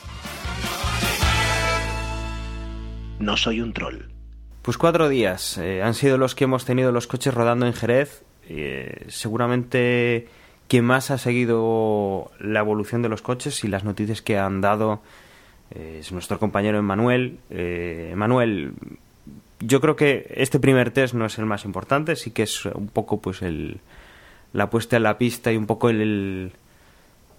No 3.19 3.37
soy 3.37 3.61
un 3.61 3.71
troll. 3.71 3.97
Pues 4.61 4.77
cuatro 4.77 5.09
días 5.09 5.57
eh, 5.57 5.81
han 5.81 5.93
sido 5.93 6.17
los 6.17 6.35
que 6.35 6.43
hemos 6.43 6.65
tenido 6.65 6.91
los 6.91 7.07
coches 7.07 7.33
rodando 7.33 7.65
en 7.65 7.73
Jerez. 7.73 8.23
Eh, 8.49 9.05
seguramente 9.09 10.27
quien 10.67 10.85
más 10.85 11.11
ha 11.11 11.17
seguido 11.17 12.31
la 12.39 12.59
evolución 12.59 13.01
de 13.01 13.09
los 13.09 13.21
coches 13.21 13.63
y 13.63 13.67
las 13.67 13.83
noticias 13.83 14.21
que 14.21 14.37
han 14.37 14.61
dado 14.61 15.01
eh, 15.71 15.97
es 15.99 16.11
nuestro 16.11 16.39
compañero 16.39 16.77
Emanuel. 16.77 17.39
Emanuel, 17.49 18.73
yo 19.59 19.81
creo 19.81 19.95
que 19.95 20.31
este 20.35 20.59
primer 20.59 20.91
test 20.91 21.13
no 21.13 21.25
es 21.25 21.37
el 21.37 21.45
más 21.45 21.65
importante, 21.65 22.15
sí 22.15 22.31
que 22.31 22.43
es 22.43 22.65
un 22.65 22.87
poco 22.87 23.21
pues 23.21 23.41
el, 23.41 23.81
la 24.53 24.69
puesta 24.69 24.97
en 24.97 25.03
la 25.03 25.17
pista 25.17 25.51
y 25.51 25.57
un 25.57 25.67
poco 25.67 25.89
el, 25.89 26.51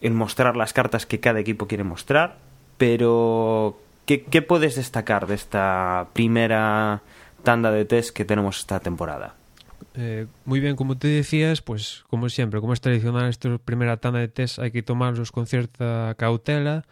el 0.01 0.13
mostrar 0.13 0.57
las 0.57 0.73
cartas 0.73 1.07
que 1.07 1.21
cada 1.21 1.41
equipo 1.41 1.67
quiere 1.67 1.85
mostrar. 1.85 2.39
Pero 2.83 3.79
¿Qué, 4.07 4.43
puedes 4.43 4.75
destacar 4.75 5.29
de 5.29 5.37
esta 5.37 6.09
primera 6.15 7.01
tanda 7.45 7.71
de 7.71 7.85
test 7.85 8.11
que 8.11 8.25
tenemos 8.25 8.59
esta 8.59 8.81
temporada? 8.81 9.37
Eh, 9.95 10.27
muy 10.47 10.59
bien, 10.59 10.75
como 10.75 10.99
te 10.99 11.07
decías, 11.07 11.63
pues 11.63 12.03
como 12.11 12.29
siempre, 12.29 12.59
como 12.61 12.73
es 12.73 12.81
tradicional, 12.81 13.29
esta 13.29 13.57
primera 13.59 13.99
tanda 13.99 14.19
de 14.19 14.27
test 14.27 14.59
hay 14.59 14.73
que 14.73 14.83
tomarlos 14.83 15.31
con 15.31 15.47
cierta 15.47 16.17
cautela, 16.19 16.85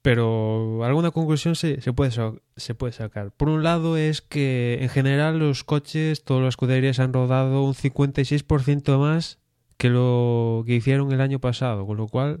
pero 0.00 0.82
alguna 0.86 1.10
conclusión 1.10 1.54
se, 1.54 1.82
se, 1.82 1.92
puede, 1.92 2.10
se 2.56 2.74
puede 2.74 2.94
sacar. 2.94 3.30
Por 3.30 3.50
un 3.50 3.62
lado 3.62 3.98
es 3.98 4.22
que 4.22 4.78
en 4.80 4.88
general 4.88 5.38
los 5.38 5.64
coches, 5.64 6.24
todas 6.24 6.44
las 6.44 6.52
escuderías 6.52 6.98
han 6.98 7.12
rodado 7.12 7.62
un 7.62 7.74
56% 7.74 8.98
más 8.98 9.38
que 9.76 9.90
lo 9.90 10.64
que 10.66 10.76
hicieron 10.76 11.12
el 11.12 11.20
año 11.20 11.40
pasado, 11.40 11.86
con 11.86 11.98
lo 11.98 12.08
cual 12.08 12.40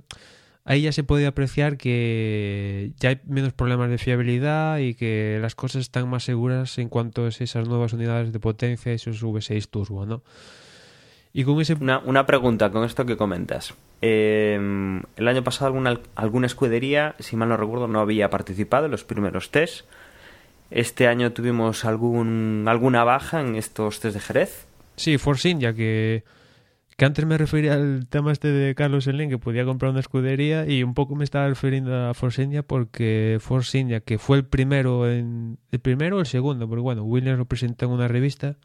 ahí 0.64 0.82
ya 0.82 0.92
se 0.92 1.02
puede 1.02 1.26
apreciar 1.26 1.76
que 1.76 2.92
ya 2.98 3.10
hay 3.10 3.20
menos 3.26 3.52
problemas 3.52 3.90
de 3.90 3.98
fiabilidad 3.98 4.78
y 4.78 4.94
que 4.94 5.38
las 5.40 5.54
cosas 5.54 5.82
están 5.82 6.08
más 6.08 6.24
seguras 6.24 6.78
en 6.78 6.88
cuanto 6.88 7.24
a 7.24 7.28
esas 7.28 7.68
nuevas 7.68 7.92
unidades 7.92 8.32
de 8.32 8.40
potencia, 8.40 8.92
esos 8.92 9.22
V6 9.22 9.68
Turbo, 9.68 10.06
¿no? 10.06 10.22
Y 11.32 11.44
con 11.44 11.60
ese... 11.60 11.74
Una, 11.74 11.98
una 12.00 12.26
pregunta 12.26 12.70
con 12.70 12.84
esto 12.84 13.06
que 13.06 13.16
comentas. 13.16 13.74
Em, 14.02 15.00
el 15.16 15.28
año 15.28 15.42
pasado 15.42 15.66
alguna, 15.66 15.98
alguna 16.14 16.46
escudería, 16.46 17.14
si 17.20 17.36
mal 17.36 17.48
no 17.48 17.56
recuerdo, 17.56 17.88
no 17.88 18.00
había 18.00 18.28
participado 18.28 18.84
en 18.84 18.90
los 18.90 19.04
primeros 19.04 19.50
test. 19.50 19.86
Este 20.70 21.06
año 21.06 21.32
tuvimos 21.32 21.84
algún, 21.84 22.64
alguna 22.68 23.04
baja 23.04 23.40
en 23.40 23.56
estos 23.56 24.00
test 24.00 24.14
de 24.14 24.20
Jerez. 24.20 24.66
Sí, 24.96 25.16
Force 25.16 25.48
India, 25.48 25.72
que 25.72 26.22
que 26.96 27.04
antes 27.04 27.24
me 27.24 27.38
refería 27.38 27.74
al 27.74 28.06
tema 28.08 28.32
este 28.32 28.48
de 28.48 28.74
Carlos 28.74 29.04
Slim, 29.04 29.30
que 29.30 29.38
podía 29.38 29.64
comprar 29.64 29.90
una 29.90 30.00
escudería, 30.00 30.66
y 30.66 30.82
un 30.82 30.94
poco 30.94 31.14
me 31.14 31.24
estaba 31.24 31.48
refiriendo 31.48 32.08
a 32.08 32.14
Force 32.14 32.42
India 32.42 32.62
porque 32.62 33.38
Force 33.40 33.78
India, 33.78 34.00
que 34.00 34.18
fue 34.18 34.36
el 34.36 34.44
primero, 34.44 35.10
en, 35.10 35.58
el 35.70 35.80
primero 35.80 36.18
o 36.18 36.20
el 36.20 36.26
segundo, 36.26 36.68
porque 36.68 36.82
bueno, 36.82 37.04
Williams 37.04 37.38
lo 37.38 37.46
presentó 37.46 37.86
en 37.86 37.92
una 37.92 38.08
revista. 38.08 38.56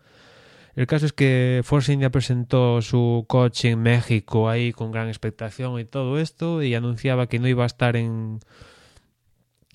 El 0.76 0.86
caso 0.88 1.06
es 1.08 1.14
que 1.14 1.62
Force 1.64 1.92
India 1.92 2.12
presentó 2.12 2.82
su 2.82 3.26
coche 3.28 3.72
en 3.72 3.82
México 3.82 4.50
ahí 4.50 4.74
con 4.74 4.92
gran 4.92 5.08
expectación 5.08 5.80
y 5.80 5.86
todo 5.86 6.20
esto, 6.20 6.62
y 6.62 6.76
anunciaba 6.76 7.28
que 7.28 7.40
no 7.40 7.48
iba 7.48 7.64
a 7.64 7.68
estar 7.68 7.96
en, 7.96 8.40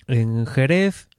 en 0.07 0.45
Jerez. 0.45 1.09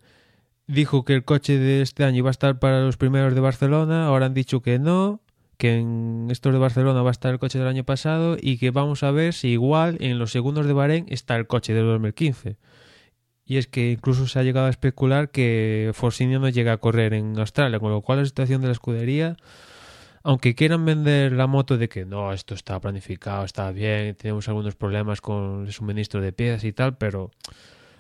Dijo 0.66 1.05
que 1.05 1.15
el 1.15 1.24
coche 1.24 1.59
de 1.59 1.82
este 1.82 2.05
año 2.05 2.19
iba 2.19 2.31
a 2.31 2.32
estar 2.32 2.59
para 2.59 2.81
los 2.81 2.97
primeros 2.97 3.35
de 3.35 3.40
Barcelona, 3.40 4.06
ahora 4.06 4.27
han 4.27 4.35
dicho 4.35 4.62
que 4.62 4.78
no 4.78 5.23
que 5.56 5.78
en 5.78 6.28
estos 6.31 6.52
de 6.52 6.59
Barcelona 6.59 7.02
va 7.02 7.10
a 7.10 7.12
estar 7.12 7.32
el 7.32 7.39
coche 7.39 7.59
del 7.59 7.68
año 7.68 7.85
pasado 7.85 8.36
y 8.40 8.59
que 8.59 8.70
vamos 8.70 9.02
a 9.02 9.10
ver 9.10 9.35
si 9.35 9.48
igual 9.48 9.97
en 10.01 10.18
los 10.18 10.32
segundos 10.32 10.66
de 10.66 10.72
Bahrein 10.72 11.06
está 11.09 11.36
el 11.36 11.47
coche 11.47 11.74
del 11.74 11.86
2015. 11.86 12.56
Y 13.47 13.59
es 13.59 13.66
que 13.66 13.93
incluso 13.93 14.26
se 14.26 14.39
ha 14.39 14.43
llegado 14.43 14.66
a 14.66 14.70
especular 14.70 15.31
que 15.31 15.90
Force 15.94 16.26
no 16.26 16.48
llega 16.48 16.72
a 16.72 16.78
correr 16.78 17.12
en 17.12 17.39
Australia, 17.39 17.78
con 17.78 17.90
lo 17.90 18.01
cual 18.01 18.20
la 18.20 18.24
situación 18.24 18.62
de 18.62 18.68
la 18.68 18.72
escudería, 18.72 19.36
aunque 20.22 20.55
quieran 20.55 20.85
vender 20.86 21.32
la 21.32 21.47
moto 21.47 21.76
de 21.76 21.90
que 21.90 22.06
no, 22.06 22.32
esto 22.32 22.55
está 22.55 22.81
planificado, 22.81 23.44
está 23.44 23.70
bien, 23.70 24.14
tenemos 24.14 24.48
algunos 24.48 24.76
problemas 24.76 25.20
con 25.20 25.66
el 25.66 25.72
suministro 25.72 26.22
de 26.22 26.32
piezas 26.32 26.64
y 26.64 26.72
tal, 26.72 26.97
pero 26.97 27.31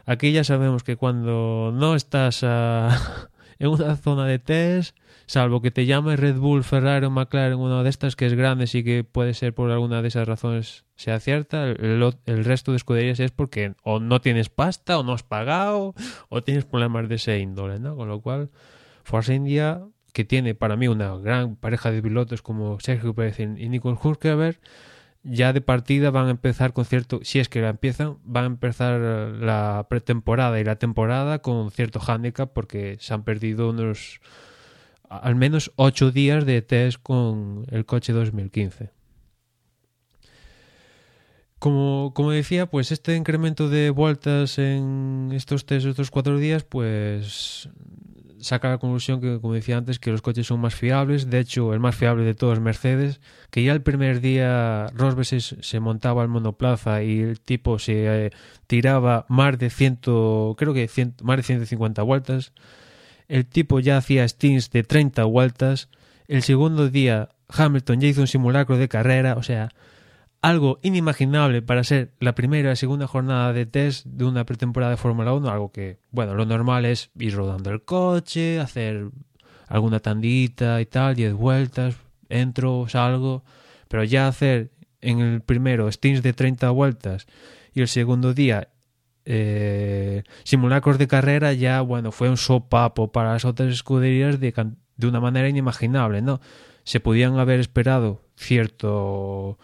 aquí 0.06 0.32
ya 0.32 0.44
sabemos 0.44 0.82
que 0.82 0.96
cuando 0.96 1.72
no 1.74 1.94
estás 1.94 2.42
en 3.58 3.68
una 3.68 3.96
zona 3.96 4.26
de 4.26 4.38
test 4.38 4.96
salvo 5.26 5.60
que 5.60 5.70
te 5.70 5.86
llame 5.86 6.16
Red 6.16 6.36
Bull, 6.36 6.64
Ferrari 6.64 7.06
o 7.06 7.10
McLaren, 7.10 7.58
una 7.58 7.82
de 7.82 7.90
estas 7.90 8.16
que 8.16 8.26
es 8.26 8.34
grande 8.34 8.66
y 8.72 8.84
que 8.84 9.04
puede 9.04 9.34
ser 9.34 9.54
por 9.54 9.70
alguna 9.70 10.02
de 10.02 10.08
esas 10.08 10.28
razones 10.28 10.84
sea 10.96 11.20
cierta, 11.20 11.64
el, 11.64 12.44
resto 12.44 12.70
de 12.72 12.76
escuderías 12.76 13.20
es 13.20 13.30
porque 13.30 13.74
o 13.82 14.00
no 14.00 14.20
tienes 14.20 14.48
pasta 14.48 14.98
o 14.98 15.02
no 15.02 15.12
has 15.12 15.22
pagado 15.22 15.94
o 16.28 16.42
tienes 16.42 16.64
problemas 16.64 17.08
de 17.08 17.16
ese 17.16 17.38
índole, 17.38 17.80
¿no? 17.80 17.96
Con 17.96 18.08
lo 18.08 18.20
cual, 18.20 18.50
Force 19.02 19.34
India, 19.34 19.82
que 20.12 20.24
tiene 20.24 20.54
para 20.54 20.76
mí 20.76 20.88
una 20.88 21.16
gran 21.16 21.56
pareja 21.56 21.90
de 21.90 22.02
pilotos 22.02 22.42
como 22.42 22.78
Sergio 22.80 23.14
Pérez 23.14 23.40
y 23.40 23.68
Nico 23.68 23.98
Hulkeberg, 24.00 24.58
ya 25.24 25.54
de 25.54 25.62
partida 25.62 26.10
van 26.10 26.26
a 26.26 26.30
empezar 26.30 26.74
con 26.74 26.84
cierto, 26.84 27.20
si 27.22 27.40
es 27.40 27.48
que 27.48 27.62
la 27.62 27.70
empiezan, 27.70 28.18
van 28.24 28.44
a 28.44 28.46
empezar 28.48 29.00
la 29.00 29.86
pretemporada 29.88 30.60
y 30.60 30.64
la 30.64 30.76
temporada 30.76 31.40
con 31.40 31.70
cierto 31.70 31.98
hándicap 31.98 32.52
porque 32.52 32.98
se 33.00 33.14
han 33.14 33.24
perdido 33.24 33.70
unos 33.70 34.20
al 35.22 35.34
menos 35.34 35.72
ocho 35.76 36.10
días 36.10 36.46
de 36.46 36.62
test 36.62 36.98
con 37.02 37.66
el 37.70 37.86
coche 37.86 38.12
2015. 38.12 38.90
Como, 41.58 42.12
como, 42.14 42.30
decía, 42.30 42.66
pues 42.66 42.92
este 42.92 43.16
incremento 43.16 43.70
de 43.70 43.88
vueltas 43.90 44.58
en 44.58 45.30
estos 45.32 45.64
test, 45.64 45.86
estos 45.86 46.10
cuatro 46.10 46.36
días, 46.36 46.62
pues 46.64 47.70
saca 48.44 48.68
la 48.68 48.78
conclusión 48.78 49.20
que, 49.20 49.40
como 49.40 49.54
decía 49.54 49.78
antes, 49.78 49.98
que 49.98 50.10
los 50.10 50.22
coches 50.22 50.46
son 50.46 50.60
más 50.60 50.74
fiables. 50.74 51.30
De 51.30 51.40
hecho, 51.40 51.72
el 51.72 51.80
más 51.80 51.96
fiable 51.96 52.24
de 52.24 52.34
todos 52.34 52.54
es 52.54 52.60
Mercedes, 52.60 53.20
que 53.50 53.64
ya 53.64 53.72
el 53.72 53.82
primer 53.82 54.20
día 54.20 54.86
Rosberg 54.94 55.26
se, 55.26 55.40
se 55.40 55.80
montaba 55.80 56.22
al 56.22 56.28
monoplaza 56.28 57.02
y 57.02 57.20
el 57.20 57.40
tipo 57.40 57.78
se 57.78 58.26
eh, 58.26 58.30
tiraba 58.66 59.26
más 59.28 59.58
de 59.58 59.70
ciento, 59.70 60.54
creo 60.58 60.74
que 60.74 60.88
más 61.22 61.36
de 61.38 61.42
150 61.42 62.02
vueltas. 62.02 62.52
El 63.28 63.46
tipo 63.46 63.80
ya 63.80 63.96
hacía 63.96 64.26
stints 64.28 64.70
de 64.70 64.82
30 64.82 65.24
vueltas. 65.24 65.88
El 66.28 66.42
segundo 66.42 66.88
día 66.88 67.30
Hamilton 67.48 68.00
ya 68.00 68.08
hizo 68.08 68.20
un 68.22 68.26
simulacro 68.26 68.76
de 68.76 68.88
carrera, 68.88 69.34
o 69.34 69.42
sea, 69.42 69.70
algo 70.40 70.78
inimaginable 70.82 71.62
para 71.62 71.84
ser 71.84 72.12
la 72.20 72.34
primera 72.34 72.72
y 72.72 72.76
segunda 72.76 73.06
jornada 73.06 73.52
de 73.52 73.66
test 73.66 74.06
de 74.06 74.24
una 74.24 74.44
pretemporada 74.44 74.90
de 74.90 74.98
Fórmula 74.98 75.32
1, 75.32 75.48
algo 75.48 75.72
que, 75.72 75.98
bueno, 76.10 76.34
lo 76.34 76.44
normal 76.44 76.84
es 76.84 77.10
ir 77.18 77.34
rodando 77.34 77.70
el 77.70 77.82
coche, 77.82 78.60
hacer 78.60 79.08
alguna 79.68 80.00
tandita 80.00 80.80
y 80.80 80.86
tal, 80.86 81.14
10 81.14 81.32
vueltas, 81.34 81.96
entro, 82.28 82.86
salgo, 82.88 83.42
pero 83.88 84.04
ya 84.04 84.28
hacer 84.28 84.70
en 85.00 85.20
el 85.20 85.40
primero 85.40 85.90
stints 85.90 86.22
de 86.22 86.32
30 86.32 86.70
vueltas 86.70 87.26
y 87.72 87.80
el 87.80 87.88
segundo 87.88 88.34
día 88.34 88.68
eh, 89.24 90.22
simulacros 90.42 90.98
de 90.98 91.08
carrera 91.08 91.52
ya, 91.52 91.80
bueno, 91.80 92.12
fue 92.12 92.28
un 92.28 92.36
sopapo 92.36 93.12
para 93.12 93.32
las 93.32 93.44
otras 93.44 93.72
escuderías 93.72 94.40
de, 94.40 94.52
de 94.96 95.06
una 95.06 95.20
manera 95.20 95.48
inimaginable, 95.48 96.22
¿no? 96.22 96.40
Se 96.84 97.00
podían 97.00 97.38
haber 97.38 97.60
esperado 97.60 98.22
cierto 98.36 99.58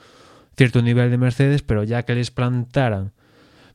cierto 0.57 0.83
nivel 0.83 1.11
de 1.11 1.17
Mercedes, 1.17 1.63
pero 1.63 1.85
ya 1.85 2.03
que 2.03 2.15
les 2.15 2.31
plantaran 2.31 3.13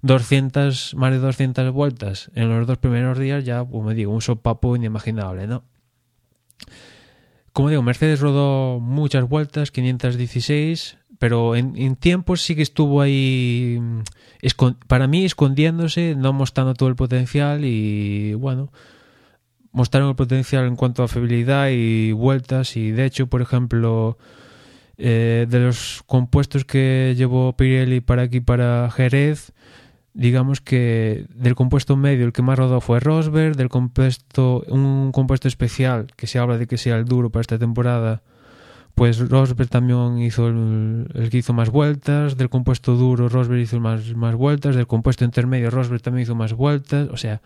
200, 0.04 0.94
más 0.94 1.12
de 1.12 1.18
200 1.18 1.74
vueltas 1.74 2.30
en 2.36 2.50
los 2.50 2.68
dos 2.68 2.78
primeros 2.78 3.18
días, 3.18 3.44
ya, 3.44 3.66
como 3.66 3.92
digo, 3.92 4.14
un 4.14 4.22
sopapo 4.22 4.76
inimaginable, 4.76 5.48
¿no? 5.48 5.64
Como 7.54 7.70
digo, 7.70 7.82
Mercedes 7.82 8.20
rodó 8.20 8.80
muchas 8.80 9.28
vueltas, 9.28 9.72
516, 9.72 10.98
pero 11.26 11.56
en, 11.56 11.96
tiempos 11.96 12.44
sí 12.44 12.56
que 12.56 12.62
estuvo 12.62 13.02
ahí, 13.02 13.80
mm, 13.82 14.04
para 14.88 15.08
mí, 15.08 15.26
escondiéndose, 15.26 16.14
no 16.16 16.34
mostrando 16.34 16.76
todo 16.76 16.88
el 16.88 16.96
potencial 16.96 17.66
y, 17.66 18.36
bueno, 18.36 18.72
mostraron 19.72 20.10
el 20.10 20.16
potencial 20.16 20.68
en 20.68 20.76
cuanto 20.76 21.02
a 21.02 21.08
fiabilidad 21.08 21.70
y 21.72 22.12
vueltas 22.12 22.78
y, 22.78 22.92
de 22.92 23.06
hecho, 23.06 23.26
por 23.26 23.42
ejemplo, 23.42 24.20
eh, 25.00 25.48
de 25.50 25.60
los 25.62 26.04
compuestos 26.06 26.64
que 26.64 27.16
llevó 27.18 27.58
Pirelli 27.58 28.02
para 28.02 28.22
aquí, 28.22 28.40
para 28.40 28.92
Jerez, 28.92 29.52
digamos 30.14 30.62
que 30.62 31.26
del 31.34 31.56
compuesto 31.56 31.98
medio 31.98 32.28
el 32.28 32.34
que 32.34 32.44
más 32.44 32.60
rodó 32.60 32.82
fue 32.82 33.00
Rosberg, 33.00 33.56
del 33.56 33.70
compuesto, 33.70 34.64
un 34.68 35.12
compuesto 35.12 35.48
especial 35.48 36.06
que 36.16 36.28
se 36.28 36.38
habla 36.38 36.60
de 36.60 36.68
que 36.68 36.78
sea 36.78 36.98
el 36.98 37.06
duro 37.06 37.32
para 37.32 37.42
esta 37.42 37.58
temporada, 37.58 38.22
pues 38.96 39.20
Rosberg 39.20 39.70
también 39.70 40.20
hizo 40.20 40.48
el, 40.48 41.28
que 41.30 41.38
hizo 41.38 41.54
más 41.54 41.70
vueltas, 41.70 42.38
del 42.38 42.50
compuesto 42.50 42.96
duro 42.96 43.28
Rosberg 43.28 43.60
hizo 43.60 43.80
más, 43.82 44.16
más 44.16 44.36
vueltas, 44.36 44.76
del 44.76 44.88
compuesto 44.88 45.26
intermedio 45.26 45.70
Rosberg 45.70 46.02
también 46.02 46.24
hizo 46.24 46.36
más 46.36 46.54
vueltas, 46.54 47.10
o 47.12 47.18
sea, 47.18 47.42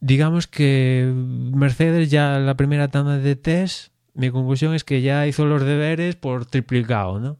digamos 0.00 0.46
que 0.46 1.12
Mercedes 1.14 2.10
ya 2.10 2.38
la 2.38 2.56
primera 2.56 2.88
tanda 2.88 3.18
de 3.18 3.34
test, 3.34 3.92
mi 4.14 4.30
conclusión 4.30 4.74
es 4.74 4.84
que 4.84 5.02
ya 5.02 5.26
hizo 5.26 5.46
los 5.46 5.62
deberes 5.62 6.14
por 6.14 6.46
triplicado, 6.46 7.18
¿no? 7.18 7.38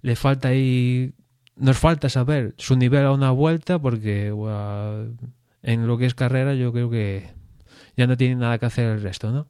Le 0.00 0.16
falta 0.16 0.48
ahí 0.48 1.12
nos 1.54 1.76
falta 1.76 2.08
saber 2.08 2.54
su 2.56 2.76
nivel 2.76 3.04
a 3.04 3.12
una 3.12 3.30
vuelta 3.30 3.78
porque 3.78 4.28
en 5.62 5.86
lo 5.86 5.98
que 5.98 6.06
es 6.06 6.14
carrera 6.14 6.54
yo 6.54 6.72
creo 6.72 6.88
que 6.88 7.28
ya 7.96 8.06
no 8.06 8.16
tiene 8.16 8.36
nada 8.36 8.58
que 8.58 8.66
hacer 8.66 8.86
el 8.86 9.02
resto, 9.02 9.32
¿no? 9.32 9.48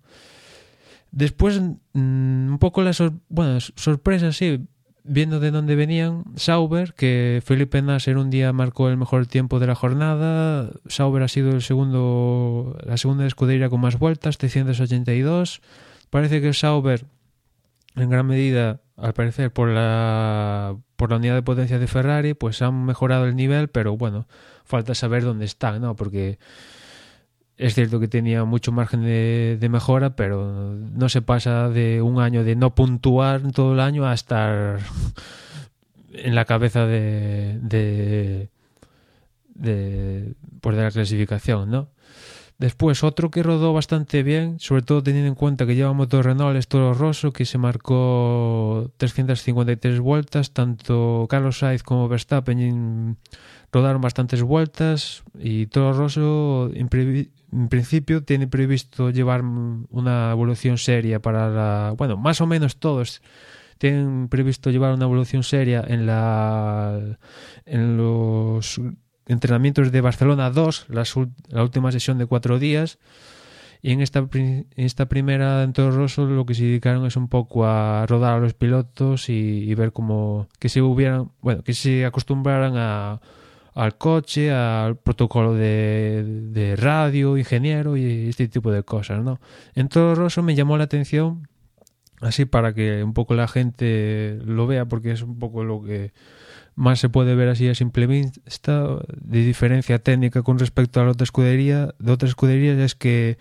Después, 1.11 1.61
mm, 1.61 2.53
un 2.53 2.59
poco 2.61 2.83
la 2.83 2.93
sor 2.93 3.13
bueno, 3.29 3.59
sorpresa, 3.61 4.33
sí, 4.33 4.67
viendo 5.05 5.41
de 5.41 5.51
dónde 5.51 5.75
venían, 5.75 6.25
Sauber, 6.37 6.95
que 6.95 7.43
Felipe 7.45 7.81
Nasser 7.81 8.19
un 8.19 8.31
día 8.31 8.53
marcó 8.53 8.89
el 8.89 8.97
mejor 8.97 9.27
tiempo 9.27 9.59
de 9.59 9.67
la 9.67 9.75
jornada, 9.75 10.71
Sauber 10.87 11.23
ha 11.23 11.29
sido 11.29 11.51
el 11.53 11.63
segundo, 11.63 12.79
la 12.85 12.99
segunda 12.99 13.27
escudería 13.27 13.71
con 13.71 13.81
más 13.81 13.99
vueltas, 13.99 14.39
382, 14.39 15.63
parece 16.11 16.41
que 16.43 16.53
Sauber 16.53 17.07
en 18.03 18.11
gran 18.11 18.27
medida, 18.27 18.81
al 18.97 19.13
parecer, 19.13 19.53
por 19.53 19.69
la, 19.69 20.77
unidad 20.99 21.35
de 21.35 21.43
potencia 21.43 21.79
de 21.79 21.87
Ferrari, 21.87 22.35
pues 22.35 22.63
han 22.63 22.85
mejorado 22.85 23.27
el 23.27 23.37
nivel, 23.37 23.69
pero 23.69 23.97
bueno, 23.97 24.27
falta 24.65 24.95
saber 24.95 25.25
dónde 25.25 25.45
están, 25.45 25.81
¿no? 25.81 25.97
Porque 25.97 26.39
es 27.59 27.75
cierto 27.75 27.99
que 27.99 28.07
tenía 28.09 28.45
mucho 28.45 28.71
margen 28.71 29.03
de, 29.03 29.69
mejora, 29.69 30.15
pero 30.15 30.75
no 30.75 31.09
se 31.09 31.23
pasa 31.23 31.69
de 31.69 32.01
un 32.01 32.21
año 32.21 32.45
de 32.45 32.55
no 32.55 32.75
puntuar 32.75 33.43
todo 33.53 33.75
el 33.75 33.81
año 33.81 34.07
a 34.07 34.15
estar 34.15 34.79
en 36.13 36.35
la 36.37 36.45
cabeza 36.45 36.87
de, 36.87 37.59
de, 37.61 38.49
de, 39.55 40.35
pues 40.61 40.77
de 40.77 40.83
la 40.83 40.91
clasificación, 40.93 41.71
¿no? 41.71 41.89
Después, 42.59 43.05
otro 43.05 43.31
que 43.31 43.45
rodó 43.45 43.73
bastante 43.73 44.25
bien, 44.25 44.59
sobre 44.59 44.83
todo 44.83 45.01
teniendo 45.01 45.29
en 45.29 45.37
cuenta 45.37 45.65
que 45.65 45.77
lleva 45.77 45.93
motor 45.93 46.25
Renault, 46.25 46.57
es 46.57 46.67
Toro 46.67 46.93
Rosso, 46.93 47.33
que 47.33 47.45
se 47.45 47.57
marcó 47.57 48.91
353 48.97 50.01
vueltas. 50.01 50.51
Tanto 50.51 51.27
Carlos 51.31 51.61
Sainz 51.61 51.85
como 51.85 52.09
Verstappen 52.09 53.17
rodaron 53.71 54.01
bastantes 54.01 54.43
vueltas. 54.43 55.23
Y 55.39 55.67
Toro 55.67 55.93
Rosso, 55.93 56.71
en, 56.75 56.89
en, 57.53 57.69
principio, 57.69 58.23
tiene 58.23 58.47
previsto 58.47 59.11
llevar 59.11 59.43
una 59.43 60.31
evolución 60.31 60.79
seria 60.79 61.21
para 61.21 61.49
la. 61.49 61.95
Bueno, 61.97 62.17
más 62.17 62.41
o 62.41 62.47
menos 62.47 62.79
todos 62.79 63.23
tienen 63.79 64.29
previsto 64.29 64.71
llevar 64.71 64.93
una 64.93 65.05
evolución 65.05 65.43
seria 65.43 65.85
en 65.87 66.07
la. 66.07 67.17
en 67.65 67.97
los 67.97 68.81
entrenamientos 69.27 69.93
de 69.93 70.01
Barcelona 70.01 70.51
2, 70.51 70.87
las, 70.89 71.15
la 71.49 71.63
última 71.63 71.93
sesión 71.93 72.19
de 72.19 72.27
cuatro 72.27 72.59
días. 72.59 72.99
Y 73.81 73.93
en 73.93 74.01
esta, 74.01 74.27
en 74.33 74.67
esta 74.75 75.07
primera 75.07 75.63
en 75.63 75.73
Toro 75.73 75.93
Rosso 75.93 76.27
lo 76.27 76.45
que 76.47 76.55
se 76.55 76.65
dedicaron 76.65 77.07
es 77.07 77.17
un 77.17 77.29
poco 77.29 77.65
a 77.65 78.07
rodar 78.07 78.35
a 78.35 78.41
los 78.41 78.55
pilotos 78.55 79.29
y, 79.29 79.33
y 79.33 79.75
ver 79.75 79.93
cómo 79.93 80.49
que 80.59 80.69
se 80.69 80.83
hubieran, 80.83 81.31
bueno, 81.41 81.63
que 81.63 81.75
se 81.75 82.05
acostumbraran 82.05 82.77
a, 82.77 83.21
al 83.75 83.97
coche, 83.97 84.51
al 84.51 84.97
protocolo 84.97 85.55
de, 85.55 86.25
de, 86.51 86.77
radio, 86.77 87.37
ingeniero 87.37 87.97
y 87.97 88.29
este 88.29 88.49
tipo 88.49 88.73
de 88.73 88.83
cosas, 88.83 89.23
¿no? 89.23 89.41
En 89.75 89.89
Toro 89.89 90.15
Rosso 90.15 90.43
me 90.43 90.55
llamó 90.55 90.77
la 90.77 90.85
atención 90.85 91.49
así 92.21 92.45
para 92.45 92.75
que 92.75 93.03
un 93.03 93.15
poco 93.15 93.35
la 93.35 93.49
gente 93.49 94.39
lo 94.45 94.67
vea 94.67 94.87
porque 94.87 95.13
es 95.13 95.23
un 95.23 95.39
poco 95.39 95.65
lo 95.65 95.83
que 95.83 96.13
más 96.75 97.01
se 97.01 97.09
puede 97.09 97.35
ver 97.35 97.49
así 97.49 97.69
a 97.69 97.75
simple 97.75 98.07
vista 98.07 98.99
de 99.21 99.45
diferencia 99.45 99.99
técnica 99.99 100.43
con 100.43 100.59
respecto 100.59 101.01
a 101.01 101.05
la 101.05 101.11
otra 101.11 101.25
escudería 101.25 101.95
de 101.99 102.13
otras 102.13 102.31
escuderías 102.31 102.79
es 102.79 102.95
que 102.95 103.39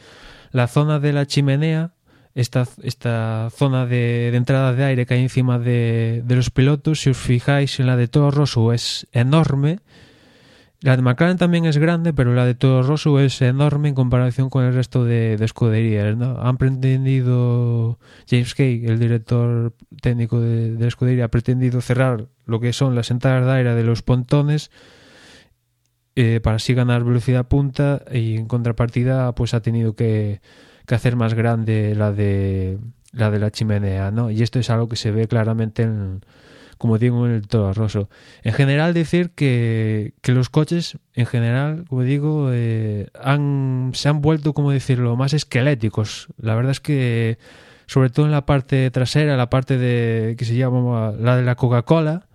la 0.52 0.68
zona 0.68 1.00
de 1.00 1.14
la 1.14 1.26
chimenea 1.26 1.94
esta, 2.34 2.68
esta 2.84 3.50
zona 3.52 3.86
de, 3.88 4.30
de 4.32 4.38
entrada 4.38 4.74
de 4.74 4.84
aire 4.84 5.06
que 5.06 5.16
hay 5.16 5.24
encima 5.24 5.58
de, 5.58 6.22
de, 6.26 6.36
los 6.36 6.52
pilotos 6.52 7.02
si 7.02 7.10
os 7.10 7.18
fijáis 7.18 7.80
en 7.80 7.88
la 7.88 7.96
de 7.96 8.08
Toro 8.08 8.32
Rosso 8.32 8.74
es 8.74 9.08
enorme 9.12 9.80
la 10.82 10.96
de 10.96 11.02
McLaren 11.02 11.38
también 11.38 11.66
es 11.66 11.78
grande, 11.78 12.14
pero 12.14 12.36
la 12.36 12.46
de 12.46 12.54
Toro 12.54 12.84
Rosso 12.84 13.20
es 13.20 13.42
enorme 13.42 13.90
en 13.90 13.96
comparación 13.96 14.50
con 14.52 14.64
el 14.64 14.76
resto 14.76 15.06
de, 15.06 15.36
de 15.36 15.46
escuderías. 15.46 16.16
¿no? 16.16 16.40
Han 16.40 16.58
pretendido, 16.58 17.98
James 18.30 18.54
Kay, 18.54 18.86
el 18.86 19.00
director 19.00 19.74
técnico 20.02 20.40
de, 20.40 20.88
escudería, 20.88 21.26
ha 21.26 21.30
pretendido 21.30 21.82
cerrar 21.82 22.28
lo 22.46 22.60
que 22.60 22.74
son 22.74 22.94
las 22.94 23.10
entradas 23.10 23.46
de 23.46 23.52
aire 23.54 23.74
de 23.74 23.84
los 23.84 24.04
pontones 24.04 24.70
eh, 26.16 26.42
para 26.44 26.58
así 26.58 26.76
ganar 26.76 27.04
velocidad 27.04 27.48
punta 27.48 28.04
y 28.12 28.36
en 28.36 28.48
contrapartida 28.48 29.34
pues 29.34 29.56
ha 29.56 29.62
tenido 29.62 29.96
que, 29.96 30.42
que 30.86 30.96
hacer 30.96 31.16
más 31.16 31.34
grande 31.34 31.96
la 31.96 32.12
de 32.12 32.78
la 33.14 33.32
de 33.32 33.40
la 33.40 33.52
chimenea, 33.52 34.12
¿no? 34.12 34.30
Y 34.30 34.44
esto 34.44 34.60
es 34.60 34.70
algo 34.70 34.88
que 34.88 34.96
se 34.96 35.12
ve 35.12 35.28
claramente 35.28 35.84
en 35.84 36.22
como 36.78 36.98
digo, 36.98 37.26
en 37.26 37.34
el 37.34 37.48
Toro 37.48 37.74
Rosso. 37.74 38.10
En 38.44 38.54
general, 38.54 38.94
decir 38.94 39.32
que, 39.32 40.14
que 40.22 40.32
los 40.32 40.50
coches, 40.50 40.98
en 41.14 41.26
general, 41.26 41.86
como 41.88 42.04
digo, 42.04 42.50
eh, 42.52 43.08
se 43.94 44.10
han 44.10 44.22
vuelto, 44.22 44.54
como 44.54 44.72
decirlo, 44.72 45.16
más 45.16 45.34
esqueléticos. 45.34 46.28
La 46.38 46.56
verdad 46.56 46.72
es 46.72 46.80
que, 46.80 47.38
sobre 47.86 48.10
todo 48.10 48.26
en 48.26 48.32
la 48.32 48.46
parte 48.46 48.90
trasera, 48.92 49.38
la 49.38 49.50
parte 49.50 49.78
de 49.78 50.36
que 50.38 50.46
se 50.46 50.56
llama 50.56 51.14
la 51.20 51.36
de 51.36 51.44
la 51.44 51.56
Coca-Cola, 51.56 52.28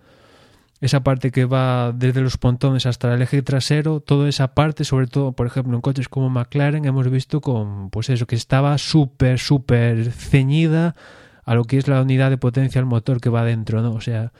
esa 0.83 1.01
parte 1.01 1.31
que 1.31 1.45
va 1.45 1.93
desde 1.93 2.19
los 2.19 2.37
pontones 2.37 2.85
hasta 2.85 3.13
el 3.13 3.21
eje 3.21 3.41
trasero, 3.41 4.01
toda 4.01 4.27
esa 4.27 4.53
parte, 4.53 4.83
sobre 4.83 5.07
todo, 5.07 5.31
por 5.31 5.47
ejemplo, 5.47 5.75
en 5.75 5.81
coches 5.81 6.09
como 6.09 6.29
McLaren, 6.29 6.83
hemos 6.83 7.09
visto 7.09 7.39
con, 7.39 7.89
pues 7.89 8.09
eso, 8.09 8.27
que 8.27 8.35
estaba 8.35 8.77
súper, 8.77 9.39
súper 9.39 10.11
ceñida 10.11 10.95
a 11.45 11.55
lo 11.55 11.65
que 11.65 11.77
es 11.77 11.87
la 11.87 12.01
unidad 12.01 12.29
de 12.29 12.37
potencia 12.37 12.79
al 12.79 12.85
motor 12.85 13.19
que 13.19 13.29
va 13.29 13.43
dentro, 13.45 13.81
¿no? 13.81 13.93
O 13.93 14.01
sea, 14.01 14.31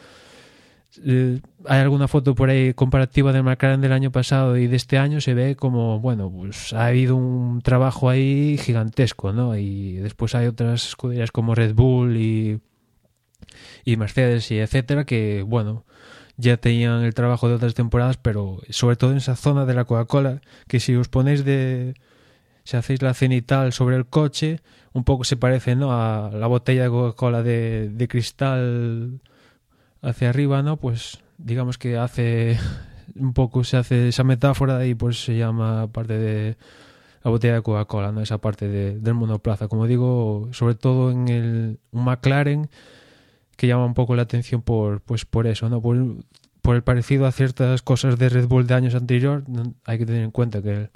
eh, 1.05 1.39
hay 1.65 1.79
alguna 1.79 2.07
foto 2.07 2.35
por 2.35 2.49
ahí 2.49 2.73
comparativa 2.73 3.33
del 3.33 3.43
McLaren 3.43 3.81
del 3.81 3.93
año 3.93 4.11
pasado 4.11 4.57
y 4.57 4.67
de 4.67 4.75
este 4.75 4.97
año 4.97 5.21
se 5.21 5.33
ve 5.33 5.55
como, 5.55 5.99
bueno, 5.99 6.31
pues 6.31 6.73
ha 6.73 6.87
habido 6.87 7.15
un 7.15 7.61
trabajo 7.61 8.09
ahí 8.09 8.57
gigantesco, 8.57 9.33
¿no? 9.33 9.57
Y 9.57 9.93
después 9.95 10.35
hay 10.35 10.47
otras 10.47 10.87
escuderías 10.89 11.31
como 11.31 11.55
Red 11.55 11.73
Bull 11.73 12.17
y, 12.17 12.59
y 13.85 13.97
Mercedes 13.97 14.51
y 14.51 14.59
etcétera 14.59 15.05
que, 15.05 15.43
bueno, 15.43 15.85
ya 16.37 16.57
tenían 16.57 17.03
el 17.03 17.13
trabajo 17.13 17.47
de 17.47 17.55
otras 17.55 17.73
temporadas, 17.73 18.17
pero 18.17 18.61
sobre 18.69 18.95
todo 18.95 19.11
en 19.11 19.17
esa 19.17 19.35
zona 19.35 19.65
de 19.65 19.73
la 19.73 19.85
Coca-Cola, 19.85 20.41
que 20.67 20.79
si 20.79 20.95
os 20.95 21.09
ponéis 21.09 21.45
de... 21.45 21.95
si 22.63 22.77
hacéis 22.77 23.01
la 23.01 23.13
cenital 23.13 23.73
sobre 23.73 23.95
el 23.95 24.05
coche, 24.05 24.61
un 24.93 25.03
poco 25.03 25.23
se 25.23 25.37
parece, 25.37 25.75
¿no? 25.75 25.91
A 25.91 26.31
la 26.31 26.47
botella 26.47 26.83
de 26.83 26.89
Coca-Cola 26.89 27.43
de, 27.43 27.89
de 27.89 28.07
cristal 28.07 29.19
hacia 30.01 30.29
arriba, 30.29 30.61
¿no? 30.61 30.77
Pues 30.77 31.19
digamos 31.37 31.77
que 31.77 31.97
hace 31.97 32.57
un 33.15 33.33
poco 33.33 33.63
se 33.63 33.77
hace 33.77 34.07
esa 34.07 34.23
metáfora 34.23 34.85
y 34.85 34.95
pues 34.95 35.23
se 35.23 35.37
llama 35.37 35.87
parte 35.87 36.17
de 36.17 36.57
la 37.23 37.31
botella 37.31 37.55
de 37.55 37.61
Coca-Cola, 37.61 38.11
¿no? 38.11 38.21
Esa 38.21 38.37
parte 38.37 38.67
de, 38.67 38.99
del 38.99 39.13
monoplaza. 39.13 39.67
Como 39.67 39.87
digo, 39.87 40.49
sobre 40.51 40.75
todo 40.75 41.11
en 41.11 41.27
el 41.29 41.79
un 41.91 42.05
McLaren 42.05 42.69
que 43.55 43.67
llama 43.67 43.85
un 43.85 43.93
poco 43.93 44.15
la 44.15 44.23
atención 44.23 44.61
por 44.61 45.01
pues 45.01 45.25
por 45.25 45.47
eso, 45.47 45.69
¿no? 45.69 45.81
Por, 45.81 45.97
por 46.63 46.75
el 46.75 46.81
parecido 46.81 47.27
a 47.27 47.31
ciertas 47.31 47.83
cosas 47.83 48.17
de 48.17 48.29
Red 48.29 48.47
Bull 48.47 48.65
de 48.65 48.73
años 48.73 48.95
anterior, 48.95 49.43
hay 49.85 49.99
que 49.99 50.07
tener 50.07 50.23
en 50.23 50.31
cuenta 50.31 50.63
que 50.63 50.89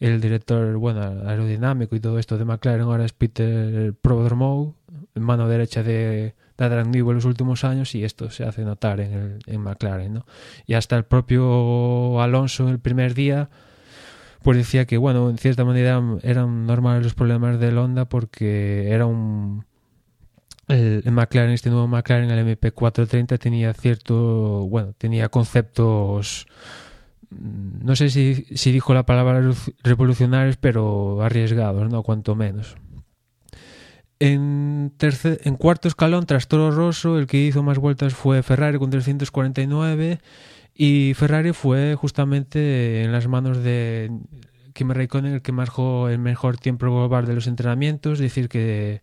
el, 0.00 0.20
director, 0.22 0.76
bueno, 0.76 1.02
aerodinámico 1.28 1.94
y 1.94 2.00
todo 2.00 2.18
esto 2.18 2.38
de 2.38 2.46
McLaren 2.46 2.82
ahora 2.82 3.04
es 3.04 3.12
Peter 3.12 3.92
Prodormow, 4.00 4.74
mano 5.14 5.48
derecha 5.48 5.82
de 5.82 6.34
de 6.58 6.64
Adrian 6.64 6.92
en 6.92 7.14
los 7.14 7.24
últimos 7.24 7.64
años 7.64 7.94
y 7.94 8.04
esto 8.04 8.30
se 8.30 8.44
hace 8.44 8.64
notar 8.64 9.00
en, 9.00 9.12
el, 9.12 9.38
en 9.46 9.60
McLaren, 9.60 10.12
¿no? 10.12 10.26
Y 10.66 10.74
hasta 10.74 10.96
el 10.96 11.04
propio 11.04 12.20
Alonso 12.20 12.68
el 12.68 12.80
primer 12.80 13.14
día 13.14 13.48
pues 14.42 14.58
decía 14.58 14.84
que, 14.84 14.96
bueno, 14.96 15.30
en 15.30 15.38
cierta 15.38 15.64
manera 15.64 16.02
eran 16.22 16.66
normales 16.66 17.02
los 17.02 17.14
problemas 17.14 17.58
del 17.60 17.78
Honda 17.78 18.08
porque 18.08 18.90
era 18.90 19.06
un... 19.06 19.64
El, 20.68 21.02
McLaren, 21.10 21.52
este 21.52 21.70
nuevo 21.70 21.88
McLaren, 21.88 22.30
el 22.30 22.58
MP430, 22.58 23.38
tenía 23.38 23.72
cierto, 23.72 24.66
bueno, 24.68 24.92
tenía 24.98 25.28
conceptos 25.28 26.46
no 27.30 27.94
sé 27.94 28.08
si, 28.08 28.46
si 28.54 28.72
dijo 28.72 28.94
la 28.94 29.04
palabra 29.04 29.52
revolucionarios, 29.82 30.56
pero 30.56 31.22
arriesgados, 31.22 31.90
¿no? 31.90 32.02
Cuanto 32.02 32.34
menos. 32.34 32.76
En, 34.18 34.92
tercer, 34.96 35.40
en 35.44 35.56
cuarto 35.56 35.88
escalón, 35.88 36.26
tras 36.26 36.48
Toro 36.48 36.70
Rosso, 36.70 37.18
el 37.18 37.26
que 37.26 37.38
hizo 37.38 37.62
más 37.62 37.78
vueltas 37.78 38.14
fue 38.14 38.42
Ferrari 38.42 38.78
con 38.78 38.90
349 38.90 40.18
y 40.74 41.12
Ferrari 41.14 41.52
fue 41.52 41.94
justamente 41.94 43.02
en 43.02 43.12
las 43.12 43.28
manos 43.28 43.62
de 43.62 44.10
Kimi 44.72 44.94
Raikkonen 44.94 45.34
el 45.34 45.42
que 45.42 45.52
marcó 45.52 46.08
el 46.08 46.18
mejor 46.18 46.56
tiempo 46.56 46.86
global 46.86 47.26
de 47.26 47.34
los 47.34 47.46
entrenamientos, 47.46 48.14
es 48.14 48.18
decir 48.20 48.48
que, 48.48 49.02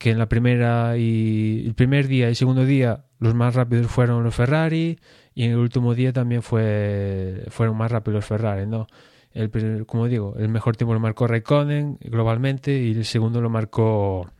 que 0.00 0.10
en 0.10 0.18
la 0.18 0.30
primera 0.30 0.96
y 0.96 1.62
el 1.66 1.74
primer 1.74 2.08
día 2.08 2.30
y 2.30 2.34
segundo 2.34 2.64
día 2.64 3.04
los 3.18 3.34
más 3.34 3.54
rápidos 3.54 3.88
fueron 3.88 4.24
los 4.24 4.34
Ferrari 4.34 4.98
y 5.34 5.44
en 5.44 5.50
el 5.50 5.58
último 5.58 5.94
día 5.94 6.10
también 6.14 6.40
fue 6.40 7.44
fueron 7.50 7.76
más 7.76 7.92
rápidos 7.92 8.14
los 8.14 8.24
Ferrari, 8.24 8.66
¿no? 8.66 8.86
El, 9.32 9.84
como 9.84 10.08
digo, 10.08 10.36
el 10.38 10.48
mejor 10.48 10.78
tiempo 10.78 10.94
lo 10.94 11.00
marcó 11.00 11.26
Raikkonen 11.26 11.98
globalmente 12.00 12.82
y 12.82 12.92
el 12.92 13.04
segundo 13.04 13.42
lo 13.42 13.50
marcó 13.50 14.30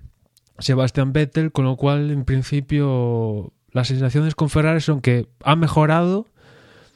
Sebastian 0.59 1.13
Vettel, 1.13 1.53
con 1.53 1.67
lo 1.67 1.77
cual 1.77 2.11
en 2.11 2.25
principio 2.25 3.53
las 3.71 3.89
sensaciones 3.89 4.35
con 4.35 4.49
Ferrari 4.49 4.81
son 4.81 5.03
que 5.03 5.29
ha 5.45 5.57
mejorado, 5.57 6.27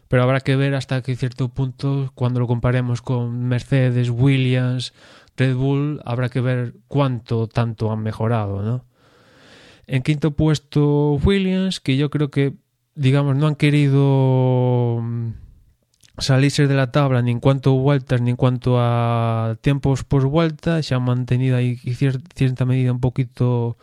pero 0.09 0.23
habrá 0.23 0.41
que 0.41 0.57
ver 0.57 0.75
hasta 0.75 1.03
qué 1.03 1.15
cierto 1.17 1.51
punto, 1.51 2.13
cuando 2.15 2.41
lo 2.41 2.47
comparemos 2.47 3.03
con 3.03 3.47
Mercedes, 3.47 4.09
Williams, 4.09 4.95
Red 5.37 5.57
Bull, 5.57 6.01
habrá 6.05 6.29
que 6.29 6.41
ver 6.41 6.75
cuánto 6.89 7.47
tanto 7.49 7.91
han 7.91 8.03
mejorado, 8.03 8.63
¿no? 8.63 8.85
En 9.87 10.03
quinto 10.03 10.31
puesto 10.31 11.15
Williams, 11.15 11.81
que 11.81 11.97
yo 11.97 12.11
creo 12.11 12.31
que, 12.31 12.55
digamos, 12.95 13.37
no 13.37 13.47
han 13.47 13.57
querido 13.57 15.03
salirse 16.19 16.67
de 16.67 16.75
la 16.75 16.93
tabla 16.93 17.23
ni 17.23 17.33
en 17.33 17.41
cuanto 17.41 17.71
a 17.71 17.81
vueltas 17.81 18.21
ni 18.21 18.31
en 18.31 18.37
cuanto 18.37 18.77
a 18.79 19.57
tiempos 19.61 20.05
por 20.05 20.27
vuelta 20.27 20.83
se 20.83 20.95
han 20.95 21.03
mantenido 21.03 21.57
ahí 21.57 21.77
cier 21.77 22.21
cierta 22.35 22.65
medida 22.65 22.93
un 22.93 23.01
poquito 23.01 23.77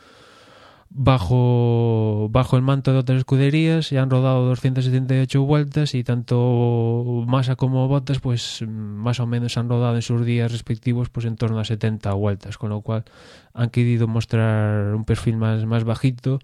bajo 0.94 2.28
bajo 2.32 2.58
el 2.58 2.64
manto 2.64 2.92
de 2.92 3.00
otras 3.00 3.20
escuderías 3.20 3.92
y 3.94 3.98
han 3.98 4.10
rodado 4.10 4.46
278 4.48 5.42
vueltas 5.42 5.96
y 5.96 6.04
tanto 6.04 7.24
Massa 7.28 7.56
como 7.56 7.88
Bottas 7.88 8.20
pues 8.20 8.64
más 8.68 9.22
o 9.22 9.26
menos 9.26 9.58
han 9.58 9.70
rodado 9.70 9.96
en 9.96 10.02
sus 10.02 10.26
días 10.26 10.52
respectivos 10.52 11.10
pues 11.10 11.26
en 11.26 11.38
torno 11.38 11.60
a 11.60 11.66
70 11.66 12.12
vueltas 12.14 12.58
con 12.58 12.72
lo 12.72 12.82
cual 12.82 13.06
han 13.54 13.70
querido 13.70 14.08
mostrar 14.08 14.94
un 14.94 15.06
perfil 15.06 15.38
más, 15.38 15.66
más 15.66 15.86
bajito 15.86 16.40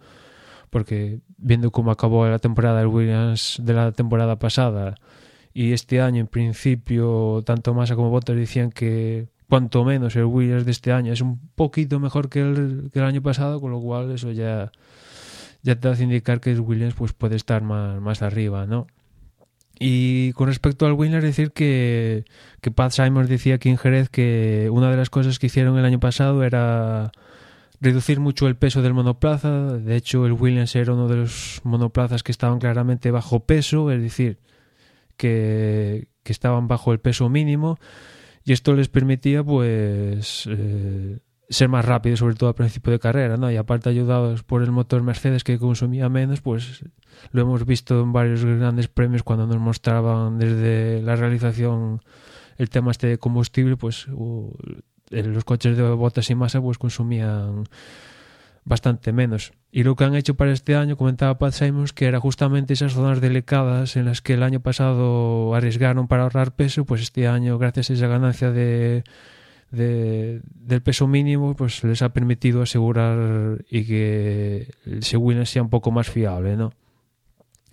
porque 0.69 1.19
viendo 1.37 1.71
cómo 1.71 1.91
acabó 1.91 2.25
la 2.27 2.39
temporada 2.39 2.79
del 2.79 2.87
Williams 2.87 3.59
de 3.61 3.73
la 3.73 3.91
temporada 3.91 4.39
pasada 4.39 4.95
y 5.53 5.73
este 5.73 5.99
año 5.99 6.21
en 6.21 6.27
principio 6.27 7.43
tanto 7.45 7.73
Massa 7.73 7.97
como 7.97 8.11
Bottas 8.11 8.37
decían 8.37 8.71
que 8.71 9.27
cuanto 9.49 9.83
menos 9.83 10.15
el 10.15 10.25
Williams 10.25 10.65
de 10.65 10.71
este 10.71 10.91
año 10.91 11.13
es 11.13 11.21
un 11.21 11.39
poquito 11.55 11.99
mejor 11.99 12.29
que 12.29 12.41
el, 12.41 12.89
que 12.91 12.99
el 12.99 13.05
año 13.05 13.21
pasado, 13.21 13.61
con 13.61 13.71
lo 13.71 13.79
cual 13.79 14.11
eso 14.11 14.31
ya, 14.31 14.71
ya 15.63 15.79
te 15.79 15.87
hace 15.87 16.03
indicar 16.03 16.39
que 16.39 16.51
el 16.51 16.59
Williams 16.59 16.93
pues 16.93 17.13
puede 17.13 17.35
estar 17.35 17.63
más, 17.63 18.01
más 18.01 18.21
arriba, 18.21 18.65
¿no? 18.65 18.87
Y 19.79 20.31
con 20.33 20.47
respecto 20.47 20.85
al 20.85 20.93
Williams, 20.93 21.23
decir 21.23 21.51
que, 21.51 22.25
que 22.61 22.71
Pat 22.71 22.91
Simons 22.91 23.29
decía 23.29 23.55
aquí 23.55 23.69
en 23.69 23.77
Jerez 23.77 24.09
que 24.09 24.69
una 24.71 24.89
de 24.89 24.97
las 24.97 25.09
cosas 25.09 25.37
que 25.37 25.47
hicieron 25.47 25.77
el 25.77 25.85
año 25.85 25.99
pasado 25.99 26.43
era 26.43 27.11
reducir 27.79 28.19
mucho 28.19 28.47
el 28.47 28.55
peso 28.55 28.81
del 28.81 28.95
monoplaza. 28.95 29.77
De 29.77 29.95
hecho, 29.95 30.25
el 30.25 30.33
Williams 30.33 30.75
era 30.75 30.93
uno 30.93 31.07
de 31.07 31.17
los 31.17 31.61
monoplazas 31.63 32.23
que 32.23 32.31
estaban 32.31 32.57
claramente 32.57 33.11
bajo 33.11 33.41
peso, 33.41 33.91
es 33.91 34.01
decir, 34.01 34.39
que, 35.15 36.07
que 36.23 36.31
estaban 36.31 36.67
bajo 36.67 36.91
el 36.91 36.99
peso 36.99 37.29
mínimo 37.29 37.77
y 38.47 38.53
esto 38.53 38.73
les 38.73 38.87
permitía 38.87 39.43
pues 39.43 40.47
eh, 40.49 41.19
ser 41.49 41.67
más 41.67 41.83
rápidos 41.83 42.19
sobre 42.19 42.35
todo 42.35 42.47
al 42.47 42.55
principio 42.55 42.93
de 42.93 42.99
carrera 42.99 43.35
¿no? 43.35 43.51
y 43.51 43.57
aparte 43.57 43.89
ayudados 43.89 44.43
por 44.43 44.63
el 44.63 44.71
motor 44.71 45.03
Mercedes 45.03 45.43
que 45.43 45.59
consumía 45.59 46.07
menos 46.07 46.39
pues 46.39 46.85
lo 47.31 47.41
hemos 47.41 47.65
visto 47.65 48.01
en 48.01 48.13
varios 48.13 48.45
grandes 48.45 48.87
premios 48.87 49.23
cuando 49.23 49.45
nos 49.47 49.57
mostraban 49.57 50.39
desde 50.39 51.01
la 51.01 51.17
realización 51.17 52.01
el 52.57 52.69
tema 52.69 52.91
este 52.91 53.07
de 53.07 53.17
combustible 53.17 53.75
pues 53.75 54.07
uh, 54.07 54.49
los 55.09 55.43
coches 55.43 55.75
de 55.75 55.83
botas 55.83 56.29
y 56.29 56.35
masa 56.35 56.61
pues 56.61 56.77
consumían 56.77 57.65
bastante 58.67 59.13
menos. 59.13 59.53
Y 59.71 59.83
lo 59.83 59.95
que 59.95 60.03
han 60.03 60.15
hecho 60.15 60.35
para 60.35 60.51
este 60.51 60.75
año, 60.75 60.97
comentaba 60.97 61.37
Pat 61.37 61.53
Simons, 61.53 61.93
que 61.93 62.05
era 62.05 62.19
justamente 62.19 62.73
esas 62.73 62.93
zonas 62.93 63.21
delicadas 63.21 63.95
en 63.95 64.05
las 64.05 64.21
que 64.21 64.33
el 64.33 64.43
año 64.43 64.59
pasado 64.59 65.55
arriesgaron 65.55 66.07
para 66.07 66.23
ahorrar 66.23 66.53
peso, 66.53 66.85
pues 66.85 67.01
este 67.01 67.27
año, 67.27 67.57
gracias 67.57 67.89
a 67.89 67.93
esa 67.93 68.07
ganancia 68.07 68.51
de, 68.51 69.05
de, 69.71 70.41
del 70.53 70.81
peso 70.81 71.07
mínimo, 71.07 71.55
pues 71.55 71.83
les 71.85 72.01
ha 72.01 72.09
permitido 72.09 72.61
asegurar 72.61 73.63
y 73.69 73.85
que 73.85 74.69
el 74.85 75.17
Williams 75.17 75.49
sea 75.49 75.61
un 75.61 75.69
poco 75.69 75.91
más 75.91 76.09
fiable, 76.09 76.57
¿no? 76.57 76.73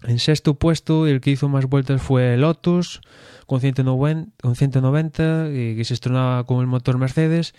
En 0.04 0.18
sexto 0.20 0.54
puesto, 0.54 1.06
el 1.08 1.20
que 1.20 1.30
hizo 1.30 1.48
más 1.48 1.66
vueltas 1.66 2.00
fue 2.02 2.36
Lotus, 2.36 3.00
con 3.46 3.60
190, 3.60 4.30
con 4.40 4.54
190 4.54 5.48
y 5.50 5.76
que 5.76 5.84
se 5.84 5.94
estrenaba 5.94 6.44
con 6.44 6.60
el 6.60 6.66
motor 6.66 6.98
Mercedes. 6.98 7.54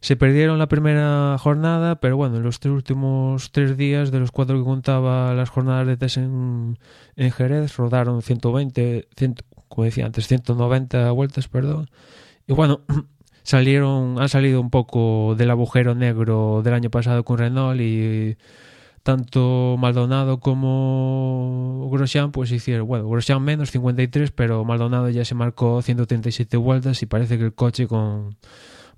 Se 0.00 0.14
perdieron 0.14 0.58
la 0.58 0.68
primera 0.68 1.36
jornada, 1.38 1.96
pero 1.96 2.16
bueno, 2.16 2.36
en 2.36 2.44
los 2.44 2.60
tres 2.60 2.72
últimos 2.72 3.50
tres 3.50 3.76
días 3.76 4.12
de 4.12 4.20
los 4.20 4.30
cuatro 4.30 4.56
que 4.56 4.64
contaba 4.64 5.34
las 5.34 5.50
jornadas 5.50 5.86
de 5.88 5.96
test 5.96 6.18
en, 6.18 6.78
en 7.16 7.30
Jerez, 7.32 7.76
rodaron 7.76 8.22
120, 8.22 9.08
100, 9.16 9.34
como 9.68 9.84
decía 9.84 10.06
antes, 10.06 10.28
190 10.28 11.10
vueltas, 11.10 11.48
perdón. 11.48 11.90
Y 12.46 12.52
bueno, 12.52 12.82
salieron, 13.42 14.20
han 14.20 14.28
salido 14.28 14.60
un 14.60 14.70
poco 14.70 15.34
del 15.36 15.50
agujero 15.50 15.94
negro 15.96 16.62
del 16.62 16.74
año 16.74 16.90
pasado 16.90 17.24
con 17.24 17.38
Renault 17.38 17.80
y 17.80 18.36
tanto 19.02 19.76
Maldonado 19.78 20.38
como 20.38 21.88
Grosjean 21.90 22.30
pues 22.30 22.52
hicieron, 22.52 22.86
bueno, 22.86 23.08
Grosjean 23.08 23.42
menos 23.42 23.70
53, 23.70 24.30
pero 24.32 24.64
Maldonado 24.64 25.08
ya 25.08 25.24
se 25.24 25.34
marcó 25.34 25.82
137 25.82 26.56
vueltas 26.56 27.02
y 27.02 27.06
parece 27.06 27.38
que 27.38 27.44
el 27.44 27.54
coche 27.54 27.88
con 27.88 28.36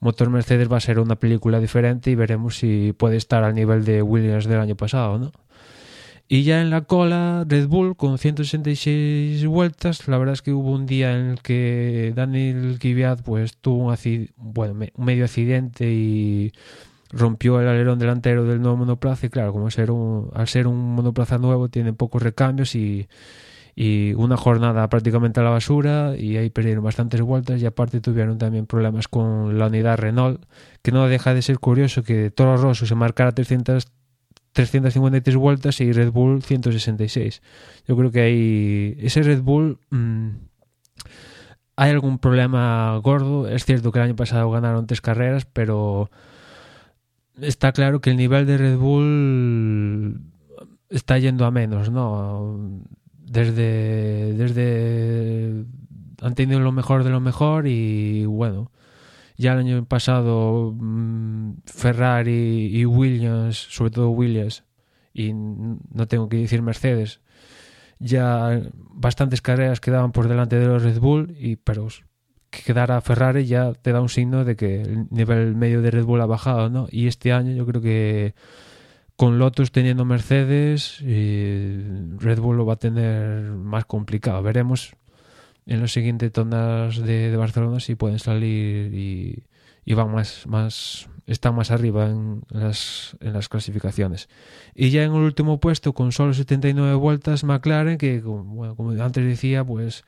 Motor 0.00 0.30
Mercedes 0.30 0.70
va 0.70 0.78
a 0.78 0.80
ser 0.80 0.98
una 0.98 1.16
película 1.16 1.60
diferente 1.60 2.10
y 2.10 2.14
veremos 2.14 2.56
si 2.56 2.92
puede 2.96 3.16
estar 3.16 3.44
al 3.44 3.54
nivel 3.54 3.84
de 3.84 4.02
Williams 4.02 4.46
del 4.46 4.60
año 4.60 4.76
pasado, 4.76 5.18
¿no? 5.18 5.32
Y 6.32 6.44
ya 6.44 6.62
en 6.62 6.70
la 6.70 6.82
cola, 6.82 7.44
Red 7.46 7.66
Bull 7.66 7.96
con 7.96 8.16
166 8.16 9.44
vueltas. 9.46 10.06
La 10.06 10.16
verdad 10.16 10.34
es 10.34 10.42
que 10.42 10.52
hubo 10.52 10.70
un 10.70 10.86
día 10.86 11.16
en 11.18 11.30
el 11.30 11.42
que 11.42 12.12
Daniel 12.14 12.78
Kvyat 12.78 13.22
pues 13.22 13.56
tuvo 13.56 13.88
un, 13.88 14.90
un 14.94 15.04
medio 15.04 15.24
accidente 15.24 15.90
y 15.90 16.52
rompió 17.10 17.60
el 17.60 17.66
alerón 17.66 17.98
delantero 17.98 18.44
del 18.44 18.60
nuevo 18.60 18.76
monoplaza 18.76 19.26
y 19.26 19.30
claro, 19.30 19.52
como 19.52 19.70
ser 19.72 19.90
un, 19.90 20.30
al 20.32 20.46
ser 20.46 20.68
un 20.68 20.94
monoplaza 20.94 21.38
nuevo 21.38 21.68
tiene 21.68 21.92
pocos 21.92 22.22
recambios 22.22 22.76
y, 22.76 23.08
y 23.74 24.14
una 24.14 24.36
jornada 24.36 24.88
prácticamente 24.88 25.40
a 25.40 25.42
la 25.42 25.50
basura 25.50 26.14
y 26.16 26.36
ahí 26.36 26.50
perdieron 26.50 26.84
bastantes 26.84 27.20
vueltas 27.22 27.62
y 27.62 27.66
aparte 27.66 28.00
tuvieron 28.00 28.38
también 28.38 28.66
problemas 28.66 29.08
con 29.08 29.58
la 29.58 29.66
unidad 29.66 29.98
Renault, 29.98 30.44
que 30.82 30.92
no 30.92 31.06
deja 31.08 31.34
de 31.34 31.42
ser 31.42 31.58
curioso 31.58 32.02
que 32.02 32.30
Toro 32.30 32.56
Rosso 32.56 32.86
se 32.86 32.94
marcara 32.94 33.32
300 33.32 33.88
353 34.52 35.36
vueltas 35.36 35.80
y 35.80 35.92
Red 35.92 36.10
Bull 36.10 36.42
166. 36.42 37.40
Yo 37.86 37.96
creo 37.96 38.10
que 38.10 38.20
hay 38.20 38.96
ese 38.98 39.22
Red 39.22 39.42
Bull 39.42 39.78
mmm, 39.90 40.30
hay 41.80 41.92
algún 41.92 42.18
problema 42.18 42.94
gordo. 42.98 43.48
Es 43.48 43.64
cierto 43.64 43.90
que 43.90 44.00
el 44.00 44.04
año 44.04 44.16
pasado 44.16 44.50
ganaron 44.50 44.86
tres 44.86 45.00
carreras, 45.00 45.46
pero 45.46 46.10
está 47.40 47.72
claro 47.72 48.02
que 48.02 48.10
el 48.10 48.18
nivel 48.18 48.44
de 48.44 48.58
Red 48.58 48.76
Bull 48.76 50.20
está 50.90 51.18
yendo 51.18 51.46
a 51.46 51.50
menos, 51.50 51.90
¿no? 51.90 52.82
Desde, 53.30 54.34
desde 54.34 55.64
han 56.20 56.34
tenido 56.34 56.58
lo 56.58 56.72
mejor 56.72 57.04
de 57.04 57.10
lo 57.10 57.20
mejor 57.20 57.68
y 57.68 58.24
bueno, 58.24 58.72
ya 59.36 59.52
el 59.52 59.60
año 59.60 59.84
pasado 59.84 60.74
mmm, 60.76 61.52
Ferrari 61.64 62.76
y 62.76 62.84
Williams, 62.86 63.56
sobre 63.56 63.92
todo 63.92 64.10
Williams, 64.10 64.64
y 65.14 65.32
no 65.32 66.08
tengo 66.08 66.28
que 66.28 66.38
decir 66.38 66.60
Mercedes, 66.60 67.20
ya 68.00 68.62
bastantes 68.74 69.42
carreras 69.42 69.78
quedaban 69.78 70.10
por 70.10 70.26
delante 70.26 70.58
de 70.58 70.66
los 70.66 70.82
Red 70.82 70.98
Bull, 70.98 71.36
y 71.38 71.54
pero 71.54 71.86
que 72.50 72.62
quedara 72.62 73.00
Ferrari 73.00 73.46
ya 73.46 73.74
te 73.74 73.92
da 73.92 74.00
un 74.00 74.08
signo 74.08 74.44
de 74.44 74.56
que 74.56 74.82
el 74.82 75.06
nivel 75.10 75.54
medio 75.54 75.82
de 75.82 75.92
Red 75.92 76.04
Bull 76.04 76.20
ha 76.20 76.26
bajado, 76.26 76.68
¿no? 76.68 76.88
Y 76.90 77.06
este 77.06 77.32
año 77.32 77.52
yo 77.52 77.64
creo 77.64 77.80
que 77.80 78.34
con 79.20 79.38
Lotus 79.38 79.70
teniendo 79.70 80.06
Mercedes, 80.06 80.98
Red 81.02 82.40
Bull 82.40 82.56
lo 82.56 82.64
va 82.64 82.72
a 82.72 82.76
tener 82.76 83.50
más 83.50 83.84
complicado. 83.84 84.42
Veremos 84.42 84.96
en 85.66 85.82
los 85.82 85.92
siguientes 85.92 86.32
tondas 86.32 86.96
de, 86.96 87.30
de 87.30 87.36
Barcelona 87.36 87.80
si 87.80 87.96
pueden 87.96 88.18
salir 88.18 88.94
y, 88.94 89.44
y, 89.84 89.92
van 89.92 90.10
más, 90.10 90.46
más 90.46 91.10
están 91.26 91.54
más 91.54 91.70
arriba 91.70 92.06
en 92.06 92.44
las, 92.48 93.14
en 93.20 93.34
las 93.34 93.50
clasificaciones. 93.50 94.30
Y 94.74 94.88
ya 94.88 95.02
en 95.02 95.12
el 95.12 95.20
último 95.20 95.60
puesto, 95.60 95.92
con 95.92 96.12
solo 96.12 96.32
79 96.32 96.94
vueltas, 96.94 97.44
McLaren, 97.44 97.98
que 97.98 98.20
bueno, 98.20 98.74
como 98.74 98.92
antes 99.02 99.22
decía, 99.22 99.62
pues 99.62 100.02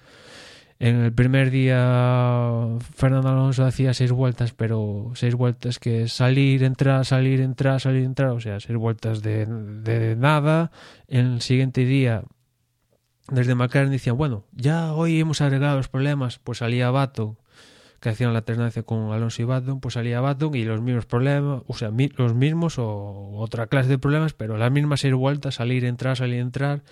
en 0.82 0.96
el 0.96 1.12
primer 1.12 1.52
día 1.52 2.66
Fernando 2.96 3.28
Alonso 3.28 3.64
hacía 3.64 3.94
seis 3.94 4.10
vueltas, 4.10 4.52
pero 4.52 5.12
seis 5.14 5.36
vueltas 5.36 5.78
que 5.78 6.08
salir, 6.08 6.64
entrar, 6.64 7.04
salir, 7.04 7.40
entrar, 7.40 7.80
salir, 7.80 8.02
entrar, 8.02 8.30
o 8.30 8.40
sea, 8.40 8.58
seis 8.58 8.76
vueltas 8.76 9.22
de, 9.22 9.46
de 9.46 10.16
nada. 10.16 10.72
En 11.06 11.34
el 11.34 11.40
siguiente 11.40 11.84
día 11.84 12.24
desde 13.30 13.54
McLaren 13.54 13.92
decían, 13.92 14.16
bueno, 14.16 14.44
ya 14.50 14.92
hoy 14.92 15.20
hemos 15.20 15.40
agregado 15.40 15.76
los 15.76 15.86
problemas, 15.86 16.40
pues 16.40 16.58
salía 16.58 16.90
Baton, 16.90 17.38
que 18.00 18.08
hacían 18.08 18.32
la 18.32 18.40
alternancia 18.40 18.82
con 18.82 19.12
Alonso 19.12 19.40
y 19.40 19.44
Baton, 19.44 19.78
pues 19.78 19.94
salía 19.94 20.20
Baton 20.20 20.52
y 20.56 20.64
los 20.64 20.82
mismos 20.82 21.06
problemas, 21.06 21.62
o 21.68 21.74
sea, 21.74 21.92
los 22.16 22.34
mismos 22.34 22.80
o 22.80 23.34
otra 23.36 23.68
clase 23.68 23.88
de 23.88 23.98
problemas, 23.98 24.32
pero 24.32 24.56
las 24.56 24.72
mismas 24.72 24.98
seis 24.98 25.14
vueltas, 25.14 25.54
salir, 25.54 25.84
entrar, 25.84 26.16
salir, 26.16 26.40
entrar. 26.40 26.82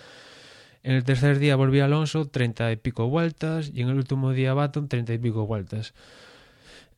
En 0.83 0.93
el 0.93 1.03
tercer 1.03 1.39
día 1.39 1.55
volvía 1.55 1.85
Alonso, 1.85 2.25
treinta 2.25 2.71
y 2.71 2.75
pico 2.75 3.07
vueltas, 3.07 3.71
y 3.73 3.81
en 3.81 3.89
el 3.89 3.97
último 3.97 4.31
día 4.31 4.53
Baton, 4.53 4.87
treinta 4.87 5.13
y 5.13 5.19
pico 5.19 5.45
vueltas. 5.45 5.93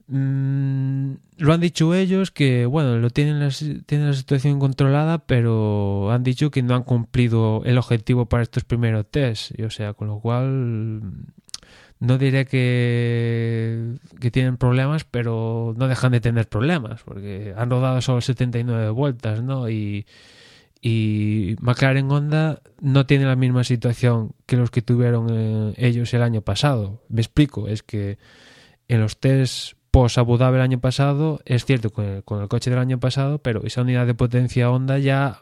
Mm, 0.07 1.13
lo 1.37 1.53
han 1.53 1.61
dicho 1.61 1.93
ellos 1.93 2.31
que, 2.31 2.65
bueno, 2.65 2.97
lo 2.97 3.09
tienen 3.09 3.39
la, 3.39 3.49
tienen 3.85 4.07
la 4.07 4.13
situación 4.13 4.59
controlada, 4.59 5.19
pero 5.19 6.11
han 6.11 6.23
dicho 6.23 6.51
que 6.51 6.61
no 6.61 6.75
han 6.75 6.83
cumplido 6.83 7.61
el 7.65 7.77
objetivo 7.77 8.25
para 8.25 8.43
estos 8.43 8.63
primeros 8.63 9.09
test. 9.09 9.57
Y, 9.57 9.63
o 9.63 9.69
sea, 9.69 9.93
con 9.93 10.07
lo 10.07 10.19
cual 10.19 11.01
no 11.99 12.17
diré 12.17 12.45
que, 12.45 13.95
que 14.19 14.31
tienen 14.31 14.57
problemas, 14.57 15.05
pero 15.05 15.73
no 15.77 15.87
dejan 15.87 16.11
de 16.11 16.21
tener 16.21 16.47
problemas, 16.49 17.01
porque 17.03 17.53
han 17.57 17.69
rodado 17.69 18.01
solo 18.01 18.21
79 18.21 18.89
vueltas, 18.91 19.41
¿no? 19.41 19.69
Y, 19.69 20.05
y 20.85 21.55
McLaren 21.61 22.11
Honda 22.11 22.61
no 22.81 23.05
tiene 23.05 23.23
la 23.23 23.37
misma 23.37 23.63
situación 23.63 24.35
que 24.45 24.57
los 24.57 24.69
que 24.69 24.81
tuvieron 24.81 25.27
eh, 25.31 25.73
ellos 25.77 26.13
el 26.13 26.21
año 26.21 26.41
pasado. 26.41 27.01
Me 27.07 27.21
explico, 27.21 27.69
es 27.69 27.83
que 27.83 28.17
en 28.89 28.99
los 28.99 29.17
test 29.17 29.77
post 29.91 30.17
Abu 30.17 30.37
Dhabi 30.37 30.57
el 30.57 30.61
año 30.61 30.81
pasado, 30.81 31.39
es 31.45 31.63
cierto 31.63 31.91
con 31.91 32.03
el, 32.03 32.23
con 32.25 32.41
el, 32.41 32.49
coche 32.49 32.69
del 32.69 32.79
año 32.79 32.99
pasado, 32.99 33.41
pero 33.41 33.63
esa 33.63 33.81
unidad 33.81 34.05
de 34.05 34.13
potencia 34.13 34.69
Honda 34.69 34.99
ya, 34.99 35.39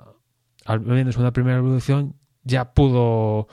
al 0.63 0.81
menos 0.81 1.17
una 1.17 1.33
primera 1.33 1.57
evolución, 1.57 2.13
ya 2.43 2.75
pudo 2.75 3.47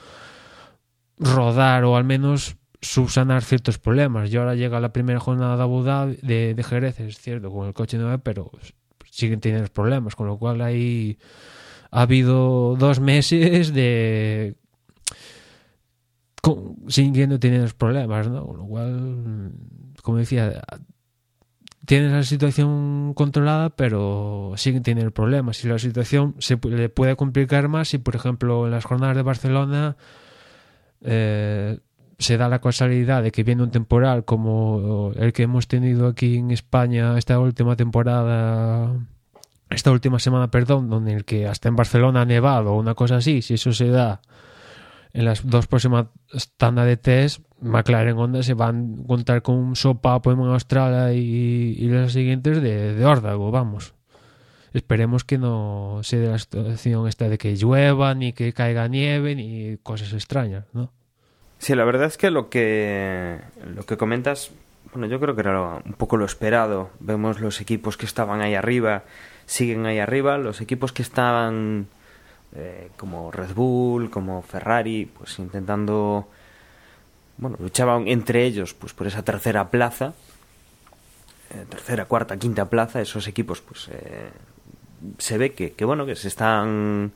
rodar 1.17 1.85
o 1.85 1.97
al 1.97 2.03
menos 2.03 2.55
subsanar 2.81 3.43
ciertos 3.43 3.79
problemas. 3.79 4.31
Y 4.31 4.37
ahora 4.37 4.53
llega 4.53 4.79
la 4.79 4.93
primera 4.93 5.19
jornada 5.19 5.57
de 5.57 5.63
Abu 5.63 5.81
Dhabi, 5.81 6.19
de, 6.21 6.63
Jerez, 6.63 6.99
es 6.99 7.17
cierto, 7.17 7.49
con 7.49 7.65
el 7.65 7.73
coche 7.73 7.97
nuevo, 7.97 8.19
pero 8.19 8.51
siguen 9.09 9.39
teniendo 9.39 9.67
problemas, 9.73 10.15
con 10.15 10.27
lo 10.27 10.37
cual 10.37 10.61
ahí 10.61 11.17
ha 11.91 12.01
habido 12.01 12.75
dos 12.77 12.99
meses 12.99 13.73
de 13.73 14.55
siguiendo 16.87 17.39
teniendo 17.39 17.67
problemas, 17.77 18.27
¿no? 18.27 18.45
Con 18.45 18.57
lo 18.57 18.65
cual 18.65 19.51
como 20.01 20.17
decía, 20.17 20.61
tienen 21.85 22.13
la 22.13 22.23
situación 22.23 23.13
controlada, 23.13 23.71
pero 23.71 24.53
siguen 24.57 24.83
teniendo 24.83 25.11
problemas. 25.11 25.63
Y 25.63 25.67
la 25.67 25.79
situación 25.79 26.35
se 26.39 26.59
le 26.63 26.89
puede 26.89 27.15
complicar 27.15 27.67
más 27.67 27.89
si, 27.89 27.97
por 27.97 28.15
ejemplo, 28.15 28.65
en 28.65 28.71
las 28.71 28.85
jornadas 28.85 29.15
de 29.15 29.23
Barcelona 29.23 29.97
eh, 31.01 31.79
se 32.17 32.37
da 32.37 32.49
la 32.49 32.59
casualidad 32.59 33.23
de 33.23 33.31
que 33.31 33.43
viene 33.43 33.63
un 33.63 33.71
temporal 33.71 34.25
como 34.25 35.13
el 35.15 35.33
que 35.33 35.43
hemos 35.43 35.67
tenido 35.67 36.07
aquí 36.07 36.37
en 36.37 36.51
España 36.51 37.17
esta 37.17 37.39
última 37.39 37.75
temporada, 37.75 38.93
esta 39.69 39.91
última 39.91 40.19
semana, 40.19 40.49
perdón, 40.49 40.89
donde 40.89 41.13
el 41.13 41.25
que 41.25 41.47
hasta 41.47 41.69
en 41.69 41.75
Barcelona 41.75 42.21
ha 42.21 42.25
nevado 42.25 42.73
o 42.73 42.79
una 42.79 42.95
cosa 42.95 43.17
así, 43.17 43.41
si 43.41 43.55
eso 43.55 43.71
se 43.71 43.89
da 43.89 44.21
en 45.13 45.25
las 45.25 45.47
dos 45.47 45.67
próximas 45.67 46.07
tandas 46.57 46.85
de 46.85 46.97
test, 46.97 47.41
McLaren 47.61 48.17
Honda 48.17 48.43
se 48.43 48.53
van 48.53 48.99
a 49.03 49.07
contar 49.07 49.41
con 49.41 49.55
un 49.55 49.75
sopapo 49.75 50.31
en 50.31 50.39
Australia 50.39 51.13
y, 51.13 51.75
y 51.77 51.87
las 51.89 52.13
siguientes 52.13 52.61
de, 52.61 52.93
de 52.93 53.05
órdago, 53.05 53.51
vamos. 53.51 53.93
Esperemos 54.71 55.23
que 55.23 55.39
no 55.39 55.99
se 56.03 56.17
dé 56.17 56.29
la 56.29 56.37
situación 56.37 57.07
esta 57.07 57.27
de 57.27 57.39
que 57.39 57.55
llueva, 57.55 58.13
ni 58.13 58.33
que 58.33 58.53
caiga 58.53 58.87
nieve, 58.87 59.35
ni 59.35 59.77
cosas 59.77 60.13
extrañas, 60.13 60.65
¿no? 60.73 60.93
Sí, 61.57 61.75
la 61.75 61.83
verdad 61.83 62.07
es 62.07 62.17
que 62.17 62.29
lo 62.29 62.49
que, 62.49 63.39
lo 63.75 63.83
que 63.85 63.97
comentas, 63.97 64.51
bueno, 64.93 65.07
yo 65.07 65.19
creo 65.19 65.35
que 65.35 65.41
era 65.41 65.81
un 65.83 65.93
poco 65.93 66.17
lo 66.17 66.25
esperado. 66.25 66.91
Vemos 66.99 67.41
los 67.41 67.59
equipos 67.61 67.97
que 67.97 68.05
estaban 68.05 68.41
ahí 68.41 68.53
arriba, 68.53 69.03
siguen 69.49 69.87
ahí 69.87 69.97
arriba, 69.97 70.37
los 70.37 70.61
equipos 70.61 70.91
que 70.91 71.01
estaban 71.01 71.87
eh, 72.55 72.91
como 72.97 73.31
Red 73.31 73.55
Bull, 73.55 74.11
como 74.11 74.43
Ferrari, 74.43 75.07
pues 75.07 75.39
intentando, 75.39 76.27
bueno, 77.37 77.57
luchaban 77.59 78.07
entre 78.07 78.45
ellos 78.45 78.75
pues 78.75 78.93
por 78.93 79.07
esa 79.07 79.23
tercera 79.23 79.71
plaza, 79.71 80.13
eh, 81.49 81.65
tercera, 81.67 82.05
cuarta, 82.05 82.37
quinta 82.37 82.69
plaza, 82.69 83.01
esos 83.01 83.27
equipos 83.27 83.59
pues 83.61 83.89
eh, 83.91 84.29
se 85.17 85.39
ve 85.39 85.53
que, 85.53 85.71
que, 85.71 85.83
bueno, 85.83 86.05
que 86.05 86.15
se 86.15 86.27
están, 86.27 87.11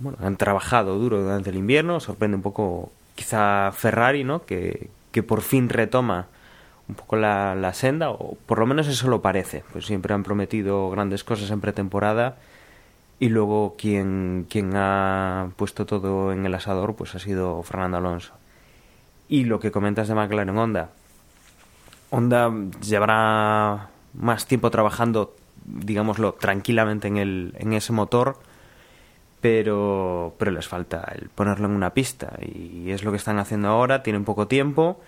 bueno, 0.00 0.16
han 0.22 0.38
trabajado 0.38 0.98
duro 0.98 1.22
durante 1.22 1.50
el 1.50 1.56
invierno, 1.56 2.00
sorprende 2.00 2.36
un 2.38 2.42
poco 2.42 2.92
quizá 3.14 3.72
Ferrari, 3.72 4.24
¿no? 4.24 4.46
Que, 4.46 4.88
que 5.12 5.22
por 5.22 5.42
fin 5.42 5.68
retoma 5.68 6.28
un 6.88 6.94
poco 6.94 7.16
la, 7.16 7.54
la 7.54 7.72
senda, 7.72 8.10
o 8.10 8.36
por 8.46 8.58
lo 8.58 8.66
menos 8.66 8.88
eso 8.88 9.08
lo 9.08 9.22
parece, 9.22 9.64
pues 9.72 9.86
siempre 9.86 10.14
han 10.14 10.22
prometido 10.22 10.90
grandes 10.90 11.24
cosas 11.24 11.50
en 11.50 11.60
pretemporada 11.60 12.36
y 13.18 13.28
luego 13.28 13.74
quien, 13.78 14.46
quien 14.50 14.72
ha 14.74 15.50
puesto 15.56 15.86
todo 15.86 16.32
en 16.32 16.44
el 16.44 16.54
asador 16.54 16.94
pues 16.94 17.14
ha 17.14 17.18
sido 17.18 17.62
Fernando 17.62 17.96
Alonso. 17.98 18.34
Y 19.28 19.44
lo 19.44 19.60
que 19.60 19.70
comentas 19.70 20.08
de 20.08 20.14
McLaren 20.14 20.56
Honda, 20.56 20.90
Honda 22.10 22.52
llevará 22.82 23.88
más 24.12 24.46
tiempo 24.46 24.70
trabajando, 24.70 25.34
digámoslo, 25.64 26.34
tranquilamente 26.34 27.08
en, 27.08 27.16
el, 27.16 27.54
en 27.58 27.72
ese 27.72 27.92
motor, 27.92 28.38
pero, 29.40 30.34
pero 30.38 30.50
les 30.50 30.68
falta 30.68 31.10
el 31.14 31.28
ponerlo 31.28 31.66
en 31.66 31.72
una 31.72 31.94
pista 31.94 32.38
y 32.40 32.90
es 32.90 33.04
lo 33.04 33.10
que 33.10 33.16
están 33.16 33.38
haciendo 33.38 33.68
ahora, 33.68 34.02
tienen 34.02 34.24
poco 34.24 34.46
tiempo 34.46 35.00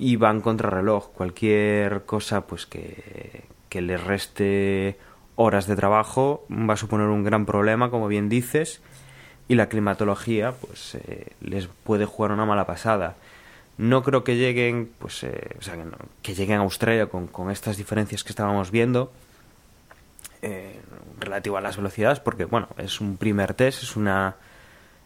y 0.00 0.16
van 0.16 0.40
contra 0.40 0.70
reloj. 0.70 1.08
Cualquier 1.12 2.04
cosa 2.06 2.46
pues 2.46 2.64
que, 2.64 3.44
que 3.68 3.82
les 3.82 4.02
reste 4.02 4.98
horas 5.36 5.66
de 5.66 5.76
trabajo 5.76 6.46
va 6.50 6.74
a 6.74 6.78
suponer 6.78 7.08
un 7.08 7.22
gran 7.22 7.44
problema, 7.44 7.90
como 7.90 8.08
bien 8.08 8.30
dices, 8.30 8.80
y 9.46 9.56
la 9.56 9.68
climatología 9.68 10.52
pues 10.52 10.94
eh, 10.94 11.32
les 11.42 11.66
puede 11.66 12.06
jugar 12.06 12.32
una 12.32 12.46
mala 12.46 12.66
pasada. 12.66 13.16
No 13.76 14.02
creo 14.02 14.24
que 14.24 14.36
lleguen, 14.36 14.90
pues, 14.98 15.22
eh, 15.22 15.56
o 15.58 15.62
sea, 15.62 15.76
que, 16.22 16.34
lleguen 16.34 16.58
a 16.58 16.62
Australia 16.62 17.06
con, 17.06 17.26
con, 17.26 17.50
estas 17.50 17.76
diferencias 17.76 18.24
que 18.24 18.30
estábamos 18.30 18.70
viendo, 18.70 19.12
eh, 20.42 20.80
relativo 21.18 21.58
a 21.58 21.60
las 21.60 21.76
velocidades, 21.76 22.20
porque 22.20 22.44
bueno, 22.46 22.68
es 22.78 23.00
un 23.00 23.16
primer 23.16 23.54
test, 23.54 23.82
es 23.82 23.96
una, 23.96 24.36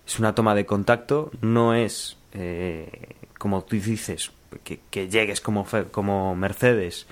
es 0.07 0.19
una 0.19 0.35
toma 0.35 0.55
de 0.55 0.67
contacto, 0.67 1.31
no 1.41 1.75
es 1.75 2.17
eh, 2.33 3.15
como 3.39 3.63
tú 3.63 3.77
dices, 3.77 4.33
que, 4.63 5.09
llegues 5.09 5.41
como, 5.41 5.67
como 5.91 6.35
Mercedes, 6.35 7.07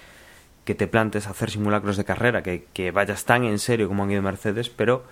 que 0.65 0.75
te 0.75 0.87
plantes 0.87 1.27
a 1.27 1.31
hacer 1.31 1.51
simulacros 1.51 1.97
de 1.97 2.05
carrera, 2.05 2.43
que, 2.43 2.67
que 2.73 2.91
vayas 2.91 3.25
tan 3.25 3.45
en 3.45 3.59
serio 3.59 3.89
como 3.89 4.05
han 4.05 4.11
ido 4.11 4.23
Mercedes, 4.23 4.71
pero 4.71 5.05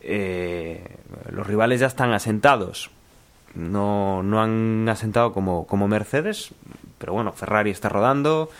eh, 0.00 0.84
los 1.30 1.46
rivales 1.46 1.80
ya 1.80 1.86
están 1.86 2.12
asentados. 2.12 2.90
No, 3.54 4.22
no 4.22 4.42
han 4.42 4.86
asentado 4.88 5.32
como, 5.32 5.66
como 5.66 5.88
Mercedes, 5.88 6.50
pero 6.98 7.14
bueno, 7.14 7.32
Ferrari 7.32 7.70
está 7.70 7.88
rodando, 7.88 8.50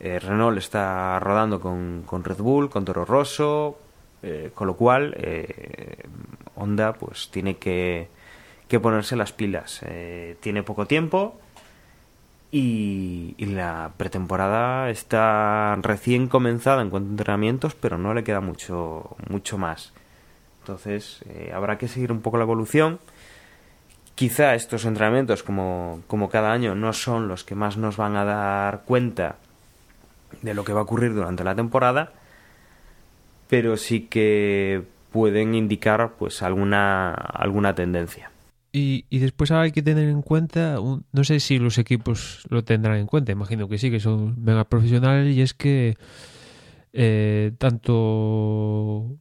eh, 0.00 0.18
Renault 0.18 0.58
está 0.58 1.20
rodando 1.20 1.60
con, 1.60 2.04
con 2.06 2.24
Red 2.24 2.38
Bull, 2.38 2.70
con 2.70 2.84
Toro 2.84 3.04
Rosso, 3.04 3.78
eh, 4.22 4.50
con 4.54 4.66
lo 4.66 4.76
cual 4.76 5.14
eh, 5.16 6.04
Honda 6.56 6.92
pues 6.94 7.30
tiene 7.30 7.56
que, 7.56 8.08
que 8.68 8.80
ponerse 8.80 9.16
las 9.16 9.32
pilas. 9.32 9.80
Eh, 9.84 10.36
tiene 10.40 10.62
poco 10.62 10.86
tiempo 10.86 11.40
y, 12.52 13.34
la 13.38 13.92
pretemporada 13.96 14.90
está 14.90 15.76
recién 15.82 16.28
comenzada 16.28 16.82
en 16.82 16.90
cuanto 16.90 17.08
a 17.08 17.12
entrenamientos, 17.12 17.74
pero 17.74 17.98
no 17.98 18.14
le 18.14 18.24
queda 18.24 18.40
mucho, 18.40 19.16
mucho 19.28 19.58
más. 19.58 19.92
Entonces 20.60 21.22
eh, 21.28 21.52
habrá 21.54 21.78
que 21.78 21.88
seguir 21.88 22.12
un 22.12 22.20
poco 22.20 22.38
la 22.38 22.44
evolución. 22.44 22.98
Quizá 24.14 24.54
estos 24.54 24.84
entrenamientos, 24.84 25.42
como, 25.42 26.02
como 26.06 26.28
cada 26.28 26.52
año, 26.52 26.74
no 26.74 26.92
son 26.92 27.28
los 27.28 27.44
que 27.44 27.54
más 27.54 27.76
nos 27.76 27.96
van 27.96 28.16
a 28.16 28.24
dar 28.24 28.82
cuenta 28.84 29.36
de 30.42 30.54
lo 30.54 30.64
que 30.64 30.72
va 30.72 30.80
a 30.80 30.84
ocurrir 30.84 31.14
durante 31.14 31.44
la 31.44 31.54
temporada, 31.54 32.12
pero 33.48 33.76
sí 33.76 34.02
que 34.02 34.84
pueden 35.12 35.54
indicar 35.54 36.12
pues 36.18 36.42
alguna, 36.42 37.12
alguna 37.14 37.74
tendencia. 37.74 38.30
Y, 38.72 39.06
y 39.10 39.18
después 39.18 39.50
hay 39.50 39.72
que 39.72 39.82
tener 39.82 40.08
en 40.08 40.22
cuenta, 40.22 40.78
un- 40.80 41.04
no 41.12 41.24
sé 41.24 41.40
si 41.40 41.58
los 41.58 41.76
equipos 41.78 42.44
lo 42.50 42.62
tendrán 42.62 42.98
en 42.98 43.06
cuenta, 43.06 43.32
imagino 43.32 43.68
que 43.68 43.78
sí, 43.78 43.90
que 43.90 43.98
son 44.00 44.42
mega 44.44 44.64
profesionales, 44.68 45.34
y 45.36 45.42
es 45.42 45.54
que 45.54 45.96
eh, 46.92 47.52
tanto 47.58 49.16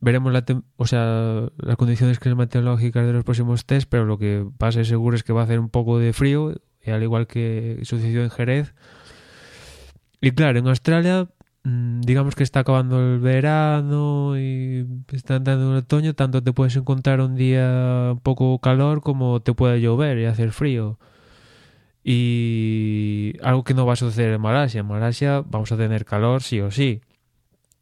veremos 0.00 0.32
la 0.32 0.44
tem- 0.44 0.64
o 0.76 0.86
sea, 0.86 1.48
las 1.56 1.76
condiciones 1.76 2.18
climatológicas 2.18 3.06
de 3.06 3.12
los 3.14 3.24
próximos 3.24 3.64
test, 3.64 3.88
pero 3.88 4.04
lo 4.04 4.18
que 4.18 4.44
va 4.62 4.68
a 4.68 4.72
ser 4.72 4.84
seguro 4.86 5.16
es 5.16 5.22
que 5.22 5.32
va 5.32 5.40
a 5.40 5.44
hacer 5.44 5.58
un 5.58 5.70
poco 5.70 5.98
de 5.98 6.12
frío, 6.12 6.54
al 6.86 7.02
igual 7.02 7.26
que 7.26 7.80
sucedió 7.84 8.22
en 8.22 8.30
Jerez. 8.30 8.74
Y 10.20 10.30
claro, 10.32 10.58
en 10.58 10.68
Australia, 10.68 11.28
digamos 11.66 12.36
que 12.36 12.44
está 12.44 12.60
acabando 12.60 13.00
el 13.00 13.18
verano 13.18 14.38
y 14.38 14.86
está 15.12 15.36
entrando 15.36 15.72
el 15.72 15.78
otoño, 15.78 16.14
tanto 16.14 16.42
te 16.42 16.52
puedes 16.52 16.76
encontrar 16.76 17.20
un 17.20 17.34
día 17.34 18.10
un 18.12 18.20
poco 18.20 18.58
calor 18.60 19.02
como 19.02 19.40
te 19.40 19.52
puede 19.52 19.80
llover 19.80 20.18
y 20.18 20.26
hacer 20.26 20.52
frío. 20.52 20.98
Y 22.04 23.34
algo 23.42 23.64
que 23.64 23.74
no 23.74 23.84
va 23.84 23.94
a 23.94 23.96
suceder 23.96 24.34
en 24.34 24.40
Malasia. 24.40 24.80
En 24.80 24.86
Malasia 24.86 25.42
vamos 25.44 25.72
a 25.72 25.76
tener 25.76 26.04
calor 26.04 26.42
sí 26.42 26.60
o 26.60 26.70
sí. 26.70 27.00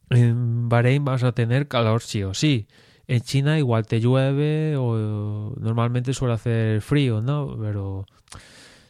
En 0.09 0.69
Bahrein 0.71 1.05
vamos 1.05 1.25
a 1.25 1.33
tener 1.33 1.69
calor 1.69 2.01
sí 2.01 2.23
o 2.23 2.33
sí. 2.33 2.67
En 3.07 3.21
China 3.21 3.59
igual 3.59 3.87
te 3.87 4.01
llueve 4.01 4.77
o 4.79 5.55
normalmente 5.61 6.15
suele 6.15 6.35
hacer 6.35 6.81
frío, 6.81 7.21
¿no? 7.21 7.55
Pero 7.61 8.07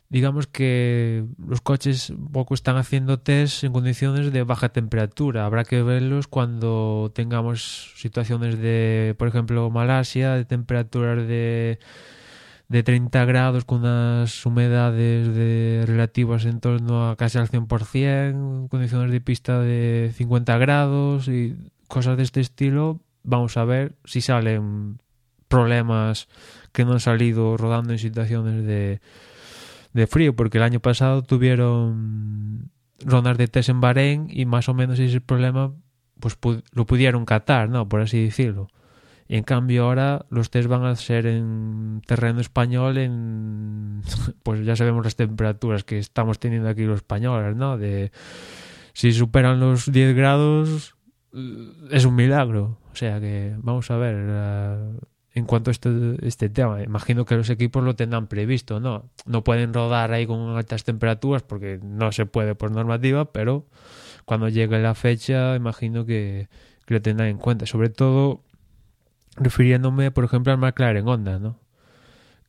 digamos 0.08 0.46
que 0.46 1.24
los 1.44 1.60
coches 1.60 2.12
poco 2.32 2.54
están 2.54 2.76
haciendo 2.76 3.18
test 3.18 3.64
en 3.64 3.72
condiciones 3.72 4.32
de 4.32 4.42
baja 4.44 4.68
temperatura. 4.68 5.46
Habrá 5.46 5.64
que 5.64 5.82
verlos 5.82 6.28
cuando 6.28 7.10
tengamos 7.14 7.92
situaciones 7.96 8.58
de, 8.58 9.14
por 9.18 9.28
ejemplo, 9.28 9.70
Malasia, 9.70 10.34
de 10.34 10.44
temperaturas 10.44 11.26
de, 11.26 11.78
de 12.68 12.82
30 12.82 13.24
grados 13.24 13.64
con 13.64 13.80
unas 13.80 14.44
humedades 14.46 15.34
de 15.34 15.84
relativas 15.86 16.44
en 16.44 16.60
torno 16.60 17.10
a 17.10 17.16
casi 17.16 17.38
al 17.38 17.48
100%, 17.48 18.68
condiciones 18.68 19.10
de 19.10 19.20
pista 19.20 19.60
de 19.60 20.12
50 20.14 20.58
grados 20.58 21.28
y 21.28 21.56
cosas 21.88 22.16
de 22.16 22.22
este 22.22 22.40
estilo. 22.40 23.00
Vamos 23.22 23.56
a 23.56 23.64
ver 23.64 23.96
si 24.04 24.20
salen 24.20 24.98
problemas 25.48 26.28
que 26.72 26.84
no 26.84 26.92
han 26.92 27.00
salido 27.00 27.56
rodando 27.56 27.92
en 27.92 27.98
situaciones 27.98 28.64
de 28.64 29.00
de 29.94 30.06
frío, 30.06 30.36
porque 30.36 30.58
el 30.58 30.64
año 30.64 30.80
pasado 30.80 31.22
tuvieron 31.22 32.70
rondas 33.04 33.38
de 33.38 33.48
test 33.48 33.68
en 33.70 33.80
Bahrein 33.80 34.26
y 34.30 34.44
más 34.44 34.68
o 34.68 34.74
menos 34.74 34.98
ese 34.98 35.20
problema 35.20 35.72
pues 36.20 36.38
pu- 36.40 36.62
lo 36.72 36.86
pudieron 36.86 37.24
catar, 37.24 37.68
¿no? 37.68 37.88
Por 37.88 38.00
así 38.00 38.22
decirlo. 38.24 38.68
Y 39.26 39.36
en 39.36 39.42
cambio 39.44 39.84
ahora 39.84 40.26
los 40.30 40.50
test 40.50 40.68
van 40.68 40.84
a 40.84 40.94
ser 40.96 41.26
en 41.26 42.02
terreno 42.06 42.40
español, 42.40 42.98
en 42.98 44.02
pues 44.42 44.64
ya 44.66 44.76
sabemos 44.76 45.04
las 45.04 45.16
temperaturas 45.16 45.84
que 45.84 45.98
estamos 45.98 46.38
teniendo 46.38 46.68
aquí 46.68 46.84
los 46.84 46.96
españoles, 46.96 47.56
¿no? 47.56 47.78
De 47.78 48.12
si 48.92 49.12
superan 49.12 49.60
los 49.60 49.90
10 49.90 50.14
grados 50.14 50.94
es 51.90 52.04
un 52.04 52.14
milagro. 52.14 52.78
O 52.92 52.96
sea 52.96 53.18
que 53.20 53.54
vamos 53.58 53.90
a 53.90 53.96
ver 53.96 54.14
en 55.34 55.46
cuanto 55.46 55.70
a 55.70 55.72
este, 55.72 55.90
este 56.26 56.48
tema. 56.48 56.82
Imagino 56.82 57.24
que 57.24 57.34
los 57.34 57.50
equipos 57.50 57.82
lo 57.82 57.96
tendrán 57.96 58.28
previsto, 58.28 58.78
¿no? 58.80 59.10
No 59.26 59.42
pueden 59.42 59.74
rodar 59.74 60.12
ahí 60.12 60.26
con 60.26 60.56
altas 60.56 60.84
temperaturas 60.84 61.42
porque 61.42 61.80
no 61.82 62.12
se 62.12 62.24
puede 62.24 62.54
por 62.54 62.70
normativa, 62.70 63.32
pero 63.32 63.66
cuando 64.24 64.48
llegue 64.48 64.78
la 64.78 64.94
fecha 64.94 65.56
imagino 65.56 66.06
que, 66.06 66.48
lo 66.86 67.02
tendrán 67.02 67.28
en 67.28 67.38
cuenta. 67.38 67.66
Sobre 67.66 67.88
todo 67.90 68.42
refiriéndome, 69.36 70.10
por 70.12 70.24
ejemplo, 70.24 70.52
al 70.52 70.58
McLaren 70.58 71.08
Honda, 71.08 71.38
¿no? 71.38 71.58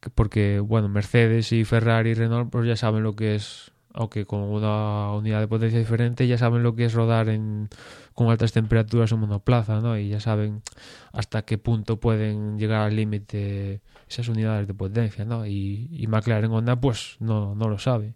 Que- 0.02 0.10
Porque, 0.12 0.60
bueno, 0.60 0.88
Mercedes 0.90 1.52
y 1.52 1.64
Ferrari 1.66 2.12
y 2.12 2.14
Renault 2.14 2.52
pues 2.52 2.68
ya 2.68 2.76
saben 2.76 3.02
lo 3.04 3.16
que 3.16 3.36
es, 3.36 3.72
aunque 3.94 4.26
con 4.26 4.42
una 4.42 5.12
unidad 5.14 5.40
de 5.40 5.48
potencia 5.48 5.80
diferente, 5.80 6.28
ya 6.28 6.38
saben 6.38 6.62
lo 6.64 6.76
que 6.76 6.86
es 6.86 6.94
rodar 6.94 7.30
en, 7.30 7.70
con 8.16 8.30
altas 8.30 8.54
temperaturas 8.54 9.12
en 9.12 9.20
monoplaza, 9.20 9.82
¿no? 9.82 9.98
Y 9.98 10.10
ya 10.10 10.20
saben 10.20 10.64
hasta 11.12 11.44
qué 11.44 11.58
punto 11.58 12.00
pueden 12.00 12.58
llegar 12.58 12.82
al 12.82 12.96
límite 12.96 13.82
esas 14.10 14.30
unidades 14.30 14.68
de 14.68 14.74
potencia, 14.74 15.26
¿no? 15.26 15.46
Y, 15.46 15.90
y 15.92 16.08
McLaren 16.08 16.52
Honda, 16.52 16.80
pues 16.80 17.18
no, 17.20 17.54
no 17.56 17.68
lo 17.68 17.78
sabe. 17.78 18.16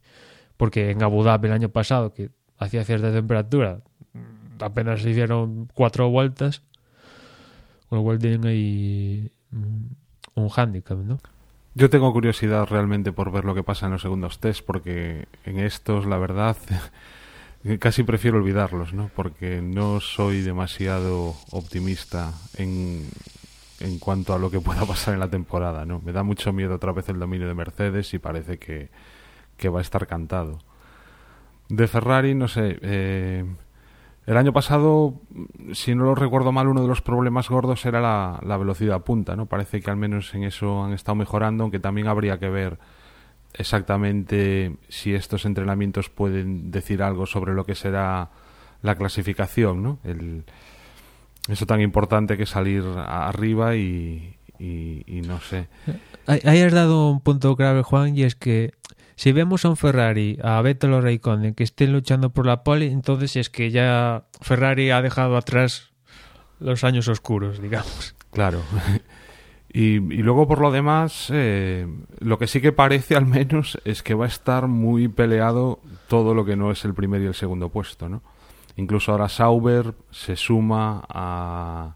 Porque 0.55 0.91
en 0.91 1.03
Abu 1.03 1.23
Dhabi 1.23 1.47
el 1.47 1.53
año 1.53 1.69
pasado, 1.69 2.13
que 2.13 2.31
hacía 2.57 2.85
cierta 2.85 3.11
temperatura, 3.11 3.81
mm, 4.13 4.63
apenas 4.63 5.01
se 5.01 5.09
hicieron 5.09 5.67
cuatro 5.73 6.09
vueltas, 6.09 6.63
con 7.89 7.99
lo 7.99 8.03
cual 8.03 8.19
tienen 8.19 8.45
ahí 8.45 9.31
mm, 9.51 9.85
un 10.35 10.49
hándicap, 10.49 10.97
¿no? 10.97 11.19
Yo 11.75 11.89
tengo 11.89 12.11
curiosidad 12.13 12.67
realmente 12.67 13.11
por 13.11 13.31
ver 13.31 13.45
lo 13.45 13.53
que 13.53 13.63
pasa 13.63 13.85
en 13.85 13.91
los 13.93 14.01
segundos 14.01 14.39
test, 14.39 14.65
porque 14.65 15.27
en 15.43 15.59
estos, 15.59 16.05
la 16.05 16.17
verdad, 16.17 16.55
casi 17.79 18.03
prefiero 18.03 18.37
olvidarlos, 18.37 18.93
¿no? 18.93 19.09
Porque 19.15 19.61
no 19.61 19.99
soy 19.99 20.41
demasiado 20.41 21.35
optimista 21.51 22.33
en, 22.57 23.05
en 23.79 23.99
cuanto 23.99 24.33
a 24.33 24.39
lo 24.39 24.49
que 24.49 24.59
pueda 24.61 24.85
pasar 24.85 25.13
en 25.13 25.19
la 25.19 25.29
temporada, 25.29 25.85
¿no? 25.85 26.01
Me 26.03 26.11
da 26.11 26.23
mucho 26.23 26.53
miedo 26.53 26.75
otra 26.75 26.91
vez 26.91 27.09
el 27.09 27.19
dominio 27.19 27.47
de 27.47 27.53
Mercedes 27.53 28.13
y 28.13 28.19
parece 28.19 28.57
que, 28.57 28.89
que 29.57 29.69
va 29.69 29.79
a 29.79 29.81
estar 29.81 30.07
cantado. 30.07 30.59
De 31.67 31.87
Ferrari, 31.87 32.33
no 32.33 32.47
sé, 32.47 32.79
eh, 32.81 33.45
el 34.25 34.37
año 34.37 34.53
pasado, 34.53 35.15
si 35.73 35.95
no 35.95 36.05
lo 36.05 36.15
recuerdo 36.15 36.51
mal, 36.51 36.67
uno 36.67 36.81
de 36.81 36.87
los 36.87 37.01
problemas 37.01 37.49
gordos 37.49 37.85
era 37.85 37.99
la, 37.99 38.39
la 38.43 38.57
velocidad 38.57 39.01
punta, 39.01 39.35
¿no? 39.35 39.47
Parece 39.47 39.81
que 39.81 39.89
al 39.89 39.97
menos 39.97 40.33
en 40.33 40.43
eso 40.43 40.83
han 40.83 40.93
estado 40.93 41.15
mejorando, 41.15 41.63
aunque 41.63 41.79
también 41.79 42.07
habría 42.07 42.39
que 42.39 42.49
ver 42.49 42.79
exactamente 43.53 44.75
si 44.89 45.13
estos 45.13 45.45
entrenamientos 45.45 46.09
pueden 46.09 46.71
decir 46.71 47.01
algo 47.01 47.25
sobre 47.25 47.53
lo 47.53 47.65
que 47.65 47.75
será 47.75 48.29
la 48.81 48.95
clasificación, 48.95 49.83
¿no? 49.83 49.99
El, 50.03 50.43
eso 51.49 51.65
tan 51.65 51.81
importante 51.81 52.37
que 52.37 52.45
salir 52.45 52.83
arriba 52.97 53.75
y, 53.75 54.37
y, 54.59 55.03
y 55.07 55.21
no 55.21 55.39
sé. 55.39 55.67
Ahí 56.27 56.39
ahí 56.43 56.61
has 56.61 56.73
dado 56.73 57.09
un 57.09 57.21
punto 57.21 57.55
clave, 57.55 57.81
Juan, 57.81 58.15
y 58.15 58.23
es 58.23 58.35
que 58.35 58.73
si 59.15 59.33
vemos 59.33 59.65
a 59.65 59.69
un 59.69 59.75
Ferrari, 59.75 60.39
a 60.41 60.61
Vettel 60.61 60.93
o 60.93 61.01
Raikkonen 61.01 61.53
que 61.53 61.63
estén 61.63 61.91
luchando 61.91 62.29
por 62.29 62.45
la 62.45 62.63
pole, 62.63 62.85
entonces 62.85 63.35
es 63.35 63.49
que 63.49 63.71
ya 63.71 64.23
Ferrari 64.39 64.91
ha 64.91 65.01
dejado 65.01 65.35
atrás 65.35 65.91
los 66.59 66.83
años 66.83 67.07
oscuros, 67.07 67.61
digamos. 67.61 68.15
Claro. 68.31 68.61
Y, 69.71 69.95
y 69.97 70.23
luego 70.23 70.47
por 70.47 70.61
lo 70.61 70.71
demás, 70.71 71.29
eh, 71.31 71.87
lo 72.19 72.39
que 72.39 72.47
sí 72.47 72.59
que 72.59 72.71
parece 72.71 73.15
al 73.15 73.25
menos 73.25 73.79
es 73.85 74.01
que 74.03 74.13
va 74.15 74.25
a 74.25 74.29
estar 74.29 74.67
muy 74.67 75.07
peleado 75.07 75.79
todo 76.07 76.33
lo 76.33 76.43
que 76.45 76.55
no 76.55 76.71
es 76.71 76.83
el 76.85 76.93
primer 76.93 77.21
y 77.21 77.25
el 77.27 77.35
segundo 77.35 77.69
puesto, 77.69 78.09
¿no? 78.09 78.21
Incluso 78.77 79.11
ahora 79.11 79.29
Sauber 79.29 79.93
se 80.09 80.35
suma 80.35 81.03
a... 81.09 81.95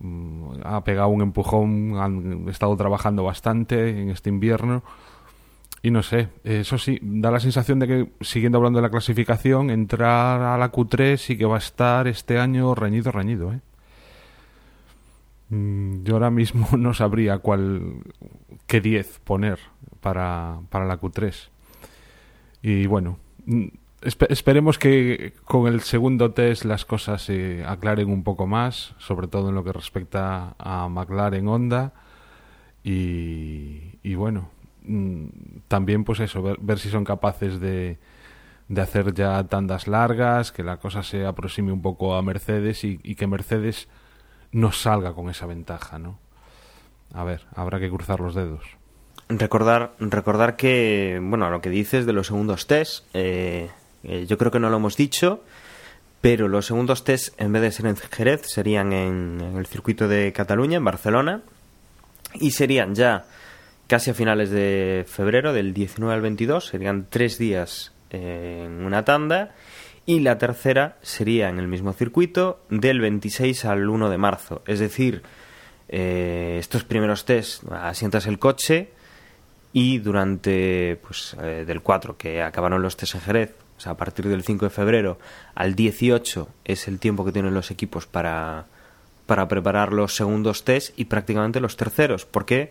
mm, 0.00 0.60
Ha 0.64 0.84
pegado 0.84 1.08
un 1.08 1.22
empujón, 1.22 1.96
han 1.98 2.48
estado 2.48 2.76
trabajando 2.76 3.22
bastante 3.24 3.88
en 4.02 4.10
este 4.10 4.28
invierno 4.28 4.82
y 5.84 5.90
no 5.90 6.02
sé, 6.02 6.28
eso 6.44 6.78
sí, 6.78 6.98
da 7.02 7.30
la 7.32 7.40
sensación 7.40 7.80
de 7.80 7.86
que, 7.88 8.12
siguiendo 8.20 8.58
hablando 8.58 8.78
de 8.78 8.82
la 8.82 8.90
clasificación, 8.90 9.68
entrar 9.70 10.40
a 10.40 10.56
la 10.56 10.70
Q3 10.70 11.16
sí 11.16 11.36
que 11.36 11.44
va 11.44 11.56
a 11.56 11.58
estar 11.58 12.06
este 12.06 12.38
año 12.38 12.74
reñido, 12.76 13.10
reñido, 13.10 13.52
¿eh? 13.52 13.60
Mm, 15.52 16.04
Yo 16.04 16.14
ahora 16.14 16.30
mismo 16.30 16.66
no 16.78 16.94
sabría 16.94 17.38
cuál, 17.38 18.02
qué 18.66 18.80
10 18.80 19.20
poner 19.24 19.58
para, 20.00 20.60
para 20.70 20.86
la 20.86 20.98
Q3. 20.98 21.50
Y 22.62 22.86
bueno, 22.86 23.18
mm, 23.46 23.64
espe- 24.02 24.28
esperemos 24.30 24.78
que 24.78 25.34
con 25.44 25.66
el 25.72 25.80
segundo 25.82 26.32
test 26.32 26.64
las 26.64 26.84
cosas 26.84 27.22
se 27.22 27.64
aclaren 27.66 28.10
un 28.10 28.24
poco 28.24 28.46
más, 28.46 28.94
sobre 28.98 29.28
todo 29.28 29.50
en 29.50 29.54
lo 29.56 29.64
que 29.64 29.72
respecta 29.72 30.54
a 30.58 30.88
McLaren 30.88 31.48
Honda. 31.48 31.92
Y, 32.84 33.98
y 34.02 34.14
bueno, 34.16 34.50
mm, 34.84 35.26
también 35.68 36.04
pues 36.04 36.20
eso, 36.20 36.42
ver, 36.42 36.78
si 36.78 36.88
son 36.90 37.04
capaces 37.04 37.60
de, 37.60 37.98
de 38.68 38.80
hacer 38.82 39.14
ya 39.14 39.44
tandas 39.44 39.88
largas, 39.88 40.52
que 40.52 40.64
la 40.64 40.78
cosa 40.78 41.02
se 41.02 41.26
aproxime 41.26 41.72
un 41.72 41.82
poco 41.82 42.14
a 42.16 42.22
Mercedes 42.22 42.84
y 42.84 42.98
que 43.16 43.26
Mercedes 43.28 43.88
no 44.52 44.72
salga 44.72 45.14
con 45.14 45.28
esa 45.30 45.46
ventaja, 45.46 45.98
¿no? 45.98 46.18
A 47.12 47.24
ver, 47.24 47.42
habrá 47.54 47.80
que 47.80 47.90
cruzar 47.90 48.20
los 48.20 48.34
dedos. 48.34 48.64
Recordar, 49.28 49.94
recordar 49.98 50.56
que, 50.56 51.20
bueno, 51.22 51.50
lo 51.50 51.60
que 51.60 51.70
dices 51.70 52.06
de 52.06 52.12
los 52.12 52.28
segundos 52.28 52.66
test, 52.66 53.04
eh, 53.14 53.70
eh, 54.04 54.26
yo 54.26 54.38
creo 54.38 54.50
que 54.50 54.60
no 54.60 54.70
lo 54.70 54.76
hemos 54.76 54.96
dicho, 54.96 55.42
pero 56.20 56.48
los 56.48 56.66
segundos 56.66 57.04
test, 57.04 57.38
en 57.40 57.52
vez 57.52 57.62
de 57.62 57.72
ser 57.72 57.86
en 57.86 57.96
Jerez, 57.96 58.42
serían 58.46 58.92
en, 58.92 59.40
en 59.40 59.56
el 59.56 59.66
circuito 59.66 60.08
de 60.08 60.32
Cataluña, 60.32 60.78
en 60.78 60.84
Barcelona, 60.84 61.42
y 62.34 62.52
serían 62.52 62.94
ya 62.94 63.24
casi 63.86 64.10
a 64.10 64.14
finales 64.14 64.50
de 64.50 65.04
febrero, 65.06 65.52
del 65.52 65.74
19 65.74 66.14
al 66.14 66.22
22, 66.22 66.66
serían 66.66 67.06
tres 67.10 67.38
días 67.38 67.92
eh, 68.10 68.64
en 68.66 68.84
una 68.84 69.04
tanda, 69.04 69.54
y 70.06 70.20
la 70.20 70.38
tercera 70.38 70.96
sería 71.02 71.48
en 71.48 71.58
el 71.58 71.68
mismo 71.68 71.92
circuito, 71.92 72.60
del 72.70 73.00
26 73.00 73.64
al 73.64 73.88
1 73.88 74.10
de 74.10 74.18
marzo. 74.18 74.62
Es 74.66 74.80
decir, 74.80 75.22
eh, 75.88 76.56
estos 76.58 76.84
primeros 76.84 77.24
test, 77.24 77.64
asientas 77.70 78.26
el 78.26 78.38
coche 78.38 78.90
y 79.72 79.98
durante, 79.98 80.96
pues, 81.06 81.36
eh, 81.40 81.64
del 81.66 81.82
4, 81.82 82.16
que 82.16 82.42
acabaron 82.42 82.82
los 82.82 82.96
test 82.96 83.14
en 83.14 83.20
Jerez, 83.20 83.54
o 83.76 83.80
sea, 83.80 83.92
a 83.92 83.96
partir 83.96 84.28
del 84.28 84.42
5 84.42 84.66
de 84.66 84.70
febrero 84.70 85.18
al 85.54 85.74
18 85.74 86.48
es 86.64 86.88
el 86.88 86.98
tiempo 86.98 87.24
que 87.24 87.32
tienen 87.32 87.54
los 87.54 87.70
equipos 87.70 88.06
para, 88.06 88.66
para 89.26 89.48
preparar 89.48 89.92
los 89.92 90.14
segundos 90.14 90.64
test 90.64 90.98
y 90.98 91.06
prácticamente 91.06 91.60
los 91.60 91.76
terceros, 91.76 92.24
porque 92.24 92.70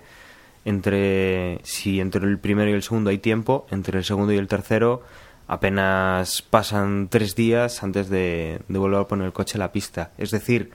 entre 0.63 1.59
si 1.63 1.99
entre 1.99 2.25
el 2.27 2.37
primero 2.37 2.69
y 2.69 2.73
el 2.73 2.83
segundo 2.83 3.09
hay 3.09 3.17
tiempo, 3.17 3.65
entre 3.71 3.97
el 3.97 4.03
segundo 4.03 4.31
y 4.31 4.37
el 4.37 4.47
tercero 4.47 5.01
apenas 5.51 6.41
pasan 6.41 7.09
tres 7.09 7.35
días 7.35 7.83
antes 7.83 8.07
de, 8.07 8.61
volver 8.69 9.01
a 9.01 9.07
poner 9.09 9.25
el 9.25 9.33
coche 9.33 9.57
en 9.57 9.59
la 9.59 9.73
pista. 9.73 10.11
Es 10.17 10.31
decir, 10.31 10.71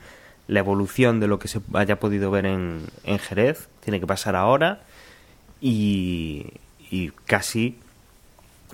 la 0.48 0.58
evolución 0.58 1.18
de 1.18 1.28
lo 1.28 1.38
que 1.38 1.48
se 1.48 1.62
haya 1.72 1.98
podido 1.98 2.30
ver 2.30 2.44
en, 2.44 2.86
Jerez 3.18 3.70
tiene 3.82 4.00
que 4.00 4.06
pasar 4.06 4.36
ahora 4.36 4.82
y, 5.62 6.52
casi 7.24 7.78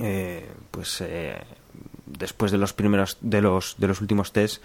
eh, 0.00 0.50
pues 0.72 1.00
eh, 1.02 1.40
después 2.06 2.50
de 2.50 2.58
los 2.58 2.72
primeros 2.72 3.18
de 3.20 3.40
los 3.40 3.76
de 3.78 3.86
los 3.86 4.00
últimos 4.00 4.32
test 4.32 4.60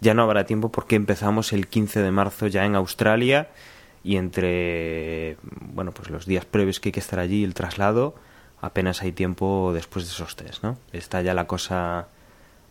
ya 0.00 0.14
no 0.14 0.22
habrá 0.22 0.44
tiempo 0.44 0.70
porque 0.70 0.96
empezamos 0.96 1.52
el 1.52 1.68
15 1.68 2.02
de 2.02 2.10
marzo 2.10 2.46
ya 2.46 2.64
en 2.64 2.74
Australia 2.74 3.48
y 4.02 4.16
entre 4.16 5.36
bueno 5.60 5.92
pues 5.92 6.10
los 6.10 6.26
días 6.26 6.44
previos 6.44 6.80
que 6.80 6.88
hay 6.88 6.92
que 6.92 7.00
estar 7.00 7.18
allí 7.20 7.44
el 7.44 7.54
traslado 7.54 8.14
apenas 8.60 9.02
hay 9.02 9.12
tiempo 9.12 9.72
después 9.74 10.06
de 10.06 10.12
esos 10.12 10.36
test 10.36 10.62
no 10.62 10.76
está 10.92 11.22
ya 11.22 11.34
la 11.34 11.46
cosa 11.46 12.08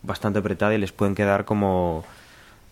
bastante 0.04 0.40
apretada 0.40 0.74
y 0.74 0.78
les 0.78 0.92
pueden 0.92 1.16
quedar 1.16 1.46
como 1.46 2.04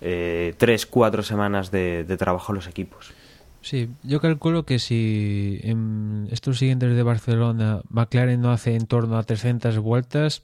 eh, 0.01 0.53
tres 0.57 0.85
cuatro 0.85 1.23
semanas 1.23 1.71
de, 1.71 2.03
de 2.03 2.17
trabajo 2.17 2.51
a 2.51 2.55
los 2.55 2.67
equipos 2.67 3.13
Sí, 3.61 3.89
yo 4.03 4.21
calculo 4.21 4.63
que 4.63 4.79
si 4.79 5.59
en 5.63 6.29
estos 6.31 6.59
siguientes 6.59 6.95
de 6.95 7.03
Barcelona 7.03 7.81
McLaren 7.89 8.39
no 8.39 8.51
hace 8.51 8.75
en 8.75 8.85
torno 8.85 9.17
a 9.17 9.23
300 9.23 9.79
vueltas, 9.79 10.43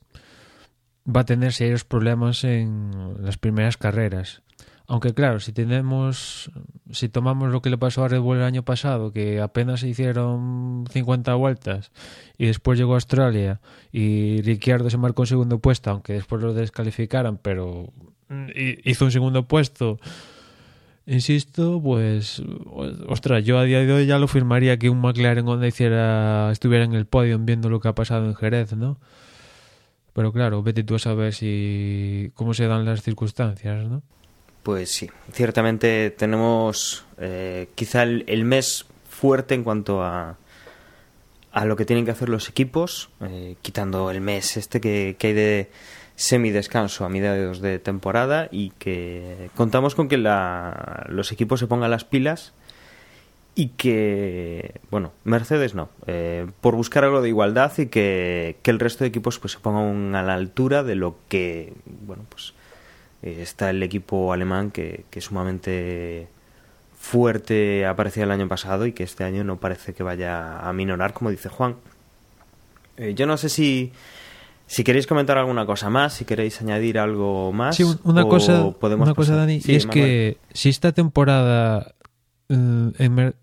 va 1.07 1.21
a 1.21 1.25
tener 1.25 1.53
serios 1.53 1.85
problemas 1.85 2.43
en 2.43 2.91
las 3.19 3.37
primeras 3.37 3.77
carreras. 3.77 4.41
Aunque 4.93 5.15
claro, 5.15 5.39
si 5.39 5.51
tenemos, 5.53 6.51
si 6.91 7.09
tomamos 7.09 7.51
lo 7.51 7.63
que 7.63 7.71
le 7.71 7.79
pasó 7.79 8.03
a 8.03 8.07
Red 8.09 8.19
Bull 8.19 8.37
el 8.37 8.43
año 8.43 8.61
pasado, 8.61 9.11
que 9.11 9.41
apenas 9.41 9.79
se 9.79 9.87
hicieron 9.87 10.85
50 10.91 11.33
vueltas 11.33 11.91
y 12.37 12.45
después 12.45 12.77
llegó 12.77 12.93
a 12.93 12.97
Australia 12.97 13.59
y 13.91 14.41
Ricciardo 14.43 14.91
se 14.91 14.97
marcó 14.99 15.23
un 15.23 15.27
segundo 15.27 15.57
puesto, 15.57 15.89
aunque 15.89 16.13
después 16.13 16.43
lo 16.43 16.53
descalificaran, 16.53 17.37
pero 17.39 17.91
hi- 18.55 18.77
hizo 18.83 19.05
un 19.05 19.11
segundo 19.11 19.47
puesto 19.47 19.97
Insisto, 21.05 21.81
pues, 21.83 22.41
ostras, 23.07 23.43
yo 23.43 23.57
a 23.57 23.63
día 23.65 23.79
de 23.79 23.91
hoy 23.91 24.05
ya 24.05 24.19
lo 24.19 24.27
firmaría 24.29 24.77
que 24.79 24.89
un 24.89 25.01
McLaren 25.01 25.45
Honda 25.47 25.67
hiciera, 25.67 26.49
estuviera 26.51 26.85
en 26.85 26.93
el 26.93 27.05
podio 27.07 27.37
viendo 27.39 27.67
lo 27.69 27.81
que 27.81 27.89
ha 27.89 27.95
pasado 27.95 28.25
en 28.25 28.35
Jerez, 28.35 28.73
¿no? 28.77 28.99
Pero 30.13 30.31
claro, 30.31 30.63
vete 30.63 30.83
tú 30.83 30.95
a 30.95 30.99
saber 30.99 31.33
si 31.33 32.31
cómo 32.35 32.53
se 32.53 32.67
dan 32.67 32.85
las 32.85 33.01
circunstancias, 33.01 33.85
¿no? 33.85 34.01
Pues 34.63 34.91
sí, 34.91 35.09
ciertamente 35.33 36.09
tenemos 36.11 37.05
eh, 37.17 37.67
quizá 37.75 38.03
el, 38.03 38.45
mes 38.45 38.85
fuerte 39.09 39.55
en 39.55 39.63
cuanto 39.63 40.01
a, 40.01 40.37
a 41.51 41.65
lo 41.65 41.75
que 41.75 41.83
tienen 41.83 42.05
que 42.05 42.11
hacer 42.11 42.29
los 42.29 42.47
equipos, 42.47 43.09
eh, 43.19 43.57
quitando 43.61 44.09
el 44.09 44.21
mes 44.21 44.55
este 44.55 44.79
que, 44.79 45.17
que 45.19 45.27
hay 45.27 45.33
de 45.33 45.71
semidescanso 46.15 47.03
a 47.03 47.09
mediados 47.09 47.59
de 47.59 47.77
temporada 47.77 48.47
y 48.51 48.69
que 48.71 49.49
contamos 49.55 49.95
con 49.95 50.07
que 50.07 50.17
la, 50.17 51.07
los 51.09 51.33
equipos 51.33 51.59
se 51.59 51.67
pongan 51.67 51.91
las 51.91 52.05
pilas 52.05 52.53
y 53.55 53.67
que, 53.69 54.79
bueno, 54.89 55.11
Mercedes 55.25 55.75
no, 55.75 55.89
eh, 56.07 56.47
por 56.61 56.75
buscar 56.75 57.03
algo 57.03 57.21
de 57.21 57.27
igualdad 57.27 57.73
y 57.77 57.87
que, 57.87 58.55
que 58.63 58.71
el 58.71 58.79
resto 58.79 59.03
de 59.03 59.09
equipos 59.09 59.39
pues 59.39 59.51
se 59.51 59.59
pongan 59.59 60.15
a 60.15 60.23
la 60.23 60.35
altura 60.35 60.83
de 60.83 60.95
lo 60.95 61.17
que, 61.27 61.73
bueno, 61.85 62.23
pues 62.29 62.53
eh, 63.23 63.37
está 63.41 63.69
el 63.69 63.81
equipo 63.81 64.31
alemán 64.33 64.69
que, 64.71 65.05
que 65.09 65.21
sumamente 65.21 66.27
fuerte 66.95 67.85
aparecía 67.85 68.23
el 68.23 68.31
año 68.31 68.47
pasado 68.47 68.85
y 68.85 68.93
que 68.93 69.03
este 69.03 69.23
año 69.23 69.43
no 69.43 69.57
parece 69.57 69.93
que 69.93 70.03
vaya 70.03 70.59
a 70.59 70.71
minorar, 70.73 71.13
como 71.13 71.29
dice 71.29 71.49
Juan. 71.49 71.75
Eh, 72.97 73.13
yo 73.15 73.25
no 73.25 73.35
sé 73.37 73.49
si, 73.49 73.91
si 74.67 74.83
queréis 74.83 75.07
comentar 75.07 75.37
alguna 75.37 75.65
cosa 75.65 75.89
más, 75.89 76.13
si 76.13 76.25
queréis 76.25 76.61
añadir 76.61 76.99
algo 76.99 77.51
más. 77.51 77.75
Sí, 77.75 77.83
un- 77.83 77.99
una 78.03 78.23
o 78.23 78.29
cosa, 78.29 78.71
podemos 78.79 79.07
una 79.07 79.15
cosa. 79.15 79.35
Dani, 79.35 79.59
Sí, 79.61 79.73
y 79.73 79.75
es 79.75 79.85
Manuel. 79.87 80.03
que 80.05 80.37
si 80.53 80.69
esta 80.69 80.91
temporada, 80.93 81.93
eh, 82.49 82.91
en 82.99 83.33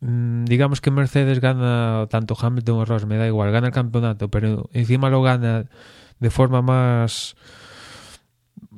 mm, 0.00 0.44
digamos 0.44 0.80
que 0.80 0.90
Mercedes 0.90 1.40
gana 1.40 2.06
tanto 2.08 2.36
Hamilton 2.40 2.78
o 2.78 2.84
Ross, 2.84 3.04
me 3.06 3.16
da 3.18 3.26
igual, 3.26 3.50
gana 3.52 3.66
el 3.68 3.72
campeonato, 3.72 4.28
pero 4.28 4.68
encima 4.72 5.10
lo 5.10 5.22
gana 5.22 5.66
de 6.20 6.30
forma 6.30 6.62
más, 6.62 7.36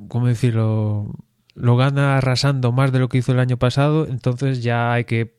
¿cómo 0.07 0.27
decirlo? 0.27 1.13
Lo 1.53 1.75
gana 1.75 2.17
arrasando 2.17 2.71
más 2.71 2.91
de 2.91 2.99
lo 2.99 3.09
que 3.09 3.17
hizo 3.19 3.31
el 3.31 3.39
año 3.39 3.57
pasado, 3.57 4.07
entonces 4.07 4.63
ya 4.63 4.93
hay 4.93 5.05
que 5.05 5.37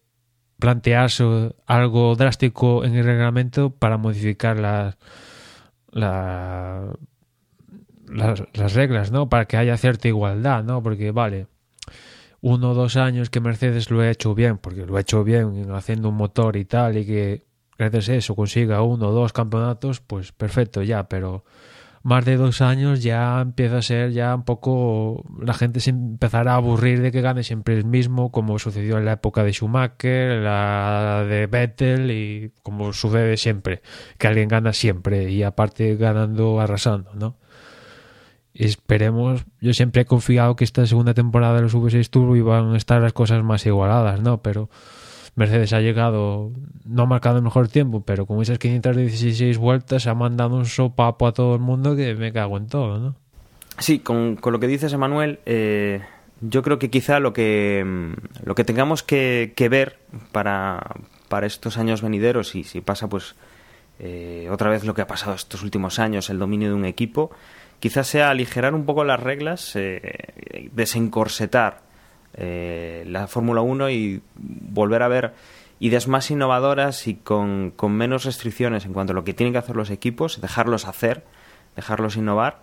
plantearse 0.58 1.54
algo 1.66 2.16
drástico 2.16 2.84
en 2.84 2.96
el 2.96 3.04
reglamento 3.04 3.70
para 3.70 3.96
modificar 3.96 4.58
las 4.58 4.96
la, 5.92 6.92
las, 8.08 8.42
las 8.52 8.74
reglas, 8.74 9.10
¿no? 9.10 9.28
Para 9.28 9.46
que 9.46 9.56
haya 9.56 9.76
cierta 9.76 10.08
igualdad, 10.08 10.64
¿no? 10.64 10.82
Porque, 10.82 11.10
vale, 11.10 11.46
uno 12.40 12.70
o 12.70 12.74
dos 12.74 12.96
años 12.96 13.30
que 13.30 13.40
Mercedes 13.40 13.90
lo 13.90 14.00
ha 14.00 14.10
hecho 14.10 14.34
bien, 14.34 14.58
porque 14.58 14.86
lo 14.86 14.96
ha 14.96 15.00
hecho 15.00 15.24
bien 15.24 15.70
haciendo 15.72 16.08
un 16.08 16.16
motor 16.16 16.56
y 16.56 16.64
tal, 16.64 16.96
y 16.96 17.06
que 17.06 17.46
gracias 17.78 18.08
a 18.08 18.14
eso 18.14 18.34
consiga 18.34 18.82
uno 18.82 19.08
o 19.08 19.12
dos 19.12 19.32
campeonatos, 19.32 20.00
pues 20.00 20.32
perfecto, 20.32 20.82
ya, 20.82 21.08
pero 21.08 21.44
más 22.08 22.24
de 22.24 22.38
dos 22.38 22.62
años 22.62 23.02
ya 23.02 23.38
empieza 23.42 23.76
a 23.76 23.82
ser 23.82 24.12
ya 24.12 24.34
un 24.34 24.42
poco 24.42 25.26
la 25.42 25.52
gente 25.52 25.78
se 25.78 25.90
empezará 25.90 26.54
a 26.54 26.56
aburrir 26.56 27.02
de 27.02 27.12
que 27.12 27.20
gane 27.20 27.42
siempre 27.42 27.76
el 27.76 27.84
mismo 27.84 28.32
como 28.32 28.58
sucedió 28.58 28.96
en 28.96 29.04
la 29.04 29.12
época 29.12 29.44
de 29.44 29.52
Schumacher 29.52 30.38
la 30.42 31.26
de 31.28 31.46
Vettel 31.46 32.10
y 32.10 32.50
como 32.62 32.94
sucede 32.94 33.36
siempre 33.36 33.82
que 34.16 34.26
alguien 34.26 34.48
gana 34.48 34.72
siempre 34.72 35.30
y 35.30 35.42
aparte 35.42 35.96
ganando 35.96 36.60
arrasando 36.60 37.12
¿no? 37.12 37.36
Esperemos 38.54 39.44
yo 39.60 39.74
siempre 39.74 40.02
he 40.02 40.04
confiado 40.06 40.56
que 40.56 40.64
esta 40.64 40.86
segunda 40.86 41.12
temporada 41.12 41.56
de 41.56 41.62
los 41.62 41.74
V6 41.74 42.08
Turbo 42.08 42.36
iban 42.36 42.72
a 42.72 42.76
estar 42.78 43.02
las 43.02 43.12
cosas 43.12 43.44
más 43.44 43.66
igualadas 43.66 44.22
¿no? 44.22 44.40
pero 44.42 44.70
Mercedes 45.34 45.72
ha 45.72 45.80
llegado, 45.80 46.52
no 46.84 47.02
ha 47.02 47.06
marcado 47.06 47.36
el 47.36 47.42
mejor 47.42 47.68
tiempo, 47.68 48.02
pero 48.04 48.26
con 48.26 48.40
esas 48.42 48.58
516 48.58 49.58
vueltas 49.58 50.06
ha 50.06 50.14
mandado 50.14 50.56
un 50.56 50.66
sopapo 50.66 51.26
a 51.26 51.32
todo 51.32 51.54
el 51.54 51.60
mundo 51.60 51.96
que 51.96 52.14
me 52.14 52.32
cago 52.32 52.56
en 52.56 52.66
todo, 52.66 52.98
¿no? 52.98 53.14
Sí, 53.78 54.00
con, 54.00 54.36
con 54.36 54.52
lo 54.52 54.60
que 54.60 54.66
dices, 54.66 54.92
Emanuel, 54.92 55.38
eh, 55.46 56.00
yo 56.40 56.62
creo 56.62 56.78
que 56.78 56.90
quizá 56.90 57.20
lo 57.20 57.32
que, 57.32 57.84
mm, 57.86 58.46
lo 58.46 58.54
que 58.54 58.64
tengamos 58.64 59.02
que, 59.02 59.52
que 59.54 59.68
ver 59.68 59.98
para, 60.32 60.96
para 61.28 61.46
estos 61.46 61.78
años 61.78 62.02
venideros 62.02 62.54
y 62.54 62.64
si 62.64 62.80
pasa 62.80 63.08
pues 63.08 63.36
eh, 64.00 64.48
otra 64.50 64.70
vez 64.70 64.84
lo 64.84 64.94
que 64.94 65.02
ha 65.02 65.06
pasado 65.06 65.34
estos 65.34 65.62
últimos 65.62 65.98
años, 65.98 66.30
el 66.30 66.38
dominio 66.38 66.68
de 66.68 66.74
un 66.74 66.84
equipo, 66.84 67.30
quizás 67.80 68.06
sea 68.06 68.30
aligerar 68.30 68.74
un 68.74 68.84
poco 68.84 69.04
las 69.04 69.20
reglas, 69.20 69.72
eh, 69.74 70.70
desencorsetar 70.72 71.87
eh, 72.40 73.04
la 73.06 73.26
Fórmula 73.26 73.62
1 73.62 73.90
y 73.90 74.22
volver 74.36 75.02
a 75.02 75.08
ver 75.08 75.34
ideas 75.80 76.06
más 76.06 76.30
innovadoras 76.30 77.08
y 77.08 77.14
con, 77.14 77.72
con, 77.74 77.92
menos 77.92 78.24
restricciones 78.24 78.84
en 78.84 78.92
cuanto 78.92 79.12
a 79.12 79.14
lo 79.14 79.24
que 79.24 79.34
tienen 79.34 79.52
que 79.52 79.58
hacer 79.58 79.74
los 79.74 79.90
equipos, 79.90 80.40
dejarlos 80.40 80.86
hacer, 80.86 81.24
dejarlos 81.74 82.16
innovar 82.16 82.60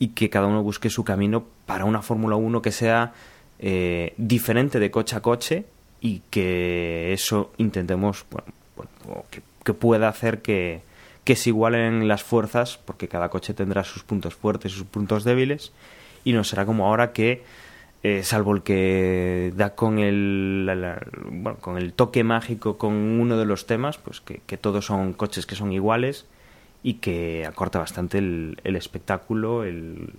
y 0.00 0.08
que 0.08 0.28
cada 0.28 0.46
uno 0.46 0.62
busque 0.62 0.90
su 0.90 1.04
camino 1.04 1.44
para 1.66 1.84
una 1.84 2.02
Fórmula 2.02 2.36
1 2.36 2.62
que 2.62 2.72
sea 2.72 3.12
eh, 3.60 4.12
diferente 4.16 4.80
de 4.80 4.90
coche 4.90 5.16
a 5.16 5.20
coche 5.20 5.64
y 6.00 6.22
que 6.30 7.12
eso 7.12 7.52
intentemos, 7.58 8.26
que, 9.30 9.40
que, 9.64 9.72
pueda 9.72 10.08
hacer 10.08 10.42
que, 10.42 10.82
que 11.24 11.36
se 11.36 11.50
igualen 11.50 12.06
las 12.06 12.22
fuerzas, 12.22 12.78
porque 12.84 13.08
cada 13.08 13.28
coche 13.28 13.54
tendrá 13.54 13.82
sus 13.84 14.02
puntos 14.02 14.34
fuertes 14.34 14.72
y 14.72 14.76
sus 14.76 14.86
puntos 14.86 15.24
débiles, 15.24 15.72
y 16.24 16.32
no 16.32 16.44
será 16.44 16.66
como 16.66 16.86
ahora 16.86 17.12
que 17.12 17.42
eh, 18.02 18.22
salvo 18.22 18.54
el 18.54 18.62
que 18.62 19.52
da 19.56 19.74
con 19.74 19.98
el, 19.98 20.70
bueno, 21.30 21.58
con 21.58 21.76
el 21.78 21.92
toque 21.92 22.24
mágico 22.24 22.78
con 22.78 22.92
uno 22.94 23.36
de 23.36 23.44
los 23.46 23.66
temas, 23.66 23.98
pues 23.98 24.20
que, 24.20 24.40
que, 24.46 24.56
todos 24.56 24.86
son 24.86 25.12
coches 25.12 25.46
que 25.46 25.54
son 25.54 25.72
iguales 25.72 26.26
y 26.82 26.94
que 26.94 27.46
acorta 27.46 27.78
bastante 27.78 28.18
el, 28.18 28.60
el 28.64 28.76
espectáculo, 28.76 29.64
el, 29.64 30.14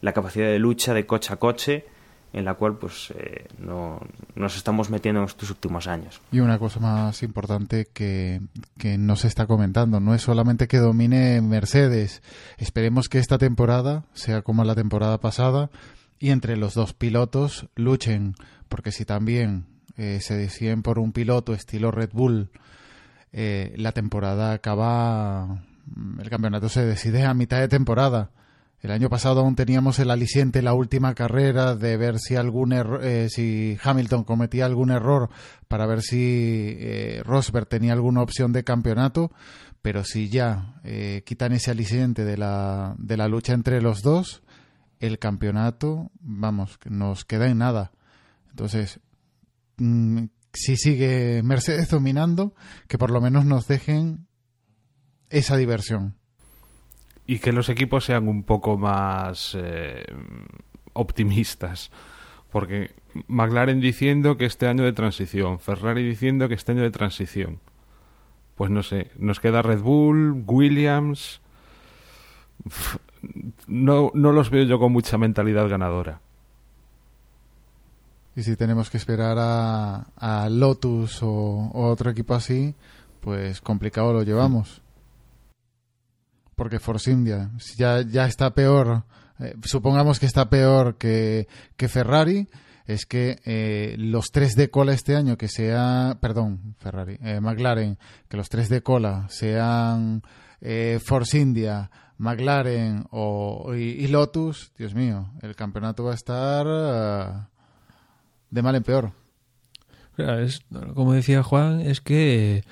la 0.00 0.12
capacidad 0.12 0.46
de 0.46 0.58
lucha 0.58 0.94
de 0.94 1.06
coche 1.06 1.32
a 1.32 1.36
coche 1.36 1.84
en 2.32 2.44
la 2.44 2.54
cual 2.54 2.76
pues 2.76 3.12
eh, 3.16 3.46
no, 3.58 4.00
nos 4.34 4.56
estamos 4.56 4.90
metiendo 4.90 5.20
en 5.20 5.26
estos 5.26 5.50
últimos 5.50 5.86
años. 5.86 6.20
Y 6.30 6.40
una 6.40 6.58
cosa 6.58 6.80
más 6.80 7.22
importante 7.22 7.88
que, 7.92 8.40
que 8.78 8.98
no 8.98 9.16
se 9.16 9.28
está 9.28 9.46
comentando, 9.46 10.00
no 10.00 10.14
es 10.14 10.22
solamente 10.22 10.68
que 10.68 10.78
domine 10.78 11.40
Mercedes, 11.40 12.22
esperemos 12.58 13.08
que 13.08 13.18
esta 13.18 13.38
temporada 13.38 14.04
sea 14.12 14.42
como 14.42 14.64
la 14.64 14.74
temporada 14.74 15.18
pasada, 15.18 15.70
y 16.18 16.30
entre 16.30 16.56
los 16.56 16.74
dos 16.74 16.94
pilotos 16.94 17.68
luchen, 17.74 18.34
porque 18.68 18.92
si 18.92 19.04
también 19.04 19.66
eh, 19.96 20.20
se 20.20 20.36
deciden 20.36 20.82
por 20.82 20.98
un 20.98 21.12
piloto 21.12 21.54
estilo 21.54 21.90
Red 21.90 22.10
Bull, 22.12 22.50
eh, 23.32 23.74
la 23.76 23.92
temporada 23.92 24.52
acaba, 24.52 25.62
el 26.20 26.30
campeonato 26.30 26.68
se 26.68 26.84
decide 26.84 27.24
a 27.24 27.34
mitad 27.34 27.60
de 27.60 27.68
temporada. 27.68 28.30
El 28.80 28.92
año 28.92 29.08
pasado 29.08 29.40
aún 29.40 29.56
teníamos 29.56 29.98
el 29.98 30.10
aliciente 30.10 30.62
la 30.62 30.72
última 30.72 31.14
carrera 31.14 31.74
de 31.74 31.96
ver 31.96 32.20
si 32.20 32.36
algún 32.36 32.72
eh, 32.72 33.28
si 33.28 33.76
Hamilton 33.82 34.22
cometía 34.22 34.66
algún 34.66 34.92
error 34.92 35.30
para 35.66 35.84
ver 35.86 36.00
si 36.00 36.76
eh, 36.78 37.22
Rosberg 37.24 37.66
tenía 37.66 37.92
alguna 37.92 38.22
opción 38.22 38.52
de 38.52 38.62
campeonato, 38.62 39.32
pero 39.82 40.04
si 40.04 40.28
ya 40.28 40.80
eh, 40.84 41.22
quitan 41.26 41.52
ese 41.52 41.72
aliciente 41.72 42.24
de 42.24 42.36
la, 42.36 42.94
de 42.98 43.16
la 43.16 43.26
lucha 43.26 43.52
entre 43.52 43.82
los 43.82 44.02
dos, 44.02 44.42
el 45.00 45.18
campeonato, 45.18 46.10
vamos, 46.20 46.78
nos 46.88 47.24
queda 47.24 47.48
en 47.48 47.58
nada. 47.58 47.92
Entonces, 48.50 49.00
mmm, 49.76 50.24
si 50.52 50.76
sigue 50.76 51.42
Mercedes 51.42 51.90
dominando, 51.90 52.54
que 52.88 52.98
por 52.98 53.10
lo 53.10 53.20
menos 53.20 53.44
nos 53.44 53.68
dejen 53.68 54.26
esa 55.30 55.56
diversión. 55.56 56.16
Y 57.26 57.38
que 57.38 57.52
los 57.52 57.68
equipos 57.68 58.04
sean 58.04 58.28
un 58.28 58.42
poco 58.42 58.78
más 58.78 59.56
eh, 59.58 60.04
optimistas. 60.94 61.90
Porque 62.50 62.94
McLaren 63.26 63.80
diciendo 63.80 64.38
que 64.38 64.46
este 64.46 64.66
año 64.66 64.84
de 64.84 64.94
transición, 64.94 65.60
Ferrari 65.60 66.02
diciendo 66.02 66.48
que 66.48 66.54
este 66.54 66.72
año 66.72 66.82
de 66.82 66.90
transición. 66.90 67.60
Pues 68.54 68.70
no 68.70 68.82
sé, 68.82 69.10
nos 69.18 69.38
queda 69.40 69.62
Red 69.62 69.80
Bull, 69.80 70.44
Williams. 70.46 71.42
No, 73.66 74.10
no 74.14 74.32
los 74.32 74.50
veo 74.50 74.64
yo 74.64 74.78
con 74.78 74.92
mucha 74.92 75.18
mentalidad 75.18 75.68
ganadora. 75.68 76.20
Y 78.38 78.44
si 78.44 78.54
tenemos 78.54 78.88
que 78.88 78.98
esperar 78.98 79.36
a, 79.36 80.06
a 80.16 80.48
Lotus 80.48 81.18
o, 81.22 81.70
otro 81.74 82.10
equipo 82.10 82.34
así, 82.34 82.72
pues 83.20 83.60
complicado 83.60 84.12
lo 84.12 84.22
llevamos. 84.22 84.80
Porque 86.54 86.78
Force 86.78 87.10
India 87.10 87.50
ya, 87.76 88.02
ya 88.02 88.26
está 88.26 88.54
peor, 88.54 89.02
eh, 89.40 89.56
supongamos 89.64 90.20
que 90.20 90.26
está 90.26 90.48
peor 90.48 90.98
que, 90.98 91.48
que 91.76 91.88
Ferrari, 91.88 92.46
es 92.86 93.06
que 93.06 93.40
eh, 93.44 93.96
los 93.98 94.26
tres 94.30 94.54
de 94.54 94.70
cola 94.70 94.92
este 94.92 95.16
año 95.16 95.36
que 95.36 95.48
sea, 95.48 96.18
perdón, 96.20 96.76
Ferrari, 96.78 97.18
eh, 97.20 97.40
McLaren, 97.40 97.98
que 98.28 98.36
los 98.36 98.48
tres 98.48 98.68
de 98.68 98.82
cola 98.82 99.26
sean 99.30 100.22
Force 101.04 101.38
India, 101.38 101.90
McLaren 102.18 103.06
o, 103.10 103.74
y, 103.74 104.06
Lotus, 104.08 104.72
Dios 104.76 104.94
mío, 104.94 105.30
el 105.40 105.54
campeonato 105.54 106.04
va 106.04 106.12
a 106.12 106.14
estar 106.14 106.66
uh, 106.66 107.46
de 108.50 108.62
mal 108.62 108.74
en 108.74 108.82
peor. 108.82 109.12
Como 110.94 111.12
decía 111.12 111.44
Juan, 111.44 111.80
es 111.80 112.00
que 112.00 112.64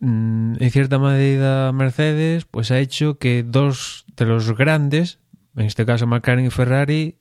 mm, 0.00 0.54
en 0.58 0.70
cierta 0.70 0.98
medida 0.98 1.70
Mercedes 1.72 2.46
pues 2.46 2.70
ha 2.70 2.78
hecho 2.78 3.18
que 3.18 3.42
dos 3.42 4.06
de 4.16 4.24
los 4.24 4.56
grandes, 4.56 5.18
en 5.54 5.66
este 5.66 5.84
caso 5.84 6.06
McLaren 6.06 6.46
y 6.46 6.50
Ferrari, 6.50 7.16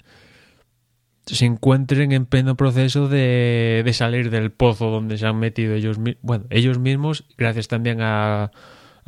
se 1.25 1.45
encuentren 1.45 2.13
en 2.13 2.25
pleno 2.25 2.55
proceso 2.55 3.09
de, 3.09 3.81
de 3.83 3.93
salir 3.93 4.29
del 4.29 4.51
pozo 4.53 4.89
donde 4.89 5.17
se 5.17 5.27
han 5.27 5.37
metido 5.37 5.73
ellos, 5.73 5.97
bueno, 6.21 6.45
ellos 6.49 6.79
mismos, 6.79 7.25
gracias 7.37 7.67
también 7.67 7.99
a 8.01 8.51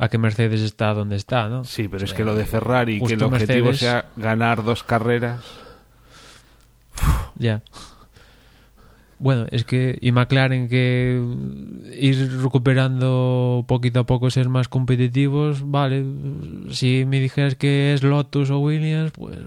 a 0.04 0.08
que 0.08 0.18
Mercedes 0.18 0.60
está 0.60 0.94
donde 0.94 1.16
está, 1.16 1.48
¿no? 1.48 1.64
Sí, 1.64 1.88
pero 1.88 2.04
es 2.04 2.12
que 2.12 2.24
lo 2.24 2.34
de 2.34 2.44
Ferrari, 2.44 3.00
que 3.00 3.14
el 3.14 3.22
objetivo 3.22 3.66
Mercedes... 3.66 3.78
sea 3.78 4.06
ganar 4.16 4.62
dos 4.62 4.82
carreras. 4.84 5.42
Ya. 7.36 7.62
Bueno, 9.18 9.46
es 9.50 9.64
que 9.64 9.96
y 10.00 10.12
McLaren 10.12 10.68
que 10.68 11.18
ir 11.94 12.42
recuperando 12.42 13.64
poquito 13.66 14.00
a 14.00 14.06
poco 14.06 14.30
ser 14.30 14.48
más 14.48 14.68
competitivos, 14.68 15.70
vale. 15.70 16.04
Si 16.70 17.04
me 17.06 17.20
dijeras 17.20 17.54
que 17.54 17.94
es 17.94 18.02
Lotus 18.02 18.50
o 18.50 18.58
Williams, 18.58 19.12
pues 19.12 19.38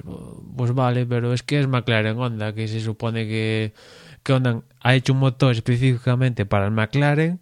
pues 0.56 0.74
vale, 0.74 1.06
pero 1.06 1.34
es 1.34 1.44
que 1.44 1.60
es 1.60 1.68
McLaren 1.68 2.18
Honda, 2.18 2.54
que 2.54 2.68
se 2.68 2.80
supone 2.80 3.28
que 3.28 3.74
que 4.24 4.34
Honda 4.34 4.62
ha 4.82 4.96
hecho 4.96 5.14
un 5.14 5.20
motor 5.20 5.52
específicamente 5.52 6.46
para 6.46 6.66
el 6.66 6.72
McLaren 6.72 7.40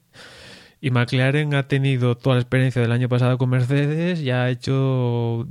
y 0.86 0.92
McLaren 0.92 1.56
ha 1.56 1.68
tenido 1.68 2.16
toda 2.16 2.36
la 2.36 2.42
experiencia 2.44 2.80
del 2.80 2.92
año 2.92 3.10
pasado 3.10 3.40
con 3.40 3.50
Mercedes 3.50 4.20
y 4.22 4.30
ha 4.30 4.50
hecho. 4.50 5.48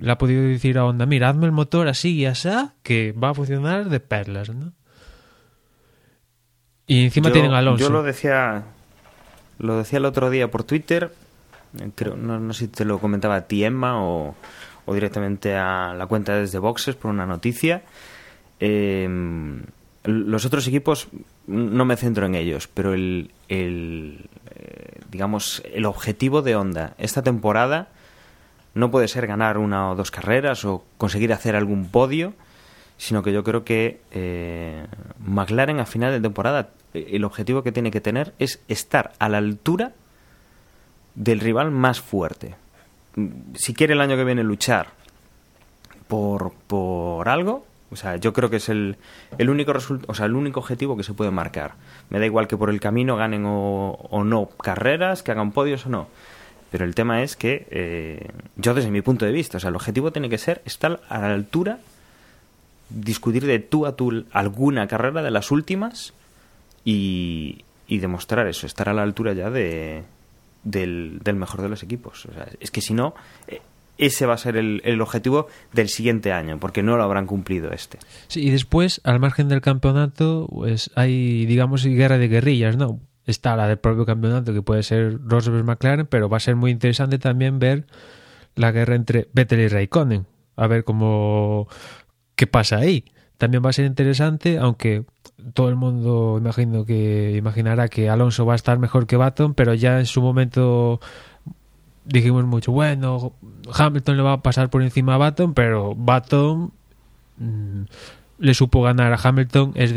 Le 0.00 0.10
ha 0.10 0.16
podido 0.16 0.42
decir 0.44 0.78
a 0.78 0.86
Honda: 0.86 1.04
Mira, 1.04 1.28
hazme 1.28 1.44
el 1.44 1.52
motor 1.52 1.88
así 1.88 2.14
y 2.14 2.24
así, 2.24 2.48
que 2.82 3.12
va 3.12 3.28
a 3.28 3.34
funcionar 3.34 3.90
de 3.90 4.00
perlas, 4.00 4.48
¿no? 4.48 4.72
Y 6.86 7.04
encima 7.04 7.28
yo, 7.28 7.34
tienen 7.34 7.52
a 7.52 7.58
Alonso. 7.58 7.84
Yo 7.84 7.90
lo 7.90 8.02
decía. 8.02 8.64
Lo 9.58 9.76
decía 9.76 9.98
el 9.98 10.06
otro 10.06 10.30
día 10.30 10.50
por 10.50 10.64
Twitter. 10.64 11.12
Creo, 11.94 12.16
no, 12.16 12.40
no 12.40 12.54
sé 12.54 12.60
si 12.60 12.68
te 12.68 12.86
lo 12.86 12.98
comentaba 12.98 13.36
a 13.36 13.40
ti, 13.42 13.64
Emma, 13.64 14.02
o, 14.02 14.36
o 14.86 14.94
directamente 14.94 15.54
a 15.54 15.92
la 15.92 16.06
cuenta 16.06 16.34
desde 16.34 16.58
Boxes 16.58 16.94
por 16.94 17.10
una 17.10 17.26
noticia. 17.26 17.82
Eh, 18.58 19.06
los 20.04 20.46
otros 20.46 20.66
equipos 20.66 21.08
no 21.46 21.84
me 21.84 21.96
centro 21.96 22.24
en 22.24 22.34
ellos, 22.34 22.68
pero 22.72 22.94
el, 22.94 23.30
el 23.48 24.30
digamos 25.10 25.62
el 25.72 25.86
objetivo 25.86 26.42
de 26.42 26.56
Honda 26.56 26.94
esta 26.98 27.22
temporada 27.22 27.88
no 28.74 28.90
puede 28.90 29.08
ser 29.08 29.26
ganar 29.26 29.58
una 29.58 29.90
o 29.90 29.96
dos 29.96 30.10
carreras 30.10 30.64
o 30.64 30.84
conseguir 30.98 31.32
hacer 31.32 31.56
algún 31.56 31.88
podio, 31.88 32.34
sino 32.96 33.22
que 33.22 33.32
yo 33.32 33.42
creo 33.42 33.64
que 33.64 34.00
eh, 34.12 34.86
McLaren 35.24 35.80
a 35.80 35.86
final 35.86 36.12
de 36.12 36.20
temporada 36.20 36.70
el 36.94 37.24
objetivo 37.24 37.62
que 37.62 37.72
tiene 37.72 37.90
que 37.90 38.00
tener 38.00 38.34
es 38.38 38.60
estar 38.68 39.12
a 39.18 39.28
la 39.28 39.38
altura 39.38 39.92
del 41.14 41.40
rival 41.40 41.70
más 41.70 42.00
fuerte. 42.00 42.54
Si 43.54 43.74
quiere 43.74 43.94
el 43.94 44.00
año 44.00 44.16
que 44.16 44.24
viene 44.24 44.44
luchar 44.44 44.90
por, 46.06 46.52
por 46.66 47.28
algo, 47.28 47.66
o 47.90 47.96
sea, 47.96 48.16
yo 48.16 48.32
creo 48.32 48.50
que 48.50 48.56
es 48.56 48.68
el, 48.68 48.96
el 49.38 49.50
único 49.50 49.72
o 50.06 50.14
sea, 50.14 50.26
el 50.26 50.34
único 50.34 50.60
objetivo 50.60 50.96
que 50.96 51.02
se 51.02 51.14
puede 51.14 51.30
marcar. 51.30 51.74
Me 52.10 52.18
da 52.18 52.26
igual 52.26 52.46
que 52.46 52.56
por 52.56 52.70
el 52.70 52.80
camino 52.80 53.16
ganen 53.16 53.44
o, 53.46 53.92
o 53.92 54.24
no 54.24 54.48
carreras, 54.48 55.22
que 55.22 55.32
hagan 55.32 55.52
podios 55.52 55.86
o 55.86 55.88
no. 55.88 56.08
Pero 56.70 56.84
el 56.84 56.94
tema 56.94 57.22
es 57.22 57.36
que 57.36 57.66
eh, 57.70 58.28
yo 58.56 58.74
desde 58.74 58.90
mi 58.90 59.00
punto 59.00 59.24
de 59.24 59.32
vista, 59.32 59.56
o 59.56 59.60
sea, 59.60 59.70
el 59.70 59.76
objetivo 59.76 60.12
tiene 60.12 60.28
que 60.28 60.38
ser 60.38 60.60
estar 60.66 61.00
a 61.08 61.18
la 61.18 61.32
altura, 61.32 61.78
discutir 62.90 63.46
de 63.46 63.58
tú 63.58 63.86
a 63.86 63.96
tú 63.96 64.26
alguna 64.32 64.86
carrera 64.86 65.22
de 65.22 65.30
las 65.30 65.50
últimas 65.50 66.12
y, 66.84 67.64
y 67.86 67.98
demostrar 67.98 68.46
eso, 68.48 68.66
estar 68.66 68.90
a 68.90 68.92
la 68.92 69.02
altura 69.02 69.32
ya 69.32 69.48
de, 69.48 70.04
del, 70.62 71.20
del 71.24 71.36
mejor 71.36 71.62
de 71.62 71.70
los 71.70 71.82
equipos. 71.82 72.26
O 72.26 72.32
sea, 72.34 72.48
es 72.60 72.70
que 72.70 72.82
si 72.82 72.92
no, 72.92 73.14
eh, 73.46 73.62
ese 73.98 74.26
va 74.26 74.34
a 74.34 74.38
ser 74.38 74.56
el, 74.56 75.00
objetivo 75.00 75.48
del 75.72 75.88
siguiente 75.88 76.32
año, 76.32 76.58
porque 76.58 76.82
no 76.82 76.96
lo 76.96 77.02
habrán 77.02 77.26
cumplido 77.26 77.72
este. 77.72 77.98
Sí, 78.28 78.46
y 78.46 78.50
después, 78.50 79.00
al 79.04 79.20
margen 79.20 79.48
del 79.48 79.60
campeonato, 79.60 80.48
pues 80.50 80.90
hay, 80.94 81.44
digamos, 81.46 81.84
guerra 81.84 82.18
de 82.18 82.28
guerrillas, 82.28 82.76
¿no? 82.76 83.00
está 83.30 83.56
la 83.56 83.68
del 83.68 83.78
propio 83.78 84.06
campeonato, 84.06 84.54
que 84.54 84.62
puede 84.62 84.82
ser 84.82 85.18
Rosberg 85.22 85.64
McLaren, 85.64 86.06
pero 86.06 86.28
va 86.28 86.38
a 86.38 86.40
ser 86.40 86.56
muy 86.56 86.70
interesante 86.70 87.18
también 87.18 87.58
ver 87.58 87.86
la 88.54 88.72
guerra 88.72 88.94
entre 88.94 89.28
Vettel 89.32 89.60
y 89.60 89.68
Raikkonen. 89.68 90.26
A 90.56 90.66
ver 90.66 90.82
cómo. 90.82 91.68
qué 92.34 92.46
pasa 92.46 92.78
ahí. 92.78 93.04
También 93.36 93.62
va 93.64 93.70
a 93.70 93.74
ser 93.74 93.84
interesante, 93.84 94.58
aunque 94.58 95.04
todo 95.52 95.68
el 95.68 95.76
mundo 95.76 96.38
imagino 96.40 96.84
que 96.84 97.36
imaginará 97.36 97.88
que 97.88 98.08
Alonso 98.08 98.44
va 98.44 98.54
a 98.54 98.56
estar 98.56 98.78
mejor 98.78 99.06
que 99.06 99.16
Baton, 99.16 99.54
pero 99.54 99.74
ya 99.74 100.00
en 100.00 100.06
su 100.06 100.20
momento 100.20 101.00
dijimos 102.08 102.44
mucho, 102.44 102.72
bueno, 102.72 103.32
Hamilton 103.72 104.16
le 104.16 104.22
va 104.22 104.32
a 104.34 104.42
pasar 104.42 104.70
por 104.70 104.82
encima 104.82 105.14
a 105.14 105.18
Baton, 105.18 105.54
pero 105.54 105.94
Baton 105.94 106.72
mm, 107.36 107.82
le 108.38 108.54
supo 108.54 108.82
ganar 108.82 109.12
a 109.12 109.20
Hamilton, 109.22 109.72
es 109.74 109.94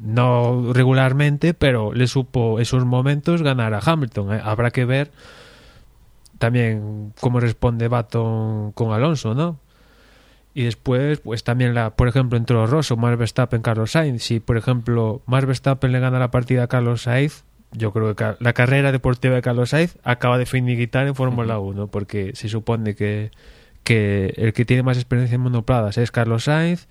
no 0.00 0.72
regularmente, 0.72 1.54
pero 1.54 1.92
le 1.92 2.06
supo 2.06 2.60
esos 2.60 2.84
momentos 2.84 3.42
ganar 3.42 3.74
a 3.74 3.80
Hamilton. 3.84 4.34
Eh, 4.34 4.40
Habrá 4.44 4.70
que 4.70 4.84
ver 4.84 5.10
también 6.38 7.12
cómo 7.20 7.40
responde 7.40 7.88
Baton 7.88 8.72
con 8.72 8.92
Alonso, 8.92 9.34
¿no? 9.34 9.58
Y 10.52 10.64
después, 10.64 11.18
pues 11.18 11.42
también, 11.42 11.74
la, 11.74 11.90
por 11.96 12.06
ejemplo, 12.06 12.38
entró 12.38 12.66
Rosso, 12.66 12.96
Max 12.96 13.18
Verstappen, 13.18 13.60
Carlos 13.60 13.90
Sainz. 13.90 14.22
Si, 14.22 14.38
por 14.38 14.56
ejemplo, 14.56 15.20
Max 15.26 15.46
Verstappen 15.46 15.90
le 15.90 15.98
gana 15.98 16.20
la 16.20 16.30
partida 16.30 16.64
a 16.64 16.66
Carlos 16.68 17.02
Sainz, 17.02 17.44
yo 17.76 17.92
creo 17.92 18.14
que 18.16 18.34
la 18.40 18.52
carrera 18.52 18.92
deportiva 18.92 19.34
de 19.34 19.42
Carlos 19.42 19.70
Sainz 19.70 19.96
acaba 20.04 20.38
de 20.38 20.46
finiquitar 20.46 21.06
en 21.06 21.14
Fórmula 21.14 21.58
1, 21.58 21.88
porque 21.88 22.32
se 22.34 22.48
supone 22.48 22.94
que, 22.94 23.30
que 23.82 24.32
el 24.36 24.52
que 24.52 24.64
tiene 24.64 24.82
más 24.82 24.96
experiencia 24.96 25.34
en 25.36 25.40
monopladas 25.42 25.98
es 25.98 26.10
Carlos 26.10 26.44
Sainz, 26.44 26.86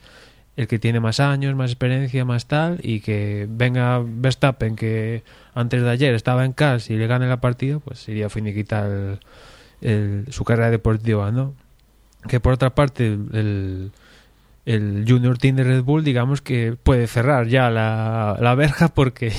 el 0.55 0.67
que 0.67 0.77
tiene 0.77 0.99
más 0.99 1.19
años, 1.19 1.55
más 1.55 1.71
experiencia, 1.71 2.25
más 2.25 2.45
tal, 2.47 2.79
y 2.83 2.99
que 2.99 3.47
venga 3.49 4.03
Verstappen, 4.05 4.75
que 4.75 5.23
antes 5.55 5.81
de 5.81 5.89
ayer 5.89 6.13
estaba 6.13 6.45
en 6.45 6.53
CAS 6.53 6.89
y 6.91 6.95
le 6.97 7.07
gane 7.07 7.27
la 7.27 7.41
partida, 7.41 7.79
pues 7.79 7.99
sería 7.99 8.29
finiquitar 8.29 8.89
el- 8.91 9.19
el- 9.81 10.25
su 10.31 10.43
carrera 10.43 10.69
deportiva, 10.69 11.31
¿no? 11.31 11.53
que 12.27 12.39
por 12.39 12.53
otra 12.53 12.73
parte 12.73 13.07
el, 13.07 13.91
el 14.65 15.05
Junior 15.07 15.37
Team 15.37 15.57
de 15.57 15.63
Red 15.65 15.83
Bull 15.83 16.05
digamos 16.05 16.41
que 16.41 16.77
puede 16.81 17.07
cerrar 17.07 17.47
ya 17.47 17.69
la, 17.69 18.37
la 18.39 18.55
verja 18.55 18.87
porque 18.87 19.33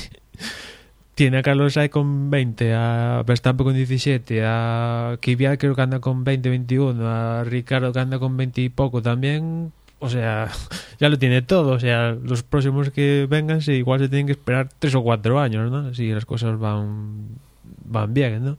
tiene 1.15 1.39
a 1.39 1.43
Carlos 1.43 1.75
Sainz 1.75 1.91
con 1.91 2.31
20 2.31 2.75
a 2.75 3.23
Verstappen 3.27 3.65
con 3.65 3.75
17 3.75 4.43
a 4.45 5.17
Kvyat 5.21 5.59
creo 5.59 5.75
que 5.75 5.83
anda 5.83 6.01
con 6.01 6.25
20 6.25 6.49
21 6.49 7.09
a 7.09 7.45
Ricardo 7.45 7.93
que 7.93 8.01
anda 8.01 8.19
con 8.19 8.37
20 8.37 8.61
y 8.61 8.69
poco 8.69 9.03
también 9.03 9.73
o 10.01 10.09
sea 10.09 10.49
ya 11.01 11.09
lo 11.09 11.19
tiene 11.19 11.43
todo 11.43 11.73
o 11.73 11.81
sea 11.81 12.13
los 12.13 12.43
próximos 12.43 12.91
que 12.91 13.27
vengan 13.29 13.63
sí, 13.63 13.73
igual 13.73 14.01
se 14.01 14.09
tienen 14.09 14.27
que 14.27 14.33
esperar 14.33 14.69
3 14.79 14.95
o 14.97 15.03
4 15.03 15.41
años 15.41 15.71
¿no? 15.71 15.95
si 15.95 16.11
las 16.11 16.25
cosas 16.27 16.59
van 16.59 17.29
van 17.85 18.13
bien 18.13 18.45
¿no? 18.45 18.59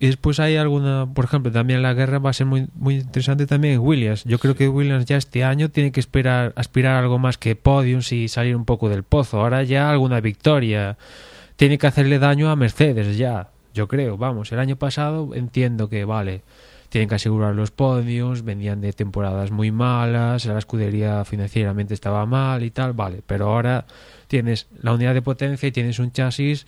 Y 0.00 0.06
después 0.06 0.38
hay 0.38 0.56
alguna, 0.56 1.08
por 1.12 1.24
ejemplo, 1.24 1.50
también 1.50 1.82
la 1.82 1.92
guerra 1.92 2.20
va 2.20 2.30
a 2.30 2.32
ser 2.32 2.46
muy, 2.46 2.68
muy 2.76 2.96
interesante 2.96 3.46
también 3.46 3.74
en 3.74 3.80
Williams. 3.80 4.22
Yo 4.24 4.38
creo 4.38 4.54
que 4.54 4.68
Williams 4.68 5.06
ya 5.06 5.16
este 5.16 5.42
año 5.42 5.70
tiene 5.70 5.90
que 5.90 5.98
esperar, 5.98 6.52
aspirar 6.54 7.02
algo 7.02 7.18
más 7.18 7.36
que 7.36 7.56
podiums 7.56 8.12
y 8.12 8.28
salir 8.28 8.54
un 8.54 8.64
poco 8.64 8.88
del 8.88 9.02
pozo. 9.02 9.40
Ahora 9.40 9.64
ya 9.64 9.90
alguna 9.90 10.20
victoria. 10.20 10.96
Tiene 11.58 11.76
que 11.76 11.88
hacerle 11.88 12.20
daño 12.20 12.50
a 12.50 12.54
Mercedes 12.54 13.18
ya, 13.18 13.48
yo 13.74 13.88
creo. 13.88 14.16
Vamos, 14.16 14.52
el 14.52 14.60
año 14.60 14.76
pasado 14.76 15.34
entiendo 15.34 15.88
que, 15.88 16.04
vale, 16.04 16.42
tienen 16.88 17.08
que 17.08 17.16
asegurar 17.16 17.56
los 17.56 17.72
podiums, 17.72 18.44
venían 18.44 18.80
de 18.80 18.92
temporadas 18.92 19.50
muy 19.50 19.72
malas, 19.72 20.46
la 20.46 20.56
escudería 20.56 21.24
financieramente 21.24 21.94
estaba 21.94 22.26
mal 22.26 22.62
y 22.62 22.70
tal, 22.70 22.92
vale. 22.92 23.22
Pero 23.26 23.48
ahora 23.48 23.86
tienes 24.28 24.68
la 24.80 24.92
unidad 24.92 25.14
de 25.14 25.22
potencia 25.22 25.68
y 25.68 25.72
tienes 25.72 25.98
un 25.98 26.12
chasis 26.12 26.64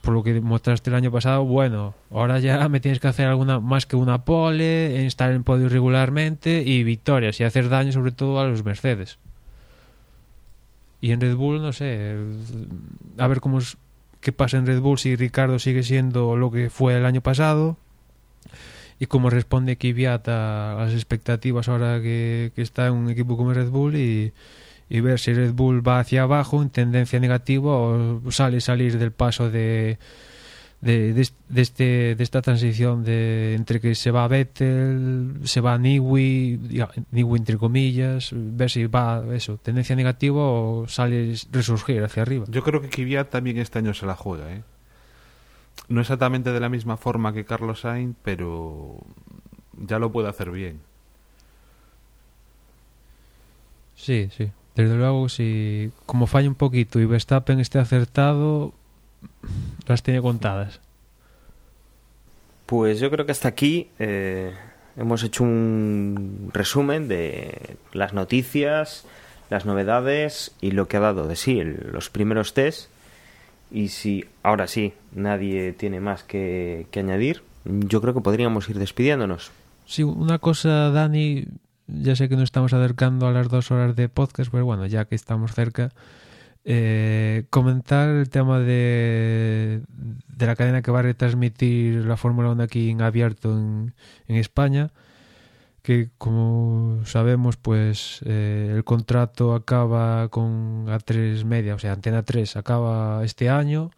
por 0.00 0.14
lo 0.14 0.22
que 0.22 0.40
mostraste 0.40 0.88
el 0.88 0.96
año 0.96 1.12
pasado, 1.12 1.44
bueno, 1.44 1.94
ahora 2.10 2.38
ya 2.38 2.66
me 2.70 2.80
tienes 2.80 2.98
que 2.98 3.08
hacer 3.08 3.26
alguna 3.26 3.60
más 3.60 3.84
que 3.84 3.96
una 3.96 4.24
pole, 4.24 5.04
estar 5.04 5.32
en 5.32 5.44
podio 5.44 5.68
regularmente 5.68 6.62
y 6.64 6.82
victorias 6.82 7.40
y 7.40 7.44
hacer 7.44 7.68
daño 7.68 7.92
sobre 7.92 8.12
todo 8.12 8.40
a 8.40 8.46
los 8.46 8.64
Mercedes. 8.64 9.18
Y 11.00 11.12
en 11.12 11.20
Red 11.20 11.36
Bull, 11.36 11.60
no 11.60 11.72
sé, 11.72 12.16
a 13.18 13.26
ver 13.26 13.40
cómo 13.40 13.58
es, 13.58 13.76
qué 14.20 14.32
pasa 14.32 14.56
en 14.56 14.66
Red 14.66 14.80
Bull 14.80 14.98
si 14.98 15.14
Ricardo 15.14 15.58
sigue 15.58 15.82
siendo 15.82 16.36
lo 16.36 16.50
que 16.50 16.70
fue 16.70 16.96
el 16.96 17.04
año 17.04 17.20
pasado 17.20 17.76
y 18.98 19.06
cómo 19.06 19.30
responde 19.30 19.76
Kvyat 19.76 20.28
a 20.28 20.74
las 20.78 20.94
expectativas 20.94 21.68
ahora 21.68 22.00
que, 22.00 22.52
que 22.54 22.62
está 22.62 22.86
en 22.86 22.94
un 22.94 23.10
equipo 23.10 23.36
como 23.36 23.52
Red 23.52 23.68
Bull 23.68 23.96
y, 23.96 24.32
y 24.88 25.00
ver 25.00 25.18
si 25.18 25.34
Red 25.34 25.52
Bull 25.52 25.86
va 25.86 26.00
hacia 26.00 26.22
abajo 26.22 26.62
en 26.62 26.70
tendencia 26.70 27.20
negativa 27.20 27.72
o 27.72 28.22
sale 28.30 28.60
salir 28.60 28.98
del 28.98 29.12
paso 29.12 29.50
de 29.50 29.98
de, 30.80 31.14
de, 31.14 31.28
de 31.48 31.62
este 31.62 32.14
de 32.14 32.22
esta 32.22 32.42
transición 32.42 33.02
de 33.02 33.54
entre 33.54 33.80
que 33.80 33.94
se 33.94 34.10
va 34.10 34.28
Vettel 34.28 35.40
se 35.44 35.60
va 35.60 35.78
Niwi 35.78 36.56
diga, 36.56 36.90
Niwi 37.10 37.38
entre 37.38 37.56
comillas 37.56 38.30
ver 38.32 38.70
si 38.70 38.86
va 38.86 39.24
eso 39.32 39.56
tendencia 39.56 39.96
negativa 39.96 40.42
o 40.42 40.86
sale 40.86 41.34
resurgir 41.50 42.02
hacia 42.04 42.22
arriba 42.22 42.44
Yo 42.48 42.62
creo 42.62 42.80
que 42.82 42.88
Kvyat 42.88 43.30
también 43.30 43.58
este 43.58 43.78
año 43.78 43.94
se 43.94 44.06
la 44.06 44.14
juega, 44.16 44.52
¿eh? 44.52 44.62
No 45.88 46.00
exactamente 46.00 46.52
de 46.52 46.60
la 46.60 46.68
misma 46.68 46.96
forma 46.96 47.32
que 47.32 47.44
Carlos 47.44 47.80
Sainz, 47.80 48.16
pero 48.22 48.98
ya 49.78 49.98
lo 49.98 50.10
puede 50.10 50.28
hacer 50.28 50.50
bien. 50.50 50.80
sí 53.94 54.28
sí 54.36 54.50
desde 54.74 54.96
luego 54.96 55.30
si 55.30 55.90
como 56.04 56.26
falla 56.26 56.48
un 56.48 56.54
poquito 56.54 57.00
y 57.00 57.06
Verstappen 57.06 57.60
esté 57.60 57.78
acertado 57.78 58.74
las 59.86 60.02
tiene 60.02 60.20
contadas 60.20 60.80
Pues 62.66 62.98
yo 63.00 63.10
creo 63.10 63.26
que 63.26 63.32
hasta 63.32 63.48
aquí 63.48 63.88
eh, 63.98 64.52
hemos 64.96 65.22
hecho 65.22 65.44
un 65.44 66.50
resumen 66.52 67.06
de 67.08 67.76
las 67.92 68.12
noticias, 68.12 69.04
las 69.50 69.64
novedades 69.66 70.52
y 70.60 70.72
lo 70.72 70.88
que 70.88 70.96
ha 70.96 71.00
dado 71.00 71.28
de 71.28 71.36
sí 71.36 71.60
el- 71.60 71.90
los 71.92 72.10
primeros 72.10 72.54
test. 72.54 72.90
Y 73.70 73.88
si 73.88 74.24
ahora 74.42 74.66
sí 74.66 74.94
nadie 75.12 75.72
tiene 75.72 76.00
más 76.00 76.22
que, 76.24 76.86
que 76.90 77.00
añadir, 77.00 77.42
yo 77.64 78.00
creo 78.00 78.14
que 78.14 78.20
podríamos 78.20 78.68
ir 78.68 78.78
despidiéndonos. 78.78 79.50
Sí, 79.86 80.02
una 80.02 80.38
cosa, 80.38 80.90
Dani, 80.90 81.46
ya 81.88 82.14
sé 82.16 82.28
que 82.28 82.34
nos 82.36 82.44
estamos 82.44 82.72
acercando 82.72 83.26
a 83.26 83.32
las 83.32 83.48
dos 83.48 83.70
horas 83.70 83.94
de 83.96 84.08
podcast, 84.08 84.50
pero 84.50 84.64
bueno, 84.64 84.86
ya 84.86 85.04
que 85.04 85.14
estamos 85.16 85.52
cerca, 85.52 85.90
eh, 86.68 87.46
comentar 87.48 88.08
el 88.08 88.28
tema 88.28 88.58
de, 88.58 89.82
de 90.26 90.46
la 90.46 90.56
cadena 90.56 90.82
que 90.82 90.90
va 90.90 90.98
a 90.98 91.02
retransmitir 91.02 92.04
la 92.04 92.16
Fórmula 92.16 92.50
1 92.50 92.64
aquí 92.64 92.90
en 92.90 93.02
abierto 93.02 93.56
en, 93.56 93.94
España, 94.26 94.90
que 95.82 96.10
como 96.18 97.02
sabemos, 97.04 97.56
pues 97.56 98.20
eh, 98.26 98.72
el 98.74 98.82
contrato 98.82 99.54
acaba 99.54 100.28
con 100.28 100.86
A3 100.88 101.44
Media, 101.44 101.76
o 101.76 101.78
sea, 101.78 101.92
Antena 101.92 102.24
3 102.24 102.56
acaba 102.56 103.24
este 103.24 103.48
año. 103.48 103.92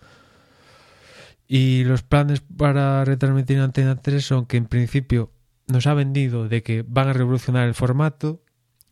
Y 1.46 1.84
los 1.84 2.02
planes 2.02 2.42
para 2.42 3.02
retransmitir 3.06 3.56
en 3.56 3.62
Antena 3.62 3.96
3 3.96 4.22
son 4.22 4.44
que 4.44 4.58
en 4.58 4.66
principio 4.66 5.32
nos 5.66 5.86
ha 5.86 5.94
vendido 5.94 6.48
de 6.48 6.62
que 6.62 6.84
van 6.86 7.08
a 7.08 7.14
revolucionar 7.14 7.66
el 7.66 7.74
formato. 7.74 8.42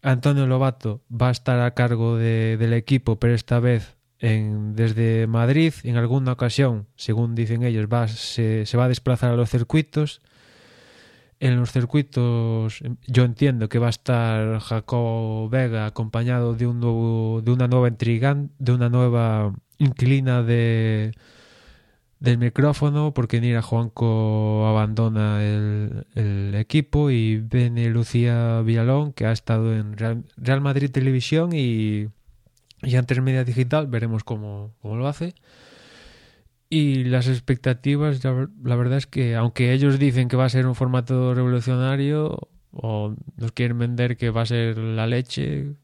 Antonio 0.06 0.46
Lobato 0.46 1.02
va 1.10 1.28
a 1.28 1.32
estar 1.32 1.58
a 1.60 1.72
cargo 1.74 2.16
de- 2.16 2.56
del 2.58 2.72
equipo, 2.74 3.16
pero 3.18 3.34
esta 3.34 3.58
vez 3.60 3.96
en, 4.20 4.74
desde 4.76 5.26
Madrid. 5.26 5.74
En 5.82 5.96
alguna 5.96 6.32
ocasión, 6.32 6.86
según 6.96 7.34
dicen 7.34 7.62
ellos, 7.64 7.86
va, 7.92 8.06
se, 8.08 8.66
se 8.66 8.76
va 8.76 8.84
a 8.84 8.88
desplazar 8.88 9.32
a 9.32 9.36
los 9.36 9.50
circuitos. 9.50 10.22
En 11.40 11.56
los 11.60 11.70
circuitos 11.72 12.80
yo 13.06 13.24
entiendo 13.24 13.68
que 13.68 13.78
va 13.78 13.88
a 13.88 13.90
estar 13.90 14.58
Jacob 14.60 15.50
Vega 15.50 15.84
acompañado 15.86 16.54
de 16.54 16.66
un 16.66 16.80
nuevo, 16.80 17.42
de 17.44 17.50
una 17.50 17.68
nueva 17.68 17.88
intrigan, 17.88 18.52
de 18.58 18.72
una 18.72 18.88
nueva 18.88 19.52
inquilina 19.78 20.42
de 20.42 21.12
del 22.20 22.38
micrófono 22.38 23.12
porque 23.12 23.40
Nira 23.40 23.62
Juanco 23.62 24.66
abandona 24.66 25.42
el, 25.44 26.54
equipo 26.54 27.10
y 27.10 27.36
viene 27.36 27.90
Lucía 27.90 28.62
Villalón 28.62 29.12
que 29.12 29.26
ha 29.26 29.32
estado 29.32 29.74
en 29.74 29.96
Real, 29.96 30.24
Real 30.36 30.60
Madrid 30.60 30.90
Televisión 30.90 31.50
y, 31.52 32.08
y 32.82 32.96
antes 32.96 33.20
Media 33.20 33.44
Digital 33.44 33.86
veremos 33.86 34.24
cómo, 34.24 34.74
cómo 34.80 34.96
lo 34.96 35.06
hace. 35.06 35.34
Y 36.68 37.04
las 37.04 37.28
expectativas 37.28 38.24
la, 38.24 38.48
la 38.64 38.76
verdad 38.76 38.98
es 38.98 39.06
que 39.06 39.36
aunque 39.36 39.72
ellos 39.72 39.98
dicen 39.98 40.28
que 40.28 40.36
va 40.36 40.46
a 40.46 40.48
ser 40.48 40.66
un 40.66 40.74
formato 40.74 41.34
revolucionario 41.34 42.48
o 42.72 43.14
nos 43.36 43.52
quieren 43.52 43.78
vender 43.78 44.16
que 44.16 44.30
va 44.30 44.42
a 44.42 44.46
ser 44.46 44.78
la 44.78 45.06
leche 45.06 45.74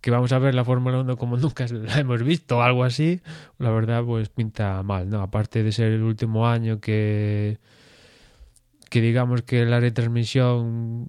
que 0.00 0.10
vamos 0.10 0.32
a 0.32 0.38
ver 0.38 0.54
la 0.54 0.64
Fórmula 0.64 1.00
1 1.00 1.16
como 1.16 1.36
nunca 1.38 1.66
la 1.68 1.98
hemos 1.98 2.22
visto 2.22 2.58
o 2.58 2.62
algo 2.62 2.84
así, 2.84 3.20
la 3.58 3.70
verdad 3.70 4.04
pues 4.04 4.28
pinta 4.28 4.82
mal, 4.82 5.08
¿no? 5.08 5.22
Aparte 5.22 5.62
de 5.62 5.72
ser 5.72 5.92
el 5.92 6.02
último 6.02 6.48
año 6.48 6.80
que 6.80 7.58
que 8.90 9.00
digamos 9.00 9.42
que 9.42 9.64
la 9.64 9.78
retransmisión 9.78 11.06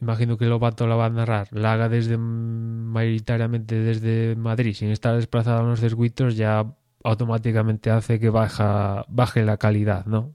imagino 0.00 0.38
que 0.38 0.46
Lobato 0.46 0.86
la 0.86 0.94
va 0.94 1.06
a 1.06 1.10
narrar, 1.10 1.48
la 1.50 1.72
haga 1.72 1.88
desde 1.88 2.16
mayoritariamente 2.16 3.74
desde 3.74 4.36
Madrid, 4.36 4.74
sin 4.74 4.90
estar 4.90 5.16
desplazado 5.16 5.58
a 5.60 5.62
los 5.64 5.80
circuitos, 5.80 6.36
ya 6.36 6.64
automáticamente 7.02 7.90
hace 7.90 8.20
que 8.20 8.30
baja, 8.30 9.04
baje 9.08 9.44
la 9.44 9.56
calidad, 9.56 10.06
¿no? 10.06 10.32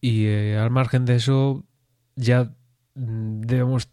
Y 0.00 0.26
eh, 0.26 0.56
al 0.56 0.70
margen 0.70 1.04
de 1.04 1.16
eso, 1.16 1.64
ya 2.14 2.52
mm, 2.94 3.40
debemos 3.40 3.88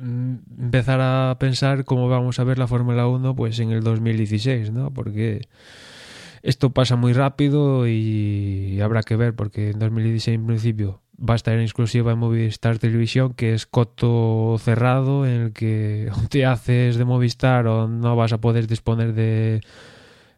empezar 0.00 1.00
a 1.00 1.36
pensar 1.38 1.84
cómo 1.84 2.08
vamos 2.08 2.38
a 2.38 2.44
ver 2.44 2.58
la 2.58 2.66
Fórmula 2.66 3.06
1 3.06 3.34
pues 3.34 3.58
en 3.60 3.70
el 3.70 3.82
2016, 3.82 4.72
¿no? 4.72 4.92
Porque 4.92 5.48
esto 6.42 6.70
pasa 6.70 6.96
muy 6.96 7.12
rápido 7.12 7.86
y 7.88 8.80
habrá 8.80 9.02
que 9.02 9.16
ver 9.16 9.34
porque 9.34 9.70
en 9.70 9.78
2016 9.78 10.34
en 10.36 10.46
principio 10.46 11.00
va 11.18 11.34
a 11.34 11.36
estar 11.36 11.54
en 11.54 11.60
exclusiva 11.60 12.12
en 12.12 12.18
Movistar 12.18 12.78
Televisión, 12.78 13.34
que 13.34 13.54
es 13.54 13.66
coto 13.66 14.56
cerrado 14.58 15.26
en 15.26 15.42
el 15.42 15.52
que 15.52 16.10
te 16.30 16.46
haces 16.46 16.96
de 16.96 17.04
Movistar 17.04 17.66
o 17.66 17.88
no 17.88 18.16
vas 18.16 18.32
a 18.32 18.40
poder 18.40 18.66
disponer 18.66 19.14
de, 19.14 19.60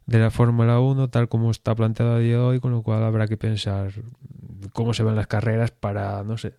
de 0.07 0.19
la 0.19 0.31
Fórmula 0.31 0.81
1 0.81 1.09
tal 1.09 1.29
como 1.29 1.51
está 1.51 1.75
planteado 1.75 2.15
a 2.15 2.19
día 2.19 2.37
de 2.37 2.39
hoy, 2.39 2.61
con 2.61 2.73
lo 2.73 2.83
cual 2.83 3.05
habrá 3.05 3.27
que 3.29 3.37
pensar 3.37 3.93
cómo 4.73 4.95
se 4.95 5.03
ven 5.03 5.17
las 5.17 5.27
carreras 5.27 5.71
para, 5.71 6.23
no 6.25 6.39
sé, 6.39 6.55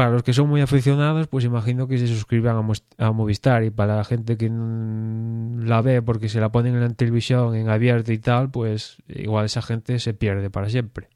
para 0.00 0.12
los 0.12 0.22
que 0.22 0.32
son 0.32 0.48
muy 0.48 0.62
aficionados, 0.62 1.26
pues 1.26 1.44
imagino 1.44 1.86
que 1.86 1.98
se 1.98 2.06
suscriban 2.06 2.56
a, 2.96 3.12
Movistar 3.12 3.64
y 3.64 3.70
para 3.70 3.96
la 3.96 4.04
gente 4.04 4.38
que 4.38 4.48
la 4.48 5.82
ve 5.82 6.00
porque 6.00 6.30
se 6.30 6.40
la 6.40 6.48
ponen 6.48 6.74
en 6.74 6.80
la 6.80 6.88
televisión 6.88 7.54
en 7.54 7.68
abierto 7.68 8.10
y 8.10 8.16
tal, 8.16 8.50
pues 8.50 8.96
igual 9.08 9.44
esa 9.44 9.60
gente 9.60 9.98
se 9.98 10.14
pierde 10.14 10.48
para 10.48 10.70
siempre. 10.70 11.10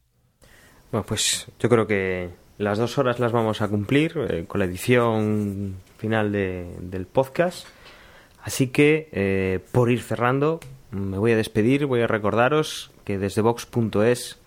Bueno, 0.93 1.07
pues 1.09 1.47
yo 1.59 1.71
creo 1.71 1.87
que 1.87 2.29
las 2.59 2.77
dos 2.77 2.99
horas 2.99 3.21
las 3.21 3.33
vamos 3.33 3.63
a 3.63 3.69
cumplir 3.69 4.19
eh, 4.29 4.45
con 4.47 4.59
la 4.59 4.67
edición 4.67 5.77
final 5.97 6.31
del 6.31 7.07
podcast. 7.11 7.67
Así 8.43 8.67
que, 8.67 9.09
eh, 9.13 9.61
por 9.73 9.91
ir 9.91 10.03
cerrando, 10.03 10.61
me 10.91 11.17
voy 11.17 11.33
a 11.33 11.39
despedir, 11.39 11.87
voy 11.87 12.03
a 12.03 12.07
recordaros 12.07 12.91
que 13.07 13.17
desde 13.17 13.41
Vox.es 13.41 14.39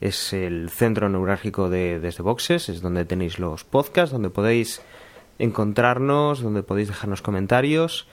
es 0.00 0.32
el 0.32 0.70
centro 0.70 1.08
neurálgico 1.08 1.70
de 1.70 2.00
Desde 2.00 2.22
Boxes, 2.22 2.68
es 2.68 2.82
donde 2.82 3.04
tenéis 3.04 3.38
los 3.38 3.64
podcasts, 3.64 4.12
donde 4.12 4.30
podéis 4.30 4.82
encontrarnos, 5.38 6.40
donde 6.42 6.62
podéis 6.62 6.88
dejarnos 6.88 7.22
comentarios. 7.22 8.06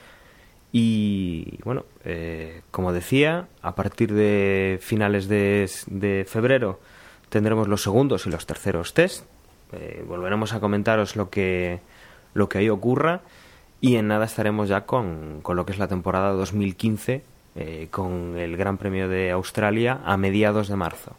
Y 0.72 1.58
bueno, 1.62 1.84
eh, 2.04 2.62
como 2.70 2.92
decía, 2.92 3.46
a 3.62 3.74
partir 3.74 4.12
de 4.12 4.78
finales 4.80 5.28
de, 5.28 6.26
febrero 6.28 6.80
tendremos 7.28 7.68
los 7.68 7.82
segundos 7.82 8.26
y 8.26 8.30
los 8.30 8.46
terceros 8.46 8.94
test. 8.94 9.24
Eh, 9.72 10.04
volveremos 10.06 10.52
a 10.52 10.60
comentaros 10.60 11.16
lo 11.16 11.30
que, 11.30 11.80
lo 12.32 12.48
que 12.48 12.58
ahí 12.58 12.68
ocurra. 12.68 13.20
Y 13.80 13.96
en 13.96 14.08
nada 14.08 14.24
estaremos 14.24 14.68
ya 14.68 14.86
con, 14.86 15.40
con 15.42 15.56
lo 15.56 15.66
que 15.66 15.72
es 15.72 15.78
la 15.78 15.88
temporada 15.88 16.32
2015, 16.32 17.22
eh, 17.56 17.88
con 17.90 18.36
el 18.38 18.56
Gran 18.56 18.78
Premio 18.78 19.08
de 19.08 19.30
Australia 19.30 20.00
a 20.04 20.16
mediados 20.16 20.68
de 20.68 20.76
marzo. 20.76 21.16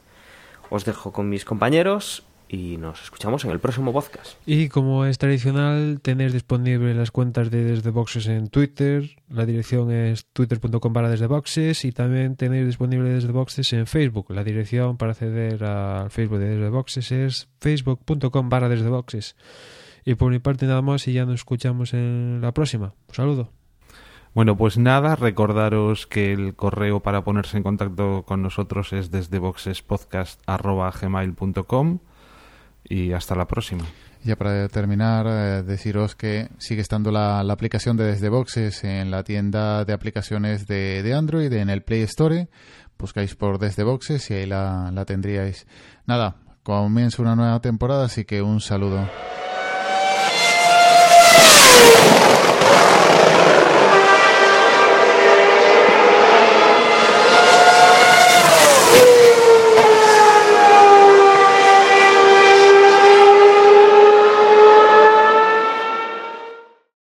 Os 0.69 0.85
dejo 0.85 1.11
con 1.11 1.29
mis 1.29 1.45
compañeros 1.45 2.23
y 2.47 2.77
nos 2.77 3.01
escuchamos 3.03 3.43
en 3.45 3.51
el 3.51 3.59
próximo 3.59 3.91
podcast. 3.91 4.37
Y 4.45 4.69
como 4.69 5.05
es 5.05 5.17
tradicional, 5.17 5.99
tenéis 6.01 6.33
disponibles 6.33 6.95
las 6.95 7.11
cuentas 7.11 7.49
de 7.49 7.63
Desde 7.63 7.89
Boxes 7.89 8.27
en 8.27 8.47
Twitter. 8.49 9.15
La 9.29 9.45
dirección 9.45 9.91
es 9.91 10.25
twitter.com 10.27 10.93
para 10.93 11.09
Desde 11.09 11.27
Boxes 11.27 11.85
y 11.85 11.91
también 11.91 12.35
tenéis 12.35 12.65
disponible 12.65 13.09
Desde 13.09 13.31
Boxes 13.31 13.73
en 13.73 13.87
Facebook. 13.87 14.27
La 14.31 14.43
dirección 14.43 14.97
para 14.97 15.11
acceder 15.11 15.63
al 15.63 16.11
Facebook 16.11 16.39
de 16.39 16.49
Desde 16.49 16.69
Boxes 16.69 17.11
es 17.11 17.49
facebook.com 17.59 18.49
para 18.49 18.69
Desde 18.69 18.89
Boxes. 18.89 19.35
Y 20.05 20.15
por 20.15 20.31
mi 20.31 20.39
parte 20.39 20.67
nada 20.67 20.81
más 20.81 21.07
y 21.07 21.13
ya 21.13 21.25
nos 21.25 21.35
escuchamos 21.35 21.93
en 21.93 22.39
la 22.41 22.53
próxima. 22.53 22.93
Un 23.07 23.15
saludo. 23.15 23.64
Bueno, 24.35 24.55
pues 24.57 24.77
nada, 24.77 25.15
recordaros 25.15 26.05
que 26.07 26.33
el 26.33 26.55
correo 26.55 26.99
para 26.99 27.23
ponerse 27.23 27.55
en 27.55 27.63
contacto 27.63 28.25
con 28.27 28.41
nosotros 28.41 28.91
es 28.91 29.09
desde 29.09 29.39
boxespodcast.gmail.com 29.39 31.99
y 32.83 33.13
hasta 33.13 33.35
la 33.35 33.47
próxima. 33.47 33.85
Ya 34.25 34.35
para 34.35 34.67
terminar, 34.67 35.25
eh, 35.29 35.63
deciros 35.63 36.15
que 36.15 36.49
sigue 36.57 36.81
estando 36.81 37.11
la, 37.11 37.39
aplicación 37.39 37.95
de 37.95 38.03
Desde 38.03 38.27
Boxes 38.27 38.83
en 38.83 39.09
la 39.09 39.23
tienda 39.23 39.85
de 39.85 39.93
aplicaciones 39.93 40.67
de, 40.67 41.13
Android, 41.17 41.53
en 41.53 41.69
el 41.69 41.83
Play 41.83 42.01
Store. 42.01 42.49
Buscáis 42.99 43.35
por 43.35 43.57
Desde 43.57 43.83
Boxes 43.83 44.29
y 44.31 44.33
ahí 44.33 44.47
la, 44.47 44.91
la 44.91 45.05
tendríais. 45.05 45.65
Nada, 46.07 46.35
comienza 46.63 47.21
una 47.21 47.37
nueva 47.37 47.61
temporada, 47.61 48.03
así 48.03 48.25
que 48.25 48.41
un 48.41 48.59
saludo. 48.59 49.07